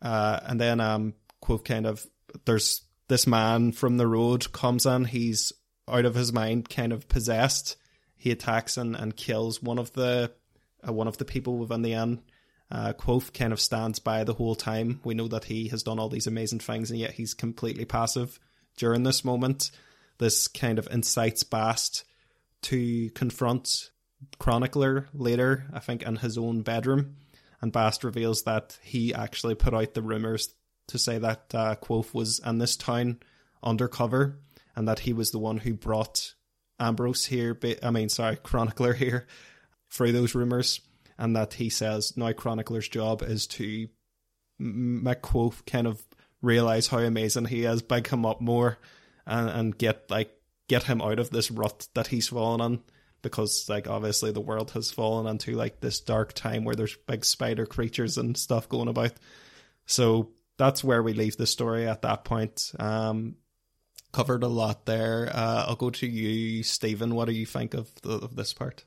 uh, 0.00 0.40
and 0.44 0.60
then 0.60 0.80
um, 0.80 1.14
Kvothe 1.42 1.64
kind 1.64 1.86
of 1.86 2.06
there's 2.44 2.82
this 3.08 3.26
man 3.26 3.72
from 3.72 3.96
the 3.96 4.06
road 4.06 4.52
comes 4.52 4.86
in. 4.86 5.04
He's 5.04 5.52
out 5.88 6.04
of 6.04 6.14
his 6.14 6.32
mind, 6.32 6.68
kind 6.68 6.92
of 6.92 7.08
possessed. 7.08 7.76
He 8.16 8.30
attacks 8.30 8.76
and, 8.76 8.94
and 8.96 9.16
kills 9.16 9.62
one 9.62 9.78
of 9.78 9.92
the 9.92 10.32
uh, 10.86 10.92
one 10.92 11.08
of 11.08 11.18
the 11.18 11.24
people 11.24 11.58
within 11.58 11.82
the 11.82 11.92
inn. 11.92 12.22
Uh, 12.70 12.92
Kvothe 12.94 13.34
kind 13.34 13.52
of 13.52 13.60
stands 13.60 13.98
by 13.98 14.24
the 14.24 14.34
whole 14.34 14.54
time. 14.54 15.00
We 15.04 15.14
know 15.14 15.28
that 15.28 15.44
he 15.44 15.68
has 15.68 15.82
done 15.82 15.98
all 15.98 16.08
these 16.08 16.26
amazing 16.26 16.60
things, 16.60 16.90
and 16.90 16.98
yet 16.98 17.12
he's 17.12 17.34
completely 17.34 17.84
passive 17.84 18.38
during 18.78 19.02
this 19.02 19.24
moment. 19.24 19.70
This 20.18 20.48
kind 20.48 20.78
of 20.78 20.88
incites 20.90 21.42
Bast 21.42 22.04
to 22.62 23.10
confront 23.10 23.90
chronicler 24.38 25.08
later, 25.12 25.66
I 25.72 25.80
think, 25.80 26.02
in 26.02 26.16
his 26.16 26.38
own 26.38 26.62
bedroom. 26.62 27.16
And 27.60 27.72
Bast 27.72 28.04
reveals 28.04 28.44
that 28.44 28.78
he 28.82 29.12
actually 29.14 29.54
put 29.54 29.74
out 29.74 29.94
the 29.94 30.02
rumors 30.02 30.54
to 30.88 30.98
say 30.98 31.18
that 31.18 31.54
uh, 31.54 31.76
Kvothe 31.76 32.12
was 32.14 32.40
in 32.44 32.58
this 32.58 32.76
town 32.76 33.20
undercover 33.62 34.38
and 34.74 34.88
that 34.88 35.00
he 35.00 35.12
was 35.12 35.30
the 35.30 35.38
one 35.38 35.58
who 35.58 35.74
brought 35.74 36.34
Ambrose 36.78 37.26
here, 37.26 37.58
I 37.82 37.90
mean, 37.90 38.08
sorry, 38.08 38.36
Chronicler 38.36 38.92
here 38.94 39.26
through 39.90 40.12
those 40.12 40.34
rumors. 40.34 40.80
And 41.18 41.36
that 41.36 41.54
he 41.54 41.68
says 41.68 42.16
now 42.16 42.32
Chronicler's 42.32 42.88
job 42.88 43.22
is 43.22 43.46
to 43.48 43.88
make 44.58 45.22
Kvothe 45.22 45.64
kind 45.66 45.86
of 45.86 46.02
realize 46.40 46.88
how 46.88 46.98
amazing 46.98 47.44
he 47.44 47.64
is, 47.64 47.82
big 47.82 48.08
him 48.08 48.26
up 48.26 48.40
more, 48.40 48.78
and, 49.26 49.48
and 49.48 49.78
get 49.78 50.10
like 50.10 50.34
get 50.68 50.84
him 50.84 51.00
out 51.00 51.18
of 51.18 51.30
this 51.30 51.50
rut 51.50 51.86
that 51.94 52.08
he's 52.08 52.28
fallen 52.28 52.60
in 52.60 52.82
because 53.22 53.68
like 53.68 53.88
obviously 53.88 54.32
the 54.32 54.40
world 54.40 54.72
has 54.72 54.90
fallen 54.90 55.26
into 55.26 55.52
like 55.52 55.80
this 55.80 56.00
dark 56.00 56.32
time 56.32 56.64
where 56.64 56.74
there's 56.74 56.96
big 57.06 57.24
spider 57.24 57.66
creatures 57.66 58.18
and 58.18 58.36
stuff 58.36 58.68
going 58.68 58.88
about. 58.88 59.12
So 59.86 60.30
that's 60.58 60.84
where 60.84 61.02
we 61.02 61.12
leave 61.12 61.36
the 61.36 61.46
story 61.46 61.86
at 61.86 62.02
that 62.02 62.24
point. 62.24 62.72
Um, 62.78 63.36
covered 64.12 64.42
a 64.42 64.48
lot 64.48 64.86
there. 64.86 65.30
Uh, 65.32 65.66
I'll 65.68 65.76
go 65.76 65.90
to 65.90 66.06
you, 66.06 66.62
Stephen. 66.62 67.14
What 67.14 67.26
do 67.26 67.32
you 67.32 67.46
think 67.46 67.74
of 67.74 67.90
the, 68.02 68.12
of 68.12 68.36
this 68.36 68.52
part? 68.52 68.84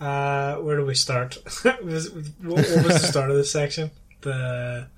Uh, 0.00 0.56
where 0.56 0.76
do 0.76 0.84
we 0.84 0.94
start? 0.94 1.34
what 1.62 1.84
was 1.84 2.12
the 2.12 2.98
start 2.98 3.30
of 3.30 3.36
this 3.36 3.50
section? 3.50 3.90
The 4.20 4.88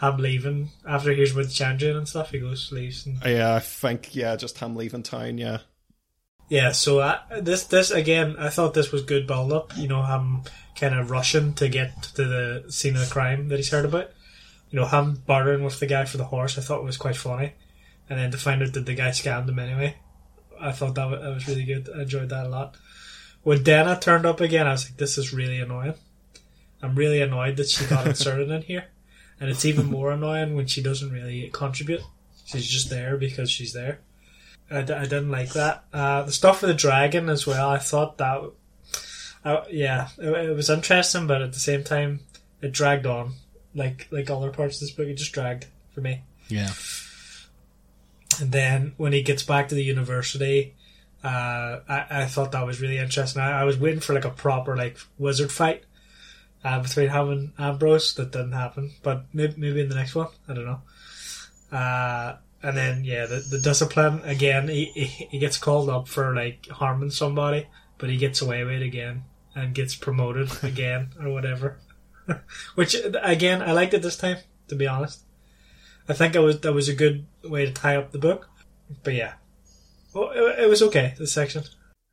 him 0.00 0.16
leaving 0.16 0.70
after 0.86 1.12
he's 1.12 1.32
with 1.32 1.50
Chandrian 1.50 1.96
and 1.96 2.08
stuff. 2.08 2.30
He 2.30 2.40
goes 2.40 2.72
leaves. 2.72 3.06
And... 3.06 3.18
Yeah, 3.24 3.54
I 3.54 3.60
think 3.60 4.14
yeah, 4.14 4.36
just 4.36 4.58
him 4.58 4.76
leaving 4.76 5.02
town. 5.02 5.38
Yeah. 5.38 5.58
Yeah, 6.48 6.72
so 6.72 6.98
uh, 6.98 7.18
this 7.40 7.64
this 7.64 7.90
again, 7.90 8.36
I 8.38 8.50
thought 8.50 8.74
this 8.74 8.92
was 8.92 9.02
good 9.02 9.26
build 9.26 9.52
up. 9.52 9.76
You 9.76 9.88
know, 9.88 10.02
him 10.02 10.42
kind 10.76 10.94
of 10.94 11.10
rushing 11.10 11.54
to 11.54 11.68
get 11.68 12.02
to 12.14 12.24
the 12.24 12.64
scene 12.68 12.94
of 12.94 13.00
the 13.00 13.12
crime 13.12 13.48
that 13.48 13.56
he's 13.56 13.70
heard 13.70 13.84
about. 13.84 14.10
You 14.72 14.80
know, 14.80 14.86
him 14.86 15.22
bartering 15.26 15.62
with 15.62 15.78
the 15.78 15.86
guy 15.86 16.04
for 16.06 16.16
the 16.16 16.24
horse. 16.24 16.58
I 16.58 16.62
thought 16.62 16.80
it 16.80 16.84
was 16.84 16.96
quite 16.96 17.16
funny, 17.16 17.52
and 18.10 18.18
then 18.18 18.32
to 18.32 18.38
find 18.38 18.60
out 18.62 18.72
that 18.72 18.86
the 18.86 18.94
guy 18.94 19.10
scammed 19.10 19.48
him 19.48 19.60
anyway. 19.60 19.96
I 20.60 20.72
thought 20.72 20.96
that 20.96 21.08
was, 21.08 21.20
that 21.20 21.34
was 21.34 21.46
really 21.46 21.64
good. 21.64 21.88
I 21.94 22.02
enjoyed 22.02 22.30
that 22.30 22.46
a 22.46 22.48
lot. 22.48 22.76
When 23.44 23.62
Denna 23.62 23.98
turned 23.98 24.26
up 24.26 24.40
again, 24.40 24.66
I 24.66 24.72
was 24.72 24.88
like, 24.88 24.96
"This 24.96 25.18
is 25.18 25.32
really 25.32 25.60
annoying." 25.60 25.94
I'm 26.82 26.96
really 26.96 27.22
annoyed 27.22 27.56
that 27.58 27.68
she 27.68 27.86
got 27.86 28.06
inserted 28.06 28.50
in 28.50 28.62
here, 28.62 28.86
and 29.38 29.48
it's 29.48 29.64
even 29.64 29.86
more 29.86 30.10
annoying 30.10 30.56
when 30.56 30.66
she 30.66 30.82
doesn't 30.82 31.12
really 31.12 31.48
contribute. 31.52 32.02
She's 32.44 32.66
just 32.66 32.90
there 32.90 33.16
because 33.16 33.50
she's 33.50 33.72
there. 33.72 34.00
I 34.70 34.82
d- 34.82 34.92
I 34.92 35.02
didn't 35.02 35.30
like 35.30 35.52
that. 35.52 35.84
Uh, 35.92 36.22
the 36.22 36.32
stuff 36.32 36.62
with 36.62 36.70
the 36.70 36.74
dragon 36.74 37.28
as 37.28 37.46
well. 37.46 37.68
I 37.68 37.78
thought 37.78 38.18
that, 38.18 38.50
uh, 39.44 39.64
yeah, 39.70 40.08
it, 40.18 40.28
it, 40.28 40.56
was 40.56 40.70
interesting, 40.70 41.26
but 41.26 41.42
at 41.42 41.52
the 41.52 41.60
same 41.60 41.84
time, 41.84 42.20
it 42.60 42.72
dragged 42.72 43.06
on. 43.06 43.34
Like 43.74 44.08
like 44.10 44.30
other 44.30 44.50
parts 44.50 44.76
of 44.76 44.80
this 44.80 44.90
book, 44.90 45.06
it 45.06 45.14
just 45.14 45.32
dragged 45.32 45.66
for 45.94 46.00
me. 46.00 46.22
Yeah. 46.48 46.70
And 48.40 48.52
then 48.52 48.94
when 48.96 49.12
he 49.12 49.22
gets 49.22 49.42
back 49.42 49.68
to 49.68 49.74
the 49.74 49.84
university, 49.84 50.74
uh, 51.22 51.80
I, 51.88 52.06
I 52.10 52.26
thought 52.26 52.52
that 52.52 52.66
was 52.66 52.80
really 52.80 52.98
interesting. 52.98 53.42
I, 53.42 53.60
I 53.60 53.64
was 53.64 53.78
waiting 53.78 54.00
for 54.00 54.14
like 54.14 54.24
a 54.24 54.30
proper 54.30 54.76
like 54.76 54.98
wizard 55.18 55.52
fight 55.52 55.84
uh, 56.64 56.80
between 56.80 57.10
him 57.10 57.30
and 57.30 57.52
Ambrose. 57.58 58.14
That 58.14 58.32
didn't 58.32 58.52
happen, 58.52 58.92
but 59.02 59.26
maybe, 59.32 59.54
maybe 59.56 59.80
in 59.80 59.88
the 59.88 59.94
next 59.94 60.14
one. 60.14 60.28
I 60.48 60.54
don't 60.54 60.66
know. 60.66 60.82
Uh, 61.76 62.36
and 62.62 62.76
then 62.76 63.04
yeah, 63.04 63.26
the, 63.26 63.36
the 63.36 63.58
discipline 63.58 64.20
again. 64.24 64.68
He, 64.68 64.86
he, 64.86 65.04
he 65.06 65.38
gets 65.38 65.58
called 65.58 65.88
up 65.88 66.08
for 66.08 66.34
like 66.34 66.68
harming 66.68 67.10
somebody 67.10 67.66
but 68.02 68.10
he 68.10 68.16
gets 68.16 68.42
away 68.42 68.64
with 68.64 68.74
it 68.74 68.82
again 68.82 69.22
and 69.54 69.76
gets 69.76 69.94
promoted 69.94 70.50
again 70.64 71.10
or 71.22 71.30
whatever. 71.30 71.78
Which 72.74 72.96
again, 73.22 73.62
I 73.62 73.72
liked 73.72 73.94
it 73.94 74.02
this 74.02 74.16
time. 74.16 74.38
To 74.68 74.76
be 74.76 74.86
honest, 74.86 75.24
I 76.08 76.14
think 76.14 76.34
it 76.34 76.40
was 76.40 76.60
that 76.60 76.72
was 76.72 76.88
a 76.88 76.94
good 76.94 77.26
way 77.44 77.66
to 77.66 77.72
tie 77.72 77.96
up 77.96 78.12
the 78.12 78.18
book. 78.18 78.48
But 79.02 79.14
yeah, 79.14 79.34
well, 80.14 80.30
it, 80.30 80.60
it 80.60 80.68
was 80.68 80.82
okay. 80.82 81.14
This 81.18 81.32
section. 81.32 81.64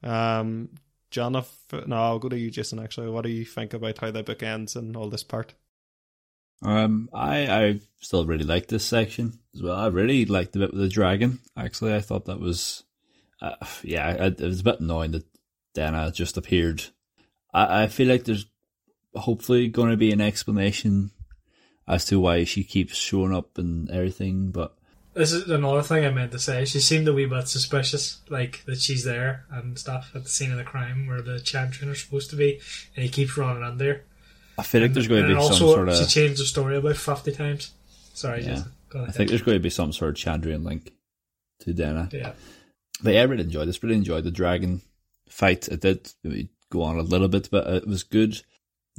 Um, 0.04 0.70
Jonathan, 1.12 1.84
no, 1.88 1.96
I'll 1.96 2.20
go 2.20 2.30
to 2.30 2.38
you, 2.38 2.52
Jason. 2.52 2.80
Actually, 2.80 3.10
what 3.10 3.24
do 3.24 3.30
you 3.30 3.46
think 3.46 3.74
about 3.74 3.98
how 3.98 4.12
the 4.12 4.24
book 4.24 4.44
ends 4.44 4.76
and 4.76 4.96
all 4.96 5.10
this 5.10 5.24
part? 5.24 5.54
Um, 6.62 7.10
I 7.14 7.48
I 7.48 7.80
still 8.02 8.26
really 8.26 8.44
like 8.44 8.68
this 8.68 8.86
section 8.86 9.40
as 9.56 9.62
well. 9.62 9.78
I 9.78 9.88
really 9.88 10.26
liked 10.26 10.54
the 10.54 10.60
bit 10.60 10.72
with 10.72 10.82
the 10.82 10.90
dragon. 10.90 11.40
Actually, 11.58 11.96
I 11.96 12.02
thought 12.02 12.26
that 12.26 12.40
was, 12.40 12.84
uh, 13.42 13.56
yeah, 13.84 14.26
it 14.26 14.42
was 14.42 14.60
a 14.60 14.64
bit 14.64 14.80
annoying 14.82 15.12
that 15.12 15.26
Denna 15.74 16.12
just 16.12 16.38
appeared. 16.38 16.84
I, 17.54 17.84
I 17.84 17.88
feel 17.88 18.08
like 18.08 18.26
there's 18.26 18.46
hopefully 19.16 19.68
going 19.68 19.92
to 19.92 19.98
be 19.98 20.12
an 20.12 20.22
explanation 20.22 21.12
as 21.88 22.06
to 22.06 22.20
why 22.20 22.44
she 22.44 22.64
keeps 22.64 22.96
showing 22.96 23.34
up 23.34 23.58
and 23.58 23.90
everything, 23.90 24.52
but 24.52 24.76
This 25.16 25.32
is 25.32 25.50
another 25.50 25.82
thing 25.82 26.06
I 26.06 26.12
meant 26.12 26.32
to 26.34 26.40
say. 26.40 26.66
She 26.66 26.80
seemed 26.80 27.08
a 27.08 27.14
wee 27.14 27.26
bit 27.26 27.48
suspicious, 27.48 28.22
like 28.30 28.64
that 28.66 28.80
she's 28.80 29.04
there 29.04 29.46
and 29.52 29.78
stuff 29.78 30.12
at 30.14 30.24
the 30.24 30.30
scene 30.30 30.52
of 30.52 30.58
the 30.58 30.64
crime 30.64 31.08
where 31.08 31.22
the 31.22 31.40
Chandrian 31.40 31.90
are 31.90 31.96
supposed 31.96 32.30
to 32.30 32.36
be, 32.36 32.60
and 32.96 33.04
he 33.04 33.10
keeps 33.10 33.36
running 33.38 33.64
in 33.64 33.78
there. 33.78 34.04
I 34.58 34.64
feel 34.64 34.82
like 34.82 34.94
there's 34.94 35.08
going 35.08 35.24
to 35.24 35.30
be 35.30 35.34
some 35.34 35.44
also, 35.44 35.74
sort 35.74 35.90
of. 35.90 35.96
she 35.96 36.06
changed 36.06 36.40
the 36.40 36.46
story 36.46 36.78
about 36.78 36.98
fifty 36.98 37.32
times. 37.32 37.72
Sorry, 38.14 38.44
Yeah. 38.44 38.64
I 38.94 39.12
think 39.12 39.30
there's 39.30 39.44
going 39.44 39.56
to 39.58 39.64
be 39.64 39.70
some 39.70 39.94
sort 39.94 40.10
of 40.10 40.16
Chandrian 40.16 40.64
link 40.66 40.92
to 41.60 41.74
Denna. 41.74 42.10
yeah. 42.12 42.34
But 43.02 43.14
yeah, 43.14 43.22
I 43.22 43.24
really 43.24 43.44
enjoyed 43.44 43.68
this. 43.68 43.82
Really 43.82 43.96
enjoyed 43.96 44.24
the 44.24 44.32
dragon 44.32 44.82
fight. 45.30 45.68
It 45.68 45.82
did 45.82 46.12
go 46.70 46.82
on 46.82 46.98
a 46.98 47.04
little 47.04 47.28
bit, 47.30 47.50
but 47.52 47.68
it 47.68 47.88
was 47.88 48.04
good. 48.04 48.42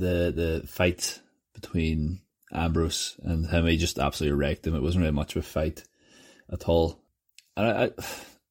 The 0.01 0.32
the 0.35 0.66
fight 0.66 1.20
between 1.55 2.20
Ambrose 2.52 3.16
and 3.22 3.47
him, 3.47 3.66
he 3.66 3.77
just 3.77 3.98
absolutely 3.98 4.39
wrecked 4.39 4.66
him. 4.66 4.74
It 4.74 4.82
wasn't 4.82 5.02
really 5.02 5.12
much 5.12 5.36
of 5.36 5.44
a 5.44 5.47
fight 5.47 5.85
at 6.51 6.68
all. 6.68 7.01
And 7.56 7.66
I, 7.66 7.85
I, 7.85 7.90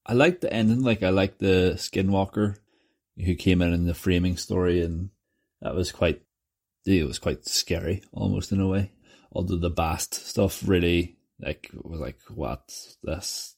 I 0.06 0.14
liked 0.14 0.42
the 0.42 0.54
ending. 0.54 0.82
Like 0.82 1.04
I 1.04 1.10
like 1.10 1.38
the 1.38 1.74
Skinwalker 1.76 2.58
who 3.18 3.36
came 3.36 3.62
in 3.62 3.74
in 3.74 3.86
the 3.86 3.94
framing 3.94 4.38
story, 4.38 4.82
and 4.82 5.10
that 5.62 5.76
was 5.76 5.92
quite. 5.92 6.22
It 6.86 7.06
was 7.06 7.20
quite 7.20 7.46
scary, 7.46 8.04
almost 8.12 8.52
in 8.52 8.62
a 8.62 8.68
way. 8.68 8.92
Although 9.32 9.58
the 9.58 9.70
Bast 9.70 10.14
stuff 10.14 10.68
really 10.68 11.18
like 11.40 11.70
was 11.74 12.00
like 12.00 12.20
what 12.34 12.74
this 13.04 13.56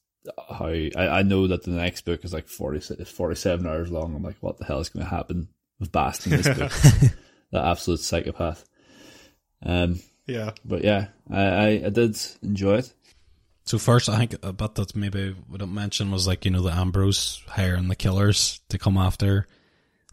how 0.49 0.67
I, 0.67 0.91
I 0.95 1.23
know 1.23 1.47
that 1.47 1.63
the 1.63 1.71
next 1.71 2.05
book 2.05 2.23
is 2.23 2.33
like 2.33 2.47
40, 2.47 3.05
47 3.05 3.65
hours 3.65 3.91
long. 3.91 4.15
I'm 4.15 4.23
like, 4.23 4.37
what 4.39 4.57
the 4.57 4.65
hell 4.65 4.79
is 4.79 4.89
going 4.89 5.05
to 5.05 5.09
happen 5.09 5.49
with 5.79 5.91
Bast 5.91 6.27
in 6.27 6.33
this 6.33 6.47
book? 6.47 6.71
that 7.51 7.65
absolute 7.65 7.99
psychopath. 7.99 8.65
Um, 9.63 9.99
Yeah, 10.27 10.51
but 10.63 10.83
yeah, 10.83 11.07
I, 11.29 11.41
I, 11.41 11.67
I 11.85 11.89
did 11.89 12.17
enjoy 12.41 12.77
it. 12.77 12.93
So 13.65 13.77
first, 13.77 14.09
I 14.09 14.17
think 14.17 14.35
a 14.43 14.53
bit 14.53 14.75
that 14.75 14.95
maybe 14.95 15.35
we 15.49 15.57
didn't 15.57 15.73
mention 15.73 16.11
was 16.11 16.27
like 16.27 16.45
you 16.45 16.51
know 16.51 16.61
the 16.61 16.71
Ambrose 16.71 17.43
hiring 17.47 17.87
the 17.87 17.95
killers 17.95 18.59
to 18.69 18.77
come 18.77 18.97
after 18.97 19.47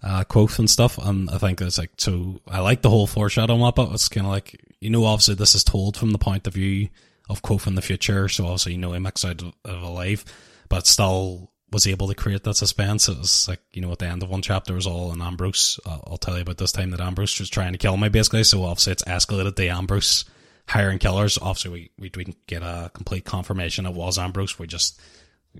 uh, 0.02 0.24
Kvothe 0.24 0.58
and 0.58 0.70
stuff, 0.70 0.98
and 0.98 1.30
I 1.30 1.38
think 1.38 1.60
it's 1.60 1.78
like 1.78 1.92
so. 1.96 2.40
I 2.48 2.60
like 2.60 2.82
the 2.82 2.90
whole 2.90 3.06
foreshadowing 3.06 3.62
up. 3.62 3.78
It 3.78 3.88
it's 3.92 4.08
kind 4.08 4.26
of 4.26 4.32
like 4.32 4.60
you 4.80 4.90
know, 4.90 5.04
obviously 5.04 5.34
this 5.34 5.54
is 5.54 5.64
told 5.64 5.96
from 5.96 6.12
the 6.12 6.18
point 6.18 6.46
of 6.46 6.54
view 6.54 6.88
of 7.28 7.42
Kvothe 7.42 7.66
in 7.66 7.74
the 7.74 7.82
future, 7.82 8.28
so 8.28 8.44
obviously 8.44 8.72
you 8.72 8.78
know 8.78 8.92
he 8.92 8.98
makes 8.98 9.24
out 9.24 9.42
of, 9.42 9.52
of 9.64 9.82
alive, 9.82 10.24
but 10.68 10.86
still 10.86 11.50
was 11.70 11.86
able 11.86 12.08
to 12.08 12.14
create 12.14 12.44
that 12.44 12.54
suspense. 12.54 13.08
It 13.08 13.18
was 13.18 13.48
like 13.48 13.60
you 13.72 13.82
know 13.82 13.92
at 13.92 13.98
the 13.98 14.06
end 14.06 14.22
of 14.22 14.30
one 14.30 14.42
chapter 14.42 14.74
was 14.74 14.86
all 14.86 15.12
in 15.12 15.20
Ambrose. 15.20 15.78
I'll 15.86 16.18
tell 16.18 16.36
you 16.36 16.42
about 16.42 16.58
this 16.58 16.72
time 16.72 16.90
that 16.90 17.00
Ambrose 17.00 17.38
was 17.38 17.50
trying 17.50 17.72
to 17.72 17.78
kill 17.78 17.96
me 17.96 18.08
basically. 18.08 18.44
So 18.44 18.64
obviously 18.64 18.92
it's 18.92 19.04
escalated 19.04 19.56
to 19.56 19.68
Ambrose 19.68 20.24
hiring 20.68 20.98
killers. 20.98 21.38
Obviously, 21.38 21.70
we, 21.70 21.90
we 21.98 22.08
didn't 22.10 22.46
get 22.46 22.62
a 22.62 22.90
complete 22.94 23.24
confirmation 23.24 23.86
it 23.86 23.94
was 23.94 24.18
Ambrose. 24.18 24.58
We 24.58 24.66
just, 24.66 25.00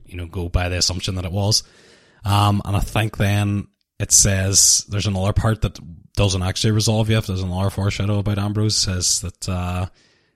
you 0.07 0.17
know, 0.17 0.27
go 0.27 0.49
by 0.49 0.69
the 0.69 0.77
assumption 0.77 1.17
that 1.17 1.25
it 1.25 1.33
was. 1.33 1.63
Um, 2.25 2.63
and 2.65 2.77
I 2.77 2.81
think 2.81 3.17
then 3.17 3.69
it 3.99 4.13
says 4.13 4.85
there's 4.89 5.07
another 5.07 5.33
part 5.33 5.63
that 5.63 5.79
doesn't 6.15 6.43
actually 6.43 6.73
resolve 6.73 7.11
yet. 7.11 7.25
There's 7.27 7.43
another 7.43 7.71
foreshadow 7.71 8.19
about 8.19 8.39
Ambrose 8.39 8.77
says 8.77 9.21
that, 9.23 9.49
uh, 9.49 9.87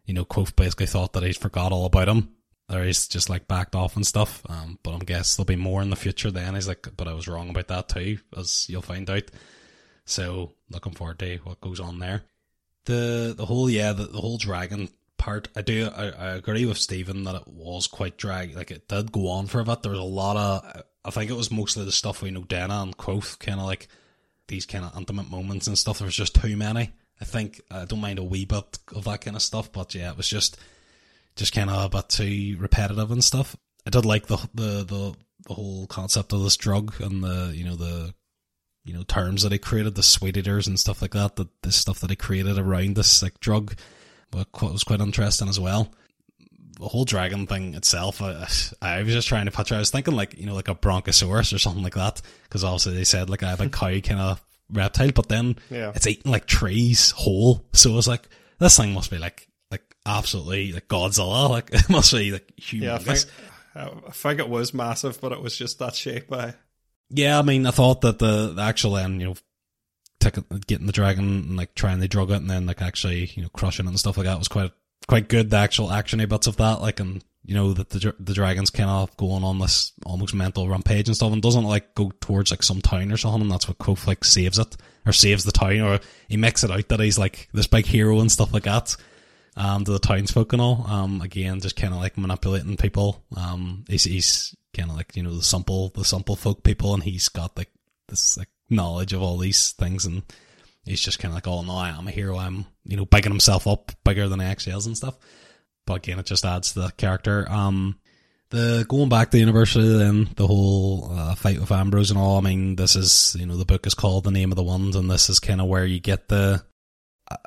you 0.07 0.15
know, 0.15 0.25
Kvothe 0.25 0.57
basically 0.57 0.87
thought 0.87 1.13
that 1.13 1.23
he 1.23 1.33
forgot 1.33 1.73
all 1.73 1.85
about 1.85 2.09
him. 2.09 2.31
Or 2.73 2.85
he's 2.85 3.09
just 3.09 3.29
like 3.29 3.49
backed 3.49 3.75
off 3.75 3.97
and 3.97 4.07
stuff. 4.07 4.43
Um, 4.49 4.79
but 4.83 4.93
I'm 4.93 5.01
guess 5.01 5.37
there'll 5.37 5.47
be 5.47 5.57
more 5.57 5.83
in 5.83 5.91
the 5.91 5.97
future 5.97 6.31
then. 6.31 6.55
He's 6.55 6.69
like, 6.69 6.89
but 6.97 7.09
I 7.09 7.13
was 7.13 7.29
wrong 7.29 7.51
about 7.51 7.69
that 7.69 7.89
too, 7.89 8.19
as 8.37 8.67
you'll 8.69 8.83
find 8.83 9.09
out. 9.11 9.31
So 10.05 10.53
looking 10.71 10.93
forward 10.93 11.19
to 11.21 11.37
what 11.45 11.61
goes 11.61 11.81
on 11.81 11.99
there 11.99 12.23
the 12.85 13.35
the 13.37 13.47
whole 13.47 13.71
yeah 13.71 13.93
the, 13.93 14.05
the 14.05 14.21
whole 14.21 14.39
dragon 14.39 14.89
part 15.19 15.49
i 15.55 15.63
do 15.63 15.89
I, 15.95 16.09
I 16.09 16.31
agree 16.33 16.67
with 16.67 16.79
stephen 16.79 17.25
that 17.25 17.37
it 17.37 17.49
was 17.49 17.87
quite 17.87 18.19
drag 18.19 18.57
like 18.57 18.71
it 18.71 18.89
did 18.89 19.13
go 19.13 19.29
on 19.29 19.47
for 19.47 19.61
a 19.61 19.65
bit 19.65 19.83
there 19.83 19.93
was 19.93 20.01
a 20.01 20.05
lot 20.05 20.37
of 20.37 20.83
i 21.05 21.11
think 21.11 21.31
it 21.31 21.37
was 21.37 21.51
mostly 21.51 21.85
the 21.85 21.93
stuff 21.93 22.23
we 22.23 22.31
know 22.31 22.43
Denna 22.43 22.83
and 22.83 22.97
Kvothe 22.97 23.39
kind 23.39 23.61
of 23.61 23.67
like 23.67 23.89
these 24.49 24.67
kind 24.67 24.85
of 24.85 24.97
intimate 24.97 25.31
moments 25.31 25.69
and 25.69 25.79
stuff 25.79 25.99
there 25.99 26.07
was 26.07 26.17
just 26.17 26.35
too 26.35 26.57
many 26.57 26.93
i 27.21 27.25
think 27.25 27.61
i 27.71 27.85
don't 27.85 28.01
mind 28.01 28.19
a 28.19 28.25
wee 28.25 28.45
bit 28.45 28.79
of 28.95 29.05
that 29.05 29.21
kind 29.21 29.37
of 29.37 29.43
stuff 29.43 29.71
but 29.71 29.95
yeah 29.95 30.11
it 30.11 30.17
was 30.17 30.29
just 30.29 30.59
just 31.37 31.53
kind 31.55 31.71
of 31.71 31.85
a 31.85 31.89
bit 31.97 32.09
too 32.09 32.57
repetitive 32.59 33.11
and 33.11 33.25
stuff 33.25 33.57
i 33.87 33.91
did 33.91 34.05
like 34.05 34.27
the 34.27 34.37
the 34.55 34.85
the, 34.85 35.15
the 35.49 35.55
whole 35.55 35.87
concept 35.87 36.33
of 36.33 36.43
this 36.43 36.57
drug 36.57 36.95
and 37.01 37.23
the 37.25 37.53
you 37.55 37.65
know 37.65 37.75
the 37.77 38.15
you 38.85 38.93
know 38.93 39.05
terms 39.05 39.43
that 39.45 39.53
he 39.53 39.59
created, 39.59 39.95
the 39.95 40.03
sweet 40.03 40.37
eaters 40.37 40.67
and 40.67 40.79
stuff 40.79 41.01
like 41.03 41.13
that. 41.13 41.37
That 41.37 41.47
the 41.63 41.71
stuff 41.71 42.01
that 42.01 42.11
he 42.11 42.17
created 42.17 42.59
around 42.59 42.97
this 42.97 43.23
like 43.23 43.39
drug, 43.39 43.75
but 44.33 44.49
was 44.61 44.83
quite 44.83 45.01
interesting 45.01 45.49
as 45.49 45.61
well. 45.61 45.93
The 46.81 46.89
whole 46.89 47.05
dragon 47.05 47.47
thing 47.47 47.75
itself, 47.75 48.21
I, 48.21 48.45
I 48.83 49.03
was 49.05 49.13
just 49.15 49.29
trying 49.29 49.45
to 49.47 49.53
picture. 49.53 49.77
I 49.77 49.79
was 49.79 49.91
thinking 49.91 50.17
like 50.17 50.37
you 50.37 50.47
know 50.47 50.55
like 50.57 50.67
a 50.69 50.75
bronchosaurus 50.75 51.55
or 51.55 51.59
something 51.59 51.85
like 51.85 51.95
that, 51.95 52.23
because 52.43 52.65
obviously 52.65 52.95
they 52.95 53.05
said 53.05 53.31
like 53.31 53.45
I 53.45 53.51
have 53.51 53.61
a 53.61 53.69
cow 53.69 54.01
kind 54.01 54.21
of 54.21 54.43
reptile, 54.69 55.13
but 55.13 55.29
then 55.29 55.57
Yeah. 55.71 55.93
it's 55.95 56.09
eating 56.09 56.33
like 56.33 56.47
trees 56.47 57.13
whole. 57.13 57.65
So 57.73 57.93
I 57.93 57.95
was 57.95 58.09
like, 58.09 58.29
this 58.59 58.77
thing 58.77 58.95
must 58.95 59.13
be 59.13 59.19
like 59.19 59.47
absolutely 60.07 60.73
like 60.73 60.89
Godzilla. 60.89 61.49
Like 61.49 61.71
it 61.73 61.89
must 61.89 62.13
be 62.13 62.33
like 62.33 62.53
yeah. 62.73 62.95
I 62.95 62.99
think, 62.99 63.25
uh, 63.75 63.91
I 64.09 64.11
think 64.11 64.41
it 64.41 64.49
was 64.49 64.75
massive, 64.75 65.21
but 65.21 65.33
it 65.33 65.43
was 65.43 65.57
just 65.57 65.79
that 65.79 65.95
shape. 65.95 66.33
I 66.33 66.55
Yeah, 67.11 67.39
I 67.39 67.43
mean, 67.43 67.67
I 67.67 67.71
thought 67.71 68.03
that 68.03 68.19
the, 68.19 68.53
the 68.55 68.63
actual 68.63 68.97
end, 68.97 69.21
you 69.21 69.29
know, 69.29 69.35
taking, 70.21 70.45
getting 70.67 70.87
the 70.87 70.93
dragon 70.93 71.25
and 71.25 71.57
like 71.57 71.75
trying 71.75 72.01
to 72.01 72.09
drug 72.09 72.31
it 72.31 72.37
and 72.37 72.51
then 72.51 72.67
like 72.67 72.83
actually, 72.83 73.27
you 73.35 73.43
know, 73.43 73.49
crushing 73.51 73.87
it 73.87 73.91
and 73.91 73.99
stuff 73.99 74.17
like 74.17 74.27
that 74.27 74.39
was 74.39 74.49
quite, 74.49 74.73
quite 75.09 75.29
good. 75.29 75.51
The 75.51 75.57
actual 75.57 75.89
actiony 75.89 76.29
bits 76.29 76.47
of 76.47 76.57
that, 76.57 76.81
like, 76.81 77.01
and 77.01 77.25
you 77.45 77.55
know, 77.55 77.73
that 77.73 77.91
the, 77.91 78.15
the 78.21 78.35
dragon's 78.35 78.71
kind 78.71 78.89
of 78.89 79.17
going 79.17 79.43
on 79.43 79.59
this 79.59 79.93
almost 80.07 80.35
mental 80.35 80.69
rampage 80.69 81.09
and 81.09 81.17
stuff 81.17 81.33
and 81.33 81.43
doesn't 81.43 81.65
like 81.65 81.95
go 81.95 82.13
towards 82.21 82.51
like 82.51 82.63
some 82.63 82.81
town 82.81 83.11
or 83.11 83.17
something. 83.17 83.43
And 83.43 83.51
that's 83.51 83.67
what 83.67 83.79
Kvothe 83.79 84.07
like 84.07 84.25
saves 84.25 84.59
it 84.59 84.77
or 85.05 85.13
saves 85.13 85.43
the 85.43 85.51
town 85.51 85.81
or 85.81 85.99
he 86.29 86.37
makes 86.37 86.63
it 86.63 86.71
out 86.71 86.89
that 86.89 87.01
he's 87.01 87.19
like 87.19 87.49
this 87.53 87.67
big 87.67 87.87
hero 87.87 88.21
and 88.21 88.31
stuff 88.31 88.53
like 88.55 88.63
that. 88.65 88.97
Um, 89.55 89.85
to 89.85 89.93
the 89.93 89.99
townsfolk 89.99 90.55
and 90.55 90.63
all. 90.63 90.87
Um, 90.89 91.21
again, 91.21 91.61
just 91.61 91.77
kind 91.77 91.93
of 91.93 92.01
like 92.01 92.17
manipulating 92.17 92.77
people. 92.79 93.23
Um, 93.37 93.85
he's, 93.87 94.05
he's 94.05 94.57
kind 94.75 94.89
of 94.89 94.97
like, 94.97 95.15
you 95.15 95.23
know, 95.23 95.37
the 95.37 95.43
simple, 95.43 95.91
the 95.91 96.05
simple 96.05 96.37
folk 96.37 96.63
people 96.63 96.95
and 96.95 97.03
he's 97.03 97.29
got 97.29 97.57
like 97.57 97.69
this 98.09 98.39
like 98.39 98.49
knowledge 98.71 99.13
of 99.13 99.21
all 99.21 99.37
these 99.37 99.73
things 99.73 100.07
and 100.07 100.23
he's 100.85 101.03
just 101.03 101.19
kind 101.19 101.33
of 101.33 101.35
like, 101.35 101.47
oh 101.47 101.63
no, 101.63 101.77
I 101.77 101.91
am 101.91 102.09
a 102.09 102.11
hero. 102.11 102.39
I'm, 102.39 102.65
you 102.85 102.97
know, 102.97 103.05
bigging 103.05 103.33
himself 103.33 103.67
up 103.67 103.93
bigger 104.05 104.29
than 104.29 104.41
actually 104.41 104.77
is 104.77 104.87
and 104.87 104.97
stuff. 104.97 105.19
But 105.87 105.97
again, 105.97 106.19
it 106.19 106.27
just 106.27 106.45
adds 106.45 106.73
to 106.73 106.81
the 106.81 106.91
character. 106.93 107.47
Um, 107.51 107.99
the 108.51 108.85
going 108.89 109.09
back 109.09 109.31
to 109.31 109.39
university, 109.39 109.97
then 109.97 110.29
the 110.37 110.47
whole 110.47 111.11
uh, 111.13 111.35
fight 111.35 111.59
with 111.59 111.73
Ambrose 111.73 112.11
and 112.11 112.19
all. 112.19 112.39
I 112.39 112.41
mean, 112.43 112.77
this 112.77 112.95
is 112.95 113.35
you 113.39 113.47
know 113.47 113.57
the 113.57 113.65
book 113.65 113.87
is 113.87 113.95
called 113.95 114.25
The 114.25 114.31
Name 114.31 114.53
of 114.53 114.57
the 114.57 114.63
Wand, 114.63 114.95
and 114.95 115.11
this 115.11 115.29
is 115.31 115.41
kind 115.41 115.61
of 115.61 115.67
where 115.67 115.87
you 115.87 115.99
get 115.99 116.29
the 116.29 116.63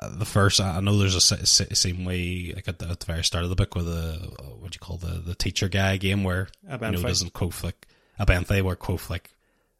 the 0.02 0.24
first. 0.24 0.60
I 0.60 0.80
know 0.80 0.96
there's 0.96 1.14
a 1.14 1.46
same 1.46 2.04
way 2.04 2.52
like 2.54 2.68
at 2.68 2.78
the, 2.78 2.88
at 2.88 3.00
the 3.00 3.06
very 3.06 3.24
start 3.24 3.44
of 3.44 3.50
the 3.50 3.56
book 3.56 3.74
with 3.74 3.86
the 3.86 4.14
what 4.58 4.70
do 4.70 4.76
you 4.76 4.80
call 4.80 4.96
the 4.96 5.20
the 5.20 5.34
teacher 5.34 5.68
guy 5.68 5.96
game 5.96 6.24
where 6.24 6.48
A 6.68 6.74
you 6.74 6.92
know 6.92 7.02
doesn't 7.02 7.32
Kvothe 7.32 7.62
like 7.64 7.86
Abenthy 8.20 8.62
where 8.62 8.76
Kvothe 8.76 9.10
like 9.10 9.30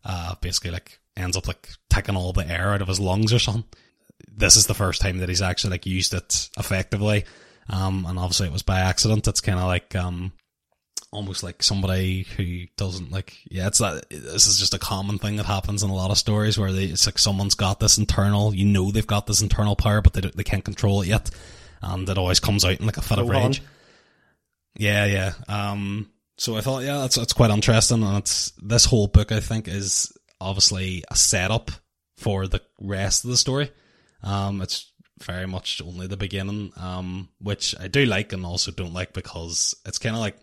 uh 0.04 0.34
basically 0.40 0.70
like 0.70 0.98
ends 1.16 1.36
up 1.36 1.46
like 1.46 1.70
taking 1.88 2.16
all 2.16 2.32
the 2.32 2.46
air 2.46 2.72
out 2.72 2.82
of 2.82 2.88
his 2.88 3.00
lungs 3.00 3.32
or 3.32 3.38
something. 3.38 3.64
This 4.28 4.56
is 4.56 4.66
the 4.66 4.74
first 4.74 5.00
time 5.00 5.18
that 5.18 5.28
he's 5.28 5.42
actually 5.42 5.70
like 5.70 5.86
used 5.86 6.12
it 6.14 6.50
effectively. 6.58 7.24
Um, 7.68 8.06
and 8.06 8.18
obviously 8.18 8.46
it 8.46 8.52
was 8.52 8.62
by 8.62 8.80
accident. 8.80 9.26
It's 9.26 9.40
kind 9.40 9.58
of 9.58 9.66
like, 9.66 9.96
um, 9.96 10.32
almost 11.16 11.42
like 11.42 11.62
somebody 11.62 12.22
who 12.36 12.66
doesn't 12.76 13.10
like, 13.10 13.36
yeah, 13.50 13.66
it's 13.66 13.78
that, 13.78 14.08
this 14.10 14.46
is 14.46 14.58
just 14.58 14.74
a 14.74 14.78
common 14.78 15.18
thing 15.18 15.36
that 15.36 15.46
happens 15.46 15.82
in 15.82 15.90
a 15.90 15.94
lot 15.94 16.10
of 16.10 16.18
stories 16.18 16.58
where 16.58 16.70
they, 16.72 16.84
it's 16.84 17.06
like 17.06 17.18
someone's 17.18 17.54
got 17.54 17.80
this 17.80 17.98
internal, 17.98 18.54
you 18.54 18.66
know, 18.66 18.90
they've 18.90 19.06
got 19.06 19.26
this 19.26 19.40
internal 19.42 19.74
power, 19.74 20.00
but 20.02 20.12
they, 20.12 20.20
don't- 20.20 20.36
they 20.36 20.44
can't 20.44 20.64
control 20.64 21.02
it 21.02 21.08
yet. 21.08 21.30
And 21.82 22.08
it 22.08 22.18
always 22.18 22.40
comes 22.40 22.64
out 22.64 22.78
in 22.80 22.86
like 22.86 22.96
a 22.96 23.02
fit 23.02 23.18
of 23.18 23.26
Go 23.28 23.34
on. 23.36 23.46
rage. 23.46 23.62
Yeah, 24.78 25.04
yeah. 25.06 25.32
Um, 25.48 26.10
so 26.36 26.56
I 26.56 26.60
thought, 26.60 26.84
yeah, 26.84 26.98
that's, 26.98 27.16
that's 27.16 27.32
quite 27.32 27.50
interesting. 27.50 28.02
And 28.02 28.18
it's, 28.18 28.52
this 28.62 28.84
whole 28.84 29.06
book, 29.06 29.32
I 29.32 29.40
think, 29.40 29.68
is 29.68 30.12
obviously 30.40 31.02
a 31.10 31.16
setup 31.16 31.70
for 32.18 32.46
the 32.46 32.60
rest 32.80 33.24
of 33.24 33.30
the 33.30 33.36
story. 33.36 33.70
Um, 34.22 34.60
it's 34.60 34.90
very 35.22 35.46
much 35.46 35.80
only 35.82 36.06
the 36.06 36.16
beginning, 36.16 36.72
um, 36.76 37.28
which 37.40 37.74
I 37.80 37.88
do 37.88 38.04
like 38.04 38.32
and 38.34 38.44
also 38.44 38.70
don't 38.70 38.92
like 38.92 39.12
because 39.14 39.74
it's 39.86 39.98
kind 39.98 40.14
of 40.14 40.20
like 40.20 40.36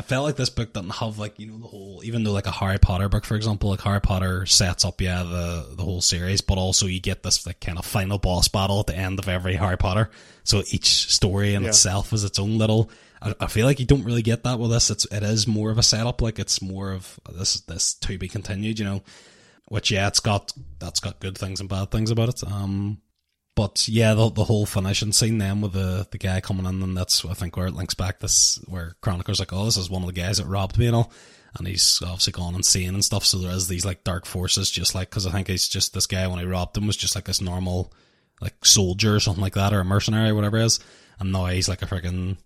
I 0.00 0.02
felt 0.02 0.24
like 0.24 0.36
this 0.36 0.48
book 0.48 0.72
didn't 0.72 0.94
have 0.94 1.18
like 1.18 1.38
you 1.38 1.46
know 1.48 1.58
the 1.58 1.66
whole 1.66 2.00
even 2.04 2.24
though 2.24 2.32
like 2.32 2.46
a 2.46 2.50
Harry 2.50 2.78
Potter 2.78 3.10
book 3.10 3.26
for 3.26 3.36
example 3.36 3.68
like 3.68 3.82
Harry 3.82 4.00
Potter 4.00 4.46
sets 4.46 4.82
up 4.82 4.98
yeah 5.02 5.22
the 5.24 5.74
the 5.76 5.84
whole 5.84 6.00
series 6.00 6.40
but 6.40 6.56
also 6.56 6.86
you 6.86 7.00
get 7.00 7.22
this 7.22 7.46
like 7.46 7.60
kind 7.60 7.78
of 7.78 7.84
final 7.84 8.16
boss 8.16 8.48
battle 8.48 8.80
at 8.80 8.86
the 8.86 8.96
end 8.96 9.18
of 9.18 9.28
every 9.28 9.56
Harry 9.56 9.76
Potter. 9.76 10.08
So 10.42 10.62
each 10.70 11.12
story 11.12 11.52
in 11.54 11.64
Yeah. 11.64 11.68
itself 11.68 12.14
is 12.14 12.24
its 12.24 12.38
own 12.38 12.56
little 12.56 12.90
I, 13.20 13.34
I 13.40 13.46
feel 13.48 13.66
like 13.66 13.78
you 13.78 13.84
don't 13.84 14.04
really 14.04 14.22
get 14.22 14.44
that 14.44 14.58
with 14.58 14.70
this. 14.70 14.88
It's 14.88 15.04
it 15.12 15.22
is 15.22 15.46
more 15.46 15.70
of 15.70 15.76
a 15.76 15.82
setup 15.82 16.22
like 16.22 16.38
it's 16.38 16.62
more 16.62 16.92
of 16.92 17.20
this 17.30 17.60
this 17.60 17.92
to 17.92 18.16
be 18.16 18.26
continued 18.28 18.78
you 18.78 18.86
know 18.86 19.02
which 19.68 19.90
yeah 19.90 20.08
it's 20.08 20.20
got 20.20 20.50
that's 20.78 21.00
got 21.00 21.20
good 21.20 21.36
things 21.36 21.60
and 21.60 21.68
bad 21.68 21.90
things 21.90 22.10
about 22.10 22.30
it. 22.30 22.42
Um 22.50 23.02
but 23.60 23.86
yeah, 23.88 24.14
the 24.14 24.30
the 24.30 24.44
whole 24.44 24.64
finishing 24.64 25.12
scene 25.12 25.36
then 25.36 25.60
with 25.60 25.74
the 25.74 26.06
the 26.10 26.16
guy 26.16 26.40
coming 26.40 26.64
in, 26.64 26.82
and 26.82 26.96
that's 26.96 27.26
I 27.26 27.34
think 27.34 27.58
where 27.58 27.66
it 27.66 27.74
links 27.74 27.92
back. 27.92 28.18
This 28.18 28.58
where 28.66 28.96
Chronicler's 29.02 29.38
like, 29.38 29.52
oh, 29.52 29.66
this 29.66 29.76
is 29.76 29.90
one 29.90 30.02
of 30.02 30.06
the 30.06 30.18
guys 30.18 30.38
that 30.38 30.46
robbed 30.46 30.78
me 30.78 30.86
and 30.86 30.96
all, 30.96 31.12
and 31.58 31.68
he's 31.68 32.00
obviously 32.02 32.32
gone 32.32 32.54
insane 32.54 32.94
and 32.94 33.04
stuff. 33.04 33.26
So 33.26 33.36
there 33.36 33.52
is 33.52 33.68
these 33.68 33.84
like 33.84 34.02
dark 34.02 34.24
forces, 34.24 34.70
just 34.70 34.94
like 34.94 35.10
because 35.10 35.26
I 35.26 35.30
think 35.30 35.46
he's 35.46 35.68
just 35.68 35.92
this 35.92 36.06
guy 36.06 36.26
when 36.26 36.38
he 36.38 36.46
robbed 36.46 36.74
him 36.74 36.86
was 36.86 36.96
just 36.96 37.14
like 37.14 37.26
this 37.26 37.42
normal 37.42 37.92
like 38.40 38.64
soldier 38.64 39.16
or 39.16 39.20
something 39.20 39.42
like 39.42 39.52
that, 39.52 39.74
or 39.74 39.80
a 39.80 39.84
mercenary, 39.84 40.30
or 40.30 40.34
whatever 40.34 40.56
it 40.56 40.64
is, 40.64 40.80
and 41.18 41.30
now 41.30 41.44
he's 41.44 41.68
like 41.68 41.82
a 41.82 41.86
freaking 41.86 42.38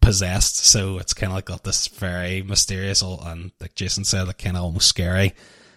possessed. 0.00 0.56
So 0.56 0.98
it's 0.98 1.14
kind 1.14 1.30
of 1.30 1.36
like 1.36 1.44
got 1.44 1.62
this 1.62 1.86
very 1.86 2.42
mysterious 2.42 3.00
and 3.00 3.52
like 3.60 3.76
Jason 3.76 4.02
said, 4.02 4.26
like 4.26 4.38
kind 4.38 4.56
of 4.56 4.64
almost 4.64 4.88
scary 4.88 5.34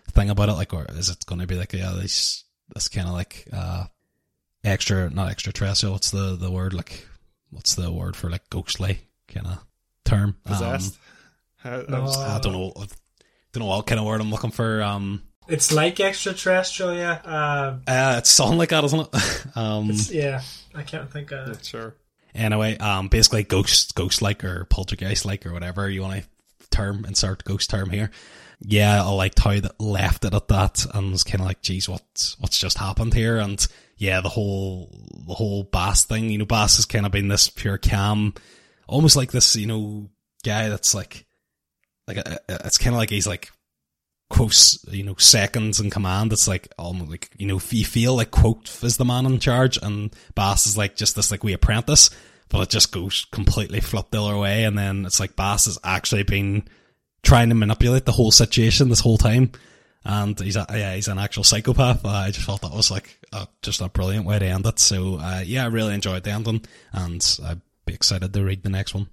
thing 0.10 0.32
about 0.32 0.49
it. 0.49 0.53
Like, 0.53 0.74
or 0.74 0.88
is 0.90 1.10
it 1.10 1.24
going 1.28 1.40
to 1.40 1.45
be 1.45 1.56
like 1.56 1.74
yeah, 1.74 1.91
this 1.91 2.45
this 2.74 2.88
kind 2.88 3.08
of 3.08 3.14
like 3.14 3.48
uh 3.53 3.86
extra 4.63 5.09
not 5.09 5.29
extraterrestrial 5.31 5.93
what's 5.93 6.11
the 6.11 6.35
the 6.35 6.51
word 6.51 6.73
like 6.73 7.07
what's 7.49 7.75
the 7.75 7.91
word 7.91 8.15
for 8.15 8.29
like 8.29 8.47
ghostly 8.49 8.99
kind 9.27 9.47
of 9.47 9.59
term 10.05 10.35
Possessed. 10.43 10.97
How- 11.57 11.81
that 11.83 12.01
was- 12.01 12.17
um, 12.17 12.23
I 12.31 12.39
don't 12.39 12.53
know 12.53 12.73
I 12.77 12.85
don't 13.53 13.61
know 13.63 13.65
what 13.65 13.85
kind 13.88 13.99
of 13.99 14.05
word 14.05 14.21
I'm 14.21 14.31
looking 14.31 14.51
for 14.51 14.81
um 14.81 15.23
It's 15.47 15.71
like 15.71 15.99
extraterrestrial, 15.99 16.95
yeah. 16.95 17.19
Uh, 17.25 17.77
uh 17.88 18.15
it's 18.19 18.29
something 18.29 18.57
like 18.57 18.69
that 18.69 18.83
isn't 18.85 19.09
it 19.13 19.45
um 19.55 19.91
yeah, 20.09 20.41
I 20.75 20.83
can't 20.83 21.11
think 21.11 21.31
of 21.31 21.47
Not 21.47 21.65
sure. 21.65 21.95
anyway 22.35 22.77
um 22.77 23.07
basically 23.09 23.43
ghost 23.43 23.95
ghost 23.95 24.21
like 24.21 24.43
or 24.43 24.65
poltergeist 24.65 25.25
like 25.25 25.45
or 25.45 25.53
whatever 25.53 25.89
you 25.89 26.01
want 26.03 26.21
to 26.23 26.67
term 26.69 27.03
insert 27.05 27.43
ghost 27.43 27.69
term 27.69 27.89
here 27.89 28.09
yeah 28.61 29.03
I 29.03 29.09
liked 29.09 29.39
how 29.39 29.59
that 29.59 29.81
left 29.81 30.23
it 30.23 30.33
at 30.33 30.47
that 30.49 30.85
and 30.93 31.11
was 31.11 31.23
kind 31.23 31.41
of 31.41 31.47
like 31.47 31.61
geez 31.61 31.89
what's 31.89 32.39
what's 32.39 32.57
just 32.59 32.77
happened 32.77 33.13
here 33.13 33.38
and 33.39 33.65
yeah 34.02 34.19
the 34.19 34.30
whole 34.30 34.90
the 35.28 35.36
whole 35.36 35.64
Bast 35.64 36.10
thing 36.10 36.32
you 36.32 36.40
know 36.40 36.45
Bast 36.45 36.78
has 36.78 36.86
kind 36.86 37.06
of 37.06 37.11
been 37.11 37.28
this 37.28 37.49
pure 37.49 37.78
cam 37.78 38.34
almost 38.88 39.15
like 39.15 39.32
this 39.32 39.56
you 39.56 39.68
know 39.68 40.10
guy 40.44 40.69
that's 40.69 40.95
like 40.95 41.28
like 42.07 42.18
uh, 42.18 42.38
uh, 42.49 42.57
it's 42.65 42.80
kind 42.80 42.95
of 42.95 42.98
like 42.98 43.11
he's 43.11 43.28
like 43.28 43.52
Kvothe's 44.34 44.84
you 44.90 45.03
know 45.03 45.15
seconds 45.18 45.80
in 45.80 45.91
command. 45.91 46.34
It's 46.34 46.48
like 46.48 46.69
almost 46.80 47.11
like 47.11 47.30
you 47.38 47.45
know 47.45 47.61
you 47.69 47.86
feel 47.86 48.15
like 48.15 48.32
Kvothe 48.32 48.84
is 48.84 48.98
the 48.98 49.06
man 49.06 49.28
in 49.28 49.40
charge 49.40 49.78
and 49.78 50.15
Bast 50.34 50.65
is 50.65 50.78
like 50.78 50.95
just 50.95 51.15
this 51.15 51.30
like 51.30 51.44
we 51.44 51.53
apprentice 51.53 52.10
but 52.49 52.61
it 52.61 52.69
just 52.69 52.91
goes 52.91 53.28
completely 53.32 53.82
flipped 53.82 54.11
the 54.11 54.23
other 54.23 54.38
way 54.38 54.64
and 54.64 54.78
then 54.78 55.06
it's 55.06 55.19
like 55.19 55.36
Bast 55.36 55.65
has 55.65 55.78
actually 55.84 56.23
been 56.23 56.64
trying 57.22 57.49
to 57.49 57.56
manipulate 57.56 58.06
the 58.06 58.11
whole 58.11 58.32
situation 58.32 58.90
this 58.90 58.99
whole 58.99 59.19
time 59.19 59.52
and 60.03 60.40
he's 60.40 60.56
a, 60.56 60.65
yeah 60.72 60.95
he's 60.95 61.07
an 61.07 61.19
actual 61.19 61.44
psychopath 61.44 62.03
uh, 62.06 62.10
i 62.10 62.32
just 62.32 62.45
felt 62.45 62.61
that 62.61 62.72
was 62.73 62.90
like 62.91 63.19
uh, 63.34 63.45
just 63.61 63.82
a 63.82 63.90
brilliant 63.90 64.26
way 64.26 64.40
to 64.40 64.45
end 64.45 64.65
it 64.65 64.80
so 64.80 65.15
uh, 65.15 65.44
yeah 65.45 65.64
i 65.64 65.68
really 65.68 65.94
enjoyed 65.94 66.23
the 66.23 66.32
ending 66.32 66.61
and 66.91 67.40
i'd 67.45 67.61
be 67.86 67.94
excited 67.94 68.34
to 68.34 68.44
read 68.44 68.64
the 68.64 68.69
next 68.69 68.94
one 68.94 69.07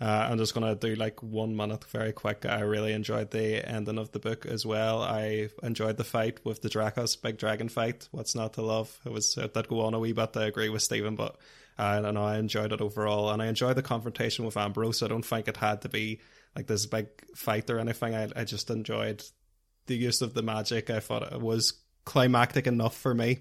Uh, 0.00 0.26
I'm 0.28 0.38
just 0.38 0.54
gonna 0.54 0.74
do 0.74 0.96
like 0.96 1.22
one 1.22 1.54
minute, 1.56 1.84
very 1.84 2.12
quick. 2.12 2.44
I 2.44 2.60
really 2.60 2.92
enjoyed 2.92 3.30
the 3.30 3.66
ending 3.66 3.96
of 3.96 4.10
the 4.10 4.18
book 4.18 4.44
as 4.44 4.66
well. 4.66 5.00
I 5.02 5.48
enjoyed 5.62 5.96
the 5.96 6.04
fight 6.04 6.44
with 6.44 6.60
the 6.60 6.68
Draccus, 6.68 7.14
big 7.16 7.38
dragon 7.38 7.68
fight. 7.68 8.08
What's 8.10 8.34
not 8.34 8.54
to 8.54 8.62
love? 8.62 8.98
It 9.06 9.12
was 9.12 9.36
it 9.38 9.54
did 9.54 9.68
go 9.68 9.80
on 9.82 9.94
a 9.94 10.00
wee 10.00 10.12
bit. 10.12 10.36
I 10.36 10.46
agree 10.46 10.68
with 10.68 10.82
Stephen, 10.82 11.14
but 11.14 11.36
uh, 11.78 11.82
I 11.84 12.00
don't 12.02 12.14
know. 12.14 12.24
I 12.24 12.38
enjoyed 12.38 12.72
it 12.72 12.80
overall, 12.80 13.30
and 13.30 13.40
I 13.40 13.46
enjoyed 13.46 13.76
the 13.76 13.82
confrontation 13.82 14.44
with 14.44 14.56
Ambrose. 14.56 15.02
I 15.02 15.08
don't 15.08 15.24
think 15.24 15.46
it 15.48 15.56
had 15.58 15.80
to 15.82 15.88
be 15.88 16.20
like 16.56 16.66
this 16.66 16.86
big 16.86 17.06
fight 17.36 17.70
or 17.70 17.78
anything. 17.78 18.14
I 18.16 18.28
I 18.34 18.44
just 18.44 18.70
enjoyed 18.70 19.22
the 19.86 19.96
use 19.96 20.22
of 20.22 20.34
the 20.34 20.42
magic. 20.42 20.90
I 20.90 21.00
thought 21.00 21.32
it 21.32 21.40
was 21.40 21.74
climactic 22.04 22.66
enough 22.66 22.96
for 22.96 23.14
me. 23.14 23.40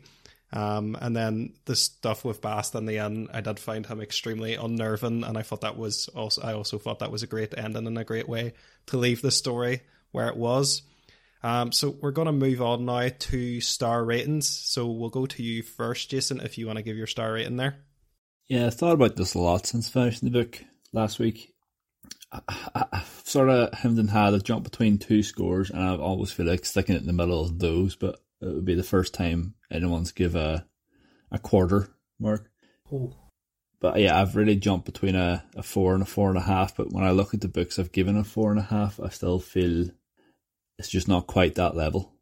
Um, 0.51 0.95
and 1.01 1.15
then 1.15 1.53
the 1.65 1.75
stuff 1.75 2.23
with 2.23 2.41
Bast 2.41 2.75
in 2.75 2.85
the 2.85 2.99
end, 2.99 3.29
I 3.33 3.41
did 3.41 3.59
find 3.59 3.85
him 3.85 3.99
extremely 3.99 4.53
unnerving, 4.53 5.23
and 5.23 5.35
I 5.35 5.41
thought 5.41 5.61
that 5.61 5.77
was 5.77 6.09
also 6.09 6.41
I 6.43 6.53
also 6.53 6.77
thought 6.77 6.99
that 6.99 7.11
was 7.11 7.23
a 7.23 7.27
great 7.27 7.57
ending 7.57 7.87
and 7.87 7.97
a 7.97 8.03
great 8.03 8.29
way 8.29 8.53
to 8.87 8.97
leave 8.97 9.23
the 9.23 9.31
story 9.31 9.81
where 10.11 10.27
it 10.27 10.37
was. 10.37 10.83
Um, 11.41 11.71
so 11.71 11.89
we're 11.89 12.11
going 12.11 12.27
to 12.27 12.31
move 12.31 12.61
on 12.61 12.85
now 12.85 13.09
to 13.09 13.61
star 13.61 14.05
ratings. 14.05 14.47
So 14.47 14.87
we'll 14.87 15.09
go 15.09 15.25
to 15.25 15.43
you 15.43 15.63
first, 15.63 16.09
Jason, 16.09 16.39
if 16.39 16.57
you 16.57 16.67
want 16.67 16.77
to 16.77 16.83
give 16.83 16.97
your 16.97 17.07
star 17.07 17.33
rating 17.33 17.57
there. 17.57 17.75
Yeah, 18.47 18.67
I 18.67 18.69
thought 18.69 18.93
about 18.93 19.15
this 19.15 19.33
a 19.33 19.39
lot 19.39 19.65
since 19.65 19.89
finishing 19.89 20.29
the 20.31 20.39
book 20.39 20.63
last 20.93 21.19
week. 21.19 21.52
I, 22.33 22.85
I've 22.91 23.21
sort 23.23 23.49
of 23.49 23.73
hemmed 23.73 23.99
and 23.99 24.09
had 24.09 24.33
a 24.33 24.39
jump 24.39 24.63
between 24.63 24.97
two 24.97 25.23
scores, 25.23 25.69
and 25.69 25.81
I've 25.81 25.99
always 25.99 26.31
feel 26.31 26.45
like 26.45 26.65
sticking 26.65 26.95
it 26.95 27.01
in 27.01 27.07
the 27.07 27.13
middle 27.13 27.41
of 27.41 27.59
those, 27.59 27.95
but 27.95 28.19
it 28.41 28.47
would 28.47 28.65
be 28.65 28.75
the 28.75 28.83
first 28.83 29.13
time 29.13 29.55
anyone's 29.71 30.11
give 30.11 30.35
a 30.35 30.65
a 31.31 31.39
quarter 31.39 31.89
mark. 32.19 32.49
Oh, 32.91 33.13
But 33.79 33.99
yeah, 33.99 34.19
I've 34.19 34.35
really 34.35 34.55
jumped 34.55 34.85
between 34.85 35.15
a, 35.15 35.43
a 35.55 35.63
four 35.63 35.93
and 35.93 36.03
a 36.03 36.05
four 36.05 36.29
and 36.29 36.37
a 36.37 36.41
half. 36.41 36.75
But 36.75 36.93
when 36.93 37.03
I 37.03 37.11
look 37.11 37.33
at 37.33 37.41
the 37.41 37.47
books 37.47 37.79
I've 37.79 37.91
given 37.91 38.17
a 38.17 38.23
four 38.23 38.51
and 38.51 38.59
a 38.59 38.63
half, 38.63 38.99
I 38.99 39.09
still 39.09 39.39
feel 39.39 39.89
it's 40.77 40.89
just 40.89 41.07
not 41.07 41.27
quite 41.27 41.55
that 41.55 41.75
level. 41.75 42.13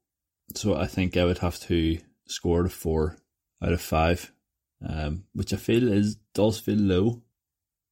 So 0.56 0.76
I 0.76 0.88
think 0.88 1.18
I 1.18 1.26
would 1.26 1.40
have 1.40 1.60
to 1.62 2.00
score 2.28 2.66
a 2.66 2.70
four 2.70 3.18
out 3.62 3.74
of 3.74 3.82
five, 3.82 4.32
um, 4.88 5.26
which 5.34 5.54
I 5.54 5.58
feel 5.58 5.92
is 5.92 6.16
does 6.34 6.60
feel 6.60 6.78
low, 6.78 7.22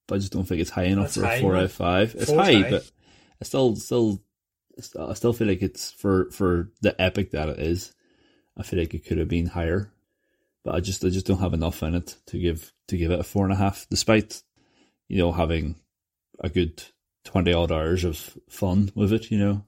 but 0.09 0.15
I 0.15 0.17
just 0.17 0.33
don't 0.33 0.43
think 0.43 0.59
it's 0.59 0.71
high 0.71 0.85
enough 0.85 1.13
That's 1.13 1.17
for 1.17 1.23
a 1.23 1.27
high, 1.27 1.41
four 1.41 1.55
out 1.55 1.63
of 1.63 1.71
five. 1.71 2.15
It's 2.15 2.31
high, 2.31 2.53
high. 2.53 2.69
but 2.69 2.91
I 3.41 3.45
still 3.45 3.75
still 3.75 4.21
I 4.99 5.13
still 5.13 5.33
feel 5.33 5.47
like 5.47 5.61
it's 5.61 5.91
for 5.91 6.29
for 6.31 6.71
the 6.81 6.99
epic 7.01 7.31
that 7.31 7.49
it 7.49 7.59
is. 7.59 7.93
I 8.57 8.63
feel 8.63 8.79
like 8.79 8.93
it 8.93 9.05
could 9.05 9.17
have 9.19 9.27
been 9.27 9.45
higher, 9.45 9.91
but 10.65 10.75
I 10.75 10.79
just 10.79 11.05
I 11.05 11.09
just 11.09 11.27
don't 11.27 11.39
have 11.39 11.53
enough 11.53 11.81
in 11.83 11.95
it 11.95 12.17
to 12.27 12.39
give 12.39 12.73
to 12.87 12.97
give 12.97 13.11
it 13.11 13.19
a 13.19 13.23
four 13.23 13.45
and 13.45 13.53
a 13.53 13.57
half, 13.57 13.87
despite 13.89 14.41
you 15.07 15.17
know 15.17 15.31
having 15.31 15.75
a 16.39 16.49
good 16.49 16.83
twenty 17.23 17.53
odd 17.53 17.71
hours 17.71 18.03
of 18.03 18.37
fun 18.49 18.91
with 18.95 19.13
it. 19.13 19.31
You 19.31 19.37
know, 19.37 19.65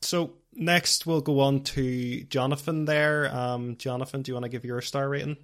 So 0.00 0.34
next 0.54 1.06
we'll 1.06 1.20
go 1.20 1.40
on 1.40 1.64
to 1.64 2.22
Jonathan 2.24 2.84
there. 2.84 3.34
Um, 3.34 3.76
Jonathan, 3.76 4.22
do 4.22 4.30
you 4.30 4.34
want 4.34 4.44
to 4.44 4.50
give 4.50 4.64
your 4.64 4.80
star 4.80 5.08
rating? 5.08 5.36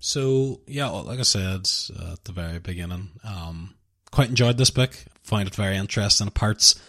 So 0.00 0.60
yeah, 0.66 0.88
like 0.88 1.18
I 1.18 1.22
said 1.22 1.68
uh, 1.98 2.12
at 2.12 2.24
the 2.24 2.32
very 2.32 2.58
beginning, 2.58 3.10
um, 3.24 3.74
quite 4.10 4.28
enjoyed 4.28 4.56
this 4.56 4.70
book. 4.70 4.96
Find 5.22 5.48
it 5.48 5.54
very 5.54 5.76
interesting. 5.76 6.30
Parts, 6.30 6.80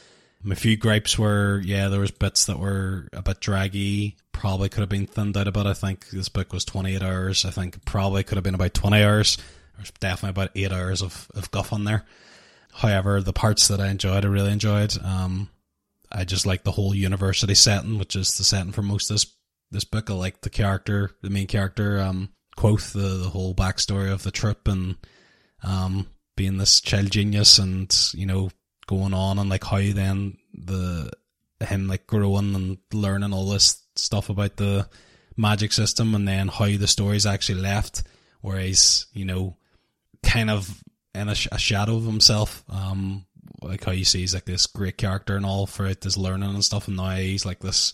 my 0.44 0.56
few 0.56 0.78
gripes 0.78 1.18
were 1.18 1.62
yeah, 1.64 1.88
there 1.90 2.00
was 2.00 2.12
bits 2.12 2.46
that 2.46 2.60
were 2.60 3.08
a 3.14 3.22
bit 3.22 3.40
draggy. 3.40 4.18
Probably 4.32 4.70
could 4.70 4.82
have 4.82 4.90
been 4.90 5.08
thinned 5.08 5.36
out 5.36 5.48
a 5.48 5.52
bit. 5.52 5.66
I 5.66 5.74
think 5.74 6.10
this 6.10 6.30
book 6.30 6.54
was 6.54 6.64
twenty 6.64 6.96
eight 6.96 7.04
hours. 7.04 7.46
I 7.46 7.52
think 7.52 7.84
probably 7.86 8.24
could 8.24 8.38
have 8.38 8.44
been 8.44 8.56
about 8.56 8.74
twenty 8.74 9.04
hours. 9.04 9.38
There's 9.76 9.92
definitely 10.00 10.30
about 10.42 10.52
eight 10.56 10.72
hours 10.72 11.02
of 11.02 11.28
of 11.34 11.52
guff 11.52 11.74
on 11.74 11.84
there. 11.84 12.06
However, 12.72 13.22
the 13.22 13.34
parts 13.34 13.68
that 13.68 13.82
I 13.82 13.90
enjoyed, 13.90 14.24
I 14.24 14.28
really 14.30 14.52
enjoyed. 14.52 14.94
Um, 15.04 15.50
I 16.12 16.24
just 16.24 16.46
like 16.46 16.64
the 16.64 16.72
whole 16.72 16.96
university 16.96 17.56
setting, 17.56 17.98
which 17.98 18.16
is 18.16 18.38
the 18.38 18.44
setting 18.44 18.72
for 18.72 18.82
most 18.82 19.10
of 19.10 19.16
this 19.16 19.26
this 19.72 19.84
book. 19.84 20.10
I 20.10 20.14
like 20.14 20.42
the 20.42 20.50
character, 20.50 21.12
the 21.22 21.30
main 21.30 21.48
character, 21.48 22.00
um, 22.00 22.30
Kvothe, 22.60 22.92
the 22.92 23.24
the 23.24 23.30
whole 23.30 23.56
backstory 23.56 24.12
of 24.12 24.24
the 24.24 24.32
trip 24.32 24.68
and 24.68 24.96
um 25.64 26.08
being 26.36 26.58
this 26.58 26.82
child 26.82 27.12
genius 27.12 27.58
and 27.58 27.96
you 28.14 28.26
know 28.26 28.50
going 28.86 29.14
on 29.14 29.40
and 29.40 29.50
like 29.50 29.64
how 29.64 29.78
then 29.78 30.38
the 30.54 31.10
him 31.62 31.88
like 31.88 32.06
growing 32.06 32.56
and 32.56 32.78
learning 32.94 33.34
all 33.34 33.50
this 33.50 33.82
stuff 33.96 34.30
about 34.30 34.58
the 34.58 34.88
magic 35.38 35.72
system 35.72 36.16
and 36.16 36.28
then 36.28 36.48
how 36.48 36.66
the 36.66 36.88
story's 36.88 37.26
actually 37.26 37.60
left 37.60 38.04
where 38.42 38.60
he's 38.60 39.06
you 39.14 39.26
know 39.26 39.56
kind 40.24 40.50
of 40.50 40.82
in 41.14 41.30
a, 41.30 41.36
a 41.52 41.60
shadow 41.60 41.96
of 41.96 42.06
himself 42.06 42.64
um 42.70 43.26
like 43.62 43.84
how 43.84 43.92
you 43.92 44.06
see 44.06 44.20
he's 44.20 44.34
like 44.34 44.46
this 44.46 44.66
great 44.66 44.98
character 44.98 45.36
and 45.36 45.46
all 45.46 45.66
for 45.66 45.86
it, 45.86 46.04
his 46.04 46.18
learning 46.18 46.50
and 46.50 46.66
stuff 46.66 46.88
and 46.88 46.98
now 46.98 47.16
he's 47.16 47.46
like 47.46 47.60
this 47.60 47.94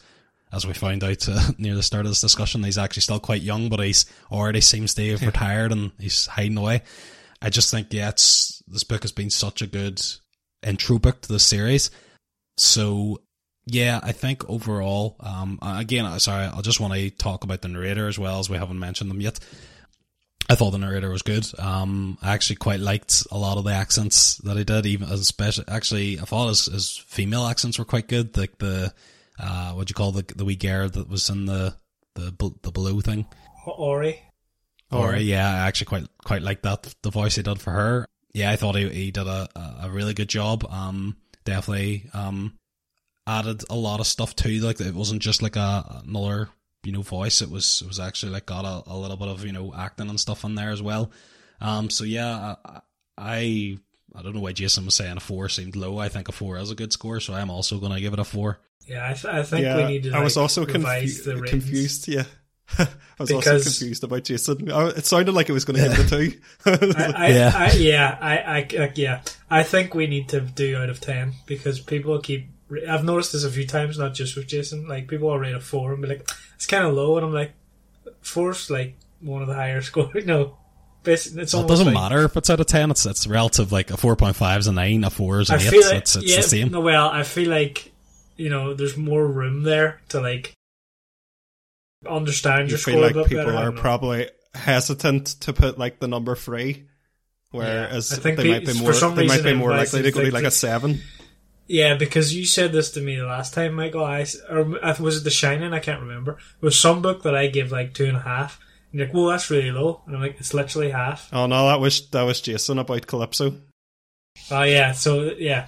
as 0.51 0.65
we 0.65 0.73
found 0.73 1.03
out 1.03 1.27
uh, 1.27 1.51
near 1.57 1.76
the 1.76 1.84
start 1.84 2.05
of 2.05 2.11
this 2.11 2.22
discussion, 2.22 2.63
he's 2.63 2.77
actually 2.77 3.01
still 3.01 3.19
quite 3.19 3.41
young, 3.41 3.69
but 3.69 3.80
he's 3.80 4.05
already 4.31 4.61
seems 4.61 4.93
to 4.93 5.11
have 5.11 5.22
retired 5.22 5.72
and 5.72 5.91
he's 5.99 6.26
hiding 6.27 6.57
away. 6.57 6.84
I 7.41 7.49
just 7.49 7.72
think, 7.72 7.88
yeah, 7.91 8.09
it's, 8.09 8.63
this 8.67 8.84
book 8.84 9.03
has 9.03 9.11
been 9.11 9.30
such 9.30 9.61
a 9.61 9.67
good 9.67 10.01
intro 10.63 10.99
book 10.99 11.22
to 11.22 11.27
the 11.27 11.39
series. 11.39 11.91
So 12.57 13.22
Yeah, 13.67 13.99
I 14.03 14.11
think 14.11 14.47
overall, 14.49 15.15
um, 15.19 15.59
again, 15.61 16.05
uh, 16.05 16.19
sorry, 16.19 16.45
I 16.45 16.61
just 16.61 16.80
want 16.80 16.93
to 16.93 17.09
talk 17.09 17.43
about 17.43 17.61
the 17.61 17.67
narrator 17.67 18.07
as 18.07 18.19
well 18.19 18.39
as 18.39 18.49
we 18.49 18.57
haven't 18.57 18.80
mentioned 18.80 19.09
them 19.09 19.22
yet. 19.22 19.39
I 20.47 20.53
thought 20.53 20.72
the 20.72 20.77
narrator 20.77 21.09
was 21.09 21.23
good. 21.23 21.47
Um, 21.57 22.19
I 22.22 22.34
actually 22.34 22.57
quite 22.57 22.80
liked 22.80 23.26
a 23.31 23.38
lot 23.38 23.57
of 23.57 23.63
the 23.63 23.72
accents 23.72 24.38
that 24.38 24.55
he 24.55 24.63
did, 24.63 24.85
even 24.85 25.09
especially, 25.09 25.65
actually, 25.67 26.19
I 26.19 26.26
thought 26.26 26.49
his, 26.49 26.65
his 26.67 26.97
female 26.97 27.47
accents 27.47 27.80
were 27.80 27.85
quite 27.85 28.07
good. 28.07 28.38
Like 28.38 28.59
the, 28.59 28.93
uh, 29.40 29.72
what 29.74 29.88
do 29.88 29.91
you 29.91 29.95
call 29.95 30.12
the, 30.12 30.24
the 30.36 30.45
wee 30.45 30.56
girl 30.56 30.90
that 30.90 31.10
was 31.10 31.30
in 31.30 31.45
the, 31.45 31.76
the, 32.16 32.34
the 32.62 32.72
blue 32.72 33.02
thing? 33.02 33.26
Auri. 33.68 34.22
Auri, 34.91 35.24
yeah, 35.24 35.49
I 35.49 35.68
actually 35.68 35.88
quite, 35.88 36.07
quite 36.24 36.41
like 36.41 36.62
that, 36.62 36.94
the 37.02 37.12
voice 37.12 37.36
he 37.36 37.44
did 37.44 37.60
for 37.60 37.72
her. 37.72 38.07
Yeah, 38.34 38.52
I 38.52 38.56
thought 38.56 38.76
he, 38.76 38.88
he 38.90 39.12
did 39.12 39.28
a, 39.28 39.48
a 39.84 39.90
really 39.90 40.14
good 40.14 40.30
job. 40.30 40.66
Um, 40.70 41.16
definitely, 41.45 42.10
um, 42.14 42.57
added 43.28 43.64
a 43.70 43.76
lot 43.76 43.99
of 43.99 44.07
stuff 44.07 44.36
too. 44.36 44.60
Like 44.60 44.80
it 44.82 44.94
wasn't 44.94 45.22
just 45.22 45.41
like 45.41 45.56
a 45.56 46.03
another 46.06 46.49
you 46.84 46.91
know 46.91 47.02
voice. 47.02 47.41
It 47.41 47.49
was 47.49 47.82
it 47.82 47.88
was 47.88 47.99
actually 47.99 48.34
like 48.34 48.45
got 48.45 48.66
a, 48.66 48.91
a 48.91 48.98
little 48.98 49.18
bit 49.18 49.28
of 49.28 49.45
you 49.45 49.52
know 49.52 49.74
acting 49.76 50.10
and 50.10 50.20
stuff 50.20 50.44
in 50.44 50.56
there 50.56 50.72
as 50.72 50.82
well. 50.82 51.12
Um. 51.62 51.90
So 51.90 52.03
yeah, 52.03 52.56
I, 52.66 52.82
I 53.18 53.78
I 54.16 54.22
don't 54.22 54.36
know 54.36 54.41
why 54.41 54.53
Jason 54.53 54.86
was 54.86 54.95
saying 54.95 55.18
a 55.18 55.22
four 55.22 55.49
seemed 55.49 55.76
low. 55.76 55.98
I 55.98 56.10
think 56.10 56.30
a 56.30 56.32
four 56.32 56.57
is 56.57 56.72
a 56.72 56.76
good 56.76 56.94
score, 56.94 57.20
so 57.20 57.34
I'm 57.34 57.49
also 57.49 57.80
going 57.80 57.94
to 57.94 58.02
give 58.02 58.14
it 58.14 58.20
a 58.20 58.24
four. 58.24 58.60
Yeah, 58.88 59.10
I, 59.10 59.14
th- 59.14 59.34
I 59.34 59.44
think 59.44 59.64
yeah, 59.64 59.78
we 59.78 59.86
need 59.86 60.03
to. 60.03 60.12
Like, 60.12 60.20
I 60.22 60.24
was 60.24 60.38
also 60.38 60.66
confu- 60.66 61.45
confused. 61.48 62.07
Yeah. 62.07 62.24
I 62.78 62.88
was 63.20 63.30
because 63.30 63.48
also 63.48 63.70
confused 63.70 64.03
about 64.03 64.24
Jason. 64.24 64.70
It 64.70 65.06
sounded 65.06 65.34
like 65.34 65.49
it 65.49 65.53
was 65.53 65.66
going 65.66 65.78
to 65.78 65.88
hit 65.88 65.98
the 65.98 66.10
two. 66.10 66.98
I, 66.98 67.14
I, 67.16 67.28
yeah, 67.28 67.52
I, 67.56 67.72
yeah, 67.74 68.18
I, 68.20 68.38
I, 68.57 68.91
yeah. 68.95 69.22
I 69.49 69.64
think 69.64 69.94
we 69.94 70.07
need 70.07 70.30
to 70.30 70.41
do 70.41 70.76
out 70.78 70.90
of 70.90 70.99
ten 70.99 71.34
because 71.45 71.80
people 71.80 72.20
keep 72.20 72.49
I've 72.90 73.03
noticed 73.03 73.34
this 73.34 73.44
a 73.44 73.49
few 73.49 73.68
times, 73.68 73.98
not 73.98 74.14
just 74.14 74.36
with 74.36 74.48
Jason. 74.48 74.88
Like 74.88 75.07
people 75.07 75.28
will 75.28 75.40
rate 75.40 75.53
a 75.53 75.60
four 75.60 75.94
and 75.94 76.02
be 76.02 76.07
like, 76.07 76.30
"It's 76.56 76.66
kind 76.66 76.86
of 76.86 76.94
low," 76.94 77.18
and 77.18 77.26
I'm 77.26 77.34
like, 77.34 77.53
four's 78.22 78.70
like 78.70 78.95
one 79.22 79.41
of 79.41 79.48
the 79.48 79.53
higher 79.53 79.82
scores." 79.84 80.26
no, 80.26 80.57
basically, 81.03 81.44
it's 81.44 81.53
well, 81.53 81.66
it 81.66 81.68
doesn't 81.68 81.86
like, 81.88 81.94
matter 81.94 82.24
if 82.24 82.36
it's 82.36 82.49
out 82.49 82.60
of 82.60 82.66
ten. 82.66 82.90
It's 82.90 83.06
it's 83.06 83.28
relative. 83.28 83.72
Like 83.72 83.91
a 83.91 83.98
four 83.98 84.16
point 84.16 84.36
five 84.36 84.60
is 84.60 84.68
a 84.68 84.72
nine, 84.72 85.03
a 85.03 85.10
four 85.10 85.41
is 85.41 85.49
an 85.49 85.60
I 85.60 85.64
eight. 85.64 85.86
Like, 85.86 85.94
it's, 85.98 86.16
it's 86.16 86.26
yeah, 86.26 86.38
the 86.38 86.44
same. 86.44 86.72
No, 86.72 86.82
well, 86.82 87.10
I 87.10 87.24
feel 87.24 87.49
like 87.49 87.91
you 88.36 88.49
know, 88.49 88.74
there's 88.74 88.98
more 88.98 89.26
room 89.26 89.64
there 89.64 90.02
to 90.10 90.22
like 90.22 90.53
understand 92.07 92.70
you 92.70 92.72
your 92.72 92.80
feel 92.80 92.99
like 92.99 93.28
people 93.28 93.57
are 93.57 93.72
probably 93.72 94.30
hesitant 94.53 95.28
to 95.41 95.53
put 95.53 95.78
like 95.78 95.99
the 95.99 96.07
number 96.07 96.36
three, 96.36 96.88
whereas 97.52 98.12
yeah, 98.12 98.34
they, 98.34 98.48
might 98.48 98.66
be 98.66 98.80
more, 98.80 98.94
they 98.94 99.28
might 99.28 99.44
be 99.44 99.53
more 99.53 99.72
likely 99.72 100.02
to 100.02 100.12
go 100.12 100.24
to 100.24 100.32
like 100.32 100.44
a 100.44 100.52
seven. 100.52 101.02
Yeah, 101.68 101.95
because 101.95 102.36
you 102.36 102.45
said 102.45 102.72
this 102.72 102.91
to 102.91 103.02
me 103.02 103.16
the 103.16 103.26
last 103.26 103.53
time, 103.53 103.74
Michael. 103.74 104.03
I 104.03 104.26
or 104.49 104.84
uh, 104.86 104.95
was 104.99 105.18
it 105.18 105.24
The 105.24 105.32
Shining? 105.32 105.74
I 105.74 105.80
can't 105.80 106.02
remember. 106.02 106.34
It 106.34 106.62
was 106.62 106.80
some 106.80 107.02
book 107.02 107.24
that 107.24 107.36
I 107.36 107.48
gave 107.48 107.72
like 107.72 107.94
two 107.94 108.06
and 108.06 108.18
a 108.18 108.22
half. 108.22 108.60
And 108.91 108.99
you're 108.99 109.07
like, 109.07 109.16
well, 109.16 109.26
that's 109.26 109.49
really 109.49 109.72
low. 109.72 110.02
And 110.06 110.16
I'm 110.16 110.22
like, 110.22 110.40
it's 110.40 110.53
literally 110.53 110.91
half. 110.91 111.28
Oh 111.34 111.48
no, 111.48 111.68
that 111.68 111.80
was 111.80 112.07
that 112.10 112.22
was 112.22 112.40
Jason 112.41 112.78
about 112.78 113.07
Calypso. 113.07 113.56
Oh 114.52 114.64
yeah, 114.64 114.91
so 114.91 115.24
yeah. 115.38 115.68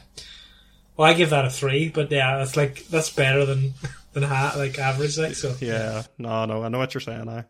Well, 0.97 1.07
I 1.09 1.13
give 1.13 1.29
that 1.29 1.45
a 1.45 1.49
three, 1.49 1.89
but 1.89 2.11
yeah, 2.11 2.37
that's 2.37 2.57
like 2.57 2.87
that's 2.87 3.11
better 3.11 3.45
than 3.45 3.73
than 4.13 4.23
half, 4.23 4.57
like 4.57 4.79
average, 4.79 5.17
like 5.17 5.35
so. 5.35 5.55
Yeah, 5.59 6.03
no, 6.17 6.45
no, 6.45 6.63
I 6.63 6.69
know 6.69 6.79
what 6.79 6.93
you're 6.93 7.01
saying. 7.01 7.29
I, 7.29 7.45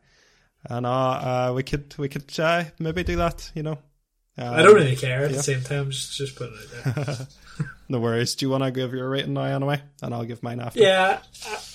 I 0.70 0.80
know. 0.82 0.90
Uh, 0.90 1.54
we 1.56 1.64
could 1.64 1.96
we 1.98 2.10
could 2.10 2.38
uh, 2.40 2.66
maybe 2.78 3.04
do 3.04 3.16
that. 3.16 3.50
You 3.56 3.64
know. 3.64 3.80
Um, 4.40 4.54
I 4.54 4.62
don't 4.62 4.76
really 4.76 4.96
care 4.96 5.24
at 5.24 5.32
yeah. 5.32 5.38
the 5.38 5.44
same 5.44 5.62
time. 5.64 5.90
Just 5.90 6.18
just 6.18 6.36
put 6.36 6.52
it 6.52 6.96
there. 6.96 7.18
no 7.90 8.00
worries. 8.00 8.36
Do 8.36 8.46
you 8.46 8.50
want 8.50 8.64
to 8.64 8.72
give 8.72 8.94
your 8.94 9.10
rating 9.10 9.34
now 9.34 9.44
anyway, 9.44 9.82
and 10.04 10.14
I'll 10.14 10.26
give 10.26 10.44
mine 10.44 10.60
after? 10.60 10.80
Yeah, 10.80 11.22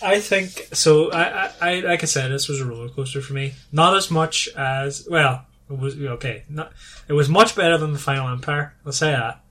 I 0.02 0.20
think 0.20 0.50
so. 0.72 1.10
I, 1.10 1.50
I, 1.60 1.80
like 1.80 2.02
I 2.02 2.06
said, 2.06 2.30
this 2.30 2.48
was 2.48 2.60
a 2.60 2.66
roller 2.66 2.90
coaster 2.90 3.20
for 3.22 3.32
me. 3.32 3.54
Not 3.72 3.96
as 3.96 4.10
much 4.10 4.48
as 4.56 5.08
well. 5.10 5.46
It 5.70 5.78
was 5.78 5.98
okay. 5.98 6.44
Not, 6.48 6.72
it 7.08 7.14
was 7.14 7.28
much 7.28 7.56
better 7.56 7.78
than 7.78 7.94
the 7.94 7.98
Final 7.98 8.28
Empire. 8.28 8.74
I'll 8.84 8.92
say 8.92 9.10
that. 9.10 9.41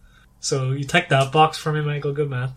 So 0.41 0.71
you 0.71 0.83
tick 0.83 1.07
that 1.09 1.31
box 1.31 1.57
for 1.57 1.71
me, 1.71 1.81
Michael. 1.81 2.13
Good 2.13 2.29
man. 2.29 2.51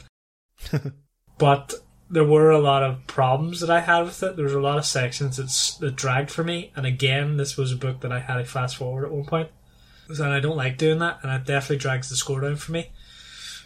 but 1.39 1.74
there 2.11 2.24
were 2.24 2.51
a 2.51 2.59
lot 2.59 2.82
of 2.82 3.06
problems 3.06 3.61
that 3.61 3.70
I 3.70 3.81
had 3.81 4.02
with 4.02 4.23
it. 4.23 4.36
There 4.36 4.44
was 4.44 4.55
a 4.55 4.61
lot 4.61 4.78
of 4.78 4.86
sections 4.86 5.36
that, 5.36 5.81
that 5.81 5.94
dragged 5.94 6.31
for 6.31 6.43
me. 6.43 6.73
And 6.74 6.86
again, 6.86 7.36
this 7.36 7.56
was 7.56 7.73
a 7.73 7.77
book 7.77 8.01
that 8.01 8.12
I 8.12 8.20
had 8.20 8.39
to 8.39 8.44
fast 8.44 8.77
forward 8.77 9.05
at 9.05 9.12
one 9.12 9.27
point. 9.27 9.51
And 10.09 10.23
I 10.23 10.40
don't 10.40 10.56
like 10.56 10.77
doing 10.77 10.98
that, 10.98 11.20
and 11.23 11.32
it 11.32 11.47
definitely 11.47 11.78
drags 11.78 12.11
the 12.11 12.16
score 12.16 12.40
down 12.40 12.56
for 12.56 12.73
me. 12.73 12.90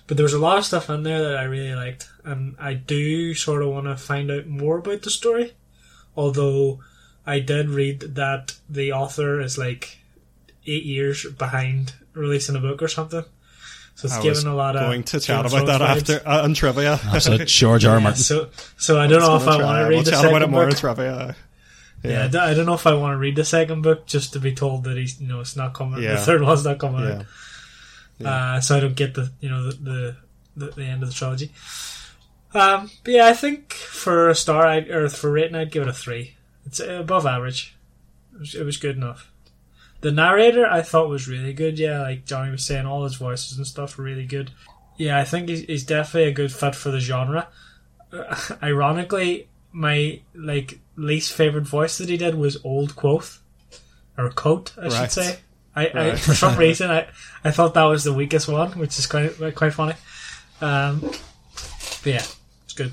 But 0.07 0.17
there 0.17 0.25
was 0.25 0.35
a 0.35 0.39
lot 0.39 0.59
of 0.59 0.65
stuff 0.65 0.89
in 0.89 1.03
there 1.03 1.21
that 1.23 1.37
I 1.37 1.45
really 1.45 1.75
liked, 1.75 2.09
and 2.25 2.55
I 2.59 2.75
do 2.75 3.35
sort 3.35 3.63
of 3.63 3.71
want 3.71 3.87
to 3.87 3.97
find 3.97 4.31
out 4.31 4.47
more 4.47 4.79
about 4.79 5.03
the 5.03 5.11
story. 5.11 5.55
Although 6.17 6.81
I 7.27 7.41
did 7.41 7.71
read 7.71 8.01
that 8.15 8.57
the 8.69 8.93
author 8.93 9.41
is 9.41 9.59
like 9.59 9.99
eight 10.67 10.85
years 10.85 11.27
behind 11.27 11.95
releasing 12.15 12.57
a 12.57 12.61
book 12.61 12.83
or 12.83 12.89
something. 12.89 13.25
So 13.99 14.07
it's 14.07 14.15
I 14.15 14.23
given 14.23 14.47
a 14.47 14.55
lot 14.55 14.77
of 14.77 14.83
going 14.83 15.03
to 15.03 15.19
chat 15.19 15.45
about 15.45 15.67
that 15.67 15.81
vibes. 15.81 16.09
after 16.09 16.29
uh, 16.29 16.45
on 16.45 16.55
trivia. 16.55 16.99
So 17.19 17.37
George 17.39 17.85
R. 17.85 17.99
Martin. 17.99 18.23
So, 18.23 18.49
so 18.77 19.01
I 19.01 19.09
don't 19.09 19.19
know 19.19 19.35
if 19.35 19.49
I 19.49 19.61
want 19.61 19.79
to 19.79 19.89
read 19.89 19.95
we'll 19.97 20.05
the 20.05 20.11
chat 20.13 20.21
second 20.21 20.37
about 20.37 20.43
it 20.43 20.51
more 20.53 20.67
book. 20.69 20.79
trivia. 20.79 21.37
Yeah. 22.05 22.31
yeah, 22.33 22.45
I 22.45 22.55
don't 22.55 22.67
know 22.67 22.75
if 22.75 22.87
I 22.87 22.95
want 22.95 23.15
to 23.15 23.19
read 23.19 23.35
the 23.35 23.45
second 23.45 23.83
book 23.83 24.07
just 24.07 24.35
to 24.35 24.39
be 24.39 24.55
told 24.55 24.85
that 24.85 24.97
he's, 24.97 25.21
you 25.21 25.27
know, 25.27 25.41
it's 25.41 25.57
not 25.57 25.75
coming. 25.75 26.01
Yeah. 26.01 26.15
The 26.15 26.21
third 26.21 26.43
one's 26.43 26.65
not 26.65 26.79
coming 26.79 27.03
yeah. 27.03 27.13
out. 27.13 27.27
Yeah. 28.19 28.31
Uh, 28.31 28.61
so 28.61 28.77
I 28.77 28.81
don't 28.81 28.95
get 28.95 29.15
the 29.15 29.33
you 29.41 29.49
know 29.49 29.65
the 29.73 30.17
the, 30.57 30.67
the 30.71 30.85
end 30.85 31.03
of 31.03 31.09
the 31.09 31.15
trilogy. 31.17 31.51
Um, 32.55 32.93
but 33.03 33.15
yeah, 33.15 33.27
I 33.27 33.33
think 33.33 33.73
for 33.73 34.29
a 34.29 34.35
star 34.37 34.65
I'd, 34.65 34.89
or 34.91 35.09
for 35.09 35.33
rating, 35.33 35.57
I'd 35.57 35.73
give 35.73 35.83
it 35.83 35.89
a 35.89 35.93
three. 35.93 36.37
It's 36.67 36.79
above 36.79 37.27
average. 37.27 37.77
It 38.33 38.39
was, 38.39 38.55
it 38.55 38.65
was 38.65 38.77
good 38.77 38.97
enough. 38.97 39.33
The 40.01 40.13
narrator 40.13 40.67
I 40.67 40.83
thought 40.83 41.09
was 41.09 41.29
really 41.29 41.53
good. 41.53 41.79
Yeah, 41.79 42.03
like 42.03 42.25
Johnny 42.25 42.53
was 42.53 42.65
saying, 42.65 42.87
all 42.87 43.05
his 43.05 43.17
voices 43.17 43.57
and 43.57 43.67
stuff 43.67 43.99
were 43.99 44.05
really 44.05 44.27
good. 44.27 44.53
Yeah, 44.97 45.19
I 45.19 45.25
think 45.25 45.49
he's, 45.49 45.63
he's 45.63 45.85
definitely 45.85 46.31
a 46.31 46.35
good 46.35 46.53
fit 46.53 46.75
for 46.75 46.91
the 46.91 47.01
genre. 47.01 47.49
Uh, 48.13 48.37
ironically, 48.63 49.49
my 49.73 50.21
like 50.35 50.81
least 50.97 51.33
favorite 51.33 51.67
voice 51.67 51.99
that 51.99 52.09
he 52.09 52.17
did 52.17 52.35
was 52.35 52.63
Old 52.65 52.97
Kvothe 52.97 53.39
or 54.17 54.31
Kote, 54.31 54.73
I 54.79 54.83
right. 54.83 54.93
should 54.93 55.13
say. 55.13 55.39
I, 55.75 55.85
right. 55.85 55.97
I, 55.97 56.17
for 56.17 56.35
some 56.35 56.57
reason 56.59 56.91
I, 56.91 57.09
I 57.45 57.51
thought 57.51 57.75
that 57.75 57.85
was 57.85 58.05
the 58.05 58.13
weakest 58.13 58.49
one, 58.49 58.73
which 58.73 58.99
is 58.99 59.07
quite 59.07 59.55
quite 59.55 59.75
funny. 59.75 59.95
Um, 60.61 61.01
but 61.01 62.07
yeah, 62.07 62.25
it's 62.65 62.75
good. 62.75 62.93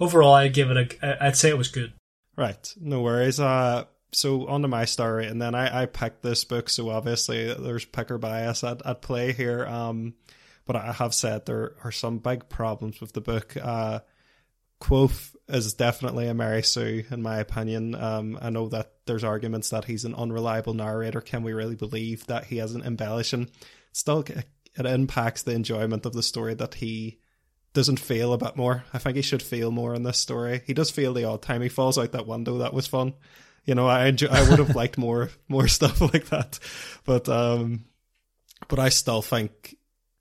Overall, 0.00 0.34
I'd 0.34 0.54
give 0.54 0.70
it 0.70 0.98
a. 1.02 1.24
I'd 1.24 1.36
say 1.36 1.50
it 1.50 1.58
was 1.58 1.68
good. 1.68 1.92
Right, 2.36 2.74
no 2.80 3.02
worries. 3.02 3.38
Uh, 3.38 3.84
so 4.12 4.46
on 4.46 4.62
to 4.62 4.68
my 4.68 4.84
story, 4.84 5.26
and 5.26 5.40
then 5.40 5.54
I, 5.54 5.82
I 5.82 5.86
picked 5.86 6.22
this 6.22 6.44
book, 6.44 6.68
so 6.68 6.90
obviously 6.90 7.52
there's 7.54 7.84
picker 7.84 8.18
bias 8.18 8.62
at, 8.62 8.84
at 8.84 9.02
play 9.02 9.32
here. 9.32 9.66
Um, 9.66 10.14
but 10.64 10.76
I 10.76 10.92
have 10.92 11.14
said 11.14 11.46
there 11.46 11.74
are 11.82 11.92
some 11.92 12.18
big 12.18 12.48
problems 12.48 13.00
with 13.00 13.12
the 13.12 13.20
book. 13.20 13.56
Uh, 13.60 14.00
Kvothe 14.80 15.34
is 15.48 15.74
definitely 15.74 16.28
a 16.28 16.34
Mary 16.34 16.62
Sue, 16.62 17.04
in 17.10 17.22
my 17.22 17.38
opinion. 17.38 17.94
Um, 17.94 18.38
I 18.40 18.50
know 18.50 18.68
that 18.68 18.92
there's 19.06 19.24
arguments 19.24 19.70
that 19.70 19.84
he's 19.84 20.04
an 20.04 20.14
unreliable 20.14 20.74
narrator. 20.74 21.20
Can 21.20 21.42
we 21.42 21.52
really 21.52 21.76
believe 21.76 22.26
that 22.26 22.44
he 22.44 22.58
hasn't 22.58 22.84
embellishing? 22.84 23.50
Still, 23.92 24.24
it 24.28 24.86
impacts 24.86 25.42
the 25.42 25.52
enjoyment 25.52 26.06
of 26.06 26.12
the 26.12 26.22
story 26.22 26.54
that 26.54 26.74
he 26.74 27.18
doesn't 27.74 28.00
feel 28.00 28.32
a 28.32 28.38
bit 28.38 28.56
more. 28.56 28.84
I 28.92 28.98
think 28.98 29.16
he 29.16 29.22
should 29.22 29.42
feel 29.42 29.70
more 29.70 29.94
in 29.94 30.02
this 30.02 30.18
story. 30.18 30.62
He 30.66 30.74
does 30.74 30.90
feel 30.90 31.14
the 31.14 31.24
odd 31.24 31.42
time 31.42 31.62
he 31.62 31.68
falls 31.68 31.98
out 31.98 32.12
that 32.12 32.26
window. 32.26 32.58
That 32.58 32.74
was 32.74 32.86
fun. 32.86 33.14
You 33.64 33.74
know, 33.74 33.86
I 33.86 34.06
enjoy, 34.06 34.26
I 34.28 34.48
would 34.48 34.58
have 34.58 34.74
liked 34.74 34.98
more 34.98 35.30
more 35.48 35.68
stuff 35.68 36.00
like 36.00 36.26
that, 36.26 36.58
but 37.04 37.28
um, 37.28 37.84
but 38.68 38.78
I 38.78 38.88
still 38.88 39.22
think 39.22 39.76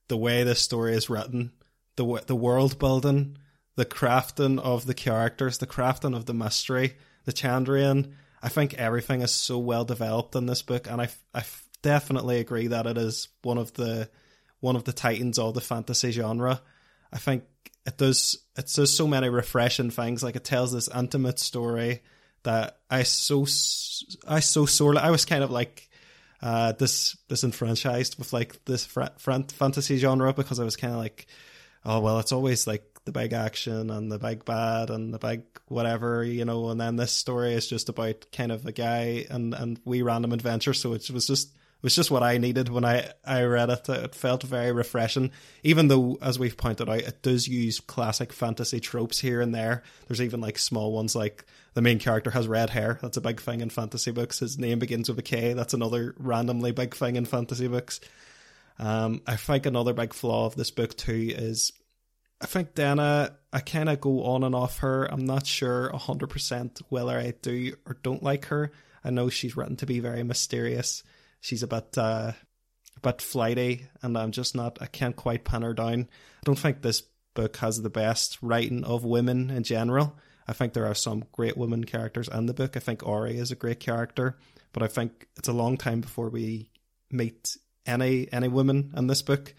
the 0.08 0.18
way 0.18 0.44
this 0.44 0.60
story 0.60 0.94
is 0.94 1.10
written, 1.10 1.52
the 1.96 2.24
the 2.28 2.36
world 2.36 2.78
building 2.80 3.38
the 3.76 3.86
crafting 3.86 4.60
of 4.60 4.86
the 4.86 4.94
characters, 4.94 5.58
the 5.58 5.68
crafting 5.68 6.16
of 6.16 6.26
the 6.26 6.34
mystery, 6.34 6.96
the 7.26 7.34
Chandrian. 7.34 8.14
I 8.44 8.50
think 8.50 8.74
everything 8.76 9.22
is 9.22 9.32
so 9.32 9.58
well 9.60 9.86
developed 9.86 10.36
in 10.36 10.46
this 10.46 10.62
book, 10.62 10.90
and 10.90 11.02
I, 11.02 11.10
I 11.34 11.44
definitely 11.82 12.40
agree 12.40 12.68
that 12.68 12.86
it 12.86 12.98
is 12.98 13.30
one 13.44 13.58
of 13.58 13.74
the 13.74 14.10
one 14.60 14.76
of 14.76 14.84
the 14.84 14.94
titans 14.94 15.40
of 15.40 15.54
the 15.54 15.62
fantasy 15.62 16.12
genre. 16.12 16.62
I 17.12 17.18
think 17.18 17.44
it 17.86 17.98
does 17.98 18.38
it 18.58 18.72
does 18.74 18.96
so 18.96 19.08
many 19.08 19.30
refreshing 19.30 19.92
things. 19.92 20.22
Like 20.22 20.36
it 20.36 20.44
tells 20.44 20.72
this 20.72 20.90
intimate 20.94 21.40
story 21.40 22.02
that 22.44 22.80
I 22.90 23.04
so 23.04 23.42
I 24.28 24.40
so 24.40 24.66
sorely 24.66 25.00
I 25.00 25.12
was 25.12 25.26
kind 25.26 25.44
of 25.44 25.52
like 25.52 25.90
uh, 26.42 26.72
this 26.74 27.18
disenfranchised 27.28 28.18
with 28.18 28.34
like 28.34 28.64
this 28.66 28.86
fantasy 28.86 29.98
genre 29.98 30.34
because 30.34 30.60
I 30.60 30.64
was 30.64 30.76
kind 30.76 30.94
of 30.94 31.00
like, 31.00 31.28
oh 31.86 32.00
well, 32.00 32.20
it's 32.20 32.32
always 32.32 32.66
like 32.66 32.84
the 33.06 33.12
big 33.12 33.34
action 33.34 33.90
and 33.90 34.12
the 34.12 34.20
big 34.20 34.46
bad 34.46 34.90
and 34.90 35.14
the 35.14 35.20
big 35.20 35.44
whatever, 35.68 36.24
you 36.24 36.46
know, 36.46 36.70
and 36.70 36.80
then 36.82 36.96
this 36.96 37.12
story 37.12 37.54
is 37.54 37.68
just 37.68 37.90
about 37.90 38.26
kind 38.32 38.52
of 38.52 38.66
a 38.66 38.72
guy 38.72 39.26
and, 39.30 39.54
and 39.54 39.80
we 39.86 40.02
random 40.02 40.34
adventure. 40.34 40.74
So 40.74 40.94
it 40.94 41.10
was 41.12 41.28
just 41.28 41.50
It 41.50 41.84
was 41.84 41.96
just 41.96 42.12
what 42.12 42.22
I 42.22 42.38
needed 42.38 42.70
when 42.70 42.86
I, 42.86 43.12
I 43.26 43.42
read 43.44 43.72
it. 43.72 43.90
It 43.90 44.14
felt 44.14 44.44
very 44.44 44.72
refreshing, 44.72 45.32
even 45.64 45.88
though, 45.88 46.20
as 46.22 46.38
we've 46.38 46.58
pointed 46.58 46.88
out, 46.90 47.00
it 47.00 47.24
does 47.24 47.48
use 47.48 47.80
classic 47.80 48.32
fantasy 48.34 48.80
tropes 48.80 49.20
here 49.20 49.42
and 49.42 49.54
there. 49.54 49.82
There's 50.08 50.22
even 50.22 50.42
like 50.42 50.60
small 50.60 50.92
ones 50.92 51.16
like 51.16 51.44
the 51.73 51.81
main 51.81 51.99
character 51.99 52.30
has 52.31 52.48
red 52.48 52.69
hair. 52.69 52.99
That's 53.02 53.18
a 53.18 53.22
big 53.22 53.41
thing 53.41 53.61
in 53.61 53.69
fantasy 53.69 54.11
books. 54.11 54.39
His 54.39 54.57
name 54.57 54.80
begins 54.80 55.10
with 55.10 55.19
a 55.19 55.23
K. 55.23 55.53
That's 55.53 55.73
another 55.73 56.15
randomly 56.18 56.72
big 56.72 56.95
thing 56.95 57.15
in 57.15 57.26
fantasy 57.26 57.68
books. 57.68 57.99
Um, 58.80 59.22
I 59.27 59.35
think 59.35 59.65
another 59.65 59.93
big 59.93 60.14
flaw 60.14 60.45
of 60.45 60.56
this 60.56 60.72
book 60.72 60.95
too 60.98 61.34
is 61.35 61.72
I 62.41 62.48
think 62.48 62.73
Denna, 62.73 63.35
I 63.53 63.60
kind 63.60 63.89
of 63.89 64.02
go 64.02 64.23
on 64.23 64.43
and 64.43 64.56
off 64.56 64.80
her. 64.80 65.06
I'm 65.06 65.26
not 65.26 65.45
sure 65.45 65.91
100% 65.93 66.81
whether 66.89 67.18
I 67.18 67.34
do 67.41 67.76
or 67.85 67.98
don't 68.02 68.23
like 68.23 68.45
her. 68.45 68.72
I 69.03 69.11
know 69.11 69.30
she's 69.30 69.56
written 69.56 69.76
to 69.77 69.85
be 69.85 69.99
very 69.99 70.23
mysterious 70.23 71.03
she's 71.41 71.64
a 71.64 71.68
bit 71.68 71.98
uh, 71.98 72.31
a 72.95 72.99
bit 73.02 73.22
flighty, 73.22 73.88
and 74.02 74.18
I'm 74.18 74.31
just 74.31 74.56
not. 74.56 74.77
I 74.80 74.85
can't 74.85 75.15
quite 75.15 75.43
pin 75.43 75.64
her 75.64 75.73
down. 75.73 76.07
I 76.10 76.43
don't 76.45 76.57
think 76.57 76.81
this 76.81 77.03
book 77.34 77.57
has 77.57 77.81
the 77.81 77.89
best 77.89 78.38
writing 78.41 78.84
of 78.85 79.03
women 79.03 79.49
in 79.49 79.64
general. 79.64 80.15
I 80.52 80.53
think 80.53 80.73
there 80.73 80.86
are 80.86 80.94
some 80.94 81.23
great 81.32 81.57
women 81.57 81.86
characters 81.86 82.28
in 82.28 82.45
the 82.45 82.53
book. 82.53 82.76
I 82.76 82.80
think 82.80 83.07
Auri 83.07 83.38
is 83.38 83.52
a 83.52 83.56
great 83.56 83.80
character, 83.80 84.38
but 84.73 84.84
I 84.84 84.88
think 84.88 85.28
it's 85.38 85.48
a 85.48 85.53
long 85.53 85.78
time 85.78 86.02
before 86.02 86.30
we 86.30 86.69
meet 87.10 87.57
any 87.86 88.32
any 88.32 88.48
women 88.48 88.94
in 88.95 89.07
this 89.07 89.22
book. 89.22 89.53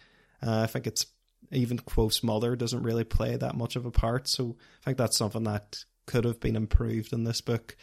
Uh, 0.45 0.61
I 0.61 0.67
think 0.67 0.87
it's 0.87 1.07
even 1.51 1.79
Kvothe's 1.79 2.23
mother 2.23 2.57
doesn't 2.57 2.83
really 2.83 3.05
play 3.05 3.37
that 3.37 3.57
much 3.57 3.77
of 3.77 3.87
a 3.87 3.91
part, 3.91 4.29
so 4.29 4.57
I 4.83 4.85
think 4.85 4.99
that's 4.99 5.17
something 5.17 5.45
that 5.45 5.85
could 6.07 6.25
have 6.25 6.41
been 6.41 6.57
improved 6.57 7.13
in 7.13 7.25
this 7.25 7.41
book 7.41 7.77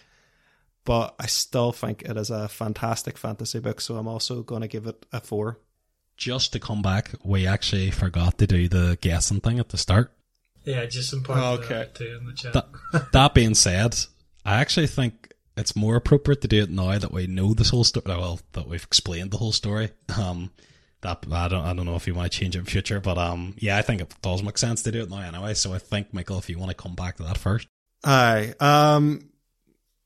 but 0.90 1.14
I 1.20 1.28
still 1.28 1.72
think 1.72 2.02
it 2.04 2.18
is 2.18 2.32
a 2.32 2.48
fantastic 2.48 3.18
fantasy 3.18 3.60
book. 3.60 3.80
So 3.80 3.98
I'm 3.98 4.08
also 4.08 4.42
going 4.42 4.62
to 4.62 4.68
give 4.68 4.88
it 4.88 5.06
a 5.12 5.20
four. 5.20 5.60
Just 6.18 6.52
to 6.54 6.60
come 6.60 6.82
back, 6.82 7.12
we 7.24 7.46
actually 7.46 7.92
forgot 7.92 8.40
to 8.40 8.48
do 8.48 8.68
the 8.68 8.98
guessing 9.00 9.40
thing 9.40 9.60
at 9.60 9.70
the 9.70 9.78
start. 9.78 10.12
Yeah, 10.64 10.86
just 10.86 11.14
important 11.14 11.46
Oh, 11.46 11.54
okay. 11.54 11.90
too 11.94 12.18
in 12.20 12.26
the 12.26 12.34
chat. 12.34 12.54
That, 12.54 13.12
that 13.12 13.34
being 13.34 13.56
said, 13.56 13.96
I 14.46 14.56
actually 14.62 14.88
think 14.88 15.34
it's 15.58 15.76
more 15.76 15.96
appropriate 15.96 16.42
to 16.42 16.48
do 16.48 16.64
it 16.64 16.70
now 16.70 16.98
that 16.98 17.12
we 17.12 17.28
know 17.28 17.54
this 17.54 17.70
whole 17.70 17.84
story. 17.84 18.06
Well, 18.08 18.40
that 18.54 18.68
we've 18.68 18.84
explained 18.84 19.32
the 19.32 19.38
whole 19.38 19.52
story. 19.52 19.92
Um, 20.18 20.52
that 21.02 21.26
I 21.32 21.48
don't 21.48 21.66
I 21.66 21.74
don't 21.74 21.86
know 21.86 21.96
if 21.96 22.08
you 22.08 22.14
want 22.14 22.32
to 22.32 22.38
change 22.38 22.56
it 22.56 22.60
in 22.60 22.66
future, 22.66 23.00
but 23.00 23.18
um, 23.18 23.56
yeah, 23.58 23.78
I 23.78 23.82
think 23.82 24.02
it 24.02 24.14
does 24.22 24.44
make 24.44 24.58
sense 24.58 24.84
to 24.84 24.92
do 24.92 25.02
it 25.04 25.10
now 25.10 25.22
anyway. 25.22 25.54
So 25.54 25.74
I 25.74 25.80
think 25.80 26.14
Michael, 26.14 26.38
if 26.38 26.50
you 26.50 26.60
want 26.60 26.72
to 26.72 26.76
come 26.76 26.96
back 26.96 27.18
to 27.18 27.24
that 27.24 27.38
first. 27.38 27.68
Aye. 28.04 28.54
Um, 28.60 29.30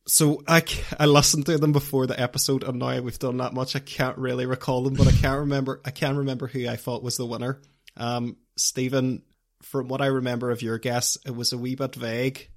so 0.06 0.44
I, 0.48 0.64
I 1.00 1.06
listened 1.06 1.46
to 1.48 1.58
them 1.58 1.72
before 1.72 2.08
the 2.08 2.20
episode, 2.20 2.64
and 2.64 2.80
now 2.80 3.00
we've 3.02 3.20
done 3.20 3.38
that 3.38 3.54
much. 3.54 3.76
I 3.76 3.80
can't 3.80 4.18
really 4.18 4.46
recall 4.46 4.84
them, 4.84 4.96
but 4.96 5.08
I 5.08 5.12
can't 5.12 5.40
remember. 5.40 5.82
I 5.86 5.92
can 5.92 6.18
remember 6.18 6.48
who 6.48 6.68
I 6.68 6.76
thought 6.76 7.04
was 7.04 7.18
the 7.18 7.26
winner. 7.26 7.62
Um, 7.96 8.38
Stephen, 8.58 9.24
from 9.64 9.88
what 9.88 10.02
I 10.02 10.08
remember 10.08 10.52
of 10.52 10.62
your 10.62 10.78
guess, 10.78 11.18
it 11.26 11.36
was 11.36 11.54
a 11.54 11.58
wee 11.58 11.76
bit 11.76 11.96
vague. 11.96 12.50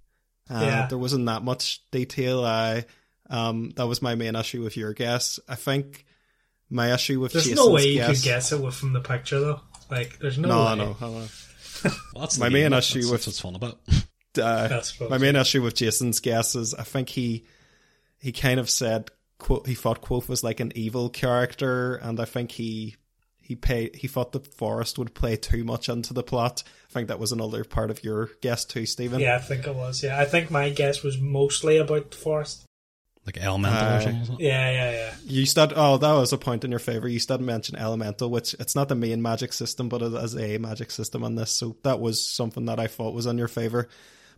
Uh, 0.51 0.61
Yeah. 0.63 0.87
There 0.89 0.99
wasn't 0.99 1.27
that 1.27 1.43
much 1.43 1.81
detail. 1.91 2.45
I 2.45 2.85
um, 3.29 3.71
that 3.77 3.87
was 3.87 4.03
my 4.03 4.15
main 4.15 4.37
issue 4.37 4.63
with 4.63 4.77
your 4.77 4.93
guess. 4.93 5.41
I 5.49 5.55
think 5.57 6.05
my 6.71 6.93
issue 6.95 7.19
with 7.21 7.33
There's 7.33 7.45
Jason's 7.45 7.67
no 7.67 7.73
way 7.73 7.87
you 7.89 7.95
guess. 7.97 8.21
could 8.21 8.25
guess 8.25 8.53
it 8.53 8.73
from 8.73 8.93
the 8.93 9.01
picture 9.01 9.41
though. 9.41 9.61
Like, 9.91 10.19
there's 10.19 10.39
no, 10.39 10.49
no, 10.49 10.65
way. 10.65 10.77
no, 10.77 10.97
no. 11.01 11.27
Well, 12.15 12.21
that's 12.21 12.39
My 12.39 12.49
the 12.49 12.55
main 12.55 12.71
game, 12.71 12.79
issue 12.79 13.01
that's, 13.03 13.11
with- 13.11 13.25
that's 13.25 13.27
what's 13.27 13.41
fun 13.41 13.55
about. 13.55 13.79
uh, 14.43 14.83
my 15.09 15.19
main 15.19 15.37
issue 15.37 15.63
with 15.63 15.75
Jason's 15.75 16.21
guess 16.21 16.55
is 16.55 16.75
I 16.75 16.83
think 16.83 17.09
he 17.09 17.45
he 18.19 18.33
kind 18.33 18.59
of 18.61 18.69
said 18.71 19.11
quote 19.39 19.67
he 19.67 19.75
thought 19.75 20.03
Kvothe 20.03 20.29
was 20.29 20.43
like 20.45 20.61
an 20.61 20.73
evil 20.75 21.09
character, 21.09 21.97
and 21.97 22.19
I 22.21 22.25
think 22.25 22.51
he 22.53 22.97
he 23.47 23.55
pay 23.55 23.91
he 23.95 24.09
thought 24.09 24.33
the 24.33 24.41
forest 24.41 24.99
would 24.99 25.15
play 25.15 25.37
too 25.37 25.63
much 25.63 25.89
into 25.89 26.13
the 26.13 26.25
plot. 26.25 26.65
I 26.91 26.93
think 26.93 27.07
that 27.09 27.21
was 27.21 27.31
another 27.31 27.63
part 27.63 27.93
of 27.93 28.03
your 28.03 28.31
guess 28.41 28.65
too, 28.65 28.87
Stephen. 28.87 29.21
Yeah, 29.21 29.37
I 29.37 29.39
think 29.39 29.69
it 29.69 29.75
was. 29.75 30.03
Yeah, 30.03 30.19
I 30.19 30.25
think 30.25 30.51
my 30.51 30.71
guess 30.71 31.05
was 31.05 31.21
mostly 31.21 31.77
about 31.77 32.11
the 32.11 32.17
forest. 32.17 32.65
Like 33.25 33.39
elemental 33.39 33.79
Aye. 33.79 33.93
or 33.93 33.97
uh, 33.97 34.01
something. 34.01 34.37
Yeah, 34.41 34.71
yeah, 34.71 34.91
yeah. 34.91 35.15
You 35.25 35.47
start. 35.47 35.73
Oh, 35.77 35.97
that 35.97 36.13
was 36.13 36.33
a 36.33 36.39
point 36.39 36.65
in 36.65 36.71
your 36.71 36.81
favor. 36.81 37.07
You 37.07 37.21
did 37.21 37.41
mention 37.41 37.77
elemental, 37.77 38.31
which 38.31 38.55
it's 38.55 38.75
not 38.75 38.89
the 38.89 38.95
main 38.97 39.23
magic 39.23 39.53
system, 39.53 39.89
but 39.89 40.03
it 40.03 40.13
is 40.13 40.37
a 40.37 40.59
magic 40.59 40.91
system 40.91 41.23
on 41.23 41.37
this. 41.37 41.53
So 41.53 41.77
that 41.85 42.01
was 42.01 42.25
something 42.25 42.67
that 42.67 42.81
I 42.81 42.89
thought 42.89 43.15
was 43.15 43.27
in 43.27 43.39
your 43.39 43.49
favor. 43.49 43.89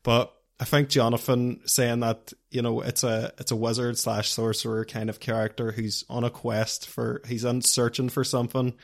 But 0.02 0.34
I 0.60 0.64
think 0.64 0.88
Jonathan 0.88 1.60
saying 1.66 2.00
that 2.00 2.32
you 2.50 2.62
know 2.62 2.80
it's 2.80 3.04
a 3.04 3.32
it's 3.38 3.52
a 3.52 3.56
wizard 3.56 3.98
slash 3.98 4.30
sorcerer 4.30 4.84
kind 4.84 5.08
of 5.08 5.20
character 5.20 5.70
who's 5.70 6.04
on 6.08 6.24
a 6.24 6.30
quest 6.30 6.88
for 6.88 7.22
he's 7.26 7.44
on 7.44 7.62
searching 7.62 8.08
for 8.08 8.24
something, 8.24 8.74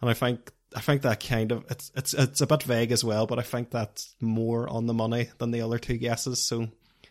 and 0.00 0.10
I 0.10 0.14
think 0.14 0.50
I 0.74 0.80
think 0.80 1.02
that 1.02 1.22
kind 1.22 1.52
of 1.52 1.64
it's 1.70 1.92
it's 1.94 2.14
it's 2.14 2.40
a 2.40 2.46
bit 2.46 2.62
vague 2.62 2.92
as 2.92 3.04
well. 3.04 3.26
But 3.26 3.38
I 3.38 3.42
think 3.42 3.70
that's 3.70 4.14
more 4.20 4.68
on 4.68 4.86
the 4.86 4.94
money 4.94 5.28
than 5.38 5.50
the 5.50 5.60
other 5.60 5.78
two 5.78 5.98
guesses. 5.98 6.42
So 6.42 6.68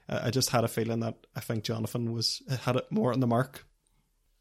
uh, 0.07 0.22
I 0.23 0.31
just 0.31 0.49
had 0.49 0.64
a 0.64 0.68
feeling 0.68 1.02
that 1.02 1.15
I 1.36 1.40
think 1.41 1.64
Jonathan 1.64 2.11
was 2.11 2.41
had 2.61 2.77
it 2.77 2.91
more 2.91 3.14
on 3.14 3.19
the 3.19 3.27
mark. 3.27 3.65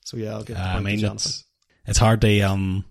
So 0.04 0.16
yeah, 0.16 0.32
I'll 0.32 0.44
give 0.44 0.56
the 0.56 0.62
Uh, 0.62 0.76
I 0.76 0.80
mean, 0.80 1.04
it's 1.04 1.44
it's 1.86 1.98
hard 1.98 2.22
to 2.22 2.40
um 2.40 2.86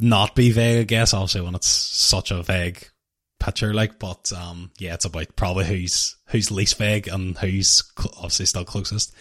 not 0.00 0.34
be 0.34 0.50
vague, 0.50 0.80
I 0.80 0.84
guess. 0.84 1.14
Obviously, 1.14 1.42
when 1.42 1.54
it's 1.54 1.68
such 1.68 2.32
a 2.32 2.42
vague 2.42 2.88
picture, 3.42 3.74
like, 3.74 3.98
but 3.98 4.32
um, 4.32 4.70
yeah, 4.78 4.94
it's 4.94 5.04
about 5.04 5.34
probably 5.36 5.66
who's 5.66 6.16
who's 6.28 6.50
least 6.50 6.78
vague 6.78 7.08
and 7.08 7.36
who's 7.38 7.82
cl- 7.98 8.14
obviously 8.16 8.46
still 8.46 8.64
closest. 8.64 9.14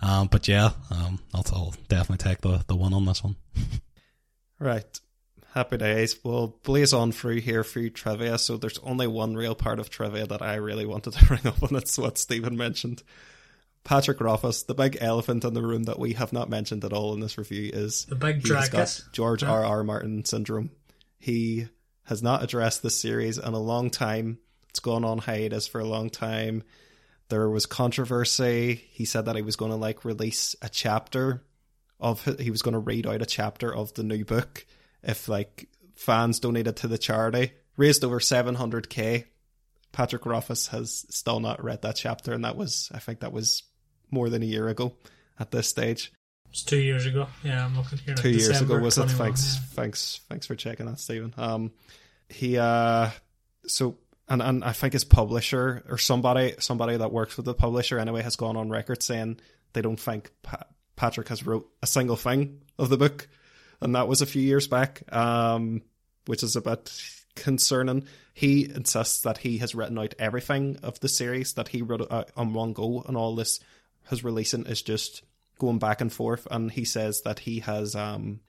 Um, 0.00 0.28
but 0.28 0.48
yeah, 0.48 0.70
um, 0.90 1.20
I'll, 1.34 1.44
I'll 1.52 1.74
definitely 1.88 2.22
take 2.28 2.40
the 2.40 2.64
the 2.66 2.76
one 2.76 2.92
on 2.92 3.04
this 3.04 3.22
one. 3.22 3.36
Right. 4.60 5.00
Happy 5.54 5.76
days. 5.76 6.16
We'll 6.24 6.58
blaze 6.64 6.92
on 6.92 7.12
through 7.12 7.40
here 7.40 7.64
through 7.64 7.90
trivia. 7.90 8.38
So 8.38 8.56
there's 8.56 8.78
only 8.80 9.06
one 9.06 9.34
real 9.34 9.54
part 9.54 9.78
of 9.78 9.88
trivia 9.88 10.26
that 10.26 10.42
I 10.42 10.56
really 10.56 10.84
wanted 10.84 11.12
to 11.14 11.24
bring 11.26 11.46
up, 11.46 11.62
and 11.62 11.76
it's 11.76 11.96
what 11.96 12.18
Stephen 12.18 12.56
mentioned. 12.56 13.02
Patrick 13.84 14.20
Rothfuss, 14.20 14.64
the 14.64 14.74
big 14.74 14.98
elephant 15.00 15.44
in 15.44 15.54
the 15.54 15.62
room 15.62 15.84
that 15.84 15.98
we 15.98 16.14
have 16.14 16.32
not 16.32 16.50
mentioned 16.50 16.84
at 16.84 16.92
all 16.92 17.14
in 17.14 17.20
this 17.20 17.38
review, 17.38 17.70
is 17.72 18.04
The 18.06 18.16
big 18.16 18.46
he 18.46 18.52
has 18.52 18.68
got 18.68 19.00
George 19.12 19.42
R. 19.42 19.64
R. 19.64 19.84
Martin 19.84 20.24
syndrome. 20.24 20.70
He 21.18 21.68
has 22.08 22.22
not 22.22 22.42
addressed 22.42 22.82
this 22.82 22.98
series 22.98 23.36
in 23.36 23.52
a 23.52 23.58
long 23.58 23.90
time. 23.90 24.38
It's 24.70 24.80
gone 24.80 25.04
on 25.04 25.18
hiatus 25.18 25.68
for 25.68 25.78
a 25.78 25.86
long 25.86 26.08
time. 26.08 26.62
There 27.28 27.50
was 27.50 27.66
controversy. 27.66 28.76
He 28.92 29.04
said 29.04 29.26
that 29.26 29.36
he 29.36 29.42
was 29.42 29.56
going 29.56 29.72
to 29.72 29.76
like 29.76 30.06
release 30.06 30.56
a 30.62 30.70
chapter 30.70 31.42
of 32.00 32.24
he 32.40 32.50
was 32.50 32.62
going 32.62 32.72
to 32.72 32.78
read 32.78 33.06
out 33.06 33.20
a 33.20 33.26
chapter 33.26 33.74
of 33.74 33.92
the 33.92 34.02
new 34.02 34.24
book 34.24 34.64
if 35.02 35.28
like 35.28 35.68
fans 35.96 36.40
donated 36.40 36.76
to 36.76 36.88
the 36.88 36.96
charity. 36.96 37.52
Raised 37.76 38.02
over 38.02 38.20
700k. 38.20 39.26
Patrick 39.92 40.24
Rothfuss 40.24 40.68
has 40.68 41.04
still 41.10 41.40
not 41.40 41.62
read 41.62 41.82
that 41.82 41.96
chapter, 41.96 42.32
and 42.32 42.44
that 42.44 42.56
was 42.56 42.90
I 42.94 43.00
think 43.00 43.20
that 43.20 43.32
was 43.32 43.64
more 44.10 44.30
than 44.30 44.42
a 44.42 44.46
year 44.46 44.68
ago 44.68 44.96
at 45.38 45.50
this 45.50 45.68
stage 45.68 46.10
It's 46.50 46.62
two 46.62 46.78
years 46.78 47.06
ago. 47.06 47.28
Yeah, 47.44 47.64
I'm 47.64 47.76
looking 47.76 47.98
here. 47.98 48.14
two 48.14 48.30
years 48.30 48.48
December 48.48 48.76
ago 48.76 48.84
was 48.84 48.98
it 48.98 49.10
thanks 49.10 49.56
yeah. 49.56 49.60
thanks 49.74 50.20
thanks 50.28 50.46
for 50.46 50.54
checking 50.56 50.86
that 50.86 50.98
stephen 50.98 51.34
um 51.36 51.72
he 52.28 52.58
uh 52.58 53.10
so 53.66 53.98
and 54.28 54.42
and 54.42 54.64
i 54.64 54.72
think 54.72 54.92
his 54.92 55.04
publisher 55.04 55.84
or 55.88 55.98
somebody 55.98 56.54
somebody 56.58 56.96
that 56.96 57.12
works 57.12 57.36
with 57.36 57.46
the 57.46 57.54
publisher 57.54 57.98
anyway 57.98 58.22
has 58.22 58.36
gone 58.36 58.56
on 58.56 58.70
record 58.70 59.02
saying 59.02 59.38
they 59.72 59.82
don't 59.82 60.00
think 60.00 60.30
pa- 60.42 60.64
patrick 60.96 61.28
has 61.28 61.46
wrote 61.46 61.68
a 61.82 61.86
single 61.86 62.16
thing 62.16 62.60
of 62.78 62.88
the 62.88 62.96
book 62.96 63.28
and 63.80 63.94
that 63.94 64.08
was 64.08 64.22
a 64.22 64.26
few 64.26 64.42
years 64.42 64.66
back 64.66 65.02
um 65.14 65.82
which 66.26 66.42
is 66.42 66.56
a 66.56 66.60
bit 66.60 66.92
concerning 67.34 68.04
he 68.34 68.64
insists 68.64 69.22
that 69.22 69.38
he 69.38 69.58
has 69.58 69.74
written 69.74 69.98
out 69.98 70.14
everything 70.18 70.78
of 70.82 70.98
the 71.00 71.08
series 71.08 71.54
that 71.54 71.68
he 71.68 71.82
wrote 71.82 72.10
out 72.10 72.30
on 72.36 72.52
one 72.52 72.72
go 72.72 73.02
and 73.06 73.16
all 73.16 73.34
this 73.36 73.60
his 74.10 74.24
releasing 74.24 74.66
is 74.66 74.82
just 74.82 75.22
going 75.58 75.78
back 75.78 76.00
and 76.00 76.12
forth 76.12 76.46
and 76.50 76.70
he 76.70 76.84
says 76.84 77.22
that 77.22 77.40
he 77.40 77.60
has 77.60 77.94
um 77.94 78.40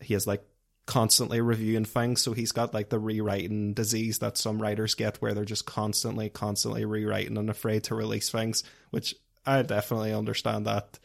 he 0.00 0.14
has 0.14 0.26
like 0.26 0.42
constantly 0.86 1.40
reviewing 1.40 1.84
things 1.84 2.22
so 2.22 2.32
he's 2.32 2.52
got 2.52 2.72
like 2.72 2.90
the 2.90 2.98
rewriting 2.98 3.74
disease 3.74 4.20
that 4.20 4.38
some 4.38 4.62
writers 4.62 4.94
get 4.94 5.16
where 5.16 5.34
they're 5.34 5.44
just 5.44 5.66
constantly 5.66 6.28
constantly 6.28 6.84
rewriting 6.84 7.36
and 7.36 7.50
afraid 7.50 7.82
to 7.82 7.94
release 7.94 8.30
things 8.30 8.62
which 8.90 9.14
i 9.44 9.60
definitely 9.62 10.12
understand 10.12 10.66
that 10.66 10.98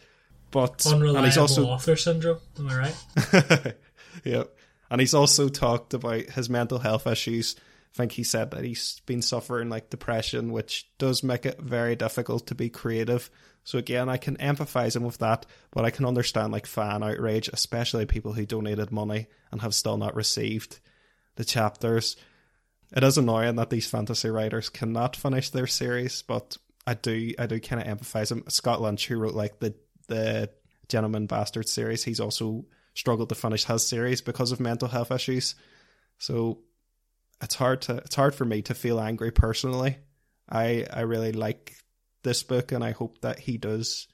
but 0.52 0.86
Unreliable 0.86 1.18
and 1.18 1.26
he's 1.26 1.38
also 1.38 1.66
author 1.66 1.96
syndrome. 1.96 2.40
Am 2.60 2.68
I 2.68 2.78
right? 2.78 3.76
yep. 4.24 4.56
And 4.90 5.00
he's 5.00 5.14
also 5.14 5.48
talked 5.48 5.94
about 5.94 6.24
his 6.24 6.50
mental 6.50 6.78
health 6.78 7.08
issues. 7.08 7.56
I 7.94 7.98
think 7.98 8.12
he 8.12 8.24
said 8.24 8.52
that 8.52 8.64
he's 8.64 9.02
been 9.06 9.22
suffering 9.22 9.70
like 9.70 9.90
depression, 9.90 10.52
which 10.52 10.90
does 10.98 11.24
make 11.24 11.46
it 11.46 11.60
very 11.60 11.96
difficult 11.96 12.48
to 12.48 12.56
be 12.56 12.70
creative. 12.70 13.30
So 13.64 13.78
again, 13.78 14.10
I 14.10 14.18
can 14.18 14.38
empathize 14.38 14.96
him 14.96 15.04
with 15.04 15.20
that, 15.20 15.46
but 15.72 15.86
I 15.86 15.92
can 15.92 16.06
understand 16.06 16.52
like 16.52 16.66
fan 16.66 17.04
outrage, 17.04 17.50
especially 17.54 18.06
people 18.06 18.34
who 18.34 18.46
donated 18.46 18.92
money 18.92 19.28
and 19.52 19.62
have 19.62 19.76
still 19.76 19.98
not 19.98 20.16
received 20.16 20.80
the 21.36 21.46
chapters. 21.46 22.16
It 22.96 23.04
is 23.04 23.18
annoying 23.18 23.56
that 23.56 23.70
these 23.70 23.90
fantasy 23.90 24.30
writers 24.30 24.70
cannot 24.70 25.16
finish 25.16 25.50
their 25.50 25.68
series, 25.68 26.24
but 26.24 26.58
I 26.86 26.96
do 26.96 27.34
I 27.38 27.46
do 27.46 27.60
kind 27.60 27.82
of 27.82 27.88
empathize 27.88 28.32
him. 28.32 28.40
Um, 28.40 28.50
Scott 28.50 28.82
Lynch, 28.82 29.08
who 29.08 29.18
wrote 29.18 29.36
like 29.36 29.60
the 29.60 29.76
the 30.08 30.50
Gentleman 30.90 31.28
Bastard 31.28 31.70
series, 31.70 32.04
he's 32.04 32.20
also 32.20 32.66
struggled 32.94 33.30
to 33.30 33.36
finish 33.36 33.66
his 33.66 33.88
series 33.88 34.22
because 34.22 34.52
of 34.52 34.60
mental 34.60 34.88
health 34.88 35.12
issues. 35.12 35.56
So 36.18 36.60
it's 37.42 37.56
hard 37.56 37.82
to 37.84 37.98
it's 37.98 38.16
hard 38.16 38.36
for 38.36 38.46
me 38.46 38.62
to 38.64 38.74
feel 38.74 39.00
angry 39.00 39.32
personally. 39.32 39.98
I 40.50 40.86
I 40.92 41.02
really 41.02 41.32
like 41.32 41.76
this 42.24 42.44
book 42.44 42.72
and 42.72 42.84
I 42.84 42.92
hope 42.92 43.22
that 43.22 43.40
he 43.40 43.58
does 43.58 44.08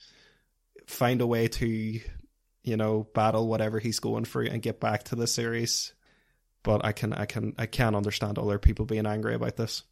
find 0.85 1.21
a 1.21 1.27
way 1.27 1.47
to 1.47 1.99
you 2.63 2.77
know 2.77 3.07
battle 3.13 3.47
whatever 3.47 3.79
he's 3.79 3.99
going 3.99 4.25
through 4.25 4.47
and 4.47 4.61
get 4.61 4.79
back 4.79 5.03
to 5.05 5.15
the 5.15 5.27
series. 5.27 5.93
But 6.63 6.83
I 6.83 6.91
can 6.91 7.13
I 7.13 7.25
can 7.25 7.53
I 7.57 7.65
can 7.65 7.95
understand 7.95 8.37
other 8.37 8.59
people 8.59 8.85
being 8.85 9.05
angry 9.05 9.35
about 9.35 9.55
this. 9.55 9.83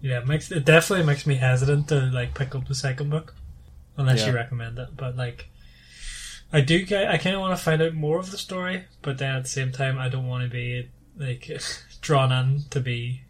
Yeah, 0.00 0.18
it 0.18 0.26
makes 0.26 0.50
it 0.50 0.64
definitely 0.64 1.06
makes 1.06 1.26
me 1.26 1.36
hesitant 1.36 1.88
to 1.88 2.00
like 2.00 2.34
pick 2.34 2.54
up 2.54 2.66
the 2.66 2.74
second 2.74 3.10
book 3.10 3.34
unless 3.96 4.26
you 4.26 4.32
recommend 4.32 4.78
it. 4.78 4.96
But 4.96 5.16
like, 5.16 5.48
I 6.52 6.62
do 6.62 6.84
I 6.90 7.18
kind 7.18 7.36
of 7.36 7.42
want 7.42 7.56
to 7.56 7.62
find 7.62 7.82
out 7.82 7.94
more 7.94 8.18
of 8.18 8.30
the 8.30 8.38
story, 8.38 8.86
but 9.02 9.18
then 9.18 9.36
at 9.36 9.42
the 9.44 9.48
same 9.48 9.72
time, 9.72 9.98
I 9.98 10.08
don't 10.08 10.26
want 10.26 10.44
to 10.44 10.50
be 10.50 10.88
like 11.16 11.50
drawn 12.00 12.32
in 12.32 12.62
to 12.70 12.80
be 12.80 13.22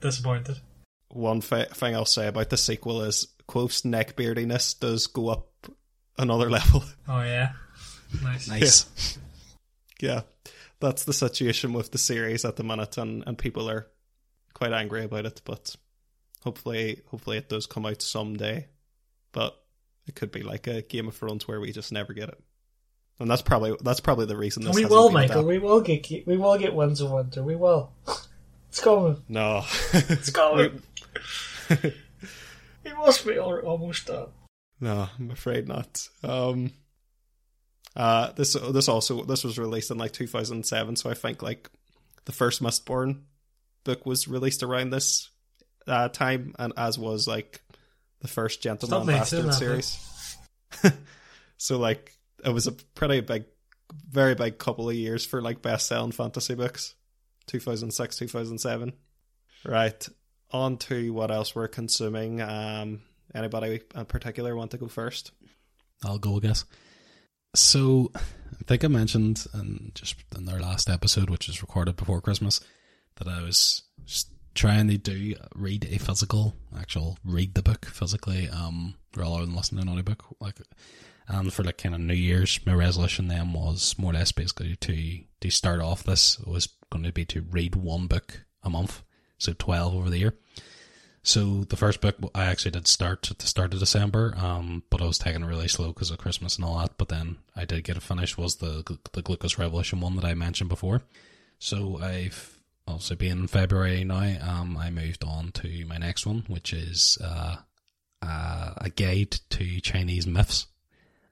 disappointed. 0.00 0.58
One 1.08 1.40
fa- 1.40 1.68
thing 1.72 1.94
I'll 1.94 2.04
say 2.04 2.26
about 2.26 2.50
the 2.50 2.56
sequel 2.56 3.02
is 3.02 3.28
Kvothe's 3.48 3.82
neckbeardiness 3.82 4.78
does 4.78 5.06
go 5.06 5.28
up 5.28 5.48
another 6.18 6.50
level. 6.58 6.84
Oh 7.08 7.22
yeah, 7.22 7.52
nice. 8.22 8.48
Nice. 8.48 9.18
yeah, 10.00 10.22
that's 10.80 11.04
the 11.04 11.12
situation 11.12 11.72
with 11.72 11.90
the 11.92 11.98
series 11.98 12.44
at 12.44 12.56
the 12.56 12.64
minute, 12.64 12.96
and, 12.98 13.22
and 13.26 13.36
people 13.38 13.68
are 13.70 13.86
quite 14.54 14.72
angry 14.72 15.04
about 15.04 15.26
it. 15.26 15.42
But 15.44 15.74
hopefully, 16.42 17.02
hopefully 17.06 17.38
it 17.38 17.48
does 17.48 17.66
come 17.66 17.86
out 17.86 18.02
someday. 18.02 18.66
But 19.32 19.56
it 20.06 20.14
could 20.14 20.30
be 20.32 20.42
like 20.42 20.66
a 20.66 20.82
Game 20.82 21.08
of 21.08 21.16
Thrones 21.16 21.46
where 21.48 21.60
we 21.60 21.72
just 21.72 21.90
never 21.92 22.12
get 22.12 22.28
it, 22.28 22.40
and 23.18 23.30
that's 23.30 23.42
probably 23.42 23.76
that's 23.82 24.00
probably 24.00 24.26
the 24.26 24.36
reason. 24.36 24.64
This 24.64 24.74
we 24.74 24.82
hasn't 24.82 24.98
will, 24.98 25.08
been 25.08 25.14
Michael. 25.14 25.42
adap- 25.42 25.46
We 25.48 25.58
will 25.58 25.80
get 25.80 26.26
we 26.26 26.36
will 26.36 26.56
get 26.58 26.74
Winds 26.74 27.00
of 27.00 27.10
Winter. 27.10 27.42
We 27.42 27.56
will. 27.56 27.92
It's 28.68 28.80
coming. 28.82 29.22
No, 29.28 29.64
It's 29.92 30.30
coming. 30.30 30.82
It 32.94 33.06
must 33.06 33.26
be 33.26 33.38
almost 33.38 34.06
done. 34.06 34.28
No, 34.80 35.08
I'm 35.18 35.30
afraid 35.30 35.68
not. 35.68 36.08
Um, 36.22 36.72
uh, 37.96 38.32
this 38.32 38.54
this 38.54 38.88
also 38.88 39.24
this 39.24 39.44
was 39.44 39.58
released 39.58 39.90
in 39.90 39.98
like 39.98 40.12
2007, 40.12 40.96
so 40.96 41.10
I 41.10 41.14
think 41.14 41.42
like 41.42 41.70
the 42.24 42.32
first 42.32 42.62
Mistborn 42.62 43.22
book 43.84 44.04
was 44.06 44.26
released 44.28 44.62
around 44.62 44.90
this 44.90 45.30
uh, 45.86 46.08
time, 46.08 46.54
and 46.58 46.72
as 46.76 46.98
was 46.98 47.28
like 47.28 47.62
the 48.20 48.28
first 48.28 48.62
Gentleman 48.62 49.06
Bastard 49.06 49.54
series. 49.54 50.36
so 51.56 51.78
like 51.78 52.12
it 52.44 52.50
was 52.50 52.66
a 52.66 52.72
pretty 52.72 53.20
big, 53.20 53.44
very 54.10 54.34
big 54.34 54.58
couple 54.58 54.88
of 54.88 54.96
years 54.96 55.24
for 55.24 55.40
like 55.40 55.62
best 55.62 55.86
selling 55.86 56.12
fantasy 56.12 56.54
books, 56.54 56.94
2006, 57.46 58.16
2007. 58.16 58.92
Right, 59.66 60.08
on 60.54 60.78
to 60.78 61.12
what 61.12 61.30
else 61.30 61.54
we're 61.54 61.68
consuming. 61.68 62.40
Um, 62.40 63.02
anybody 63.34 63.80
in 63.94 64.04
particular 64.06 64.54
want 64.54 64.70
to 64.70 64.78
go 64.78 64.88
first? 64.88 65.32
I'll 66.04 66.18
go, 66.18 66.36
I 66.36 66.40
guess. 66.40 66.64
So, 67.54 68.10
I 68.14 68.64
think 68.66 68.84
I 68.84 68.88
mentioned 68.88 69.46
in 69.52 69.92
just 69.94 70.16
in 70.36 70.48
our 70.48 70.60
last 70.60 70.88
episode, 70.88 71.30
which 71.30 71.48
was 71.48 71.60
recorded 71.60 71.96
before 71.96 72.20
Christmas, 72.20 72.60
that 73.16 73.28
I 73.28 73.42
was 73.42 73.82
trying 74.54 74.88
to 74.88 74.98
do 74.98 75.34
read 75.54 75.86
a 75.90 75.98
physical, 75.98 76.54
actual 76.78 77.18
read 77.24 77.54
the 77.54 77.62
book 77.62 77.86
physically, 77.86 78.48
um, 78.48 78.94
rather 79.16 79.44
than 79.44 79.54
listen 79.54 79.76
to 79.76 79.82
an 79.82 79.88
audiobook. 79.88 80.24
Like, 80.40 80.60
and 81.26 81.52
for 81.52 81.64
like 81.64 81.78
kind 81.78 81.94
of 81.94 82.00
New 82.00 82.14
Year's, 82.14 82.60
my 82.66 82.74
resolution 82.74 83.28
then 83.28 83.52
was 83.52 83.96
more 83.98 84.12
or 84.12 84.14
less 84.14 84.32
basically 84.32 84.76
to 84.76 85.20
to 85.40 85.50
start 85.50 85.80
off 85.80 86.04
this 86.04 86.38
was 86.40 86.68
going 86.90 87.04
to 87.04 87.12
be 87.12 87.24
to 87.26 87.42
read 87.42 87.76
one 87.76 88.06
book 88.06 88.44
a 88.62 88.70
month, 88.70 89.02
so 89.44 89.54
twelve 89.58 89.94
over 89.94 90.10
the 90.10 90.18
year. 90.18 90.34
So 91.26 91.64
the 91.64 91.76
first 91.76 92.02
book 92.02 92.16
I 92.34 92.44
actually 92.44 92.72
did 92.72 92.86
start 92.86 93.30
at 93.30 93.38
the 93.38 93.46
start 93.46 93.72
of 93.72 93.80
December, 93.80 94.34
um, 94.36 94.82
but 94.90 95.00
I 95.00 95.06
was 95.06 95.16
taking 95.16 95.42
it 95.42 95.46
really 95.46 95.68
slow 95.68 95.88
because 95.88 96.10
of 96.10 96.18
Christmas 96.18 96.56
and 96.56 96.64
all 96.66 96.78
that. 96.78 96.98
But 96.98 97.08
then 97.08 97.38
I 97.56 97.64
did 97.64 97.84
get 97.84 97.96
it 97.96 98.02
finished. 98.02 98.36
Was 98.36 98.56
the 98.56 98.98
the 99.12 99.22
Glucose 99.22 99.58
Revolution 99.58 100.00
one 100.00 100.16
that 100.16 100.24
I 100.24 100.34
mentioned 100.34 100.68
before? 100.68 101.00
So 101.58 101.98
I've 102.02 102.60
also 102.86 103.14
been 103.14 103.40
in 103.40 103.46
February 103.46 104.04
now. 104.04 104.36
Um, 104.42 104.76
I 104.76 104.90
moved 104.90 105.24
on 105.24 105.52
to 105.52 105.86
my 105.86 105.96
next 105.96 106.26
one, 106.26 106.44
which 106.46 106.74
is 106.74 107.16
uh, 107.24 107.56
uh, 108.20 108.74
a 108.76 108.90
guide 108.90 109.38
to 109.50 109.80
Chinese 109.80 110.26
myths. 110.26 110.66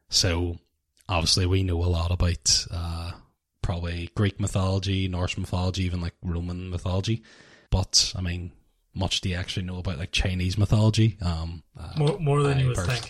So 0.08 0.58
obviously 1.06 1.44
we 1.44 1.62
know 1.62 1.84
a 1.84 1.86
lot 1.86 2.10
about 2.10 2.66
uh, 2.70 3.12
probably 3.60 4.10
Greek 4.14 4.40
mythology, 4.40 5.06
Norse 5.06 5.36
mythology, 5.36 5.84
even 5.84 6.00
like 6.00 6.14
Roman 6.22 6.70
mythology. 6.70 7.22
But 7.72 8.12
I 8.14 8.20
mean, 8.20 8.52
much 8.94 9.22
do 9.22 9.30
you 9.30 9.36
actually 9.36 9.64
know 9.64 9.78
about 9.78 9.98
like 9.98 10.12
Chinese 10.12 10.58
mythology? 10.58 11.16
Um, 11.22 11.62
uh, 11.76 11.94
More, 11.96 12.18
more 12.20 12.42
than 12.42 12.58
I 12.58 12.60
you 12.60 12.66
would 12.68 12.76
pers- 12.76 13.00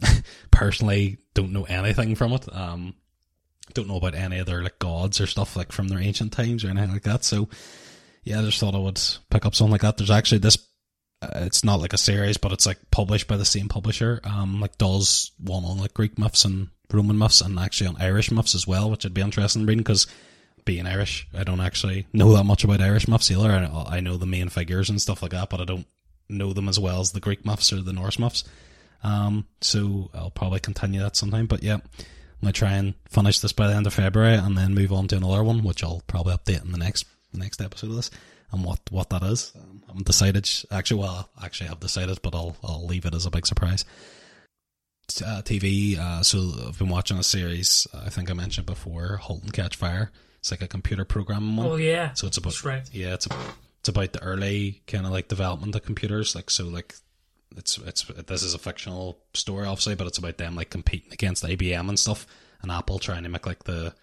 think. 0.00 0.22
personally 0.52 1.16
don't 1.34 1.52
know 1.52 1.64
anything 1.64 2.14
from 2.14 2.34
it. 2.34 2.54
Um, 2.54 2.94
don't 3.72 3.88
know 3.88 3.96
about 3.96 4.14
any 4.14 4.38
other 4.40 4.62
like 4.62 4.78
gods 4.78 5.20
or 5.20 5.26
stuff 5.26 5.56
like 5.56 5.72
from 5.72 5.88
their 5.88 5.98
ancient 5.98 6.32
times 6.32 6.64
or 6.64 6.68
anything 6.68 6.92
like 6.92 7.02
that. 7.02 7.24
So 7.24 7.48
yeah, 8.24 8.40
I 8.40 8.42
just 8.42 8.60
thought 8.60 8.74
I 8.74 8.78
would 8.78 9.00
pick 9.30 9.46
up 9.46 9.54
something 9.54 9.72
like 9.72 9.80
that. 9.80 9.96
There's 9.96 10.10
actually 10.10 10.38
this. 10.38 10.58
Uh, 11.22 11.30
it's 11.46 11.64
not 11.64 11.80
like 11.80 11.94
a 11.94 11.98
series, 11.98 12.36
but 12.36 12.52
it's 12.52 12.66
like 12.66 12.78
published 12.90 13.26
by 13.26 13.38
the 13.38 13.44
same 13.46 13.68
publisher. 13.68 14.20
Um, 14.22 14.60
like 14.60 14.76
does 14.76 15.32
one 15.38 15.64
on 15.64 15.78
like 15.78 15.94
Greek 15.94 16.18
myths 16.18 16.44
and 16.44 16.68
Roman 16.92 17.18
myths, 17.18 17.40
and 17.40 17.58
actually 17.58 17.88
on 17.88 17.96
Irish 18.00 18.30
myths 18.30 18.54
as 18.54 18.66
well, 18.66 18.90
which 18.90 19.06
I'd 19.06 19.14
be 19.14 19.22
interested 19.22 19.58
in 19.58 19.66
reading 19.66 19.82
because 19.82 20.06
being 20.68 20.86
Irish, 20.86 21.26
I 21.32 21.44
don't 21.44 21.62
actually 21.62 22.06
know 22.12 22.36
that 22.36 22.44
much 22.44 22.62
about 22.62 22.82
Irish 22.82 23.08
myths 23.08 23.30
either. 23.30 23.50
I, 23.50 24.00
know 24.00 24.18
the 24.18 24.26
main 24.26 24.50
figures 24.50 24.90
and 24.90 25.00
stuff 25.00 25.22
like 25.22 25.30
that, 25.30 25.48
but 25.48 25.62
I 25.62 25.64
don't 25.64 25.86
know 26.28 26.52
them 26.52 26.68
as 26.68 26.78
well 26.78 27.00
as 27.00 27.12
the 27.12 27.20
Greek 27.20 27.46
myths 27.46 27.72
or 27.72 27.80
the 27.80 27.94
Norse 27.94 28.18
myths. 28.18 28.44
Um, 29.02 29.46
so 29.62 30.10
I'll 30.12 30.30
probably 30.30 30.60
continue 30.60 31.00
that 31.00 31.16
sometime. 31.16 31.46
But 31.46 31.62
yeah, 31.62 31.76
I'm 31.76 32.42
gonna 32.42 32.52
try 32.52 32.72
and 32.72 32.92
finish 33.08 33.38
this 33.38 33.54
by 33.54 33.66
the 33.66 33.76
end 33.76 33.86
of 33.86 33.94
February 33.94 34.34
and 34.34 34.58
then 34.58 34.74
move 34.74 34.92
on 34.92 35.08
to 35.08 35.16
another 35.16 35.42
one, 35.42 35.64
which 35.64 35.82
I'll 35.82 36.02
probably 36.06 36.34
update 36.34 36.62
in 36.62 36.72
the 36.72 36.76
next 36.76 37.06
the 37.32 37.38
next 37.38 37.62
episode 37.62 37.88
of 37.88 37.96
this 37.96 38.10
and 38.52 38.62
what 38.62 38.80
what 38.90 39.08
that 39.08 39.22
is. 39.22 39.54
Um, 39.56 39.80
I 39.84 39.92
haven't 39.92 40.06
decided. 40.06 40.50
Actually, 40.70 41.00
well, 41.00 41.30
actually, 41.42 41.68
I 41.68 41.70
have 41.70 41.80
decided, 41.80 42.20
but 42.20 42.34
I'll 42.34 42.56
I'll 42.62 42.84
leave 42.84 43.06
it 43.06 43.14
as 43.14 43.24
a 43.24 43.30
big 43.30 43.46
surprise. 43.46 43.86
Uh, 45.24 45.40
TV. 45.40 45.98
Uh, 45.98 46.22
so 46.22 46.52
I've 46.68 46.78
been 46.78 46.90
watching 46.90 47.16
a 47.16 47.22
series. 47.22 47.86
I 47.94 48.10
think 48.10 48.30
I 48.30 48.34
mentioned 48.34 48.66
before, 48.66 49.16
*Halt 49.16 49.42
and 49.44 49.52
Catch 49.54 49.76
Fire*. 49.76 50.10
It's 50.38 50.50
like 50.50 50.62
a 50.62 50.68
computer 50.68 51.04
programming 51.04 51.56
one. 51.56 51.66
Oh 51.66 51.76
yeah. 51.76 52.12
So 52.14 52.26
it's 52.26 52.36
about 52.36 52.64
right. 52.64 52.88
yeah, 52.92 53.14
it's 53.14 53.26
a, 53.26 53.36
it's 53.80 53.88
about 53.88 54.12
the 54.12 54.22
early 54.22 54.82
kind 54.86 55.06
of 55.06 55.12
like 55.12 55.28
development 55.28 55.74
of 55.74 55.82
computers. 55.82 56.34
Like 56.34 56.50
so, 56.50 56.64
like 56.64 56.94
it's 57.56 57.78
it's 57.78 58.04
this 58.04 58.42
is 58.42 58.54
a 58.54 58.58
fictional 58.58 59.18
story, 59.34 59.66
obviously, 59.66 59.94
but 59.94 60.06
it's 60.06 60.18
about 60.18 60.38
them 60.38 60.54
like 60.54 60.70
competing 60.70 61.12
against 61.12 61.44
IBM 61.44 61.88
and 61.88 61.98
stuff, 61.98 62.26
and 62.62 62.70
Apple 62.70 62.98
trying 62.98 63.24
to 63.24 63.28
make 63.28 63.46
like 63.46 63.64
the 63.64 63.94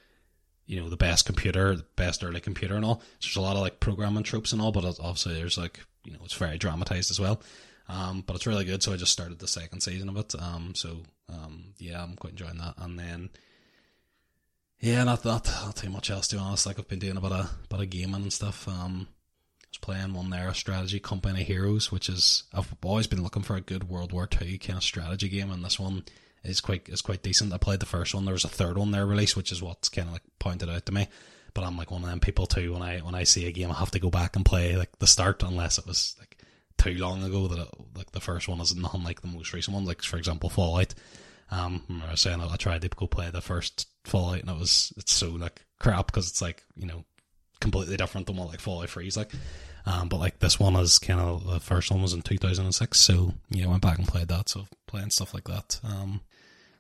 you 0.66 0.80
know 0.80 0.90
the 0.90 0.98
best 0.98 1.26
computer, 1.26 1.76
the 1.76 1.86
best 1.95 2.24
early 2.24 2.41
computer 2.41 2.76
and 2.76 2.86
all. 2.86 3.02
So 3.20 3.28
there's 3.28 3.36
a 3.38 3.41
lot 3.41 3.56
of 3.56 3.62
like 3.62 3.80
programming 3.80 4.24
tropes 4.24 4.52
and 4.52 4.62
all, 4.62 4.72
but 4.72 4.86
obviously 4.86 5.36
there's 5.36 5.57
like 5.57 5.80
you 6.03 6.14
know 6.14 6.20
it's 6.24 6.34
very 6.34 6.57
dramatized 6.57 7.12
as 7.12 7.20
well. 7.20 7.41
Um, 7.88 8.24
but 8.26 8.36
it's 8.36 8.48
really 8.48 8.66
good. 8.66 8.82
So 8.82 8.94
I 8.94 8.98
just 8.98 9.12
started 9.12 9.40
the 9.40 9.48
second 9.48 9.82
season 9.82 10.10
of 10.10 10.18
it. 10.18 10.34
Um, 10.41 10.74
so 10.76 11.03
um, 11.30 11.74
yeah, 11.78 12.02
I'm 12.02 12.16
quite 12.16 12.32
enjoying 12.32 12.57
that. 12.57 12.76
And 12.78 12.98
then 12.98 13.30
yeah, 14.80 15.04
not 15.04 15.26
not, 15.26 15.46
not 15.46 15.76
too 15.76 15.90
much 15.90 16.10
else 16.10 16.28
to 16.28 16.36
be 16.36 16.42
honest. 16.42 16.66
Like 16.66 16.80
I've 16.80 16.88
been 16.88 17.00
doing 17.00 17.18
a 17.18 17.22
bit 17.22 17.32
of 17.32 17.70
bit 17.70 17.80
of 17.80 17.90
gaming 17.90 18.16
and 18.24 18.34
stuff. 18.34 18.68
Um, 18.68 19.08
I 19.64 19.68
was 19.72 19.78
playing 19.80 20.14
one 20.14 20.30
there, 20.30 20.54
strategy 20.54 21.00
Company 21.00 21.44
Heroes, 21.44 21.92
which 21.92 22.10
is 22.10 22.44
I've 22.54 22.74
always 22.84 23.08
been 23.08 23.24
looking 23.24 23.44
for 23.44 23.56
a 23.56 23.62
good 23.62 23.90
World 23.90 24.12
War 24.12 24.28
Two 24.28 24.58
kind 24.58 24.78
of 24.78 24.84
strategy 24.84 25.30
game, 25.30 25.52
and 25.52 25.64
this 25.64 25.80
one 25.80 26.04
is 26.44 26.62
quite 26.62 26.88
is 26.90 27.02
quite 27.02 27.24
decent. 27.24 27.54
I 27.54 27.58
played 27.58 27.80
the 27.80 27.86
first 27.86 28.14
one. 28.14 28.26
There 28.26 28.34
was 28.34 28.44
a 28.44 28.50
third 28.50 28.78
one 28.78 28.92
there 28.92 29.06
released, 29.06 29.36
which 29.36 29.52
is 29.52 29.62
what's 29.62 29.90
kind 29.90 30.08
of 30.08 30.14
like 30.14 30.24
pointed 30.40 30.70
out 30.70 30.86
to 30.86 30.94
me. 30.94 31.08
But 31.54 31.64
I'm 31.64 31.78
like 31.78 31.90
one 31.90 32.04
of 32.04 32.10
them 32.10 32.20
people 32.20 32.46
too. 32.46 32.74
When 32.74 32.82
I 32.82 33.00
when 33.00 33.16
I 33.16 33.24
see 33.24 33.48
a 33.48 33.52
game, 33.52 33.72
I 33.72 33.76
have 33.76 33.92
to 33.92 34.00
go 34.00 34.10
back 34.10 34.36
and 34.36 34.46
play 34.46 34.76
like 34.76 35.00
the 35.00 35.08
start, 35.08 35.42
unless 35.42 35.78
it 35.78 35.88
was 35.88 36.16
like 36.20 36.38
too 36.78 36.96
long 36.96 37.24
ago 37.24 37.48
that 37.48 37.60
it, 37.60 37.70
like 37.96 38.12
the 38.12 38.20
first 38.20 38.48
one 38.48 38.60
is 38.60 38.76
nothing 38.76 39.04
like 39.04 39.22
the 39.22 39.28
most 39.28 39.54
recent 39.54 39.74
one. 39.74 39.86
Like 39.86 40.02
for 40.02 40.18
example, 40.18 40.50
Fallout. 40.50 40.94
Um, 41.52 41.84
I 41.90 41.94
remember 41.94 42.16
saying 42.18 42.42
I 42.42 42.56
tried 42.56 42.82
to 42.82 42.90
go 42.90 43.08
play 43.08 43.30
the 43.30 43.42
first 43.42 43.88
Fallout, 44.07 44.41
and 44.41 44.49
it 44.49 44.57
was 44.57 44.94
it's 44.98 45.14
so 45.14 45.30
like 45.32 45.61
crap 45.80 46.07
because 46.07 46.30
it's 46.30 46.41
like 46.41 46.64
you 46.76 46.86
know 46.86 47.03
completely 47.60 47.98
different 47.98 48.27
than 48.27 48.38
what 48.38 48.49
like 48.49 48.60
Fallout 48.60 48.90
Three 48.90 49.07
is 49.07 49.18
like. 49.18 49.32
Um, 49.86 50.10
but 50.10 50.19
like 50.19 50.40
this 50.40 50.60
one 50.60 50.76
is 50.76 50.98
kind 50.98 51.19
of 51.19 51.45
the 51.45 51.60
first 51.60 51.91
one 51.91 52.02
was 52.02 52.14
in 52.14 52.23
2006, 52.23 52.99
so 52.99 53.34
yeah, 53.49 53.65
I 53.65 53.69
went 53.69 53.82
back 53.82 53.98
and 53.98 54.07
played 54.07 54.30
that. 54.30 54.49
So 54.49 54.65
playing 54.88 55.11
stuff 55.11 55.34
like 55.34 55.45
that. 55.45 55.80
Um, 55.84 56.22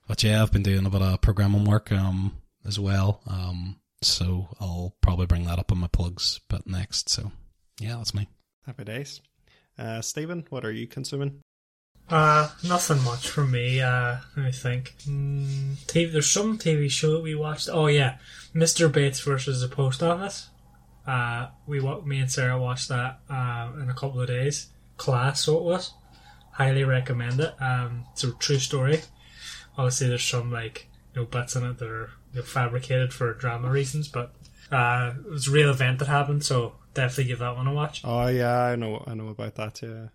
but 0.07 0.23
yeah, 0.23 0.41
I've 0.41 0.51
been 0.51 0.63
doing 0.63 0.85
a 0.85 0.89
bit 0.89 1.01
of 1.01 1.21
programming 1.21 1.65
work 1.65 1.91
um 1.91 2.37
as 2.65 2.79
well. 2.79 3.21
Um, 3.27 3.77
so 4.01 4.49
I'll 4.59 4.95
probably 5.01 5.25
bring 5.25 5.45
that 5.45 5.59
up 5.59 5.71
in 5.71 5.77
my 5.77 5.87
plugs 5.87 6.39
but 6.49 6.67
next. 6.67 7.09
So 7.09 7.31
yeah, 7.79 7.97
that's 7.97 8.13
me. 8.13 8.27
Happy 8.65 8.83
days. 8.83 9.21
Uh, 9.77 10.01
Stephen, 10.01 10.45
what 10.49 10.65
are 10.65 10.71
you 10.71 10.87
consuming? 10.87 11.41
Uh, 12.09 12.49
nothing 12.63 13.03
much 13.03 13.29
for 13.29 13.45
me. 13.45 13.81
Uh, 13.81 14.17
let 14.35 14.45
me 14.45 14.51
think. 14.51 14.93
Mm, 15.07 15.75
TV, 15.87 16.11
there's 16.11 16.29
some 16.29 16.57
TV 16.57 16.89
show 16.89 17.13
that 17.13 17.23
we 17.23 17.33
watched. 17.33 17.69
Oh 17.71 17.87
yeah, 17.87 18.17
Mr. 18.53 18.91
Bates 18.91 19.19
versus 19.21 19.61
the 19.61 19.67
Post 19.67 20.03
Office. 20.03 20.49
Uh, 21.07 21.47
we 21.67 21.79
me 21.79 22.19
and 22.19 22.31
Sarah 22.31 22.59
watched 22.59 22.89
that 22.89 23.19
uh, 23.29 23.71
in 23.81 23.89
a 23.89 23.93
couple 23.93 24.21
of 24.21 24.27
days. 24.27 24.67
Class, 24.97 25.41
so 25.41 25.57
it 25.57 25.63
was. 25.63 25.93
Highly 26.51 26.83
recommend 26.83 27.39
it. 27.41 27.53
Um, 27.59 28.05
it's 28.13 28.23
a 28.23 28.31
true 28.33 28.59
story. 28.59 29.01
Obviously, 29.77 30.07
there's 30.07 30.23
some 30.23 30.51
like 30.51 30.87
you 31.13 31.21
know 31.21 31.27
bits 31.27 31.55
in 31.55 31.65
it 31.65 31.79
that 31.79 31.89
are 31.89 32.11
you 32.33 32.39
know, 32.39 32.45
fabricated 32.45 33.13
for 33.13 33.33
drama 33.33 33.69
reasons, 33.69 34.07
but 34.07 34.33
uh, 34.71 35.13
it 35.25 35.29
was 35.29 35.47
a 35.47 35.51
real 35.51 35.71
event 35.71 35.99
that 35.99 36.07
happened. 36.07 36.45
So 36.45 36.75
definitely 36.93 37.25
give 37.25 37.39
that 37.39 37.55
one 37.55 37.67
a 37.67 37.73
watch. 37.73 38.01
Oh 38.03 38.27
yeah, 38.27 38.61
I 38.61 38.75
know, 38.75 39.03
I 39.05 39.15
know 39.15 39.29
about 39.29 39.55
that. 39.55 39.81
Yeah. 39.81 40.07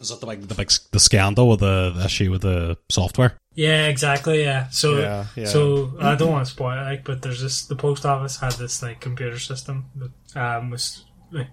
Is 0.00 0.08
that 0.08 0.20
the 0.20 0.26
big, 0.26 0.48
the 0.48 0.54
big 0.54 0.70
the 0.92 0.98
scandal 1.00 1.48
with 1.48 1.60
the, 1.60 1.92
the 1.94 2.04
issue 2.06 2.30
with 2.30 2.42
the 2.42 2.78
software? 2.88 3.34
Yeah, 3.54 3.86
exactly. 3.88 4.42
Yeah. 4.42 4.68
So, 4.70 4.98
Yeah, 4.98 5.26
yeah. 5.36 5.44
so 5.46 5.92
I 6.00 6.14
don't 6.14 6.30
want 6.32 6.46
to 6.46 6.50
spoil 6.50 6.78
it, 6.78 6.82
like, 6.84 7.04
but 7.04 7.20
there's 7.22 7.42
this. 7.42 7.66
The 7.66 7.76
post 7.76 8.06
office 8.06 8.38
had 8.38 8.52
this 8.52 8.82
like 8.82 9.00
computer 9.00 9.38
system 9.38 9.86
that 9.96 10.40
um, 10.40 10.70
was 10.70 11.04
like 11.30 11.48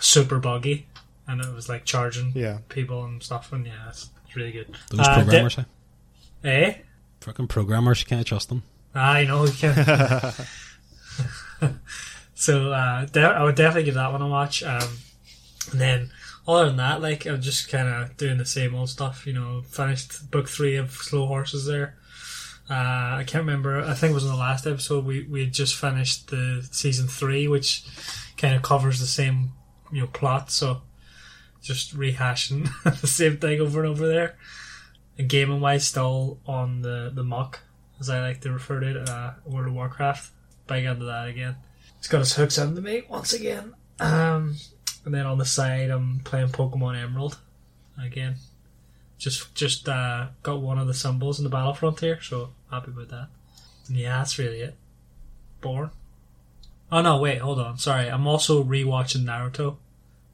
super 0.00 0.40
buggy, 0.40 0.88
and 1.28 1.40
it 1.40 1.54
was 1.54 1.68
like 1.68 1.84
charging 1.84 2.32
Yeah. 2.34 2.58
people 2.68 3.04
and 3.04 3.22
stuff. 3.22 3.52
And 3.52 3.64
yeah, 3.66 3.88
it's, 3.88 4.10
it's 4.26 4.34
really 4.34 4.52
good. 4.52 4.76
Those 4.90 5.06
Uh, 5.06 5.14
programmers, 5.22 5.58
eh? 5.58 5.64
Eh? 6.44 6.74
Fucking 7.20 7.48
programmers, 7.48 8.00
you 8.00 8.06
can't 8.06 8.26
trust 8.26 8.48
them. 8.48 8.62
I 8.94 9.24
know 9.24 9.44
you 9.44 9.52
can. 9.52 9.74
so 12.34 12.72
uh, 12.72 13.04
de- 13.06 13.20
I 13.20 13.42
would 13.44 13.54
definitely 13.54 13.84
give 13.84 13.94
that 13.94 14.10
one 14.10 14.22
a 14.22 14.26
watch. 14.28 14.62
Um, 14.62 14.88
and 15.70 15.80
then 15.80 16.10
other 16.46 16.66
than 16.66 16.76
that, 16.76 17.00
like 17.00 17.26
I'm 17.26 17.40
just 17.40 17.68
kind 17.68 17.88
of 17.88 18.16
doing 18.16 18.38
the 18.38 18.46
same 18.46 18.74
old 18.74 18.88
stuff. 18.88 19.26
You 19.26 19.32
know, 19.32 19.62
finished 19.62 20.30
book 20.30 20.48
three 20.48 20.76
of 20.76 20.92
Slow 20.92 21.26
Horses 21.26 21.66
there. 21.66 21.96
Uh, 22.68 23.16
I 23.18 23.24
can't 23.26 23.42
remember. 23.42 23.80
I 23.80 23.94
think 23.94 24.12
it 24.12 24.14
was 24.14 24.24
in 24.24 24.30
the 24.30 24.36
last 24.36 24.66
episode. 24.66 25.04
We 25.04 25.24
we 25.24 25.40
had 25.40 25.52
just 25.52 25.76
finished 25.76 26.28
the 26.30 26.66
season 26.70 27.08
three, 27.08 27.48
which 27.48 27.84
kind 28.36 28.54
of 28.54 28.62
covers 28.62 29.00
the 29.00 29.06
same 29.06 29.52
you 29.92 30.00
know 30.00 30.06
plot. 30.06 30.50
So 30.50 30.82
just 31.62 31.96
rehashing 31.96 32.68
the 33.00 33.06
same 33.06 33.38
thing 33.38 33.60
over 33.60 33.80
and 33.80 33.88
over 33.88 34.06
there. 34.06 34.36
And 35.18 35.28
gaming 35.28 35.60
wise, 35.60 35.86
still 35.86 36.38
on 36.46 36.82
the 36.82 37.10
the 37.14 37.24
muck 37.24 37.60
as 38.00 38.08
I 38.08 38.20
like 38.20 38.40
to 38.40 38.50
refer 38.50 38.80
to 38.80 38.90
it, 38.90 39.08
uh, 39.08 39.32
World 39.44 39.68
of 39.68 39.74
Warcraft. 39.74 40.30
Big 40.66 40.84
into 40.84 41.04
that 41.04 41.28
again. 41.28 41.56
It's 41.98 42.08
got 42.08 42.22
its 42.22 42.34
hooks 42.34 42.56
into 42.56 42.80
me 42.80 43.02
once 43.08 43.34
again. 43.34 43.74
Um, 44.00 44.56
and 45.04 45.14
then 45.14 45.26
on 45.26 45.38
the 45.38 45.44
side, 45.44 45.90
I'm 45.90 46.20
playing 46.20 46.48
Pokemon 46.48 47.02
Emerald 47.02 47.38
again. 48.02 48.36
Just 49.18 49.54
just 49.54 49.88
uh, 49.88 50.28
got 50.42 50.62
one 50.62 50.78
of 50.78 50.86
the 50.86 50.94
symbols 50.94 51.38
in 51.38 51.44
the 51.44 51.50
Battlefront 51.50 52.00
here, 52.00 52.20
so 52.20 52.50
happy 52.70 52.90
with 52.90 53.10
that. 53.10 53.28
And 53.88 53.96
yeah, 53.96 54.18
that's 54.18 54.38
really 54.38 54.60
it. 54.60 54.76
Born. 55.60 55.90
Oh 56.90 57.02
no, 57.02 57.18
wait, 57.18 57.38
hold 57.38 57.60
on. 57.60 57.78
Sorry, 57.78 58.08
I'm 58.08 58.26
also 58.26 58.64
rewatching 58.64 59.24
Naruto. 59.24 59.76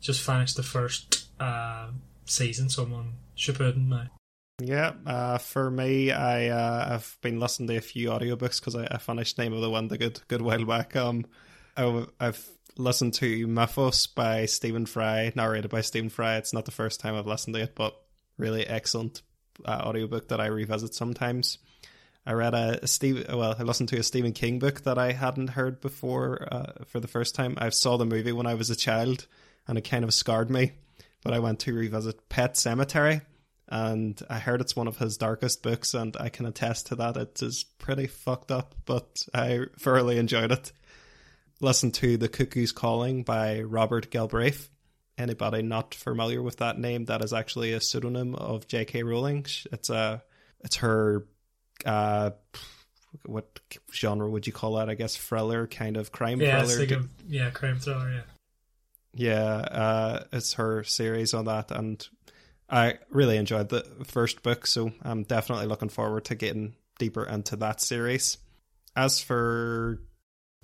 Just 0.01 0.23
finished 0.23 0.57
the 0.57 0.63
first 0.63 1.27
uh, 1.41 1.89
season, 2.27 2.69
so 2.69 2.85
I'm 2.85 2.95
on 2.95 3.13
Shippuden 3.37 3.89
now. 3.89 4.09
Yeah, 4.61 4.93
uh, 5.05 5.39
for 5.39 5.71
me, 5.71 6.13
I 6.13 6.49
uh, 6.49 6.95
I've 6.95 7.19
been 7.21 7.39
listening 7.39 7.69
to 7.69 7.77
a 7.77 7.81
few 7.81 8.09
audiobooks 8.09 8.61
because 8.61 8.75
I, 8.75 8.87
I 8.91 8.99
finished 8.99 9.37
Name 9.37 9.53
of 9.53 9.61
the 9.61 9.69
Wind 9.69 9.93
a 9.93 9.99
good 9.99 10.21
good 10.29 10.43
while 10.43 10.65
back. 10.65 10.97
Um, 10.97 11.27
I, 11.77 12.07
have 12.21 12.47
listened 12.79 13.15
to 13.15 13.47
Mythos 13.47 14.07
by 14.07 14.47
Stephen 14.47 14.87
Fry, 14.87 15.33
narrated 15.35 15.71
by 15.71 15.81
Stephen 15.81 16.11
Fry. 16.11 16.37
It's 16.37 16.53
not 16.53 16.65
the 16.65 16.71
first 16.71 17.01
time 17.01 17.15
I've 17.15 17.27
listened 17.27 17.55
to 17.57 17.63
it, 17.63 17.75
but 17.75 18.01
really 18.39 18.67
excellent 18.67 19.23
uh, 19.65 19.83
audiobook 19.85 20.29
that 20.29 20.41
I 20.41 20.47
revisit 20.47 20.95
sometimes. 20.95 21.59
I 22.27 22.33
read 22.33 22.55
a, 22.55 22.81
a 22.83 22.87
Steve, 22.87 23.27
well, 23.29 23.55
I 23.59 23.63
listened 23.63 23.89
to 23.91 23.99
a 23.99 24.03
Stephen 24.03 24.33
King 24.33 24.59
book 24.59 24.83
that 24.83 24.99
I 24.99 25.13
hadn't 25.13 25.51
heard 25.51 25.81
before 25.81 26.49
uh, 26.51 26.85
for 26.87 27.01
the 27.01 27.09
first 27.09 27.35
time. 27.35 27.55
I 27.59 27.69
saw 27.71 27.97
the 27.97 28.05
movie 28.05 28.33
when 28.33 28.47
I 28.47 28.55
was 28.55 28.69
a 28.69 28.77
child, 28.77 29.27
and 29.69 29.79
it 29.79 29.89
kind 29.89 30.05
of 30.05 30.13
scarred 30.13 30.51
me. 30.51 30.73
But 31.23 31.35
I 31.35 31.39
went 31.39 31.61
to 31.61 31.75
revisit 31.75 32.29
Pet 32.29 32.55
Sematary 32.55 33.23
and 33.69 34.21
I 34.31 34.39
heard 34.39 34.61
it's 34.61 34.77
one 34.77 34.87
of 34.87 34.99
his 34.99 35.17
darkest 35.17 35.63
books, 35.63 35.93
and 35.93 36.17
I 36.19 36.29
can 36.29 36.47
attest 36.47 36.87
to 36.89 36.97
that. 36.97 37.17
It 37.17 37.43
is 37.43 37.65
pretty 37.65 38.07
fucked 38.07 38.51
up, 38.51 38.75
but 38.85 39.27
I 39.35 39.65
thoroughly 39.79 40.19
enjoyed 40.19 40.53
it. 40.53 40.73
Listen 41.61 41.91
to 41.93 42.17
The 42.17 42.29
Cuckoo's 42.29 42.73
Calling 42.73 43.23
by 43.23 43.63
Robert 43.63 44.11
Galbraith. 44.11 44.69
Anybody 45.17 45.63
not 45.63 45.95
familiar 45.95 46.43
with 46.43 46.59
that 46.59 46.79
name, 46.79 47.07
that 47.07 47.25
is 47.25 47.33
actually 47.33 47.73
a 47.73 47.81
pseudonym 47.81 48.35
of 48.35 48.67
J.K. 48.69 49.03
Rowling. 49.03 49.47
It's 49.73 49.89
a, 49.89 50.23
it's 50.61 50.77
her, 50.77 51.27
uh, 51.87 52.31
what 53.25 53.59
genre 53.91 54.29
would 54.29 54.47
you 54.47 54.53
call 54.53 54.75
that? 54.75 54.91
I 54.91 54.95
guess 54.95 55.17
thriller, 55.17 55.67
kind 55.67 55.97
of 55.97 56.13
crime 56.13 56.41
Yeah, 56.41 56.63
thriller. 56.65 57.05
yeah, 57.27 57.49
crime 57.51 57.79
thriller. 57.79 58.11
Yeah. 58.11 58.23
Yeah, 59.19 59.43
uh, 59.43 60.25
it's 60.35 60.53
her 60.55 60.85
series 60.85 61.33
on 61.33 61.47
that, 61.47 61.71
and 61.71 62.07
I 62.69 62.99
really 63.09 63.39
enjoyed 63.39 63.71
the 63.71 63.81
first 64.05 64.43
book, 64.43 64.67
so 64.67 64.93
I'm 65.03 65.23
definitely 65.23 65.65
looking 65.65 65.89
forward 65.89 66.27
to 66.27 66.35
getting 66.35 66.75
deeper 66.99 67.25
into 67.25 67.57
that 67.57 67.81
series. 67.81 68.37
As 68.95 69.19
for 69.23 70.03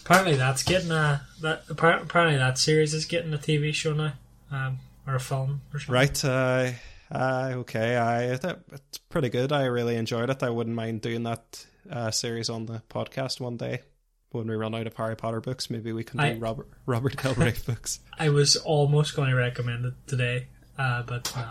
Apparently, 0.05 0.35
that's 0.37 0.63
getting 0.63 0.91
a 0.91 1.23
that. 1.41 1.65
Apparently, 1.69 2.37
that 2.37 2.59
series 2.59 2.93
is 2.95 3.05
getting 3.05 3.33
a 3.33 3.39
TV 3.39 3.73
show 3.75 3.93
now, 3.93 4.13
um, 4.51 4.79
or 5.07 5.15
a 5.15 5.21
film 5.21 5.61
or 5.73 5.79
something. 5.79 5.95
right, 5.95 6.25
uh, 6.25 6.71
uh, 7.13 7.51
okay, 7.59 7.97
I 7.97 8.25
it's 8.25 8.99
pretty 9.09 9.29
good. 9.29 9.53
I 9.53 9.65
really 9.67 9.97
enjoyed 9.97 10.29
it. 10.31 10.43
I 10.43 10.51
wouldn't 10.51 10.75
mind 10.77 11.03
doing 11.03 11.23
that 11.25 11.65
uh, 11.91 12.11
series 12.11 12.51
on 12.51 12.67
the 12.67 12.83
podcast 12.91 13.41
one 13.41 13.57
day 13.57 13.83
when 14.31 14.47
we 14.49 14.55
run 14.57 14.75
out 14.75 14.87
of 14.87 14.95
Harry 14.97 15.15
Potter 15.17 15.41
books. 15.41 15.71
Maybe 15.71 15.93
we 15.93 16.05
can 16.05 16.19
do 16.19 16.25
I- 16.25 16.35
Robert 16.35 16.69
Robert 16.87 17.17
Galbraith 17.17 17.65
books. 17.67 18.01
I 18.19 18.31
was 18.31 18.57
almost 18.57 19.15
going 19.15 19.31
to 19.31 19.37
recommend 19.37 19.85
it 19.85 19.95
today, 20.07 20.49
uh, 20.79 21.03
but 21.05 21.33
no. 21.37 21.49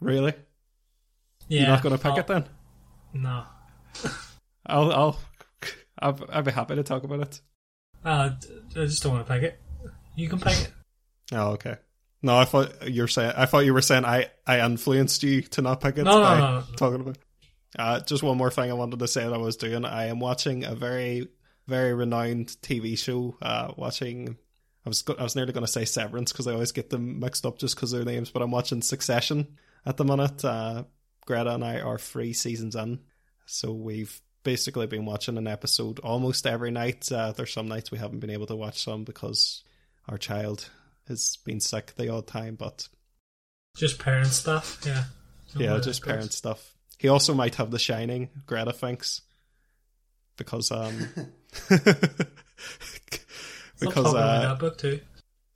Really? 0.00 0.34
Yeah, 1.48 1.60
You're 1.62 1.68
not 1.70 1.82
going 1.82 1.96
to 1.96 2.02
pick 2.02 2.12
I'll- 2.12 2.18
it 2.20 2.26
then? 2.28 2.48
No. 3.14 3.42
I'll 4.66 4.92
I'll 4.92 5.18
I'll, 6.00 6.20
I'll 6.30 6.42
be 6.42 6.52
happy 6.52 6.76
to 6.76 6.82
talk 6.84 7.02
about 7.02 7.20
it. 7.20 7.40
Uh, 8.04 8.30
I 8.70 8.84
just 8.84 9.02
don't 9.02 9.12
want 9.14 9.26
to 9.26 9.32
pick 9.32 9.42
it. 9.42 9.60
You 10.16 10.28
can 10.28 10.40
pick 10.40 10.54
it. 10.60 10.72
Oh, 11.30 11.50
okay. 11.50 11.76
No, 12.22 12.38
I 12.38 12.46
thought 12.46 12.88
you're 12.90 13.06
saying. 13.06 13.34
I 13.36 13.44
thought 13.44 13.66
you 13.66 13.74
were 13.74 13.82
saying 13.82 14.06
I 14.06 14.30
I 14.46 14.64
influenced 14.64 15.22
you 15.22 15.42
to 15.42 15.60
not 15.60 15.82
pick 15.82 15.98
it. 15.98 16.04
No, 16.04 16.12
no, 16.22 16.38
no, 16.38 16.50
no. 16.60 16.64
Talking 16.76 17.00
about. 17.02 17.18
Uh, 17.78 18.00
just 18.00 18.22
one 18.22 18.38
more 18.38 18.50
thing 18.50 18.70
I 18.70 18.74
wanted 18.74 18.98
to 19.00 19.06
say 19.06 19.24
that 19.24 19.32
I 19.34 19.36
was 19.36 19.58
doing. 19.58 19.84
I 19.84 20.06
am 20.06 20.20
watching 20.20 20.64
a 20.64 20.74
very 20.74 21.28
very 21.66 21.92
renowned 21.92 22.48
TV 22.62 22.96
show. 22.96 23.36
Uh, 23.42 23.72
watching. 23.76 24.38
I 24.86 24.88
was 24.88 25.02
go- 25.02 25.16
I 25.18 25.22
was 25.22 25.36
nearly 25.36 25.52
going 25.52 25.66
to 25.66 25.70
say 25.70 25.84
Severance 25.84 26.32
because 26.32 26.46
I 26.46 26.54
always 26.54 26.72
get 26.72 26.88
them 26.88 27.20
mixed 27.20 27.44
up 27.44 27.58
just 27.58 27.74
because 27.76 27.92
of 27.92 28.02
their 28.02 28.14
names. 28.14 28.30
But 28.30 28.40
I'm 28.40 28.50
watching 28.50 28.80
Succession 28.80 29.58
at 29.84 29.98
the 29.98 30.04
minute. 30.06 30.42
Uh, 30.42 30.84
Greta 31.26 31.52
and 31.54 31.62
I 31.62 31.80
are 31.80 31.98
three 31.98 32.32
seasons 32.32 32.74
in, 32.74 33.00
so 33.44 33.70
we've 33.74 34.18
basically 34.48 34.86
been 34.86 35.04
watching 35.04 35.36
an 35.36 35.46
episode 35.46 35.98
almost 35.98 36.46
every 36.46 36.70
night. 36.70 37.12
Uh, 37.12 37.32
there's 37.32 37.52
some 37.52 37.68
nights 37.68 37.90
we 37.90 37.98
haven't 37.98 38.20
been 38.20 38.30
able 38.30 38.46
to 38.46 38.56
watch 38.56 38.82
some 38.82 39.04
because 39.04 39.62
our 40.08 40.16
child 40.16 40.70
has 41.06 41.36
been 41.44 41.60
sick 41.60 41.92
the 41.96 42.08
odd 42.08 42.26
time, 42.26 42.54
but 42.54 42.88
Just 43.76 43.98
parent 43.98 44.28
stuff. 44.28 44.80
Yeah. 44.86 45.04
No 45.54 45.60
yeah, 45.60 45.80
just 45.80 46.02
how 46.02 46.04
it 46.04 46.06
goes. 46.06 46.14
parent 46.14 46.32
stuff. 46.32 46.74
He 46.96 47.08
also 47.08 47.34
might 47.34 47.56
have 47.56 47.70
The 47.70 47.78
Shining, 47.78 48.30
Greta 48.46 48.72
thinks, 48.72 49.20
because 50.38 50.72
um, 50.72 50.96
because 51.68 52.06
talking 53.80 54.16
uh, 54.16 54.54
that 54.54 54.58
book 54.58 54.78
too. 54.78 55.00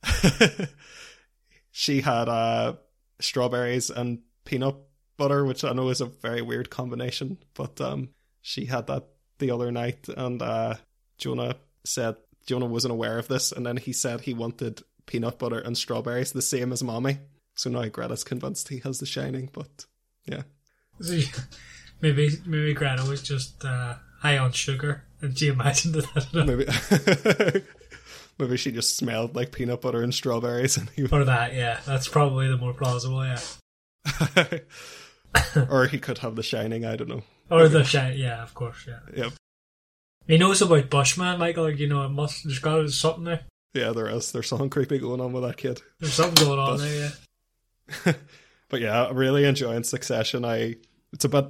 she 1.71 2.01
had 2.01 2.29
uh 2.29 2.73
strawberries 3.19 3.89
and 3.89 4.19
peanut 4.45 4.75
butter, 5.17 5.45
which 5.45 5.63
I 5.63 5.73
know 5.73 5.89
is 5.89 6.01
a 6.01 6.05
very 6.05 6.43
weird 6.43 6.69
combination, 6.69 7.39
but 7.55 7.81
um, 7.81 8.09
she 8.43 8.65
had 8.65 8.85
that 8.87 9.05
the 9.39 9.49
other 9.49 9.71
night, 9.71 10.07
and 10.09 10.39
uh, 10.41 10.75
Jonah 11.17 11.55
said 11.83 12.17
Jonah 12.45 12.65
wasn't 12.67 12.91
aware 12.91 13.17
of 13.17 13.27
this, 13.27 13.51
and 13.51 13.65
then 13.65 13.77
he 13.77 13.93
said 13.93 14.21
he 14.21 14.33
wanted 14.35 14.81
peanut 15.07 15.39
butter 15.39 15.59
and 15.59 15.77
strawberries 15.77 16.31
the 16.33 16.41
same 16.41 16.71
as 16.71 16.83
mommy. 16.83 17.17
So 17.55 17.69
now 17.69 17.87
Greta's 17.87 18.23
convinced 18.23 18.67
he 18.67 18.79
has 18.79 18.99
The 18.99 19.05
Shining, 19.05 19.49
but 19.51 19.85
yeah. 20.25 20.43
You- 20.99 21.25
maybe 22.01 22.29
maybe 22.45 22.73
Greta 22.73 23.05
was 23.07 23.23
just 23.23 23.63
uh, 23.63 23.95
high 24.19 24.37
on 24.37 24.51
sugar, 24.51 25.05
and 25.21 25.37
she 25.37 25.47
imagined 25.47 25.95
it. 25.95 26.05
I 26.15 26.19
don't 26.19 26.45
know. 26.45 26.57
Maybe 26.57 27.63
maybe 28.39 28.57
she 28.57 28.71
just 28.71 28.97
smelled 28.97 29.35
like 29.35 29.51
peanut 29.53 29.81
butter 29.81 30.01
and 30.01 30.13
strawberries, 30.13 30.75
and 30.77 30.89
he 30.89 31.07
Or 31.07 31.23
that, 31.23 31.53
yeah, 31.53 31.79
that's 31.85 32.07
probably 32.09 32.47
the 32.49 32.57
more 32.57 32.73
plausible, 32.73 33.23
yeah. 33.25 33.39
or 35.69 35.87
he 35.87 35.97
could 35.97 36.17
have 36.19 36.35
The 36.35 36.43
Shining. 36.43 36.85
I 36.85 36.95
don't 36.97 37.09
know. 37.09 37.23
Or 37.49 37.67
the 37.67 37.83
shine, 37.83 38.17
yeah, 38.17 38.41
of 38.41 38.53
course, 38.53 38.85
yeah. 38.87 38.99
Yep. 39.15 39.33
He 40.27 40.37
knows 40.37 40.61
about 40.61 40.89
Bushman, 40.89 41.39
Michael. 41.39 41.65
Like, 41.65 41.79
you 41.79 41.87
know, 41.87 42.05
it 42.05 42.09
must. 42.09 42.43
There's 42.43 42.59
got 42.59 42.77
to 42.77 42.83
be 42.83 42.89
something 42.89 43.25
there. 43.25 43.41
Yeah, 43.73 43.91
there 43.91 44.09
is. 44.09 44.31
There's 44.31 44.47
something 44.47 44.69
creepy 44.69 44.99
going 44.99 45.19
on 45.19 45.33
with 45.33 45.43
that 45.43 45.57
kid. 45.57 45.81
There's 45.99 46.13
something 46.13 46.45
going 46.45 46.59
on 46.59 46.77
But- 46.77 46.83
there. 46.83 47.11
Yeah. 48.05 48.13
but 48.69 48.81
yeah, 48.81 49.05
I'm 49.05 49.15
really 49.15 49.45
enjoying 49.45 49.83
Succession. 49.83 50.45
I 50.45 50.77
it's 51.11 51.25
a 51.25 51.29
bit 51.29 51.45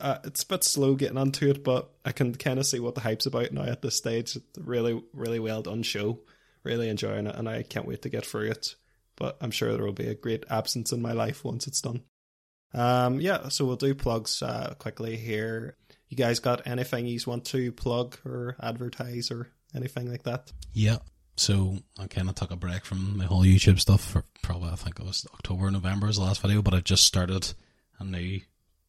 uh, 0.00 0.18
it's 0.24 0.42
a 0.42 0.46
bit 0.46 0.62
slow 0.64 0.94
getting 0.94 1.18
onto 1.18 1.48
it, 1.48 1.64
but 1.64 1.90
I 2.04 2.12
can 2.12 2.34
kind 2.34 2.58
of 2.58 2.66
see 2.66 2.78
what 2.78 2.94
the 2.94 3.00
hype's 3.00 3.26
about 3.26 3.52
now 3.52 3.64
at 3.64 3.82
this 3.82 3.96
stage. 3.96 4.36
It's 4.36 4.58
a 4.58 4.60
really, 4.62 5.02
really 5.12 5.40
well 5.40 5.62
done 5.62 5.82
show. 5.82 6.20
Really 6.62 6.88
enjoying 6.88 7.26
it, 7.26 7.34
and 7.34 7.48
I 7.48 7.62
can't 7.62 7.86
wait 7.86 8.02
to 8.02 8.08
get 8.08 8.26
through 8.26 8.50
it. 8.50 8.74
But 9.16 9.36
I'm 9.40 9.50
sure 9.50 9.72
there 9.72 9.84
will 9.84 9.92
be 9.92 10.08
a 10.08 10.14
great 10.14 10.44
absence 10.50 10.92
in 10.92 11.02
my 11.02 11.12
life 11.12 11.44
once 11.44 11.66
it's 11.66 11.80
done. 11.80 12.02
Um, 12.74 13.20
yeah, 13.20 13.48
so 13.48 13.64
we'll 13.64 13.76
do 13.76 13.94
plugs 13.94 14.42
uh, 14.42 14.74
quickly 14.78 15.16
here. 15.16 15.76
You 16.08 16.16
guys 16.16 16.38
got 16.38 16.66
anything 16.66 17.06
you 17.06 17.18
want 17.26 17.44
to 17.46 17.72
plug 17.72 18.16
or 18.24 18.56
advertise 18.60 19.30
or 19.30 19.48
anything 19.74 20.10
like 20.10 20.24
that? 20.24 20.52
Yeah. 20.72 20.98
So 21.36 21.78
I 21.98 22.06
kind 22.08 22.28
of 22.28 22.34
took 22.34 22.50
a 22.50 22.56
break 22.56 22.84
from 22.84 23.16
my 23.16 23.24
whole 23.24 23.44
YouTube 23.44 23.78
stuff 23.78 24.02
for 24.02 24.24
probably 24.42 24.70
I 24.70 24.76
think 24.76 24.98
it 24.98 25.06
was 25.06 25.26
October, 25.34 25.70
November 25.70 26.08
was 26.08 26.16
the 26.16 26.22
last 26.22 26.42
video, 26.42 26.62
but 26.62 26.74
I 26.74 26.80
just 26.80 27.04
started 27.04 27.54
a 27.98 28.04
new 28.04 28.40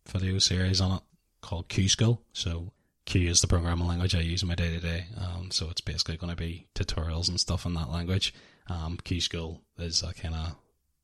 video 0.07 0.39
series 0.39 0.81
on 0.81 0.97
it 0.97 1.03
called 1.41 1.67
Q 1.67 1.87
School. 1.87 2.21
So 2.33 2.71
Q 3.05 3.29
is 3.29 3.41
the 3.41 3.47
programming 3.47 3.87
language 3.87 4.15
I 4.15 4.21
use 4.21 4.41
in 4.41 4.47
my 4.47 4.55
day 4.55 4.71
to 4.71 4.79
day. 4.79 5.05
So 5.51 5.69
it's 5.69 5.81
basically 5.81 6.17
going 6.17 6.29
to 6.29 6.35
be 6.35 6.67
tutorials 6.75 7.27
and 7.27 7.39
stuff 7.39 7.65
in 7.65 7.73
that 7.73 7.89
language. 7.89 8.33
Um, 8.67 8.97
Q 9.03 9.19
School 9.21 9.61
is 9.77 10.03
a 10.03 10.13
kind 10.13 10.35
of 10.35 10.55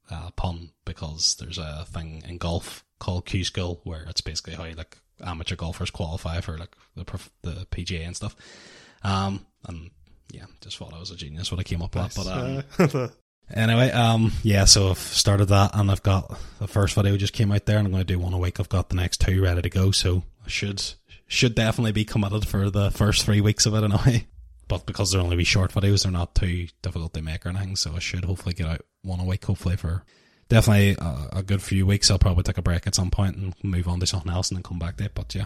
uh, 0.09 0.31
pun 0.31 0.71
because 0.85 1.35
there's 1.39 1.57
a 1.57 1.85
thing 1.89 2.23
in 2.27 2.37
golf 2.37 2.83
called 2.99 3.25
Q 3.25 3.43
School 3.43 3.81
where 3.83 4.05
it's 4.09 4.21
basically 4.21 4.55
how 4.55 4.65
like 4.75 4.97
amateur 5.23 5.55
golfers 5.55 5.91
qualify 5.91 6.41
for 6.41 6.57
like 6.57 6.75
the 6.95 7.03
the 7.41 7.67
PGA 7.71 8.05
and 8.05 8.15
stuff. 8.15 8.35
Um, 9.03 9.45
and 9.67 9.91
yeah, 10.31 10.45
just 10.61 10.77
thought 10.77 10.93
I 10.93 10.99
was 10.99 11.11
a 11.11 11.15
genius 11.15 11.51
when 11.51 11.59
I 11.59 11.63
came 11.63 11.81
up 11.81 11.95
with 11.95 12.13
that. 12.13 12.65
But 12.77 12.93
um, 12.95 13.01
uh, 13.03 13.07
anyway, 13.53 13.91
um, 13.91 14.31
yeah, 14.43 14.65
so 14.65 14.89
I've 14.89 14.97
started 14.97 15.45
that 15.45 15.71
and 15.73 15.91
I've 15.91 16.03
got 16.03 16.37
the 16.59 16.67
first 16.67 16.95
video 16.95 17.17
just 17.17 17.33
came 17.33 17.51
out 17.51 17.65
there 17.65 17.77
and 17.77 17.87
I'm 17.87 17.91
going 17.91 18.05
to 18.05 18.13
do 18.13 18.19
one 18.19 18.33
a 18.33 18.37
week. 18.37 18.59
I've 18.59 18.69
got 18.69 18.89
the 18.89 18.95
next 18.95 19.21
two 19.21 19.41
ready 19.41 19.61
to 19.61 19.69
go, 19.69 19.91
so 19.91 20.23
I 20.45 20.49
should 20.49 20.83
should 21.27 21.55
definitely 21.55 21.91
be 21.91 22.05
committed 22.05 22.47
for 22.47 22.69
the 22.69 22.91
first 22.91 23.25
three 23.25 23.41
weeks 23.41 23.65
of 23.65 23.73
it 23.73 23.83
anyway. 23.83 24.27
But 24.67 24.85
because 24.85 25.11
they're 25.11 25.21
only 25.21 25.35
wee 25.37 25.43
short 25.43 25.71
videos, 25.71 26.03
they're 26.03 26.11
not 26.11 26.33
too 26.35 26.67
difficult 26.81 27.13
to 27.13 27.21
make 27.21 27.45
or 27.45 27.49
anything, 27.49 27.75
so 27.75 27.93
I 27.95 27.99
should 27.99 28.25
hopefully 28.25 28.55
get 28.55 28.67
out 28.67 28.81
one 29.03 29.19
a 29.19 29.23
week, 29.25 29.45
hopefully 29.45 29.75
for 29.77 30.03
definitely 30.49 30.95
a, 30.99 31.37
a 31.39 31.43
good 31.43 31.61
few 31.61 31.85
weeks. 31.85 32.09
I'll 32.09 32.17
probably 32.19 32.43
take 32.43 32.57
a 32.57 32.61
break 32.63 32.87
at 32.87 32.95
some 32.95 33.11
point 33.11 33.35
and 33.35 33.53
move 33.63 33.87
on 33.87 33.99
to 33.99 34.07
something 34.07 34.31
else 34.31 34.49
and 34.49 34.57
then 34.57 34.63
come 34.63 34.79
back 34.79 34.97
to 34.97 35.05
it. 35.05 35.11
But 35.13 35.33
yeah, 35.35 35.45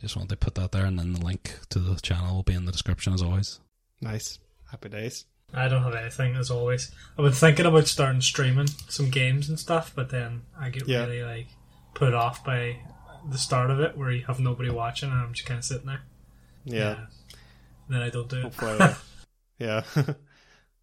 just 0.00 0.16
wanted 0.16 0.28
to 0.30 0.36
put 0.36 0.54
that 0.56 0.72
there, 0.72 0.84
and 0.84 0.98
then 0.98 1.14
the 1.14 1.24
link 1.24 1.58
to 1.70 1.78
the 1.78 1.98
channel 2.00 2.34
will 2.36 2.42
be 2.42 2.52
in 2.54 2.66
the 2.66 2.72
description 2.72 3.14
as 3.14 3.22
always. 3.22 3.58
Nice, 4.00 4.38
happy 4.70 4.88
days. 4.90 5.24
I 5.54 5.68
don't 5.68 5.82
have 5.82 5.94
anything 5.94 6.36
as 6.36 6.50
always. 6.50 6.90
I've 7.18 7.24
been 7.24 7.32
thinking 7.32 7.64
about 7.64 7.88
starting 7.88 8.20
streaming 8.20 8.66
some 8.90 9.08
games 9.08 9.48
and 9.48 9.58
stuff, 9.58 9.92
but 9.96 10.10
then 10.10 10.42
I 10.60 10.68
get 10.68 10.86
Yeah. 10.86 11.06
really 11.06 11.22
like 11.22 11.46
put 11.94 12.12
off 12.12 12.44
by 12.44 12.80
the 13.30 13.38
start 13.38 13.70
of 13.70 13.80
it, 13.80 13.96
where 13.96 14.10
you 14.10 14.26
have 14.26 14.40
nobody 14.40 14.68
watching 14.68 15.10
and 15.10 15.18
I'm 15.18 15.32
just 15.32 15.48
kind 15.48 15.56
of 15.58 15.64
sitting 15.64 15.86
there. 15.86 16.02
Yeah, 16.66 17.06
Then 17.88 18.02
I 18.02 18.10
don't 18.10 18.28
do 18.28 18.36
it. 18.38 18.42
hopefully, 18.42 18.94
yeah. 19.58 19.82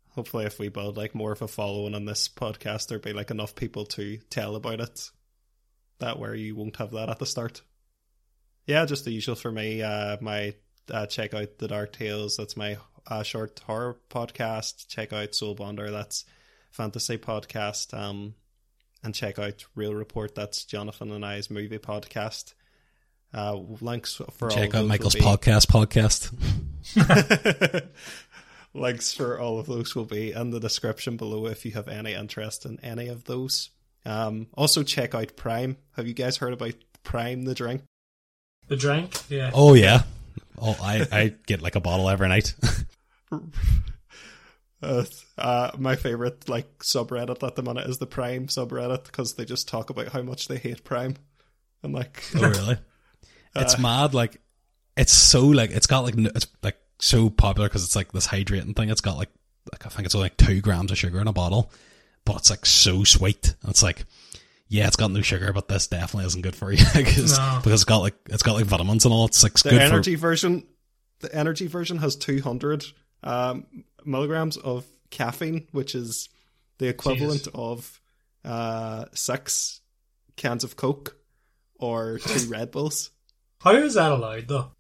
hopefully, 0.10 0.46
if 0.46 0.60
we 0.60 0.70
build 0.70 0.98
like 0.98 1.14
more 1.14 1.32
of 1.32 1.42
a 1.42 1.48
following 1.48 1.96
on 1.96 2.06
this 2.06 2.28
podcast, 2.28 2.88
there'll 2.88 3.02
be 3.04 3.14
like 3.14 3.32
enough 3.32 3.56
people 3.56 3.86
to 3.88 4.18
tell 4.30 4.56
about 4.56 4.80
it. 4.82 5.10
That 6.00 6.20
where 6.20 6.36
you 6.36 6.56
won't 6.56 6.78
have 6.78 6.92
that 6.92 7.10
at 7.10 7.20
the 7.20 7.26
start. 7.26 7.62
Yeah, 8.66 8.86
just 8.86 9.06
the 9.06 9.12
usual 9.12 9.36
for 9.36 9.52
me. 9.52 9.82
Uh, 9.82 10.18
my 10.20 10.56
uh, 10.92 11.06
check 11.06 11.34
out 11.34 11.58
the 11.58 11.68
Dark 11.68 11.94
Tales. 11.94 12.38
That's 12.38 12.58
my 12.58 12.78
uh, 13.08 13.24
short 13.24 13.60
horror 13.66 13.98
podcast. 14.10 14.88
Check 14.88 15.14
out 15.14 15.32
Soulbonder. 15.32 15.92
That's 15.92 16.26
fantasy 16.72 17.18
podcast. 17.18 17.94
Um, 17.98 18.34
and 19.04 19.14
check 19.14 19.38
out 19.40 19.66
Real 19.76 19.94
Report. 19.94 20.34
That's 20.36 20.66
Jonathan 20.66 21.12
and 21.12 21.24
I's 21.26 21.50
movie 21.52 21.78
podcast. 21.78 22.54
Uh, 23.34 23.56
links 23.82 24.20
for 24.32 24.50
all 24.50 24.56
Check 24.56 24.74
of 24.74 24.82
out 24.82 24.88
Michael's 24.88 25.16
be- 25.16 25.22
podcast 25.22 25.68
podcast. 25.68 26.34
Links 28.74 29.14
for 29.14 29.40
all 29.40 29.60
of 29.60 29.68
those 29.68 29.96
will 29.96 30.06
be 30.06 30.32
in 30.32 30.52
the 30.52 30.60
description 30.60 31.16
below 31.18 31.46
if 31.48 31.66
you 31.66 31.72
have 31.72 31.88
any 31.88 32.14
interest 32.14 32.66
in 32.66 32.80
any 32.84 33.08
of 33.08 33.24
those. 33.24 33.70
Um, 34.06 34.48
also, 34.54 34.84
check 34.84 35.16
out 35.16 35.36
Prime. 35.36 35.78
Have 35.96 36.08
you 36.08 36.14
guys 36.14 36.38
heard 36.38 36.54
about 36.54 36.74
Prime 37.04 37.44
the 37.44 37.56
drink? 37.56 37.84
The 38.68 38.76
drink, 38.76 39.14
yeah. 39.30 39.52
Oh 39.54 39.74
yeah. 39.74 40.04
Oh, 40.58 40.78
I 40.82 41.08
I 41.12 41.34
get 41.46 41.62
like 41.62 41.76
a 41.76 41.80
bottle 41.80 42.10
every 42.10 42.28
night. 42.28 42.54
Uh, 44.82 45.04
uh, 45.38 45.72
my 45.80 45.96
favorite 45.96 46.48
like 46.48 46.78
subreddit 46.80 47.42
at 47.42 47.56
the 47.56 47.64
minute 47.64 47.88
is 47.90 47.98
the 47.98 48.06
Prime 48.06 48.46
subreddit 48.46 49.06
because 49.06 49.34
they 49.34 49.44
just 49.44 49.68
talk 49.68 49.90
about 49.90 50.10
how 50.10 50.22
much 50.22 50.48
they 50.48 50.58
hate 50.58 50.84
Prime 50.84 51.16
and 51.82 51.92
like 51.94 52.24
oh 52.36 52.50
really? 52.50 52.78
It's 53.56 53.80
mad. 53.80 54.14
Like 54.14 54.42
it's 54.98 55.12
so 55.14 55.46
like 55.48 55.72
it's 55.72 55.88
got 55.88 56.02
like 56.02 56.16
it's 56.18 56.48
like 56.64 56.78
so 57.00 57.30
popular 57.30 57.68
because 57.68 57.84
it's 57.84 57.96
like 57.96 58.12
this 58.12 58.28
hydrating 58.28 58.76
thing. 58.76 58.90
It's 58.90 59.02
got 59.02 59.18
like 59.18 59.30
like 59.72 59.86
I 59.86 59.90
think 59.90 60.06
it's 60.06 60.16
only 60.16 60.26
like 60.26 60.38
two 60.38 60.62
grams 60.62 60.92
of 60.92 60.98
sugar 60.98 61.20
in 61.20 61.28
a 61.28 61.34
bottle, 61.34 61.72
but 62.26 62.38
it's 62.38 62.50
like 62.50 62.66
so 62.66 63.04
sweet. 63.04 63.56
And 63.62 63.72
it's 63.72 63.84
like 63.84 64.06
yeah, 64.68 64.88
it's 64.88 64.96
got 64.96 65.12
no 65.12 65.22
sugar, 65.22 65.54
but 65.54 65.68
this 65.68 65.88
definitely 65.88 66.26
isn't 66.26 66.42
good 66.42 66.56
for 66.56 66.72
you 66.72 66.84
because 66.96 67.38
No. 67.38 67.60
because 67.62 67.74
it's 67.74 67.84
got 67.84 67.98
like 68.00 68.16
it's 68.30 68.44
got 68.44 68.54
like 68.54 68.66
vitamins 68.66 69.06
and 69.06 69.14
all. 69.14 69.26
It's 69.26 69.44
like 69.44 69.54
it's 69.54 69.64
the 69.64 69.72
good 69.72 69.82
energy 69.82 70.16
version. 70.16 70.66
The 71.20 71.34
energy 71.34 71.68
version 71.68 71.98
has 71.98 72.16
two 72.16 72.42
hundred 72.42 72.86
um, 73.24 73.66
milligrams 74.06 74.58
of 74.58 74.86
caffeine, 75.10 75.68
which 75.72 75.96
is 75.96 76.30
the 76.78 76.88
equivalent 76.88 77.48
of 77.54 78.00
uh, 78.44 79.06
six 79.14 79.82
cans 80.36 80.64
of 80.64 80.76
Coke 80.76 81.16
or 81.80 82.20
two 82.20 82.48
Red 82.50 82.72
Bulls. 82.72 83.12
How 83.62 83.72
is 83.76 83.94
that 83.96 84.12
allowed 84.12 84.48
though? 84.48 84.72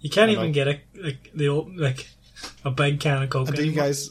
You 0.00 0.10
can't 0.10 0.30
even 0.30 0.46
know. 0.46 0.52
get 0.52 0.68
a 0.68 0.80
like 0.94 1.30
the 1.34 1.48
old 1.48 1.76
like 1.76 2.06
a 2.64 2.70
big 2.70 3.00
can 3.00 3.22
of 3.22 3.30
coke. 3.30 3.54
Do 3.54 3.64
you 3.64 3.72
guys? 3.72 4.10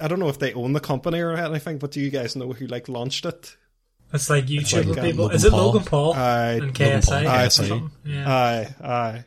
I 0.00 0.08
don't 0.08 0.18
know 0.18 0.28
if 0.28 0.38
they 0.38 0.52
own 0.52 0.72
the 0.72 0.80
company 0.80 1.20
or 1.20 1.32
anything, 1.32 1.78
but 1.78 1.90
do 1.92 2.00
you 2.00 2.10
guys 2.10 2.36
know 2.36 2.52
who 2.52 2.66
like 2.66 2.88
launched 2.88 3.24
it? 3.24 3.56
It's 4.12 4.30
like 4.30 4.46
YouTube 4.46 4.86
like, 4.86 4.98
um, 4.98 5.04
people. 5.04 5.24
Logan 5.24 5.36
Is 5.36 5.44
it 5.44 5.50
Paul. 5.50 5.66
Logan 5.66 5.84
Paul 5.84 6.14
I 6.14 6.52
and 6.52 6.60
Logan 6.62 7.00
KSI 7.00 7.04
Paul, 7.08 7.16
or 7.26 7.28
KSI. 7.38 7.52
something? 7.52 7.90
Yeah. 8.04 8.32
Aye, 8.32 8.74
aye. 8.82 9.24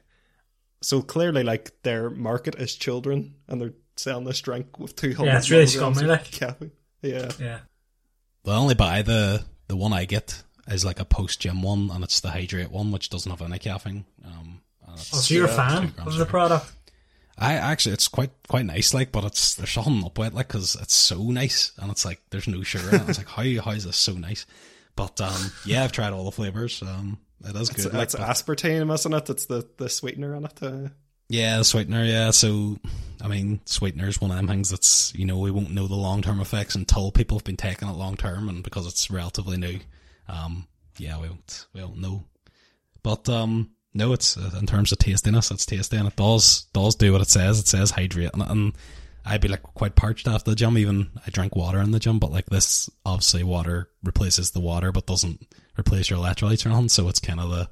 So 0.82 1.02
clearly, 1.02 1.44
like 1.44 1.72
their 1.84 2.10
market 2.10 2.56
is 2.56 2.76
children, 2.76 3.36
and 3.48 3.60
they're 3.60 3.74
selling 3.98 4.26
this 4.26 4.40
drink 4.42 4.80
with 4.80 4.96
two 4.96 5.14
hundred. 5.14 5.32
Yeah, 5.32 5.38
it's 5.38 5.50
really 5.52 5.68
scummy, 5.68 6.04
like. 6.04 6.32
caffeine. 6.32 6.72
Yeah, 7.02 7.30
yeah. 7.40 7.60
I 8.46 8.52
only 8.52 8.76
buy 8.76 9.02
the 9.02 9.44
the 9.68 9.76
one 9.76 9.92
I 9.92 10.06
get 10.06 10.42
is 10.68 10.86
like 10.86 11.00
a 11.00 11.06
post 11.06 11.42
gym 11.42 11.62
one, 11.62 11.90
and 11.92 12.04
it's 12.04 12.22
the 12.22 12.30
hydrate 12.30 12.72
one, 12.72 12.92
which 12.92 13.10
doesn't 13.10 13.30
have 13.30 13.42
any 13.42 13.60
caffeine. 13.60 14.06
Um, 14.26 14.32
and 14.32 14.46
it's- 14.46 14.67
so 14.98 15.34
you're 15.34 15.46
a 15.46 15.48
fan 15.48 15.94
two 15.94 16.02
of 16.10 16.18
the 16.18 16.26
product? 16.26 16.72
I 17.38 17.54
actually, 17.54 17.94
it's 17.94 18.08
quite 18.08 18.32
quite 18.48 18.66
nice, 18.66 18.94
like, 18.94 19.12
but 19.12 19.24
it's 19.24 19.56
there's 19.56 19.70
something 19.72 20.04
up 20.04 20.18
with 20.18 20.30
it, 20.30 20.34
like, 20.34 20.48
because 20.48 20.76
it's 20.76 20.96
so 20.96 21.22
nice, 21.24 21.72
and 21.78 21.92
it's 21.92 22.04
like 22.04 22.22
there's 22.32 22.48
no 22.48 22.64
sugar 22.64 22.90
in 22.90 22.96
it. 22.96 23.10
It's 23.10 23.18
like 23.20 23.28
how 23.28 23.44
how 23.62 23.72
is 23.72 23.86
this 23.86 23.98
so 23.98 24.14
nice? 24.14 24.46
But 24.96 25.22
um, 25.22 25.52
yeah, 25.66 25.84
I've 25.84 25.92
tried 25.92 26.14
all 26.14 26.26
the 26.26 26.32
flavors. 26.32 26.82
Um, 26.82 27.20
it 27.46 27.56
is 27.56 27.70
it's, 27.70 27.84
good. 27.84 27.94
like, 27.94 28.04
it's 28.04 28.16
but- 28.16 28.28
aspartame, 28.28 28.92
isn't 28.92 29.14
it? 29.14 29.30
It's 29.30 29.46
the 29.46 29.68
the 29.78 29.90
sweetener 29.90 30.36
in 30.36 30.46
it. 30.46 30.64
Uh, 30.64 30.90
yeah, 31.30 31.58
the 31.58 31.64
sweetener. 31.64 32.04
Yeah, 32.04 32.32
so 32.32 32.80
I 33.22 33.28
mean, 33.28 33.60
sweetener 33.66 34.08
is 34.08 34.20
one 34.20 34.32
of 34.32 34.38
them 34.38 34.48
things 34.48 34.72
that's 34.72 35.14
you 35.14 35.26
know 35.26 35.38
we 35.38 35.52
won't 35.52 35.72
know 35.72 35.88
the 35.88 35.96
long 35.96 36.24
term 36.24 36.40
effects 36.40 36.74
until 36.74 37.12
people 37.12 37.38
have 37.38 37.46
been 37.46 37.58
taking 37.58 37.88
it 37.88 37.96
long 37.96 38.18
term, 38.18 38.50
and 38.50 38.64
because 38.64 38.88
it's 38.88 39.12
relatively 39.12 39.58
new, 39.58 39.80
um, 40.28 40.66
yeah, 40.98 41.20
we 41.22 41.28
won't 41.28 41.68
we 41.74 41.82
won't 41.82 42.02
know. 42.02 42.24
But 43.04 43.30
um, 43.30 43.70
no, 43.98 44.14
it's 44.14 44.38
uh, 44.38 44.52
in 44.60 44.66
terms 44.68 44.92
of 44.92 45.00
tastiness, 45.00 45.52
it's 45.52 45.66
tasty, 45.66 45.98
and 45.98 46.08
it 46.08 46.16
does 46.16 46.68
does 46.74 46.96
do 46.96 47.12
what 47.12 47.22
it 47.22 47.30
says. 47.30 47.60
It 47.60 47.68
says 47.68 47.92
hydrate, 47.92 48.32
and, 48.34 48.44
and 48.44 48.74
I'd 49.26 49.42
be 49.42 49.48
like 49.48 49.64
quite 49.64 49.96
parched 49.96 50.28
after 50.28 50.52
the 50.52 50.56
gym. 50.56 50.78
Even 50.78 51.10
I 51.26 51.32
drink 51.32 51.56
water 51.56 51.80
in 51.82 51.92
the 51.92 52.00
gym, 52.00 52.20
but 52.20 52.32
like 52.32 52.46
this, 52.46 52.90
obviously, 53.06 53.44
water 53.44 53.90
replaces 54.04 54.52
the 54.52 54.60
water, 54.60 54.92
but 54.92 55.08
doesn't 55.08 55.48
replace 55.78 56.10
your 56.10 56.20
electrolytes 56.20 56.66
or 56.66 56.70
nothing. 56.70 56.90
So 56.90 57.10
it's 57.10 57.20
kind 57.20 57.40
of 57.40 57.50
the 57.50 57.70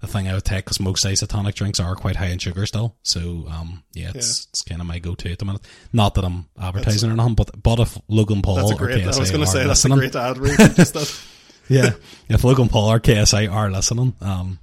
the 0.00 0.06
thing 0.06 0.28
I 0.28 0.34
would 0.34 0.44
take 0.44 0.64
because 0.64 0.80
most 0.80 1.04
isotonic 1.04 1.54
drinks 1.54 1.78
are 1.78 1.94
quite 1.94 2.16
high 2.16 2.28
in 2.28 2.38
sugar 2.38 2.64
still. 2.64 2.96
So 3.02 3.46
um, 3.50 3.84
yeah, 3.92 4.12
it's 4.14 4.46
it's 4.46 4.62
kind 4.62 4.80
of 4.80 4.86
my 4.86 4.98
go-to 4.98 5.30
at 5.30 5.38
the 5.38 5.44
minute. 5.44 5.66
Not 5.92 6.14
that 6.14 6.24
I'm 6.24 6.46
advertising 6.60 7.10
or 7.10 7.16
nothing, 7.16 7.34
but 7.34 7.62
but 7.62 7.78
if 7.80 7.98
Logan 8.08 8.42
Paul 8.42 8.56
that's 8.56 8.70
a 8.70 8.74
or 8.74 8.78
great. 8.78 9.04
KSI 9.04 9.16
I 9.16 9.20
was 9.20 9.30
going 9.30 9.44
to 9.44 9.46
say 9.46 9.66
that's 9.66 9.84
a 9.84 9.88
listening, 9.88 9.98
great 9.98 10.16
ad 10.16 10.38
read. 10.38 10.58
you 10.58 10.68
Just 10.68 10.94
did. 10.94 11.10
yeah, 11.68 11.90
if 12.28 12.44
Logan 12.44 12.68
Paul 12.68 12.90
or 12.90 12.98
KSI 12.98 13.52
are 13.52 13.70
listening, 13.70 14.14
um, 14.22 14.58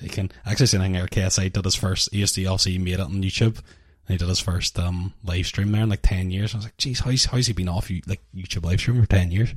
they 0.00 0.08
can 0.08 0.30
actually 0.44 0.66
see 0.66 0.78
anything 0.78 0.94
here. 0.94 1.06
KSI 1.06 1.52
did 1.52 1.64
his 1.64 1.74
first. 1.74 2.10
He 2.12 2.18
used 2.18 2.34
to 2.34 2.44
obviously 2.46 2.78
made 2.78 2.94
it 2.94 3.00
on 3.00 3.22
YouTube. 3.22 3.58
And 3.58 4.14
he 4.14 4.16
did 4.16 4.28
his 4.28 4.40
first 4.40 4.78
um 4.78 5.14
live 5.24 5.46
stream 5.46 5.72
there 5.72 5.82
in 5.82 5.88
like 5.88 6.02
ten 6.02 6.30
years. 6.30 6.54
I 6.54 6.58
was 6.58 6.66
like, 6.66 6.76
geez, 6.76 7.00
how's 7.00 7.26
how's 7.26 7.46
he 7.46 7.52
been 7.52 7.68
off 7.68 7.90
you 7.90 8.02
like 8.06 8.22
YouTube 8.34 8.64
live 8.64 8.80
stream 8.80 9.00
for 9.00 9.08
ten 9.08 9.30
years? 9.30 9.54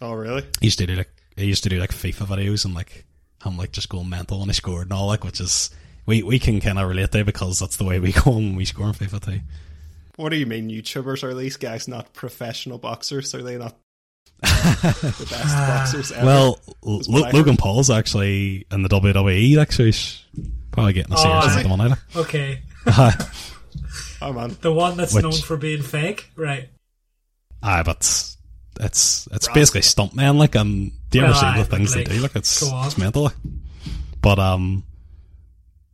Oh, 0.00 0.14
really? 0.14 0.42
He 0.60 0.66
used 0.66 0.78
to 0.78 0.86
do 0.86 0.96
like 0.96 1.12
he 1.36 1.46
used 1.46 1.62
to 1.64 1.68
do 1.68 1.78
like 1.78 1.90
FIFA 1.90 2.26
videos 2.26 2.64
and 2.64 2.74
like 2.74 3.04
him 3.44 3.56
like 3.56 3.72
just 3.72 3.88
going 3.88 4.08
mental 4.08 4.38
when 4.38 4.48
he 4.48 4.54
scored 4.54 4.84
and 4.84 4.92
all 4.92 5.08
like, 5.08 5.24
which 5.24 5.40
is 5.40 5.70
we 6.06 6.22
we 6.22 6.38
can 6.38 6.60
kind 6.60 6.78
of 6.78 6.88
relate 6.88 7.10
there 7.10 7.24
because 7.24 7.58
that's 7.58 7.76
the 7.76 7.84
way 7.84 7.98
we 7.98 8.12
go 8.24 8.32
when 8.32 8.56
we 8.56 8.64
score 8.64 8.86
in 8.86 8.92
FIFA 8.92 9.24
too. 9.24 9.40
What 10.16 10.30
do 10.30 10.36
you 10.36 10.46
mean, 10.46 10.68
YouTubers? 10.68 11.22
Are 11.22 11.34
these 11.34 11.56
guys 11.56 11.88
not 11.88 12.12
professional 12.12 12.78
boxers? 12.78 13.34
Are 13.34 13.42
they 13.42 13.56
not? 13.56 13.76
the 14.42 15.26
best 15.30 15.56
boxers 15.56 16.12
ever. 16.12 16.26
Well, 16.26 16.58
L- 16.86 17.00
what 17.08 17.22
I 17.22 17.26
heard. 17.26 17.34
Logan 17.34 17.56
Paul's 17.56 17.90
actually 17.90 18.66
in 18.70 18.82
the 18.82 18.88
WWE, 18.88 19.56
like, 19.56 19.72
so 19.72 19.84
he's 19.84 20.22
probably 20.70 20.92
getting 20.94 21.12
a 21.12 21.16
Oh, 21.18 21.22
serious 21.22 21.44
is 21.46 21.64
amount 21.64 21.66
of 21.66 21.78
money. 21.78 21.90
like. 22.14 22.26
Okay, 22.26 22.62
oh 24.22 24.32
man, 24.32 24.56
the 24.60 24.72
one 24.72 24.96
that's 24.96 25.14
Which- 25.14 25.22
known 25.22 25.32
for 25.32 25.56
being 25.56 25.82
fake, 25.82 26.30
right? 26.36 26.68
Aye, 27.62 27.82
but 27.82 27.98
it's 28.80 29.28
it's 29.30 29.48
basically 29.48 29.82
stuntman, 29.82 30.38
like, 30.38 30.54
and 30.54 30.92
do 31.10 31.18
you 31.18 31.24
ever 31.24 31.32
Well, 31.32 31.40
see 31.40 31.46
aye, 31.46 31.58
the 31.58 31.64
things 31.64 31.94
like, 31.94 32.08
they 32.08 32.14
do? 32.16 32.20
Like, 32.22 32.36
it's, 32.36 32.62
it's 32.62 32.96
mental. 32.98 33.30
But, 34.22 34.38
um, 34.38 34.84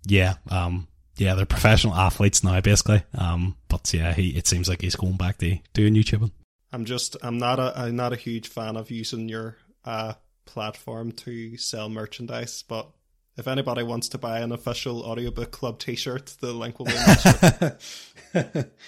yeah, 0.07 0.35
um, 0.51 0.87
yeah, 1.17 1.35
they're 1.35 1.47
professional 1.47 1.95
athletes 1.95 2.45
now, 2.45 2.61
basically. 2.61 3.03
Um, 3.19 3.57
but 3.69 3.93
yeah, 3.93 4.13
he 4.13 4.29
it 4.37 4.47
seems 4.47 4.69
like 4.69 4.83
he's 4.83 4.95
going 4.95 5.17
back 5.17 5.39
to 5.39 5.59
doing 5.75 5.95
YouTubing. 5.95 6.31
I'm 6.73 6.85
just 6.85 7.17
I'm 7.23 7.39
not 7.39 7.59
a 7.59 7.73
I'm 7.77 7.97
not 7.97 8.13
a 8.13 8.17
huge 8.17 8.49
fan 8.49 8.77
of 8.77 8.91
using 8.91 9.29
your 9.29 9.57
uh 9.85 10.15
platform 10.45 11.13
to 11.13 11.57
sell 11.57 11.89
merchandise, 11.89 12.63
but 12.67 12.91
if 13.37 13.47
anybody 13.49 13.83
wants 13.83 14.09
to 14.11 14.19
buy 14.19 14.41
an 14.41 14.53
official 14.53 15.03
audiobook 15.03 15.51
club 15.51 15.79
t-shirt, 15.79 16.37
the 16.41 16.53
link 16.53 16.79
will 16.79 16.87
be 16.87 16.93
in 16.93 16.99
the 16.99 17.77
description. 18.33 18.71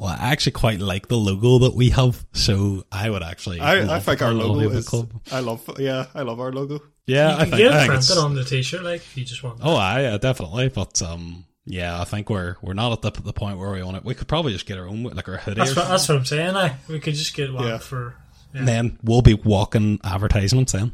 Well, 0.00 0.16
I 0.16 0.30
actually 0.30 0.52
quite 0.52 0.78
like 0.78 1.08
the 1.08 1.16
logo 1.16 1.58
that 1.66 1.74
we 1.74 1.90
have, 1.90 2.24
so 2.32 2.84
I 2.92 3.10
would 3.10 3.24
actually. 3.24 3.58
I, 3.58 3.96
I 3.96 3.98
think 3.98 4.22
our 4.22 4.32
logo 4.32 4.70
is 4.70 4.88
club. 4.88 5.12
I 5.32 5.40
love 5.40 5.68
yeah, 5.76 6.06
I 6.14 6.22
love 6.22 6.38
our 6.38 6.52
logo. 6.52 6.80
Yeah, 7.06 7.30
you 7.30 7.34
I 7.34 7.38
can 7.40 7.50
think, 7.50 7.56
get 7.56 7.72
I 7.72 7.74
it 7.74 7.78
think 7.78 7.90
printed 7.90 8.10
it's, 8.10 8.16
on 8.16 8.34
the 8.36 8.44
t-shirt, 8.44 8.84
like 8.84 9.00
if 9.00 9.16
you 9.16 9.24
just 9.24 9.42
want. 9.42 9.58
Oh, 9.60 9.74
I 9.74 10.02
yeah, 10.02 10.18
definitely. 10.18 10.68
But 10.68 11.02
um, 11.02 11.46
yeah, 11.70 12.00
I 12.00 12.04
think 12.04 12.30
we're 12.30 12.56
we're 12.62 12.72
not 12.74 12.92
at 12.92 13.02
the 13.02 13.10
the 13.22 13.32
point 13.34 13.58
where 13.58 13.70
we 13.70 13.82
want 13.82 13.98
it. 13.98 14.04
We 14.04 14.14
could 14.14 14.26
probably 14.26 14.52
just 14.52 14.64
get 14.66 14.78
our 14.78 14.86
own 14.88 15.02
like 15.02 15.28
our 15.28 15.36
hoodie, 15.36 15.60
that's 15.60 15.72
or 15.72 15.80
what 15.80 15.88
that's 15.88 16.08
what 16.08 16.16
I'm 16.18 16.24
saying. 16.24 16.56
I 16.56 16.76
we 16.88 16.98
could 16.98 17.14
just 17.14 17.34
get 17.34 17.52
one 17.52 17.66
Yeah. 17.66 17.78
for. 17.78 18.14
Yeah. 18.54 18.60
and 18.60 18.68
then 18.68 18.98
we'll 19.02 19.20
be 19.20 19.34
walking 19.34 20.00
advertisements. 20.02 20.72
Then 20.72 20.92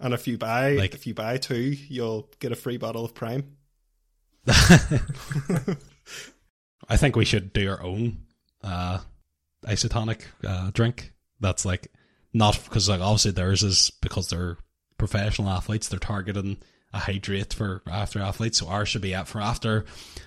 And 0.00 0.14
if 0.14 0.28
you 0.28 0.38
buy 0.38 0.74
Like- 0.74 0.94
if 0.94 1.04
you 1.06 1.12
buy 1.12 1.36
two, 1.38 1.56
you'll 1.88 2.28
get 2.38 2.52
a 2.52 2.56
free 2.56 2.76
bottle 2.76 3.04
of 3.04 3.12
Prime. 3.14 3.56
I 6.88 6.96
think 6.96 7.16
we 7.16 7.24
should 7.24 7.52
do 7.52 7.70
our 7.70 7.82
own 7.82 8.18
uh 8.62 8.98
isotonic 9.66 10.20
uh, 10.46 10.70
drink. 10.72 11.12
That's 11.40 11.64
like 11.64 11.90
not 12.32 12.60
because 12.64 12.88
like 12.88 13.00
obviously 13.00 13.32
theirs 13.32 13.62
is 13.62 13.90
because 14.00 14.28
they're 14.28 14.58
professional 14.98 15.48
athletes. 15.48 15.88
They're 15.88 15.98
targeting 15.98 16.58
a 16.94 16.98
hydrate 16.98 17.52
for 17.52 17.82
after 17.90 18.20
athletes. 18.20 18.58
So 18.58 18.68
ours 18.68 18.88
should 18.88 19.02
be 19.02 19.14
out 19.14 19.28
for 19.28 19.40
after. 19.40 19.84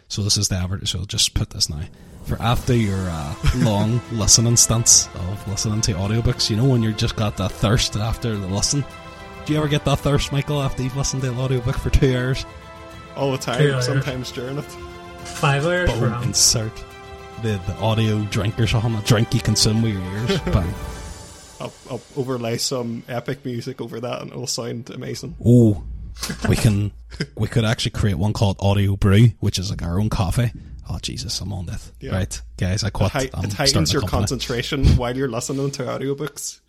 So 0.07 0.21
this 0.21 0.37
is 0.37 0.49
the 0.49 0.55
average. 0.55 0.91
So 0.91 0.99
I'll 0.99 1.05
just 1.05 1.33
put 1.33 1.49
this 1.51 1.69
now 1.69 1.81
for 2.25 2.39
after 2.41 2.75
your 2.75 2.99
uh, 3.09 3.35
long 3.57 4.01
listening 4.11 4.57
stunts 4.57 5.07
of 5.15 5.47
listening 5.47 5.81
to 5.81 5.93
audiobooks. 5.93 6.49
You 6.49 6.57
know 6.57 6.65
when 6.65 6.83
you're 6.83 6.91
just 6.91 7.15
got 7.15 7.37
that 7.37 7.51
thirst 7.51 7.95
after 7.95 8.35
the 8.35 8.47
listen. 8.47 8.83
Do 9.45 9.53
you 9.53 9.59
ever 9.59 9.69
get 9.69 9.85
that 9.85 9.99
thirst, 9.99 10.33
Michael, 10.33 10.61
after 10.61 10.83
you've 10.83 10.97
listened 10.97 11.21
to 11.21 11.31
an 11.31 11.39
audiobook 11.39 11.77
for 11.77 11.89
two 11.89 12.15
hours? 12.17 12.45
All 13.15 13.31
the 13.31 13.37
time, 13.37 13.81
sometimes 13.81 14.31
during 14.31 14.57
it. 14.57 14.65
Five 15.23 15.65
hours 15.65 15.89
for 15.89 15.99
Boom, 15.99 16.13
him. 16.13 16.23
insert 16.23 16.83
the, 17.41 17.59
the 17.65 17.75
audio 17.75 18.21
drink 18.25 18.59
or 18.59 18.67
something, 18.67 18.93
a 18.93 19.01
drink 19.01 19.33
you 19.33 19.39
consume 19.39 19.81
with 19.81 19.93
your 19.93 20.03
ears. 20.03 20.39
Bang. 20.51 20.73
I'll, 21.59 21.73
I'll 21.89 22.01
overlay 22.15 22.57
some 22.57 23.03
epic 23.07 23.45
music 23.45 23.81
over 23.81 23.99
that 24.01 24.21
and 24.21 24.31
it'll 24.31 24.47
sound 24.47 24.89
amazing. 24.89 25.35
Oh, 25.43 25.83
we 26.49 26.55
can 26.55 26.91
we 27.35 27.47
could 27.47 27.65
actually 27.65 27.91
create 27.91 28.15
one 28.15 28.33
called 28.33 28.57
Audio 28.59 28.95
Brew, 28.95 29.27
which 29.39 29.57
is 29.59 29.69
like 29.69 29.81
our 29.81 29.99
own 29.99 30.09
coffee. 30.09 30.51
Oh 30.89 30.99
Jesus, 31.01 31.39
I'm 31.41 31.51
on 31.53 31.65
that. 31.67 31.81
Yeah. 31.99 32.11
Right, 32.15 32.41
guys, 32.57 32.83
I 32.83 32.87
It, 32.87 32.93
quit. 32.93 33.11
hei- 33.11 33.19
I'm 33.33 33.45
it 33.45 33.51
starting 33.51 33.55
heightens 33.57 33.93
your 33.93 34.01
concentration 34.03 34.85
while 34.97 35.15
you're 35.15 35.27
listening 35.29 35.69
to 35.71 35.83
audiobooks. 35.83 36.59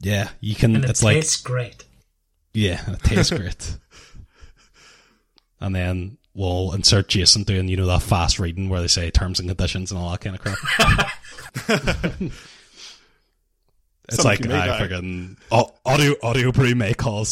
Yeah, 0.00 0.28
you 0.40 0.54
can. 0.54 0.74
and 0.76 0.84
it 0.84 0.90
it's 0.90 1.02
like 1.02 1.16
tastes 1.16 1.40
great. 1.42 1.84
yeah, 2.52 2.82
it 2.90 3.00
tastes 3.02 3.30
great. 3.36 3.76
And 5.60 5.74
then 5.74 6.18
we'll 6.34 6.72
insert 6.72 7.08
Jason 7.08 7.42
doing 7.44 7.68
you 7.68 7.76
know 7.76 7.86
that 7.86 8.02
fast 8.02 8.38
reading 8.38 8.68
where 8.68 8.80
they 8.80 8.88
say 8.88 9.10
terms 9.10 9.40
and 9.40 9.48
conditions 9.48 9.90
and 9.92 10.00
all 10.00 10.10
that 10.10 10.20
kind 10.20 10.36
of 10.36 10.42
crap. 10.42 11.10
It's 14.08 14.16
Something 14.16 14.30
like 14.30 14.44
you 14.44 14.50
may 14.50 14.58
I 14.58 14.66
die. 14.66 14.78
fucking 14.80 15.36
audio 15.86 16.14
audio 16.22 16.52
brew 16.52 16.74
may 16.74 16.92
cause 16.92 17.30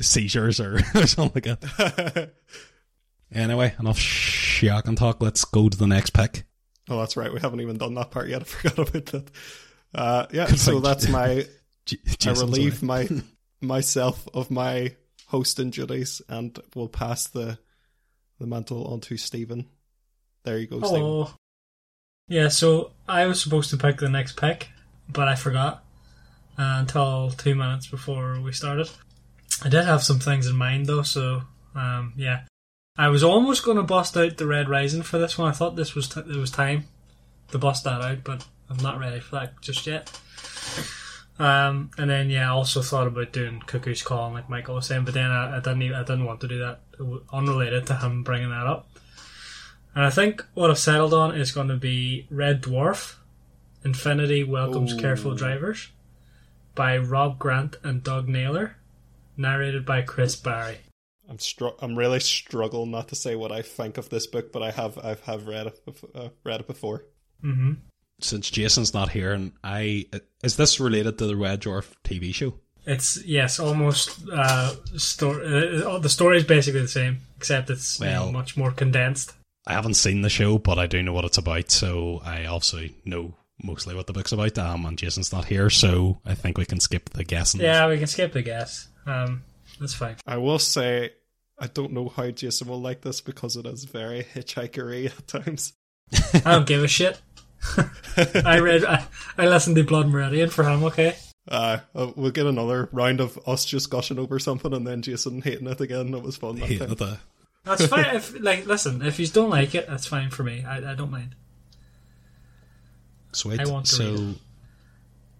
seizures 0.00 0.58
or, 0.58 0.76
or 0.94 1.06
something 1.06 1.42
like 1.44 1.60
that. 1.60 2.32
anyway, 3.32 3.74
enough 3.78 3.98
shock 3.98 4.88
and 4.88 4.96
talk. 4.96 5.22
Let's 5.22 5.44
go 5.44 5.68
to 5.68 5.76
the 5.76 5.86
next 5.86 6.10
pick. 6.10 6.44
Oh, 6.88 6.98
that's 6.98 7.16
right. 7.16 7.32
We 7.32 7.40
haven't 7.40 7.60
even 7.60 7.76
done 7.76 7.94
that 7.94 8.10
part 8.10 8.28
yet. 8.28 8.40
I 8.42 8.44
forgot 8.44 8.88
about 8.88 9.06
that. 9.06 9.30
Uh, 9.94 10.26
yeah, 10.32 10.46
so 10.46 10.72
point. 10.72 10.84
that's 10.84 11.08
my. 11.08 11.46
J- 11.84 11.98
I 12.06 12.10
Jason's 12.18 12.40
relieve 12.40 12.82
my 12.82 13.06
myself 13.60 14.26
of 14.32 14.50
my 14.50 14.96
hosting 15.26 15.70
duties, 15.70 16.22
and 16.28 16.58
we'll 16.74 16.88
pass 16.88 17.28
the 17.28 17.58
the 18.38 18.46
mantle 18.46 18.86
on 18.86 19.00
to 19.00 19.18
Stephen. 19.18 19.66
There 20.44 20.58
you 20.58 20.66
go, 20.66 20.80
Stephen. 20.80 21.02
Oh, 21.02 21.34
yeah. 22.28 22.48
So 22.48 22.92
I 23.06 23.26
was 23.26 23.42
supposed 23.42 23.70
to 23.70 23.76
pick 23.76 23.98
the 23.98 24.08
next 24.08 24.38
pick, 24.38 24.70
but 25.08 25.28
I 25.28 25.34
forgot 25.34 25.74
uh, 25.74 25.83
until 26.56 27.30
two 27.30 27.54
minutes 27.54 27.86
before 27.86 28.40
we 28.40 28.52
started. 28.52 28.90
I 29.62 29.68
did 29.68 29.84
have 29.84 30.02
some 30.02 30.18
things 30.18 30.46
in 30.46 30.56
mind 30.56 30.86
though, 30.86 31.02
so 31.02 31.42
um, 31.74 32.12
yeah. 32.16 32.42
I 32.96 33.08
was 33.08 33.24
almost 33.24 33.64
going 33.64 33.76
to 33.76 33.82
bust 33.82 34.16
out 34.16 34.36
the 34.36 34.46
Red 34.46 34.68
Rising 34.68 35.02
for 35.02 35.18
this 35.18 35.36
one. 35.36 35.48
I 35.48 35.52
thought 35.52 35.74
this 35.74 35.94
was 35.94 36.08
t- 36.08 36.22
there 36.24 36.38
was 36.38 36.50
time 36.50 36.84
to 37.50 37.58
bust 37.58 37.84
that 37.84 38.00
out, 38.00 38.22
but 38.22 38.46
I'm 38.70 38.76
not 38.76 39.00
ready 39.00 39.20
for 39.20 39.36
that 39.36 39.60
just 39.60 39.86
yet. 39.86 40.12
Um, 41.38 41.90
and 41.98 42.08
then 42.08 42.30
yeah, 42.30 42.48
I 42.48 42.54
also 42.54 42.80
thought 42.82 43.08
about 43.08 43.32
doing 43.32 43.60
Cuckoo's 43.66 44.02
Call, 44.02 44.32
like 44.32 44.48
Michael 44.48 44.76
was 44.76 44.86
saying, 44.86 45.04
but 45.04 45.14
then 45.14 45.30
I, 45.30 45.56
I 45.56 45.60
didn't. 45.60 45.82
Even, 45.82 45.96
I 45.96 46.04
didn't 46.04 46.24
want 46.24 46.40
to 46.42 46.48
do 46.48 46.58
that, 46.60 46.80
unrelated 47.32 47.86
to 47.88 47.96
him 47.96 48.22
bringing 48.22 48.50
that 48.50 48.66
up. 48.66 48.88
And 49.94 50.04
I 50.04 50.10
think 50.10 50.44
what 50.54 50.70
I've 50.70 50.78
settled 50.78 51.14
on 51.14 51.34
is 51.34 51.52
going 51.52 51.68
to 51.68 51.76
be 51.76 52.26
Red 52.30 52.62
Dwarf, 52.62 53.16
Infinity 53.84 54.44
Welcomes 54.44 54.94
Ooh. 54.94 54.98
Careful 54.98 55.34
Drivers, 55.34 55.90
by 56.74 56.96
Rob 56.98 57.38
Grant 57.38 57.76
and 57.82 58.02
Doug 58.02 58.28
Naylor, 58.28 58.76
narrated 59.36 59.84
by 59.86 60.02
Chris 60.02 60.36
Barrie. 60.36 60.78
I'm 61.28 61.38
str- 61.38 61.68
I'm 61.80 61.96
really 61.96 62.20
struggling 62.20 62.90
not 62.90 63.08
to 63.08 63.14
say 63.14 63.34
what 63.34 63.50
I 63.52 63.62
think 63.62 63.96
of 63.98 64.08
this 64.10 64.26
book, 64.26 64.52
but 64.52 64.62
I 64.62 64.70
have 64.70 64.98
I've 64.98 65.20
have 65.22 65.46
read 65.46 65.68
it 65.68 65.80
bef- 65.86 66.10
uh, 66.26 66.28
read 66.44 66.60
it 66.60 66.66
before. 66.66 67.04
hmm 67.40 67.72
Since 68.20 68.50
Jason's 68.50 68.92
not 68.92 69.10
here, 69.10 69.32
and 69.32 69.52
I 69.62 70.06
is 70.42 70.56
this 70.56 70.78
related 70.80 71.18
to 71.18 71.26
the 71.26 71.36
Red 71.36 71.62
Dwarf 71.62 71.92
TV 72.04 72.34
show? 72.34 72.54
It's 72.86 73.24
yes, 73.24 73.58
almost. 73.58 74.28
Uh, 74.30 74.74
story. 74.98 75.82
Uh, 75.82 75.98
the 75.98 76.10
story 76.10 76.36
is 76.36 76.44
basically 76.44 76.82
the 76.82 76.88
same, 76.88 77.20
except 77.38 77.70
it's 77.70 77.98
you 77.98 78.06
know, 78.06 78.24
Well- 78.24 78.32
much 78.32 78.56
more 78.56 78.70
condensed. 78.72 79.32
I 79.66 79.72
haven't 79.72 79.94
seen 79.94 80.20
the 80.20 80.28
show, 80.28 80.58
but 80.58 80.78
I 80.78 80.86
do 80.86 81.02
know 81.02 81.14
what 81.14 81.24
it's 81.24 81.38
about, 81.38 81.70
so 81.70 82.20
I 82.22 82.44
also 82.44 82.82
know 83.06 83.34
mostly 83.64 83.94
what 83.94 84.06
the 84.06 84.12
book's 84.12 84.32
about. 84.32 84.58
Um, 84.58 84.86
and 84.86 84.98
Jason's 84.98 85.32
not 85.32 85.46
here, 85.46 85.70
so 85.70 86.20
I 86.24 86.34
think 86.34 86.58
we 86.58 86.64
can 86.66 86.80
skip 86.80 87.10
the 87.10 87.24
guessing. 87.24 87.60
Yeah, 87.60 87.88
we 87.88 87.98
can 87.98 88.06
skip 88.06 88.32
the 88.32 88.42
guess. 88.42 88.88
Um, 89.06 89.42
that's 89.80 89.94
fine. 89.94 90.16
I 90.26 90.36
will 90.36 90.58
say 90.58 91.12
I 91.58 91.66
don't 91.68 91.92
know 91.92 92.08
how 92.08 92.30
Jason 92.30 92.68
will 92.68 92.80
like 92.80 93.02
this 93.02 93.20
because 93.20 93.56
it 93.56 93.66
is 93.66 93.84
very 93.84 94.24
hitchhikery 94.24 95.06
at 95.06 95.26
times. 95.26 95.72
I 96.34 96.52
don't 96.52 96.66
give 96.66 96.82
a 96.82 96.88
shit. 96.88 97.20
I 98.44 98.58
read. 98.58 98.84
I, 98.84 99.06
I 99.38 99.46
listened 99.46 99.76
to 99.76 99.84
Blood 99.84 100.08
Meridian 100.08 100.50
for 100.50 100.64
him. 100.64 100.84
Okay. 100.84 101.16
Uh, 101.48 101.78
uh, 101.94 102.10
we'll 102.16 102.30
get 102.30 102.46
another 102.46 102.88
round 102.92 103.20
of 103.20 103.38
us 103.46 103.64
just 103.64 103.90
gushing 103.90 104.18
over 104.18 104.38
something 104.38 104.72
and 104.72 104.86
then 104.86 105.02
Jason 105.02 105.42
hating 105.42 105.66
it 105.66 105.80
again. 105.80 106.10
That 106.10 106.22
was 106.22 106.36
fun. 106.36 106.56
That 106.56 106.68
Hate 106.68 106.80
it, 106.80 107.00
uh, 107.00 107.16
That's 107.64 107.86
fine. 107.86 108.16
if 108.16 108.38
like, 108.40 108.66
listen, 108.66 109.02
if 109.02 109.18
you 109.18 109.26
don't 109.26 109.50
like 109.50 109.74
it, 109.74 109.86
that's 109.86 110.06
fine 110.06 110.30
for 110.30 110.42
me. 110.42 110.64
I, 110.66 110.92
I 110.92 110.94
don't 110.94 111.10
mind. 111.10 111.34
Sweet. 113.34 113.60
I 113.60 113.66
want 113.70 113.86
to 113.86 114.02
read 114.02 114.18
so, 114.18 114.34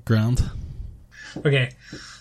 grand. 0.04 0.50
Okay, 1.44 1.70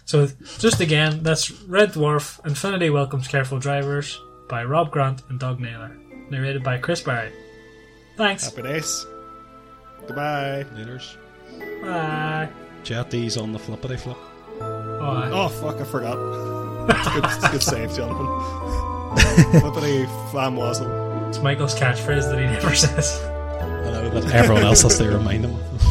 so 0.06 0.28
just 0.60 0.80
again, 0.80 1.24
that's 1.24 1.52
Red 1.64 1.94
Dwarf, 1.94 2.44
Infinity 2.46 2.90
Welcomes 2.90 3.28
Careful 3.28 3.60
Drivers 3.60 4.20
by 4.50 4.64
Rob 4.64 4.92
Grant 4.92 5.22
and 5.30 5.40
Doug 5.40 5.60
Naylor, 5.60 5.96
narrated 6.30 6.64
by 6.64 6.78
Chris 6.78 7.02
Barrie. 7.02 7.32
Thanks. 8.18 8.46
Happy 8.46 8.62
days. 8.62 9.06
Goodbye. 10.08 10.66
Leaders. 10.76 11.18
Bye. 11.82 12.50
Chatties 12.84 13.42
on 13.42 13.52
the 13.52 13.60
flippity 13.60 13.98
flip. 13.98 14.18
Bye. 14.60 15.30
Oh 15.32 15.48
fuck! 15.50 15.78
I 15.78 15.84
forgot. 15.84 16.18
good, 17.14 17.52
good 17.52 17.64
save, 17.64 17.96
Jonathan. 17.96 18.28
Flippity 19.62 20.06
flamwazzle. 20.32 21.30
It's 21.30 21.40
Michael's 21.40 21.76
catchphrase 21.76 22.30
that 22.30 22.40
he 22.40 22.46
never 22.46 22.76
says. 22.76 23.22
Everyone 24.34 24.64
else 24.64 24.82
has 24.84 24.98
to 24.98 25.10
remind 25.10 25.44
them. 25.44 25.52
of. 25.56 25.83